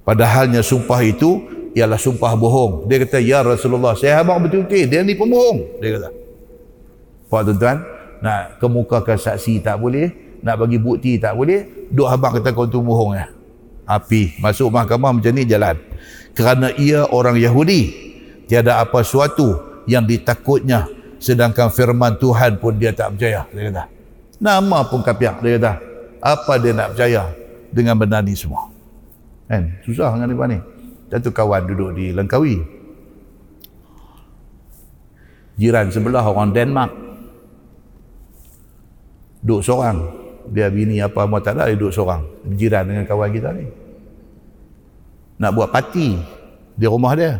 Padahalnya 0.03 0.59
sumpah 0.59 0.99
itu 1.03 1.39
ialah 1.77 2.01
sumpah 2.01 2.33
bohong. 2.33 2.89
Dia 2.89 3.05
kata 3.05 3.21
ya 3.21 3.45
Rasulullah 3.45 3.93
saya 3.93 4.25
abang 4.25 4.41
betul-betul 4.41 4.89
dia 4.89 5.05
ni 5.05 5.13
pembohong. 5.13 5.77
Dia 5.77 6.01
kata. 6.01 6.09
Pak 7.29 7.41
tuan-tuan 7.45 7.77
nak 8.17 8.57
kemukakan 8.57 9.17
saksi 9.21 9.61
tak 9.61 9.77
boleh 9.77 10.39
nak 10.41 10.57
bagi 10.57 10.81
bukti 10.81 11.21
tak 11.21 11.37
boleh 11.37 11.89
duk 11.93 12.09
habang 12.09 12.41
kata 12.41 12.49
kau 12.57 12.65
tu 12.65 12.81
bohong 12.81 13.13
ya 13.13 13.29
api. 13.85 14.41
Masuk 14.41 14.73
mahkamah 14.73 15.13
macam 15.13 15.31
ni 15.37 15.45
jalan. 15.45 15.77
Kerana 16.33 16.73
ia 16.73 17.05
orang 17.13 17.37
Yahudi 17.37 17.93
tiada 18.49 18.81
apa 18.81 19.05
suatu 19.05 19.81
yang 19.85 20.01
ditakutnya. 20.01 20.89
Sedangkan 21.21 21.69
firman 21.69 22.17
Tuhan 22.17 22.57
pun 22.57 22.73
dia 22.77 22.89
tak 22.93 23.17
percaya 23.17 23.45
dia 23.53 23.61
kata. 23.69 23.83
Nama 24.41 24.79
pun 24.89 25.05
kapiak 25.05 25.45
dia 25.45 25.61
kata. 25.61 25.73
Apa 26.25 26.57
dia 26.57 26.73
nak 26.73 26.97
percaya 26.97 27.29
dengan 27.69 27.93
benda 27.93 28.17
ni 28.25 28.33
semua? 28.33 28.73
Kan? 29.45 29.77
Susah 29.85 30.09
dengan 30.17 30.33
dia 30.33 30.45
ni 30.57 30.59
satu 31.07 31.31
kawan 31.31 31.63
duduk 31.67 31.95
di 31.95 32.11
Langkawi. 32.11 32.59
Jiran 35.57 35.89
sebelah 35.89 36.21
orang 36.21 36.51
Denmark. 36.51 36.91
Duduk 39.41 39.63
seorang. 39.63 39.97
Dia 40.47 40.71
bini 40.71 40.99
apa 41.03 41.27
semua 41.27 41.39
tak 41.43 41.59
ada 41.59 41.71
dia 41.71 41.79
duduk 41.79 41.95
seorang. 41.95 42.23
Berjiran 42.43 42.83
dengan 42.87 43.05
kawan 43.07 43.29
kita 43.31 43.49
ni. 43.55 43.65
Nak 45.39 45.51
buat 45.55 45.69
parti 45.71 46.19
di 46.75 46.85
rumah 46.85 47.15
dia. 47.15 47.39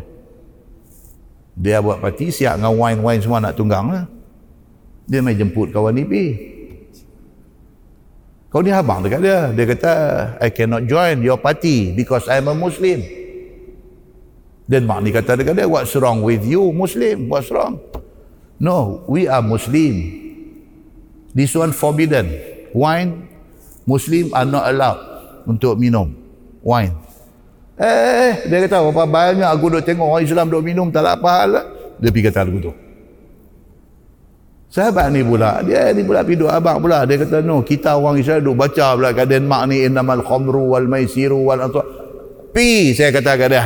Dia 1.58 1.82
buat 1.82 2.00
parti 2.00 2.30
siap 2.30 2.56
dengan 2.56 2.74
wine-wine 2.78 3.20
semua 3.20 3.42
nak 3.42 3.58
tunggang 3.58 3.90
lah. 3.90 4.06
dia 5.08 5.24
main 5.24 5.32
jemput 5.32 5.72
kawan 5.72 5.96
ni 5.96 6.04
pergi 6.04 6.28
kau 8.52 8.60
ni 8.64 8.72
abang 8.72 9.04
dekat 9.04 9.20
dia. 9.20 9.52
Dia 9.52 9.64
kata 9.68 9.92
I 10.40 10.48
cannot 10.52 10.88
join 10.88 11.20
your 11.20 11.36
party 11.36 11.92
because 11.92 12.28
I'm 12.28 12.48
a 12.48 12.56
Muslim 12.56 13.17
dan 14.68 14.84
mak 14.84 15.00
ni 15.00 15.10
kata 15.10 15.40
dekat 15.40 15.56
dia 15.56 15.66
what's 15.66 15.96
wrong 15.96 16.20
with 16.20 16.44
you 16.44 16.68
Muslim 16.70 17.32
what's 17.32 17.48
wrong 17.48 17.80
no 18.60 19.02
we 19.08 19.24
are 19.24 19.40
Muslim 19.40 20.28
This 21.38 21.54
one 21.54 21.70
forbidden. 21.70 22.34
Wine 22.74 23.30
Muslim 23.86 24.34
are 24.34 24.48
not 24.48 24.66
allowed 24.68 25.00
untuk 25.46 25.78
minum 25.78 26.10
wine. 26.66 26.92
Eh, 27.78 28.50
dia 28.50 28.58
kata 28.66 28.82
berapa 28.90 29.06
banyak 29.06 29.46
aku 29.46 29.78
duk 29.78 29.86
tengok 29.86 30.18
orang 30.18 30.26
Islam 30.26 30.50
duk 30.50 30.66
minum 30.66 30.90
tak 30.90 31.06
apa 31.06 31.30
hal. 31.46 31.52
Dia 32.02 32.10
pergi 32.10 32.26
kata 32.26 32.42
lagu 32.42 32.58
tu. 32.58 32.72
Sahabat 34.68 35.08
ni 35.14 35.24
pula, 35.24 35.64
dia 35.64 35.94
ni 35.96 36.04
pula 36.04 36.20
pergi 36.26 36.42
duk 36.42 36.50
abang 36.50 36.82
pula. 36.82 37.06
Dia 37.08 37.22
kata, 37.22 37.40
no, 37.40 37.62
kita 37.64 37.96
orang 37.96 38.18
Islam 38.18 38.44
duk 38.44 38.58
baca 38.58 38.98
pula 38.98 39.14
kat 39.14 39.30
Denmark 39.30 39.64
ni, 39.70 39.86
innamal 39.86 40.20
khomru 40.26 40.74
wal 40.74 40.90
maisiru 40.90 41.40
wal 41.46 41.64
antuah. 41.64 41.86
Pi, 42.52 42.92
saya 42.92 43.14
kata 43.14 43.32
kat 43.38 43.48
dia. 43.48 43.64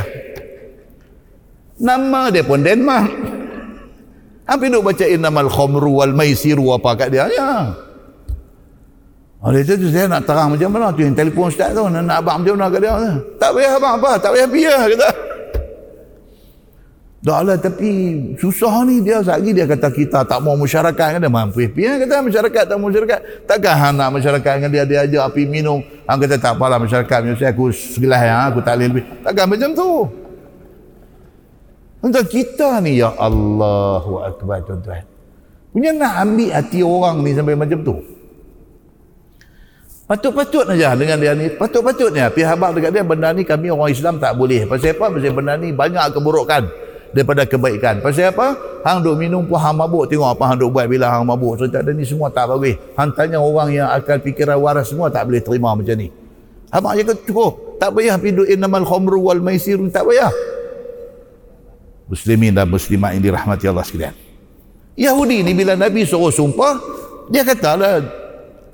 Nama 1.83 2.31
dia 2.31 2.47
pun 2.47 2.63
Denmark. 2.63 3.11
Apa 4.47 4.71
duk 4.71 4.87
baca 4.87 5.03
innamal 5.03 5.51
khomru 5.51 5.99
wal 5.99 6.15
maisiru 6.15 6.71
apa 6.71 6.95
kat 6.95 7.11
dia? 7.11 7.27
Ya. 7.27 7.75
Oleh 9.43 9.67
itu 9.67 9.91
saya 9.91 10.07
nak 10.07 10.23
terang 10.23 10.55
macam 10.55 10.71
mana? 10.71 10.95
Tu 10.95 11.03
yang 11.03 11.11
telefon 11.11 11.51
ustaz 11.51 11.75
tu 11.75 11.83
nak, 11.83 11.99
nak 11.99 12.23
abang 12.23 12.39
macam 12.39 12.55
mana 12.55 12.71
kat 12.71 12.79
dia? 12.87 12.95
Tak 13.35 13.51
payah 13.51 13.71
abang 13.75 13.93
apa? 13.99 14.11
Tak 14.15 14.31
payah 14.31 14.47
biar 14.47 14.79
kata. 14.95 15.09
Tak 17.23 17.39
lah 17.39 17.55
tapi 17.55 17.91
susah 18.35 18.83
ni 18.87 19.03
dia. 19.03 19.19
Lagi 19.19 19.51
dia 19.51 19.67
kata 19.67 19.91
kita 19.91 20.23
tak 20.23 20.39
mau 20.39 20.55
masyarakat 20.55 21.07
kan 21.15 21.19
dia. 21.19 21.31
Mampu 21.31 21.67
biar 21.67 21.99
kata 21.99 22.23
masyarakat 22.23 22.63
tak 22.63 22.75
mau 22.79 22.87
masyarakat. 22.87 23.19
Takkan 23.43 23.75
hang 23.75 23.95
nak 23.99 24.11
masyarakat 24.15 24.51
dengan 24.59 24.71
dia 24.71 24.83
dia 24.87 24.99
aja 25.03 25.27
api 25.27 25.43
minum. 25.47 25.83
Hang 26.07 26.19
kata 26.19 26.39
tak 26.39 26.55
apalah 26.55 26.79
masyarakat 26.79 27.35
saya 27.35 27.51
aku 27.51 27.75
segelas 27.75 28.23
ya 28.23 28.47
aku 28.47 28.63
tak 28.63 28.79
boleh 28.79 28.87
lebih. 28.87 29.03
Takkan 29.23 29.47
macam 29.51 29.71
tu 29.75 29.87
untuk 32.03 32.25
kita 32.27 32.83
ni 32.83 32.99
ya 32.99 33.15
Allahu 33.15 34.21
Akbar 34.21 34.59
tuan-tuan 34.67 35.07
punya 35.71 35.95
nak 35.95 36.13
ambil 36.27 36.51
hati 36.51 36.79
orang 36.83 37.23
ni 37.23 37.31
sampai 37.33 37.55
macam 37.55 37.79
tu 37.81 37.95
Patut-patut 40.03 40.67
aja 40.67 40.99
dengan 40.99 41.15
dia 41.15 41.31
ni. 41.31 41.47
Patut-patutnya 41.47 42.27
pihak 42.27 42.59
abang 42.59 42.75
dekat 42.75 42.91
dia 42.91 43.07
benda 43.07 43.31
ni 43.31 43.47
kami 43.47 43.71
orang 43.71 43.87
Islam 43.87 44.19
tak 44.19 44.35
boleh. 44.35 44.67
Pasal 44.67 44.99
apa? 44.99 45.15
Pasal 45.15 45.31
benda 45.31 45.55
ni 45.55 45.71
banyak 45.71 46.11
keburukan 46.11 46.67
daripada 47.15 47.47
kebaikan. 47.47 48.03
Pasal 48.03 48.35
apa? 48.35 48.53
Hang 48.83 48.99
duk 48.99 49.15
minum 49.15 49.47
pun 49.47 49.55
hang 49.55 49.79
mabuk. 49.79 50.11
Tengok 50.11 50.35
apa 50.35 50.43
hang 50.51 50.59
duk 50.59 50.75
buat 50.75 50.91
bila 50.91 51.07
hang 51.07 51.23
mabuk. 51.23 51.55
So 51.55 51.71
tak 51.71 51.87
ada 51.87 51.95
ni 51.95 52.03
semua 52.03 52.27
tak 52.27 52.51
bagus. 52.51 52.75
Hang 52.99 53.15
tanya 53.15 53.39
orang 53.39 53.71
yang 53.71 53.87
akan 53.87 54.17
fikiran 54.19 54.59
waras 54.59 54.91
semua 54.91 55.07
tak 55.07 55.23
boleh 55.23 55.39
terima 55.39 55.71
macam 55.71 55.95
ni. 55.95 56.11
Abang 56.67 56.99
cakap 56.99 57.17
cukup. 57.23 57.79
Tak 57.79 57.95
payah 57.95 58.19
pindu 58.19 58.43
innamal 58.43 58.83
khomru 58.83 59.23
wal 59.23 59.39
maisir. 59.39 59.79
Tak 59.87 60.03
payah. 60.03 60.29
Muslimin 62.13 62.53
dan 62.53 62.69
muslimat 62.69 63.17
yang 63.17 63.25
dirahmati 63.25 63.65
Allah 63.65 63.81
sekalian. 63.81 64.13
Yahudi 64.93 65.41
ni 65.41 65.57
bila 65.57 65.73
Nabi 65.73 66.05
suruh 66.05 66.29
sumpah, 66.29 66.77
dia 67.33 67.41
kata 67.41 67.73
lah, 67.73 68.05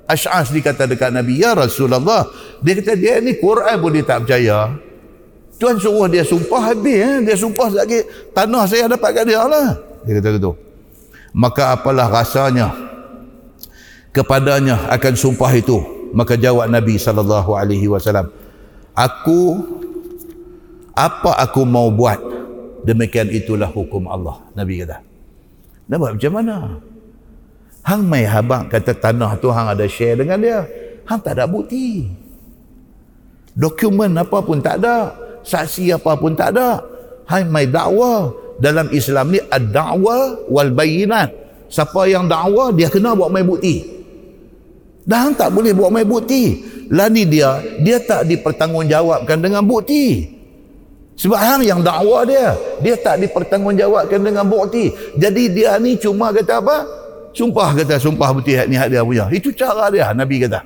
Ash'as 0.04 0.52
dikata 0.52 0.84
dekat 0.84 1.08
Nabi, 1.08 1.40
Ya 1.40 1.56
Rasulullah, 1.56 2.28
dia 2.60 2.76
kata 2.76 2.92
dia 3.00 3.16
ni 3.24 3.40
Quran 3.40 3.76
pun 3.80 3.90
dia 3.96 4.04
tak 4.04 4.28
percaya. 4.28 4.76
Tuan 5.56 5.76
suruh 5.80 6.08
dia 6.08 6.24
sumpah 6.24 6.72
habis. 6.72 7.00
Eh? 7.00 7.16
Dia 7.24 7.36
sumpah 7.36 7.68
lagi 7.72 8.04
tanah 8.32 8.64
saya 8.64 8.88
dapat 8.88 9.12
kat 9.12 9.24
dia 9.28 9.44
lah. 9.44 9.76
Dia 10.08 10.20
kata 10.20 10.28
gitu. 10.40 10.56
Maka 11.36 11.76
apalah 11.76 12.08
rasanya 12.08 12.72
kepadanya 14.12 14.88
akan 14.88 15.14
sumpah 15.16 15.52
itu. 15.52 15.78
Maka 16.16 16.34
jawab 16.34 16.66
Nabi 16.66 16.96
wasallam, 16.96 18.32
"Aku 18.96 19.40
apa 20.96 21.38
aku 21.44 21.62
mau 21.68 21.92
buat? 21.92 22.39
Demikian 22.86 23.28
itulah 23.28 23.68
hukum 23.68 24.08
Allah." 24.08 24.40
Nabi 24.56 24.84
kata. 24.84 25.02
Buat 25.90 26.16
macam 26.16 26.32
mana? 26.38 26.56
Hang 27.82 28.06
mai 28.06 28.22
habang 28.28 28.68
kata 28.70 28.94
tanah 28.94 29.34
tu 29.40 29.50
hang 29.50 29.72
ada 29.72 29.88
share 29.90 30.20
dengan 30.20 30.38
dia. 30.38 30.62
Hang 31.08 31.18
tak 31.18 31.40
ada 31.40 31.50
bukti. 31.50 32.06
Dokumen 33.56 34.14
apa 34.14 34.38
pun 34.44 34.62
tak 34.62 34.78
ada. 34.78 35.10
Saksi 35.42 35.90
apa 35.90 36.14
pun 36.14 36.38
tak 36.38 36.54
ada. 36.54 36.78
Hang 37.26 37.50
mai 37.50 37.66
dakwa. 37.66 38.30
Dalam 38.60 38.92
Islam 38.92 39.32
ni 39.32 39.40
ad-da'wa 39.40 40.46
wal 40.46 40.70
bayinat. 40.70 41.32
Siapa 41.72 42.06
yang 42.06 42.28
dakwa 42.30 42.70
dia 42.70 42.86
kena 42.92 43.16
buat 43.16 43.32
mai 43.32 43.42
bukti. 43.42 43.82
Dan 45.02 45.18
hang 45.18 45.34
tak 45.34 45.50
boleh 45.50 45.74
buat 45.74 45.90
mai 45.90 46.06
bukti. 46.06 46.70
Lah 46.92 47.10
ni 47.10 47.26
dia, 47.26 47.58
dia 47.82 47.98
tak 47.98 48.28
dipertanggungjawabkan 48.30 49.42
dengan 49.42 49.64
bukti. 49.66 50.38
Sebab 51.20 51.36
hang 51.36 51.62
yang 51.68 51.84
dakwa 51.84 52.24
dia, 52.24 52.56
dia 52.80 52.96
tak 52.96 53.20
dipertanggungjawabkan 53.20 54.24
dengan 54.24 54.48
bukti. 54.48 54.88
Jadi 55.20 55.52
dia 55.52 55.76
ni 55.76 56.00
cuma 56.00 56.32
kata 56.32 56.64
apa? 56.64 56.88
Sumpah 57.36 57.76
kata 57.76 58.00
sumpah 58.00 58.32
betul 58.32 58.56
ni 58.64 58.80
hak 58.80 58.88
dia 58.88 59.04
punya. 59.04 59.28
Itu 59.28 59.52
cara 59.52 59.92
dia 59.92 60.08
Nabi 60.16 60.40
kata. 60.48 60.64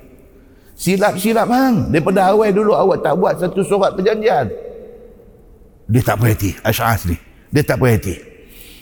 Silap-silap 0.79 1.51
hang. 1.51 1.91
Daripada 1.91 2.31
awal 2.31 2.55
dulu 2.55 2.71
awak 2.71 3.03
tak 3.03 3.19
buat 3.19 3.35
satu 3.43 3.67
surat 3.67 3.99
perjanjian. 3.99 4.47
Dia 5.91 6.03
tak 6.07 6.23
berhati. 6.23 6.55
Asy'as 6.63 7.03
ni. 7.11 7.19
Dia 7.51 7.67
tak 7.67 7.83
berhati. 7.83 8.15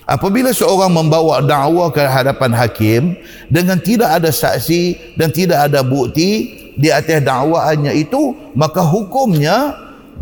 Apabila 0.05 0.53
seorang 0.53 0.93
membawa 0.93 1.41
dakwa 1.41 1.89
ke 1.89 2.05
hadapan 2.05 2.53
hakim 2.53 3.03
dengan 3.49 3.81
tidak 3.81 4.21
ada 4.21 4.29
saksi 4.29 5.17
dan 5.17 5.33
tidak 5.33 5.73
ada 5.73 5.81
bukti 5.81 6.53
di 6.77 6.93
atas 6.93 7.25
dakwaannya 7.25 7.97
itu, 7.97 8.37
maka 8.53 8.85
hukumnya 8.85 9.73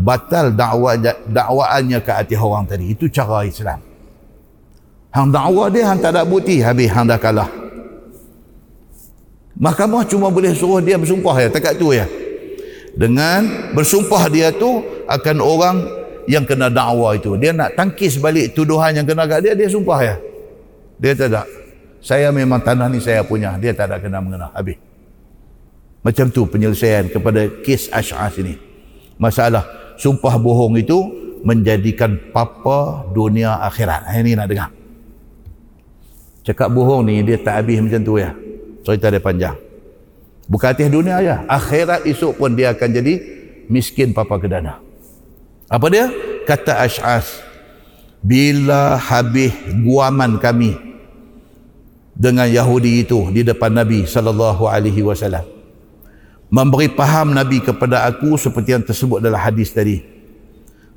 batal 0.00 0.52
dakwaannya 0.54 1.98
ke 2.00 2.12
atas 2.12 2.40
orang 2.40 2.64
tadi. 2.64 2.96
Itu 2.96 3.06
cara 3.12 3.44
Islam. 3.44 3.80
Hang 5.10 5.28
dakwa 5.34 5.66
dia 5.68 5.90
hang 5.90 5.98
tak 5.98 6.14
ada 6.14 6.22
bukti 6.22 6.62
habis 6.62 6.88
hang 6.88 7.06
dah 7.06 7.18
kalah. 7.18 7.50
Mahkamah 9.60 10.08
cuma 10.08 10.32
boleh 10.32 10.56
suruh 10.56 10.80
dia 10.80 10.96
bersumpah 10.96 11.36
ya, 11.36 11.48
takat 11.52 11.76
tu 11.76 11.92
ya. 11.92 12.08
Dengan 12.96 13.70
bersumpah 13.76 14.32
dia 14.32 14.48
tu 14.54 14.80
akan 15.04 15.36
orang 15.42 15.76
yang 16.24 16.46
kena 16.48 16.72
dakwa 16.72 17.12
itu. 17.12 17.36
Dia 17.36 17.52
nak 17.52 17.76
tangkis 17.76 18.16
balik 18.16 18.56
tuduhan 18.56 18.96
yang 18.96 19.04
kena 19.04 19.28
kat 19.28 19.44
dia, 19.44 19.52
dia 19.52 19.68
sumpah 19.68 20.00
ya. 20.00 20.16
Dia 20.96 21.12
tak 21.12 21.28
ada. 21.34 21.42
Saya 22.00 22.32
memang 22.32 22.64
tanah 22.64 22.88
ni 22.88 23.02
saya 23.02 23.20
punya. 23.20 23.60
Dia 23.60 23.76
tak 23.76 23.92
ada 23.92 24.00
kena 24.00 24.24
mengena. 24.24 24.48
Habis. 24.56 24.80
Macam 26.00 26.32
tu 26.32 26.48
penyelesaian 26.48 27.12
kepada 27.12 27.44
kes 27.60 27.92
Ash'as 27.92 28.40
ini. 28.40 28.56
Masalah 29.20 29.79
sumpah 30.00 30.40
bohong 30.40 30.80
itu 30.80 30.98
menjadikan 31.44 32.16
papa 32.32 33.04
dunia 33.12 33.60
akhirat. 33.60 34.08
Ini 34.16 34.32
nak 34.32 34.48
dengar. 34.48 34.70
Cakap 36.40 36.72
bohong 36.72 37.04
ni 37.04 37.20
dia 37.20 37.36
tak 37.36 37.60
habis 37.60 37.84
macam 37.84 38.00
tu 38.00 38.16
ya. 38.16 38.32
Cerita 38.80 39.12
dia 39.12 39.20
panjang. 39.20 39.56
Bukan 40.48 40.68
atas 40.72 40.88
dunia 40.88 41.20
aja. 41.20 41.44
Akhirat 41.44 42.08
esok 42.08 42.40
pun 42.40 42.56
dia 42.56 42.72
akan 42.72 42.88
jadi 42.90 43.14
miskin 43.68 44.16
papa 44.16 44.40
kedana. 44.40 44.80
Apa 45.68 45.86
dia? 45.92 46.08
Kata 46.48 46.80
Ash'as. 46.80 47.44
Bila 48.20 48.96
habis 49.00 49.52
guaman 49.84 50.36
kami 50.40 50.76
dengan 52.12 52.44
Yahudi 52.44 53.00
itu 53.00 53.32
di 53.32 53.40
depan 53.40 53.72
Nabi 53.72 54.04
sallallahu 54.04 54.68
alaihi 54.68 55.00
wasallam 55.00 55.59
memberi 56.50 56.90
faham 56.92 57.32
Nabi 57.32 57.62
kepada 57.62 58.04
aku 58.10 58.34
seperti 58.34 58.74
yang 58.74 58.84
tersebut 58.84 59.22
dalam 59.22 59.38
hadis 59.38 59.70
tadi 59.70 60.02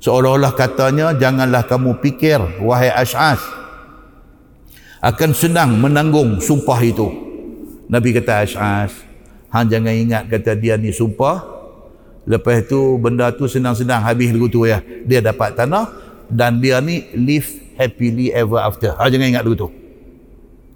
seolah-olah 0.02 0.52
katanya 0.52 1.14
janganlah 1.14 1.64
kamu 1.64 1.96
fikir 2.02 2.42
wahai 2.60 2.90
Ash'as 2.90 3.64
akan 5.04 5.36
senang 5.36 5.76
menanggung 5.76 6.40
sumpah 6.40 6.80
itu. 6.80 7.12
Nabi 7.92 8.16
kata 8.16 8.48
Ash'as, 8.48 9.04
hang 9.52 9.68
jangan 9.68 9.92
ingat 9.92 10.32
kata 10.32 10.56
dia 10.56 10.80
ni 10.80 10.96
sumpah, 10.96 11.44
lepas 12.24 12.64
tu 12.64 12.96
benda 12.96 13.28
tu 13.28 13.44
senang-senang 13.44 14.00
habis 14.00 14.32
lagu 14.32 14.48
tu 14.48 14.64
ya. 14.64 14.80
Dia 15.04 15.20
dapat 15.20 15.60
tanah 15.60 15.92
dan 16.32 16.56
dia 16.56 16.80
ni 16.80 17.04
live 17.12 17.76
happily 17.76 18.32
ever 18.32 18.56
after. 18.56 18.96
Hang 18.96 19.12
jangan 19.12 19.28
ingat 19.28 19.42
lagu 19.44 19.68
tu. 19.68 19.68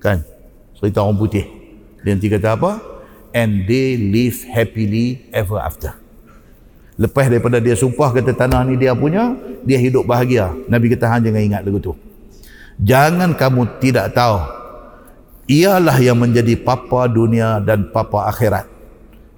Kan? 0.04 0.20
Cerita 0.76 1.00
orang 1.00 1.16
putih. 1.16 1.48
Dia 2.04 2.12
nanti 2.12 2.28
kata 2.28 2.52
apa? 2.52 2.70
And 3.36 3.68
they 3.68 3.94
live 3.96 4.44
happily 4.48 5.28
ever 5.36 5.60
after. 5.60 5.94
Lepas 6.98 7.30
daripada 7.30 7.62
dia 7.62 7.78
sumpah 7.78 8.10
kata 8.10 8.34
tanah 8.34 8.66
ni 8.66 8.74
dia 8.74 8.90
punya, 8.90 9.38
dia 9.62 9.78
hidup 9.78 10.02
bahagia. 10.02 10.50
Nabi 10.66 10.90
kata 10.90 11.06
hang 11.06 11.22
jangan 11.30 11.42
ingat 11.46 11.62
lagu 11.62 11.78
tu. 11.78 11.92
Jangan 12.82 13.38
kamu 13.38 13.78
tidak 13.78 14.14
tahu. 14.18 14.42
Ialah 15.48 15.96
yang 16.02 16.18
menjadi 16.18 16.58
papa 16.58 17.06
dunia 17.06 17.62
dan 17.62 17.88
papa 17.94 18.26
akhirat. 18.26 18.66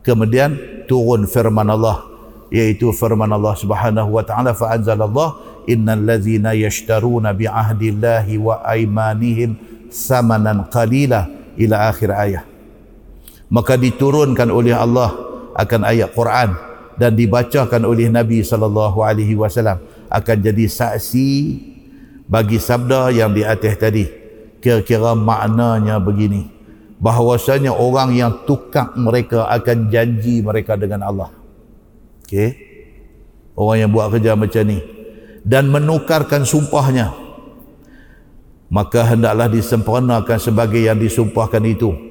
Kemudian 0.00 0.56
turun 0.88 1.28
firman 1.28 1.68
Allah 1.68 2.10
yaitu 2.50 2.90
firman 2.90 3.30
Allah 3.30 3.54
Subhanahu 3.54 4.18
wa 4.18 4.26
taala 4.26 4.50
fa 4.50 4.74
anzalallah 4.74 5.38
innal 5.70 6.02
ladzina 6.02 6.50
yashtaruna 6.50 7.30
bi 7.30 7.46
ahdillahi 7.46 8.34
wa 8.42 8.58
aymanihim 8.66 9.54
samanan 9.86 10.66
qalila 10.66 11.30
ila 11.54 11.76
akhir 11.86 12.10
ayat. 12.10 12.49
Maka 13.50 13.74
diturunkan 13.74 14.46
oleh 14.48 14.70
Allah 14.70 15.10
akan 15.58 15.82
ayat 15.82 16.14
Quran 16.14 16.54
dan 16.94 17.18
dibacakan 17.18 17.82
oleh 17.82 18.06
Nabi 18.06 18.46
sallallahu 18.46 19.02
alaihi 19.02 19.34
wasallam 19.34 19.82
akan 20.06 20.36
jadi 20.38 20.64
saksi 20.70 21.30
bagi 22.30 22.62
sabda 22.62 23.10
yang 23.10 23.34
di 23.34 23.42
atas 23.42 23.74
tadi 23.74 24.06
kira-kira 24.62 25.18
maknanya 25.18 25.98
begini 25.98 26.46
bahawasanya 27.00 27.74
orang 27.74 28.14
yang 28.14 28.32
tukar 28.44 28.92
mereka 28.94 29.48
akan 29.48 29.88
janji 29.88 30.44
mereka 30.44 30.76
dengan 30.76 31.02
Allah. 31.08 31.32
Okey. 32.28 32.70
Orang 33.56 33.76
yang 33.82 33.90
buat 33.90 34.14
kerja 34.14 34.38
macam 34.38 34.62
ni 34.68 34.78
dan 35.42 35.72
menukarkan 35.72 36.44
sumpahnya 36.44 37.12
maka 38.70 39.02
hendaklah 39.02 39.50
disempurnakan 39.50 40.38
sebagai 40.38 40.78
yang 40.78 41.00
disumpahkan 41.00 41.64
itu 41.66 42.09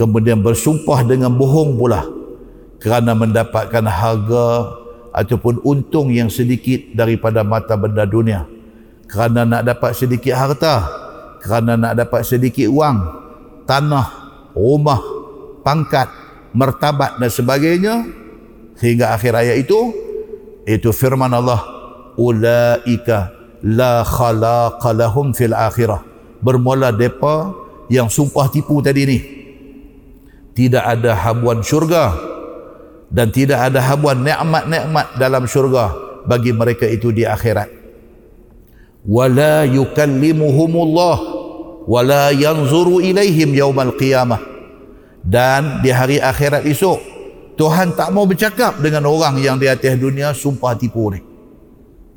kemudian 0.00 0.40
bersumpah 0.40 1.04
dengan 1.04 1.36
bohong 1.36 1.76
pula. 1.76 2.08
Kerana 2.80 3.12
mendapatkan 3.12 3.84
harga 3.84 4.48
ataupun 5.12 5.60
untung 5.60 6.08
yang 6.08 6.32
sedikit 6.32 6.80
daripada 6.96 7.44
mata 7.44 7.76
benda 7.76 8.08
dunia. 8.08 8.48
Kerana 9.04 9.44
nak 9.44 9.68
dapat 9.68 9.92
sedikit 9.92 10.32
harta. 10.32 10.88
Kerana 11.44 11.76
nak 11.76 11.92
dapat 12.00 12.24
sedikit 12.24 12.72
wang 12.72 13.04
tanah, 13.68 14.08
rumah, 14.56 15.00
pangkat, 15.60 16.08
martabat 16.56 17.20
dan 17.20 17.28
sebagainya. 17.28 17.94
Sehingga 18.80 19.12
akhir 19.12 19.36
ayat 19.36 19.60
itu 19.60 19.92
itu 20.64 20.88
firman 20.96 21.28
Allah 21.28 21.60
ulaika 22.16 23.28
la 23.60 24.00
khalaqa 24.00 24.96
lahum 24.96 25.36
fil 25.36 25.52
akhirah. 25.52 26.00
Bermula 26.40 26.88
depa 26.88 27.52
yang 27.92 28.08
sumpah 28.08 28.48
tipu 28.48 28.80
tadi 28.80 29.04
ni 29.04 29.39
tidak 30.60 30.84
ada 30.84 31.16
habuan 31.16 31.64
syurga. 31.64 32.12
Dan 33.08 33.32
tidak 33.32 33.72
ada 33.72 33.80
habuan 33.80 34.20
nikmat-nikmat 34.20 35.16
dalam 35.16 35.48
syurga 35.48 35.90
bagi 36.28 36.52
mereka 36.52 36.84
itu 36.84 37.08
di 37.10 37.24
akhirat. 37.24 37.72
Wala 39.08 39.64
yukallimuhumullah. 39.64 41.18
Wala 41.88 42.28
yanzuru 42.36 43.00
ilaihim 43.00 43.56
yaumal 43.56 43.96
qiyamah. 43.96 44.38
Dan 45.24 45.80
di 45.80 45.88
hari 45.88 46.20
akhirat 46.20 46.68
esok 46.68 47.00
Tuhan 47.56 47.96
tak 47.96 48.12
mau 48.12 48.24
bercakap 48.24 48.80
dengan 48.80 49.04
orang 49.08 49.40
yang 49.40 49.56
di 49.56 49.68
atas 49.68 49.96
dunia 49.96 50.36
sumpah 50.36 50.76
tipu 50.76 51.08
ni. 51.12 51.20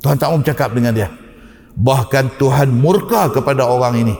Tuhan 0.04 0.20
tak 0.20 0.28
mau 0.30 0.38
bercakap 0.38 0.70
dengan 0.76 0.92
dia. 0.92 1.08
Bahkan 1.74 2.36
Tuhan 2.36 2.70
murka 2.70 3.32
kepada 3.32 3.66
orang 3.66 4.04
ini. 4.04 4.14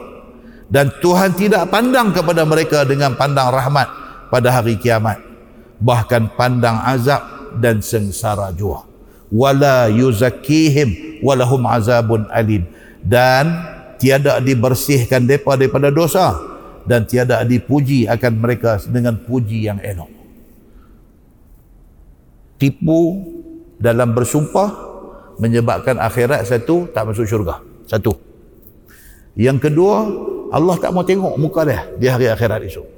Dan 0.66 0.90
Tuhan 0.98 1.36
tidak 1.36 1.68
pandang 1.70 2.10
kepada 2.10 2.42
mereka 2.48 2.82
dengan 2.88 3.14
pandang 3.14 3.52
rahmat 3.52 4.03
pada 4.35 4.51
hari 4.51 4.74
kiamat. 4.74 5.23
Bahkan 5.78 6.35
pandang 6.35 6.82
azab 6.82 7.55
dan 7.62 7.78
sengsara 7.78 8.51
jua. 8.51 8.82
Wala 9.31 9.86
yuzakkihim 9.86 11.23
walahum 11.23 11.62
azabun 11.70 12.27
alim. 12.35 12.66
Dan 12.98 13.62
tiada 14.02 14.43
dibersihkan 14.43 15.23
mereka 15.23 15.55
daripada 15.55 15.94
dosa. 15.94 16.35
Dan 16.82 17.06
tiada 17.06 17.47
dipuji 17.47 18.11
akan 18.11 18.32
mereka 18.43 18.82
dengan 18.90 19.15
puji 19.23 19.70
yang 19.70 19.78
elok. 19.78 20.11
Tipu 22.59 23.23
dalam 23.78 24.19
bersumpah 24.19 24.69
menyebabkan 25.39 26.02
akhirat 26.02 26.43
satu 26.43 26.90
tak 26.90 27.06
masuk 27.06 27.24
syurga. 27.24 27.62
Satu. 27.86 28.19
Yang 29.39 29.70
kedua 29.70 30.06
Allah 30.55 30.77
tak 30.78 30.94
mau 30.94 31.02
tengok 31.02 31.35
muka 31.35 31.66
dia 31.66 31.82
di 31.98 32.06
hari 32.06 32.31
akhirat 32.31 32.62
esok 32.62 32.94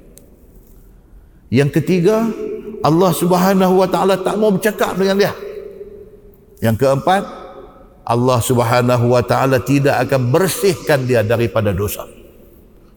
yang 1.49 1.71
ketiga 1.71 2.27
Allah 2.83 3.11
subhanahu 3.11 3.81
wa 3.81 3.87
ta'ala 3.89 4.19
tak 4.21 4.35
mau 4.37 4.53
bercakap 4.53 4.95
dengan 4.95 5.15
dia 5.17 5.33
yang 6.61 6.73
keempat 6.73 7.47
Allah 8.07 8.39
Subhanahu 8.39 9.11
wa 9.11 9.19
taala 9.19 9.59
tidak 9.59 10.07
akan 10.07 10.31
bersihkan 10.31 11.03
dia 11.03 11.21
daripada 11.27 11.75
dosa. 11.75 12.07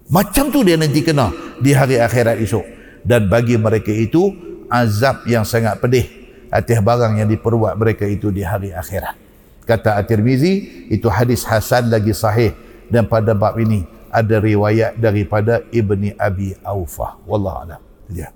Macam 0.06 0.54
tu 0.54 0.62
dia 0.62 0.78
nanti 0.78 1.02
kena 1.02 1.34
di 1.58 1.74
hari 1.74 1.98
akhirat 1.98 2.38
esok. 2.38 2.62
Dan 3.02 3.26
bagi 3.26 3.58
mereka 3.58 3.90
itu 3.90 4.30
azab 4.70 5.26
yang 5.26 5.42
sangat 5.42 5.82
pedih 5.82 6.06
atas 6.52 6.78
barang 6.78 7.18
yang 7.18 7.26
diperbuat 7.26 7.74
mereka 7.74 8.06
itu 8.06 8.30
di 8.30 8.46
hari 8.46 8.70
akhirat. 8.70 9.18
Kata 9.66 9.98
At-Tirmizi 9.98 10.86
itu 10.90 11.06
hadis 11.10 11.46
hasan 11.46 11.90
lagi 11.90 12.14
sahih 12.14 12.54
dan 12.90 13.06
pada 13.06 13.34
bab 13.34 13.58
ini 13.58 13.86
ada 14.10 14.38
riwayat 14.38 14.98
daripada 14.98 15.62
Ibni 15.70 16.14
Abi 16.18 16.54
Aufah. 16.62 17.22
Wallahu 17.26 17.56
a'lam. 17.66 17.80
Ya. 18.10 18.34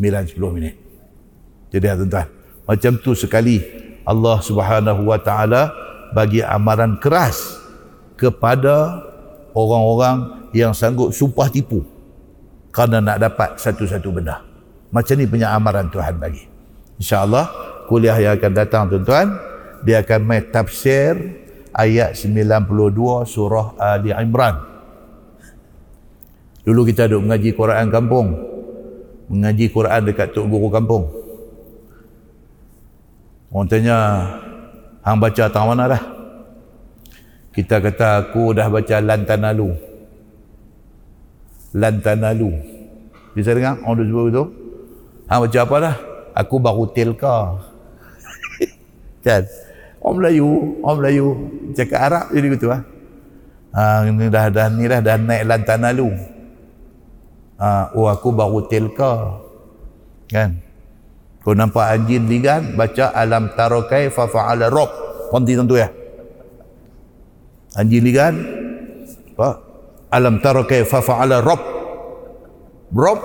9 0.00 0.32
10 0.32 0.56
minit. 0.56 0.74
Jadi 1.68 1.84
tuan-tuan, 1.86 2.26
macam 2.64 2.92
tu 2.98 3.12
sekali 3.12 3.60
Allah 4.08 4.40
Subhanahu 4.40 5.04
wa 5.04 5.20
taala 5.20 5.70
bagi 6.16 6.40
amaran 6.40 6.96
keras 6.98 7.60
kepada 8.16 9.04
orang-orang 9.52 10.48
yang 10.56 10.74
sanggup 10.74 11.14
sumpah 11.14 11.46
tipu 11.52 11.86
kerana 12.74 12.98
nak 12.98 13.18
dapat 13.20 13.60
satu-satu 13.60 14.08
benda. 14.10 14.42
Macam 14.90 15.14
ni 15.14 15.28
punya 15.28 15.54
amaran 15.54 15.86
Tuhan 15.92 16.18
bagi. 16.18 16.48
Insya-Allah 16.98 17.46
kuliah 17.86 18.18
yang 18.18 18.34
akan 18.34 18.52
datang 18.56 18.90
tuan-tuan 18.90 19.38
dia 19.86 20.02
akan 20.04 20.20
main 20.26 20.44
tafsir 20.50 21.16
ayat 21.72 22.18
92 22.18 23.24
surah 23.24 23.78
Ali 23.78 24.10
Imran. 24.12 24.68
Dulu 26.60 26.84
kita 26.84 27.08
duduk 27.08 27.30
mengaji 27.30 27.50
Quran 27.56 27.86
kampung. 27.88 28.28
Mengaji 29.30 29.70
Quran 29.70 30.10
dekat 30.10 30.34
tok 30.34 30.50
guru 30.50 30.66
kampung. 30.74 31.06
Orang 33.54 33.70
tanya, 33.70 34.26
hang 35.06 35.22
baca 35.22 35.46
tang 35.46 35.70
mana 35.70 35.86
dah? 35.86 36.02
Kita 37.54 37.78
kata 37.78 38.26
aku 38.26 38.50
dah 38.54 38.66
baca 38.66 38.98
Lantanalu. 38.98 39.70
Lantanalu. 41.78 42.50
Bisa 43.30 43.54
dengar 43.54 43.78
orang 43.86 44.02
tu 44.02 44.04
sebut 44.10 44.22
begitu? 44.26 44.44
Hang 45.30 45.40
baca 45.46 45.58
apa 45.62 45.76
dah? 45.78 45.96
Aku 46.34 46.58
baru 46.58 46.90
telka. 46.90 47.58
kan? 49.26 49.46
Orang 50.02 50.18
Melayu, 50.18 50.78
orang 50.82 50.98
Melayu 51.06 51.26
cakap 51.78 52.00
Arab 52.02 52.26
jadi 52.34 52.46
gitu 52.50 52.66
ah. 52.74 52.82
Ha, 53.70 54.02
ini 54.10 54.26
dah 54.26 54.50
dah 54.50 54.66
ni 54.74 54.90
dah 54.90 54.98
dah 54.98 55.14
naik 55.14 55.46
Lantanalu. 55.46 56.39
Ha, 57.60 57.92
oh 57.92 58.08
aku 58.08 58.32
baru 58.32 58.64
telka. 58.64 59.36
Kan? 60.32 60.64
Kau 61.44 61.52
nampak 61.52 61.92
anjing 61.92 62.24
ligan, 62.24 62.72
baca 62.76 63.12
alam 63.12 63.52
tarokai 63.52 64.08
fa 64.08 64.24
fa'ala 64.24 64.72
rob. 64.72 64.88
Ponti 65.28 65.52
tentu 65.52 65.76
ya. 65.76 65.88
Anjing 67.76 68.02
ligan, 68.02 68.34
apa? 69.36 69.50
Alam 70.10 70.40
tarokai 70.40 70.88
fa 70.88 71.04
fa'ala 71.04 71.44
rob. 71.44 71.60
Rob, 72.90 73.20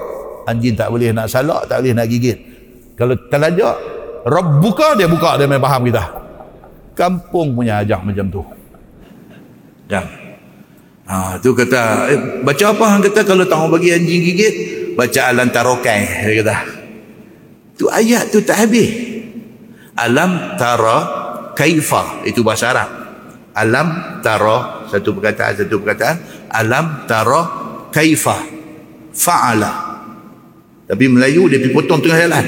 anjing 0.46 0.76
tak 0.76 0.92
boleh 0.92 1.16
nak 1.16 1.32
salak, 1.32 1.72
tak 1.72 1.82
boleh 1.82 1.96
nak 1.96 2.08
gigit. 2.12 2.38
Kalau 2.96 3.16
terlajak, 3.32 3.76
rob 4.28 4.48
buka, 4.64 4.96
dia 4.96 5.08
buka, 5.08 5.36
dia 5.40 5.48
memang 5.48 5.64
faham 5.64 5.84
kita. 5.88 6.04
Kampung 6.96 7.56
punya 7.56 7.84
ajak 7.84 8.00
macam 8.04 8.26
tu. 8.32 8.42
Dan, 9.92 10.06
ha, 11.10 11.38
tu 11.42 11.54
kata, 11.54 11.82
eh, 12.12 12.20
baca 12.42 12.66
apa 12.74 12.86
hang 12.92 13.02
kata 13.10 13.22
kalau 13.26 13.46
tak 13.46 13.62
bagi 13.70 13.94
anjing 13.94 14.22
gigit? 14.22 14.56
Baca 14.96 15.22
alam 15.28 15.52
tarokai, 15.52 16.02
dia 16.26 16.42
kata. 16.42 16.56
Tu 17.76 17.86
ayat 17.92 18.32
tu 18.32 18.40
tak 18.40 18.66
habis. 18.66 18.88
Alam 19.96 20.60
tara 20.60 20.98
kaifa 21.56 22.24
itu 22.28 22.44
bahasa 22.44 22.72
Arab. 22.72 22.90
Alam 23.56 24.20
tara 24.20 24.88
satu 24.92 25.16
perkataan 25.16 25.64
satu 25.64 25.80
perkataan. 25.84 26.18
Alam 26.52 27.08
tara 27.08 27.42
kaifa 27.92 28.36
fa'ala. 29.16 29.72
Tapi 30.88 31.06
Melayu 31.08 31.48
dia 31.48 31.60
pergi 31.60 31.76
potong 31.76 32.00
tengah 32.04 32.20
jalan. 32.20 32.46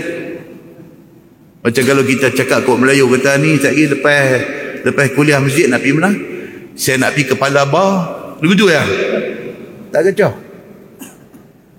Macam 1.64 1.84
kalau 1.84 2.04
kita 2.08 2.32
cakap 2.32 2.64
kok 2.64 2.80
Melayu 2.80 3.12
kata 3.12 3.40
ni 3.40 3.60
kira 3.60 3.72
lepas 3.96 4.20
lepas 4.88 5.06
kuliah 5.12 5.44
masjid 5.44 5.68
nak 5.68 5.84
pergi 5.84 5.96
mana? 5.96 6.12
Saya 6.78 6.96
nak 7.04 7.12
pergi 7.16 7.36
kepala 7.36 7.68
bar. 7.68 8.17
Begitu 8.38 8.70
ya? 8.70 8.84
Tak 9.90 10.02
kacau. 10.12 10.32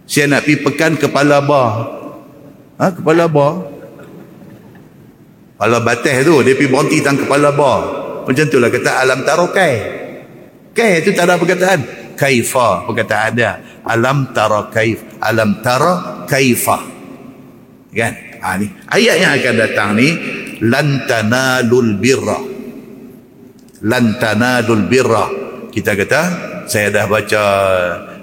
Saya 0.09 0.25
nak 0.33 0.49
pergi 0.49 0.65
pekan 0.65 0.93
kepala 0.97 1.45
bar. 1.45 1.71
Ha, 2.81 2.91
kepala 2.97 3.29
bar? 3.29 3.53
Kepala 5.55 5.79
batas 5.85 6.25
tu 6.25 6.35
dia 6.43 6.55
pergi 6.57 6.71
berhenti 6.71 6.99
tang 7.05 7.19
kepala 7.21 7.53
bar. 7.53 7.81
Macam 8.25 8.45
tu 8.49 8.59
lah 8.61 8.73
kata 8.73 8.91
alam 9.05 9.21
tarokai 9.23 9.75
kai. 10.73 11.05
Itu 11.05 11.13
tak 11.15 11.29
ada 11.29 11.37
perkataan. 11.37 11.81
Kaifa 12.19 12.89
perkataan 12.89 13.31
dia. 13.37 13.53
Alam 13.87 14.35
tara 14.35 14.69
kaif 14.73 15.01
alam 15.23 15.63
tara 15.63 16.27
kaifa. 16.27 16.79
Kan? 17.95 18.13
Ha, 18.43 18.55
ni. 18.59 18.67
Ayat 18.91 19.17
yang 19.19 19.33
akan 19.39 19.55
datang 19.59 19.91
ni 19.99 20.09
lantanalul 20.63 21.99
birra. 21.99 22.39
Lantanalul 23.83 24.85
birra 24.91 25.48
kita 25.74 25.93
kata 25.95 26.20
saya 26.69 26.93
dah 26.93 27.07
baca 27.09 27.43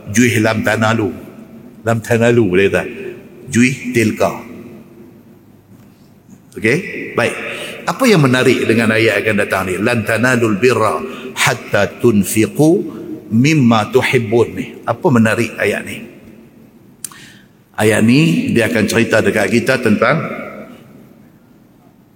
juih 0.09 0.41
lam 0.41 0.61
tanalu 0.61 1.09
lam 1.85 1.97
tanalu 2.01 2.43
boleh 2.45 2.67
kata 2.72 2.84
juih 3.49 3.93
tilka 3.93 4.55
Okey? 6.55 7.11
Baik. 7.19 7.35
Apa 7.85 8.03
yang 8.07 8.23
menarik 8.23 8.63
dengan 8.63 8.95
ayat 8.95 9.22
akan 9.22 9.35
datang 9.43 9.63
ni? 9.67 9.76
Lan 9.76 10.07
tanalul 10.07 10.55
birra 10.55 11.03
hatta 11.35 11.99
tunfiqu 11.99 12.72
mimma 13.30 13.91
tuhibbun 13.91 14.47
ni. 14.55 14.65
Apa 14.88 15.07
menarik 15.11 15.51
ayat 15.59 15.81
ni? 15.84 15.97
Ayat 17.76 18.01
ni 18.07 18.49
dia 18.55 18.72
akan 18.72 18.85
cerita 18.88 19.19
dekat 19.19 19.51
kita 19.51 19.84
tentang 19.84 20.15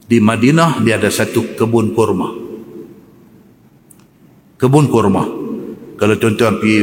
di 0.07 0.17
Madinah 0.23 0.81
dia 0.87 0.95
ada 0.95 1.11
satu 1.11 1.59
kebun 1.59 1.91
kurma. 1.91 2.48
Kebun 4.59 4.91
kurma. 4.91 5.23
Kalau 5.95 6.15
tuan-tuan 6.19 6.59
pergi 6.59 6.79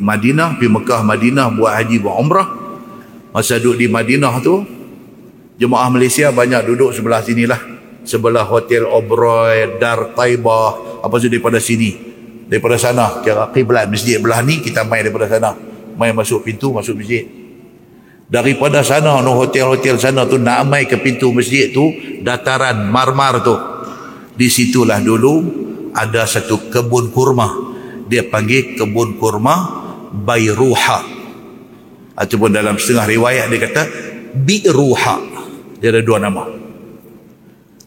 Madinah, 0.00 0.56
pergi 0.56 0.72
Mekah 0.72 1.00
Madinah 1.04 1.46
buat 1.52 1.72
haji 1.76 1.96
buat 2.00 2.16
umrah, 2.16 2.48
masa 3.36 3.60
duduk 3.60 3.84
di 3.84 3.86
Madinah 3.92 4.32
tu, 4.40 4.64
jemaah 5.60 5.92
Malaysia 5.92 6.32
banyak 6.32 6.64
duduk 6.72 6.96
sebelah 6.96 7.20
sinilah. 7.20 7.60
Sebelah 8.02 8.48
Hotel 8.48 8.82
Oberoi, 8.88 9.78
Dar 9.78 10.16
Taibah, 10.16 11.04
apa 11.04 11.14
saja 11.20 11.30
daripada 11.30 11.60
sini. 11.60 11.94
Daripada 12.48 12.74
sana, 12.80 13.22
kira 13.22 13.46
kiblat 13.52 13.86
masjid 13.86 14.18
belah 14.18 14.40
ni, 14.42 14.58
kita 14.64 14.82
main 14.82 15.04
daripada 15.04 15.28
sana. 15.28 15.54
Main 15.94 16.16
masuk 16.16 16.42
pintu, 16.42 16.72
masuk 16.72 16.98
masjid 16.98 17.42
daripada 18.32 18.80
sana 18.80 19.20
no 19.20 19.36
hotel-hotel 19.36 20.00
sana 20.00 20.24
tu 20.24 20.40
nak 20.40 20.64
mai 20.64 20.88
ke 20.88 20.96
pintu 20.96 21.28
masjid 21.36 21.68
tu 21.68 21.92
dataran 22.24 22.88
marmar 22.88 23.44
tu 23.44 23.52
di 24.32 24.48
situlah 24.48 25.04
dulu 25.04 25.61
ada 25.92 26.24
satu 26.24 26.72
kebun 26.72 27.12
kurma. 27.12 27.48
Dia 28.08 28.26
panggil 28.26 28.76
kebun 28.76 29.16
kurma 29.16 29.84
Bayruha. 30.12 31.00
Ataupun 32.12 32.52
dalam 32.52 32.76
setengah 32.76 33.08
riwayat 33.08 33.48
dia 33.48 33.60
kata 33.60 33.82
Bi'ruha. 34.36 35.16
Dia 35.80 35.88
ada 35.92 36.00
dua 36.04 36.20
nama. 36.20 36.44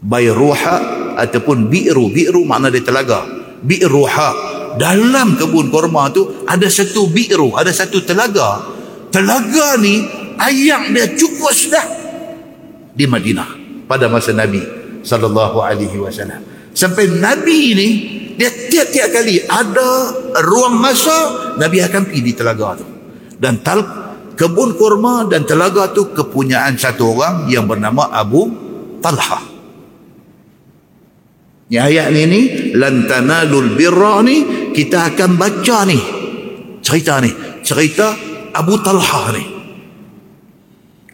Bayruha 0.01 0.75
ataupun 1.17 1.69
Bi'ru. 1.69 2.09
Bi'ru 2.09 2.41
makna 2.45 2.73
dia 2.73 2.81
telaga. 2.81 3.25
Bi'ruha. 3.61 4.29
Dalam 4.75 5.39
kebun 5.39 5.71
kurma 5.71 6.09
tu 6.11 6.45
ada 6.45 6.67
satu 6.67 7.09
Bi'ru 7.09 7.53
ada 7.53 7.69
satu 7.69 8.01
telaga. 8.01 8.73
Telaga 9.13 9.79
ni 9.79 10.03
ayam 10.35 10.91
dia 10.91 11.13
cukup 11.15 11.53
sudah 11.53 11.85
di 12.95 13.05
Madinah. 13.07 13.63
Pada 13.85 14.09
masa 14.09 14.33
Nabi 14.33 14.59
sallallahu 15.05 15.61
alaihi 15.61 16.01
wasallam. 16.01 16.54
Sampai 16.75 17.07
Nabi 17.07 17.57
ini 17.71 17.87
dia 18.35 18.51
tiap-tiap 18.51 19.15
kali 19.15 19.39
ada 19.47 20.11
ruang 20.43 20.75
masa 20.75 21.55
Nabi 21.55 21.79
akan 21.79 22.11
pergi 22.11 22.21
di 22.21 22.33
telaga 22.35 22.75
tu. 22.75 22.85
Dan 23.39 23.63
tal 23.63 23.79
kebun 24.35 24.75
kurma 24.75 25.23
dan 25.31 25.47
telaga 25.47 25.95
tu 25.95 26.11
kepunyaan 26.11 26.75
satu 26.75 27.15
orang 27.15 27.47
yang 27.47 27.63
bernama 27.63 28.11
Abu 28.11 28.51
Talha. 28.99 29.39
Ni 31.71 31.79
ayat 31.79 32.11
ni 32.11 32.23
ni 32.27 32.41
lan 32.77 33.07
birra 33.73 34.21
ni 34.21 34.69
kita 34.75 35.15
akan 35.15 35.31
baca 35.39 35.77
ni 35.89 35.97
cerita 36.83 37.17
ni 37.23 37.31
cerita 37.65 38.13
Abu 38.53 38.77
Talha 38.85 39.33
ni 39.33 39.55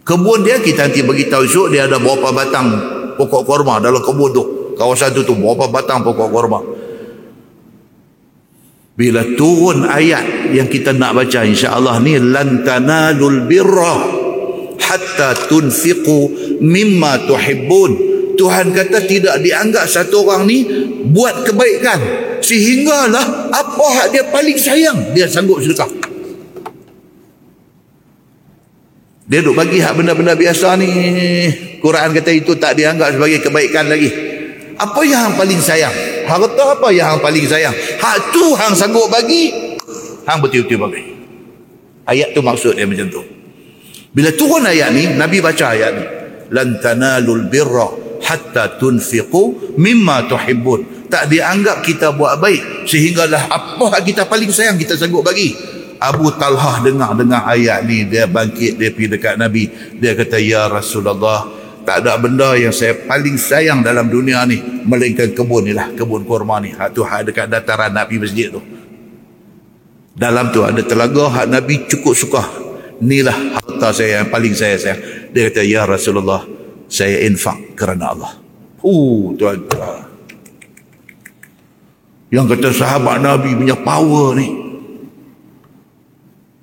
Kebun 0.02 0.42
dia 0.42 0.58
kita 0.58 0.90
nanti 0.90 1.06
bagi 1.06 1.30
tahu 1.30 1.46
esok 1.46 1.68
dia 1.72 1.86
ada 1.86 2.02
berapa 2.02 2.34
batang 2.34 2.68
pokok 3.16 3.46
korma 3.46 3.78
dalam 3.78 4.02
kebun 4.02 4.30
tu. 4.34 4.44
Kawasan 4.82 5.14
tu 5.14 5.22
tu 5.22 5.38
berapa 5.38 5.70
batang 5.70 6.02
pokok 6.02 6.30
korma. 6.34 6.58
Bila 8.98 9.22
turun 9.38 9.86
ayat 9.86 10.50
yang 10.58 10.66
kita 10.66 10.98
nak 10.98 11.22
baca 11.22 11.46
insya-Allah 11.46 12.02
ni 12.02 12.18
lan 12.18 12.66
tanalul 12.66 13.46
birra 13.46 14.02
hatta 14.82 15.38
tunfiqu 15.46 16.34
mimma 16.66 17.30
tuhibbun. 17.30 18.10
Tuhan 18.42 18.74
kata 18.74 19.06
tidak 19.06 19.38
dianggap 19.46 19.86
satu 19.86 20.26
orang 20.26 20.50
ni 20.50 20.66
buat 21.14 21.46
kebaikan 21.46 22.02
sehinggalah 22.42 23.54
apa 23.54 23.86
hak 24.02 24.08
dia 24.18 24.26
paling 24.34 24.58
sayang 24.58 25.14
dia 25.14 25.30
sanggup 25.30 25.62
sedekah. 25.62 25.86
Dia 29.30 29.46
duk 29.46 29.54
bagi 29.54 29.78
hak 29.78 29.94
benda-benda 29.94 30.34
biasa 30.34 30.74
ni. 30.82 30.90
Quran 31.78 32.18
kata 32.18 32.34
itu 32.34 32.58
tak 32.58 32.74
dianggap 32.82 33.14
sebagai 33.14 33.46
kebaikan 33.46 33.86
lagi. 33.86 34.31
Apa 34.82 35.06
yang 35.06 35.30
hang 35.30 35.36
paling 35.38 35.62
sayang? 35.62 35.94
Harta 36.26 36.74
apa 36.74 36.90
yang 36.90 37.14
hang 37.14 37.22
paling 37.22 37.46
sayang? 37.46 37.76
Hak 38.02 38.34
tu 38.34 38.58
hang 38.58 38.74
sanggup 38.74 39.14
bagi, 39.14 39.78
hang 40.26 40.42
betul-betul 40.42 40.90
bagi. 40.90 41.04
Ayat 42.10 42.34
tu 42.34 42.42
maksud 42.42 42.74
dia 42.74 42.90
macam 42.90 43.06
tu. 43.14 43.22
Bila 44.10 44.34
turun 44.34 44.66
ayat 44.66 44.90
ni, 44.90 45.06
Nabi 45.14 45.38
baca 45.38 45.66
ayat 45.78 45.92
ni. 45.94 46.06
Lan 46.52 46.82
tanalul 46.82 47.46
birra 47.46 47.88
hatta 48.26 48.82
tunfiqu 48.82 49.78
mimma 49.78 50.26
tuhibbun. 50.26 51.08
Tak 51.14 51.30
dianggap 51.30 51.86
kita 51.86 52.18
buat 52.18 52.42
baik 52.42 52.90
sehinggalah 52.90 53.54
apa 53.54 54.02
kita 54.02 54.26
paling 54.26 54.50
sayang 54.50 54.82
kita 54.82 54.98
sanggup 54.98 55.22
bagi. 55.22 55.54
Abu 56.02 56.34
Talhah 56.34 56.82
dengar-dengar 56.82 57.46
ayat 57.46 57.86
ni 57.86 58.10
dia 58.10 58.26
bangkit 58.26 58.82
dia 58.82 58.90
pergi 58.90 59.14
dekat 59.14 59.38
Nabi 59.38 59.70
dia 60.02 60.18
kata 60.18 60.42
ya 60.42 60.66
Rasulullah 60.66 61.61
tak 61.82 62.06
ada 62.06 62.14
benda 62.22 62.54
yang 62.54 62.70
saya 62.70 62.94
paling 62.94 63.36
sayang 63.36 63.82
dalam 63.82 64.06
dunia 64.06 64.46
ni 64.46 64.62
melainkan 64.86 65.34
kebun 65.34 65.66
ni 65.66 65.74
lah 65.74 65.90
kebun 65.98 66.24
kurma 66.24 66.62
ni. 66.62 66.72
Hak 66.74 66.94
tu 66.94 67.02
hak 67.02 67.30
dekat 67.30 67.50
dataran 67.50 67.90
Nabi 67.90 68.22
masjid 68.22 68.54
tu. 68.54 68.62
Dalam 70.14 70.54
tu 70.54 70.62
ada 70.62 70.80
telaga 70.86 71.42
hak 71.42 71.48
Nabi 71.50 71.90
cukup 71.90 72.14
suka. 72.14 72.44
Inilah 73.02 73.58
harta 73.58 73.90
saya 73.98 74.22
yang 74.22 74.30
paling 74.30 74.54
saya 74.54 74.78
sayang. 74.78 75.02
Dia 75.34 75.50
kata 75.50 75.62
ya 75.66 75.90
Rasulullah 75.90 76.46
saya 76.86 77.26
infak 77.26 77.74
kerana 77.74 78.14
Allah. 78.14 78.32
Uh 78.86 79.34
tuan-tuan. 79.34 80.06
Yang 82.32 82.46
kata 82.56 82.68
sahabat 82.72 83.20
Nabi 83.20 83.58
punya 83.58 83.76
power 83.76 84.38
ni 84.38 84.71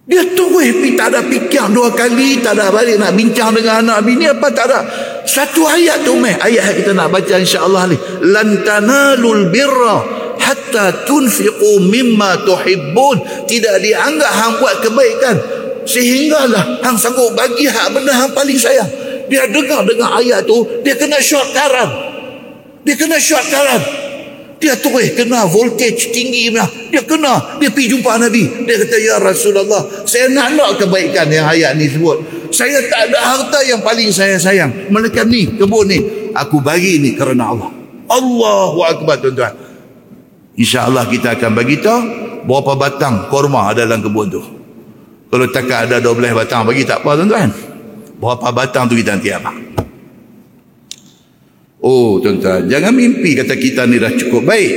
dia 0.08 0.24
terus 0.32 0.72
pergi 0.72 0.96
tak 0.96 1.12
ada 1.12 1.20
fikir 1.20 1.68
dua 1.68 1.92
kali, 1.92 2.40
tak 2.40 2.56
ada 2.56 2.72
balik 2.72 2.96
nak 2.96 3.12
bincang 3.12 3.52
dengan 3.52 3.84
anak 3.84 4.08
bini 4.08 4.24
apa 4.24 4.48
tak 4.56 4.64
ada. 4.72 4.80
Satu 5.28 5.68
ayat 5.68 6.00
tu 6.00 6.16
meh, 6.16 6.32
ayat 6.32 6.72
yang 6.72 6.76
kita 6.80 6.92
nak 6.96 7.12
baca 7.12 7.36
insya-Allah 7.36 7.92
ni. 7.92 7.96
Lan 8.24 8.64
tanalul 8.64 9.52
birra 9.52 10.00
hatta 10.40 11.04
tunfiqu 11.04 11.84
mimma 11.92 12.40
tuhibbun. 12.40 13.44
Tidak 13.44 13.76
dianggap 13.84 14.32
hang 14.32 14.52
buat 14.56 14.80
kebaikan 14.80 15.36
sehinggalah 15.84 16.80
hang 16.80 16.96
sanggup 16.96 17.36
bagi 17.36 17.68
hak 17.68 17.92
benda 17.92 18.16
hang 18.16 18.32
paling 18.32 18.56
sayang. 18.56 18.88
Dia 19.28 19.44
dengar 19.44 19.84
dengan 19.84 20.16
ayat 20.16 20.48
tu, 20.48 20.64
dia 20.88 20.96
kena 20.96 21.20
short 21.20 21.52
karan. 21.52 21.92
Dia 22.80 22.96
kena 22.96 23.20
short 23.20 23.44
karan. 23.52 24.07
Dia 24.58 24.74
terus 24.74 25.14
kena 25.14 25.46
voltage 25.46 26.10
tinggi 26.10 26.50
lah. 26.50 26.66
Dia 26.90 27.02
kena. 27.06 27.58
Dia 27.62 27.70
pergi 27.70 27.94
jumpa 27.94 28.18
Nabi. 28.18 28.66
Dia 28.66 28.74
kata, 28.82 28.96
Ya 28.98 29.16
Rasulullah, 29.22 29.86
saya 30.02 30.26
nak 30.34 30.58
nak 30.58 30.70
kebaikan 30.82 31.30
yang 31.30 31.46
ayat 31.46 31.78
ni 31.78 31.86
sebut. 31.86 32.18
Saya 32.50 32.82
tak 32.90 33.12
ada 33.12 33.18
harta 33.22 33.58
yang 33.62 33.78
paling 33.86 34.10
saya 34.10 34.34
sayang. 34.34 34.90
Melainkan 34.90 35.30
ni, 35.30 35.46
kebun 35.54 35.86
ni. 35.86 35.98
Aku 36.34 36.58
bagi 36.58 36.98
ni 36.98 37.14
kerana 37.14 37.54
Allah. 37.54 37.70
Allahu 38.10 38.78
Akbar 38.82 39.22
tuan-tuan. 39.22 39.54
InsyaAllah 40.58 41.06
kita 41.06 41.38
akan 41.38 41.54
bagi 41.54 41.78
tahu 41.78 42.00
berapa 42.42 42.74
batang 42.74 43.30
korma 43.30 43.70
ada 43.70 43.86
dalam 43.86 44.02
kebun 44.02 44.26
tu. 44.26 44.42
Kalau 45.28 45.46
tak 45.54 45.70
ada 45.70 46.02
12 46.02 46.34
batang 46.34 46.66
bagi 46.66 46.82
tak 46.82 47.06
apa 47.06 47.14
tuan-tuan. 47.14 47.52
Berapa 48.18 48.50
batang 48.50 48.90
tu 48.90 48.98
kita 48.98 49.14
nanti 49.14 49.30
apa? 49.30 49.67
Oh 51.88 52.20
tuan-tuan, 52.20 52.68
jangan 52.68 52.92
mimpi 52.92 53.32
kata 53.32 53.56
kita 53.56 53.88
ni 53.88 53.96
dah 53.96 54.12
cukup 54.12 54.44
baik. 54.44 54.72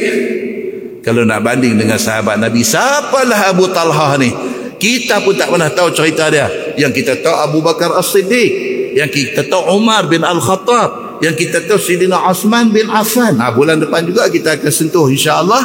Kalau 1.03 1.27
nak 1.27 1.43
banding 1.43 1.75
dengan 1.75 1.99
sahabat 1.99 2.39
Nabi, 2.39 2.63
siapalah 2.63 3.51
Abu 3.51 3.67
Talha 3.67 4.15
ni? 4.15 4.31
Kita 4.79 5.19
pun 5.19 5.35
tak 5.35 5.51
pernah 5.51 5.67
tahu 5.67 5.91
cerita 5.91 6.31
dia. 6.31 6.47
Yang 6.79 7.03
kita 7.03 7.19
tahu 7.19 7.35
Abu 7.35 7.59
Bakar 7.59 7.91
As-Siddiq. 7.99 8.49
Yang 8.95 9.11
kita 9.11 9.49
tahu 9.51 9.81
Umar 9.81 10.07
bin 10.07 10.23
Al-Khattab. 10.23 11.21
Yang 11.21 11.45
kita 11.45 11.67
tahu 11.67 11.77
Sidina 11.77 12.17
Osman 12.31 12.71
bin 12.71 12.87
Affan. 12.89 13.37
Ha, 13.37 13.53
bulan 13.53 13.77
depan 13.77 14.07
juga 14.07 14.31
kita 14.31 14.57
akan 14.57 14.71
sentuh 14.73 15.05
insya-Allah. 15.05 15.61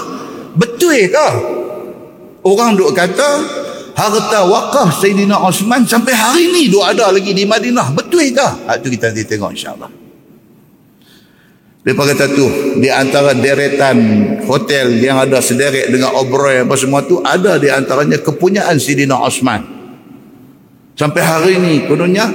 Betul 0.53 0.99
ke? 1.09 1.29
Orang 2.45 2.77
duk 2.77 2.93
kata 2.93 3.31
harta 3.97 4.41
wakaf 4.45 5.01
Sayyidina 5.01 5.41
Osman 5.41 5.89
sampai 5.89 6.13
hari 6.13 6.53
ni 6.53 6.69
duk 6.69 6.85
ada 6.85 7.09
lagi 7.09 7.33
di 7.33 7.49
Madinah. 7.49 7.93
Betul 7.97 8.37
ke? 8.37 8.49
Itu 8.69 8.89
kita 8.93 9.13
nanti 9.13 9.25
tengok 9.25 9.53
insya-Allah. 9.57 10.06
Mereka 11.87 12.03
kata 12.03 12.27
tu, 12.35 12.47
di 12.83 12.91
antara 12.91 13.31
deretan 13.31 13.95
hotel 14.43 14.99
yang 14.99 15.23
ada 15.23 15.39
sederet 15.39 15.87
dengan 15.87 16.19
obrol 16.19 16.67
apa 16.67 16.75
semua 16.75 17.07
tu, 17.07 17.23
ada 17.23 17.63
di 17.63 17.71
antaranya 17.71 18.19
kepunyaan 18.19 18.75
Sidina 18.83 19.23
Osman. 19.23 19.63
Sampai 20.99 21.23
hari 21.23 21.63
ini, 21.63 21.87
kononnya, 21.87 22.27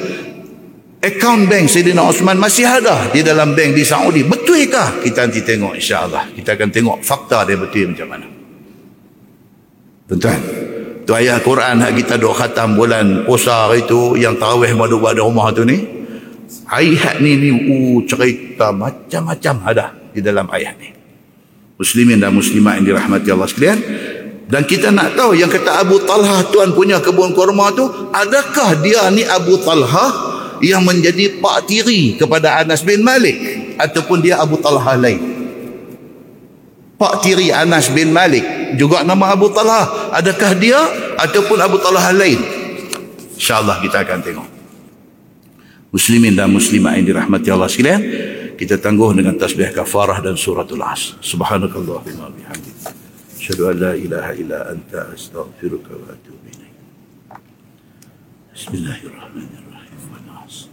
akaun 1.04 1.52
bank 1.52 1.68
Sidina 1.68 2.08
Osman 2.08 2.40
masih 2.40 2.64
ada 2.64 3.12
di 3.12 3.28
dalam 3.28 3.52
bank 3.52 3.76
di 3.76 3.84
Saudi. 3.84 4.24
Betulkah? 4.24 5.04
Kita 5.04 5.28
nanti 5.28 5.44
tengok 5.44 5.76
insyaAllah. 5.76 6.32
Kita 6.32 6.56
akan 6.56 6.70
tengok 6.72 6.98
fakta 7.04 7.44
dia 7.44 7.60
betul 7.60 7.92
macam 7.92 8.08
mana. 8.08 8.28
Tuan-tuan, 10.08 10.42
tu 11.04 11.12
ayat 11.12 11.44
Quran 11.44 11.76
yang 11.84 11.96
kita 12.00 12.16
duk 12.16 12.40
khatam 12.40 12.80
bulan 12.80 13.28
puasa 13.28 13.68
itu, 13.76 14.16
yang 14.16 14.40
tarawih 14.40 14.72
madu 14.80 14.96
di 14.96 15.20
rumah 15.20 15.52
tu 15.52 15.68
ni, 15.68 16.01
ayat 16.68 17.24
ni 17.24 17.38
ni 17.38 17.50
uh, 17.52 18.00
cerita 18.08 18.72
macam-macam 18.76 19.56
ada 19.68 19.86
di 20.12 20.20
dalam 20.20 20.48
ayat 20.52 20.76
ni 20.80 20.90
muslimin 21.80 22.22
dan 22.22 22.36
muslimat 22.36 22.80
yang 22.80 22.94
dirahmati 22.94 23.28
Allah 23.32 23.50
sekalian 23.50 23.80
Dan 24.52 24.68
kita 24.68 24.92
nak 24.92 25.16
tahu 25.16 25.32
yang 25.32 25.48
kata 25.48 25.80
Abu 25.80 26.04
Talha 26.04 26.44
tuan 26.52 26.76
punya 26.76 27.00
kebun 27.00 27.32
kurma 27.32 27.72
tu, 27.72 27.88
adakah 28.12 28.84
dia 28.84 29.08
ni 29.08 29.24
Abu 29.24 29.56
Talha 29.64 30.12
yang 30.60 30.84
menjadi 30.84 31.40
pak 31.40 31.72
tiri 31.72 32.20
kepada 32.20 32.60
Anas 32.60 32.84
bin 32.84 33.00
Malik 33.00 33.40
ataupun 33.80 34.20
dia 34.20 34.44
Abu 34.44 34.60
Talha 34.60 35.00
lain? 35.00 35.24
Pak 37.00 37.24
tiri 37.24 37.48
Anas 37.48 37.88
bin 37.96 38.12
Malik 38.12 38.76
juga 38.76 39.08
nama 39.08 39.32
Abu 39.32 39.48
Talha. 39.56 40.12
Adakah 40.20 40.52
dia 40.60 40.84
ataupun 41.16 41.56
Abu 41.56 41.80
Talha 41.80 42.12
lain? 42.12 42.44
InsyaAllah 43.40 43.80
kita 43.80 44.04
akan 44.04 44.20
tengok 44.20 44.48
muslimin 45.92 46.34
dan 46.40 46.48
muslimat 46.48 46.96
yang 46.96 47.06
dirahmati 47.12 47.52
Allah 47.52 47.68
sekalian 47.68 48.02
kita 48.56 48.80
tangguh 48.80 49.12
dengan 49.12 49.36
tasbih 49.36 49.76
kafarah 49.76 50.24
dan 50.24 50.40
suratul 50.40 50.80
as. 50.82 51.20
Subhanakallahumma 51.20 52.32
bihamdik 52.32 52.76
syadu 53.36 53.68
an 53.68 53.76
la 53.82 53.94
ilaha 54.00 54.32
illa 54.38 54.60
anta 54.72 55.12
astaghfiruka 55.12 55.92
wa 55.92 56.16
atubu 56.16 56.48
ilaik 56.48 56.76
bismillahirrahmanirrahim. 58.56 60.00
Wa 60.16 60.20
nas. 60.30 60.72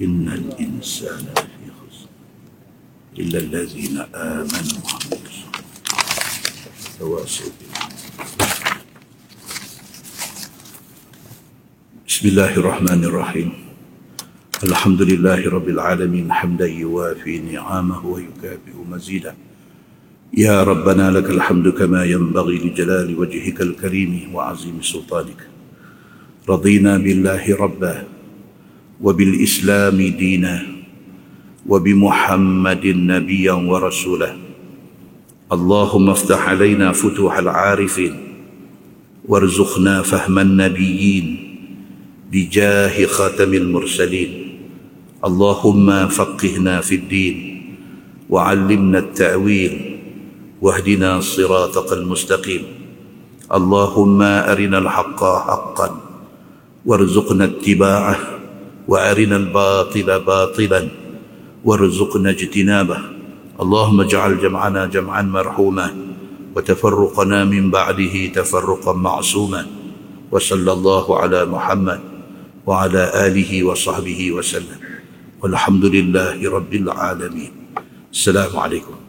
Innal 0.00 0.48
insana 0.56 1.34
fi 1.36 1.68
khusr. 1.68 2.08
Illa 3.20 3.38
allazina 3.44 4.02
amanu 4.16 4.76
wa 4.82 4.96
tawasaw 6.98 7.52
بسم 12.08 12.34
الله 12.34 12.58
الحمد 14.64 15.02
لله 15.02 15.50
رب 15.50 15.68
العالمين 15.68 16.32
حمدا 16.32 16.66
يوافي 16.66 17.38
نعمه 17.38 18.06
ويكافئ 18.06 18.74
مزيدا 18.90 19.34
يا 20.36 20.62
ربنا 20.62 21.10
لك 21.10 21.30
الحمد 21.30 21.68
كما 21.68 22.04
ينبغي 22.04 22.58
لجلال 22.58 23.18
وجهك 23.18 23.60
الكريم 23.60 24.34
وعظيم 24.34 24.82
سلطانك. 24.82 25.46
رضينا 26.48 26.98
بالله 26.98 27.56
ربا 27.56 28.04
وبالإسلام 29.00 29.96
دينا 29.96 30.62
وبمحمد 31.66 32.86
نبيا 32.86 33.52
ورسولا. 33.52 34.36
اللهم 35.52 36.10
افتح 36.10 36.48
علينا 36.48 36.92
فتوح 36.92 37.38
العارفين 37.38 38.14
وارزقنا 39.28 40.02
فهم 40.02 40.38
النبيين 40.38 41.26
بجاه 42.32 43.06
خاتم 43.06 43.54
المرسلين. 43.54 44.47
اللهم 45.18 46.08
فقهنا 46.08 46.80
في 46.80 46.94
الدين 46.94 47.36
وعلمنا 48.30 48.98
التأويل 48.98 49.98
واهدنا 50.62 51.20
صراطك 51.20 51.92
المستقيم. 51.92 52.62
اللهم 53.54 54.22
أرنا 54.22 54.78
الحق 54.78 55.20
حقا 55.24 55.88
وارزقنا 56.86 57.44
اتباعه 57.44 58.16
وأرنا 58.88 59.36
الباطل 59.36 60.20
باطلا 60.20 60.88
وارزقنا 61.64 62.30
اجتنابه. 62.30 62.98
اللهم 63.60 64.00
اجعل 64.00 64.38
جمعنا 64.38 64.86
جمعا 64.86 65.22
مرحوما 65.22 65.96
وتفرقنا 66.56 67.44
من 67.44 67.70
بعده 67.70 68.26
تفرقا 68.26 68.92
معصوما. 68.92 69.66
وصلى 70.30 70.72
الله 70.72 71.18
على 71.18 71.44
محمد 71.44 72.00
وعلى 72.66 73.02
آله 73.26 73.64
وصحبه 73.64 74.32
وسلم. 74.32 74.87
والحمد 75.42 75.84
لله 75.84 76.50
رب 76.50 76.72
العالمين. 76.74 77.52
السلام 78.12 78.56
عليكم. 78.58 79.07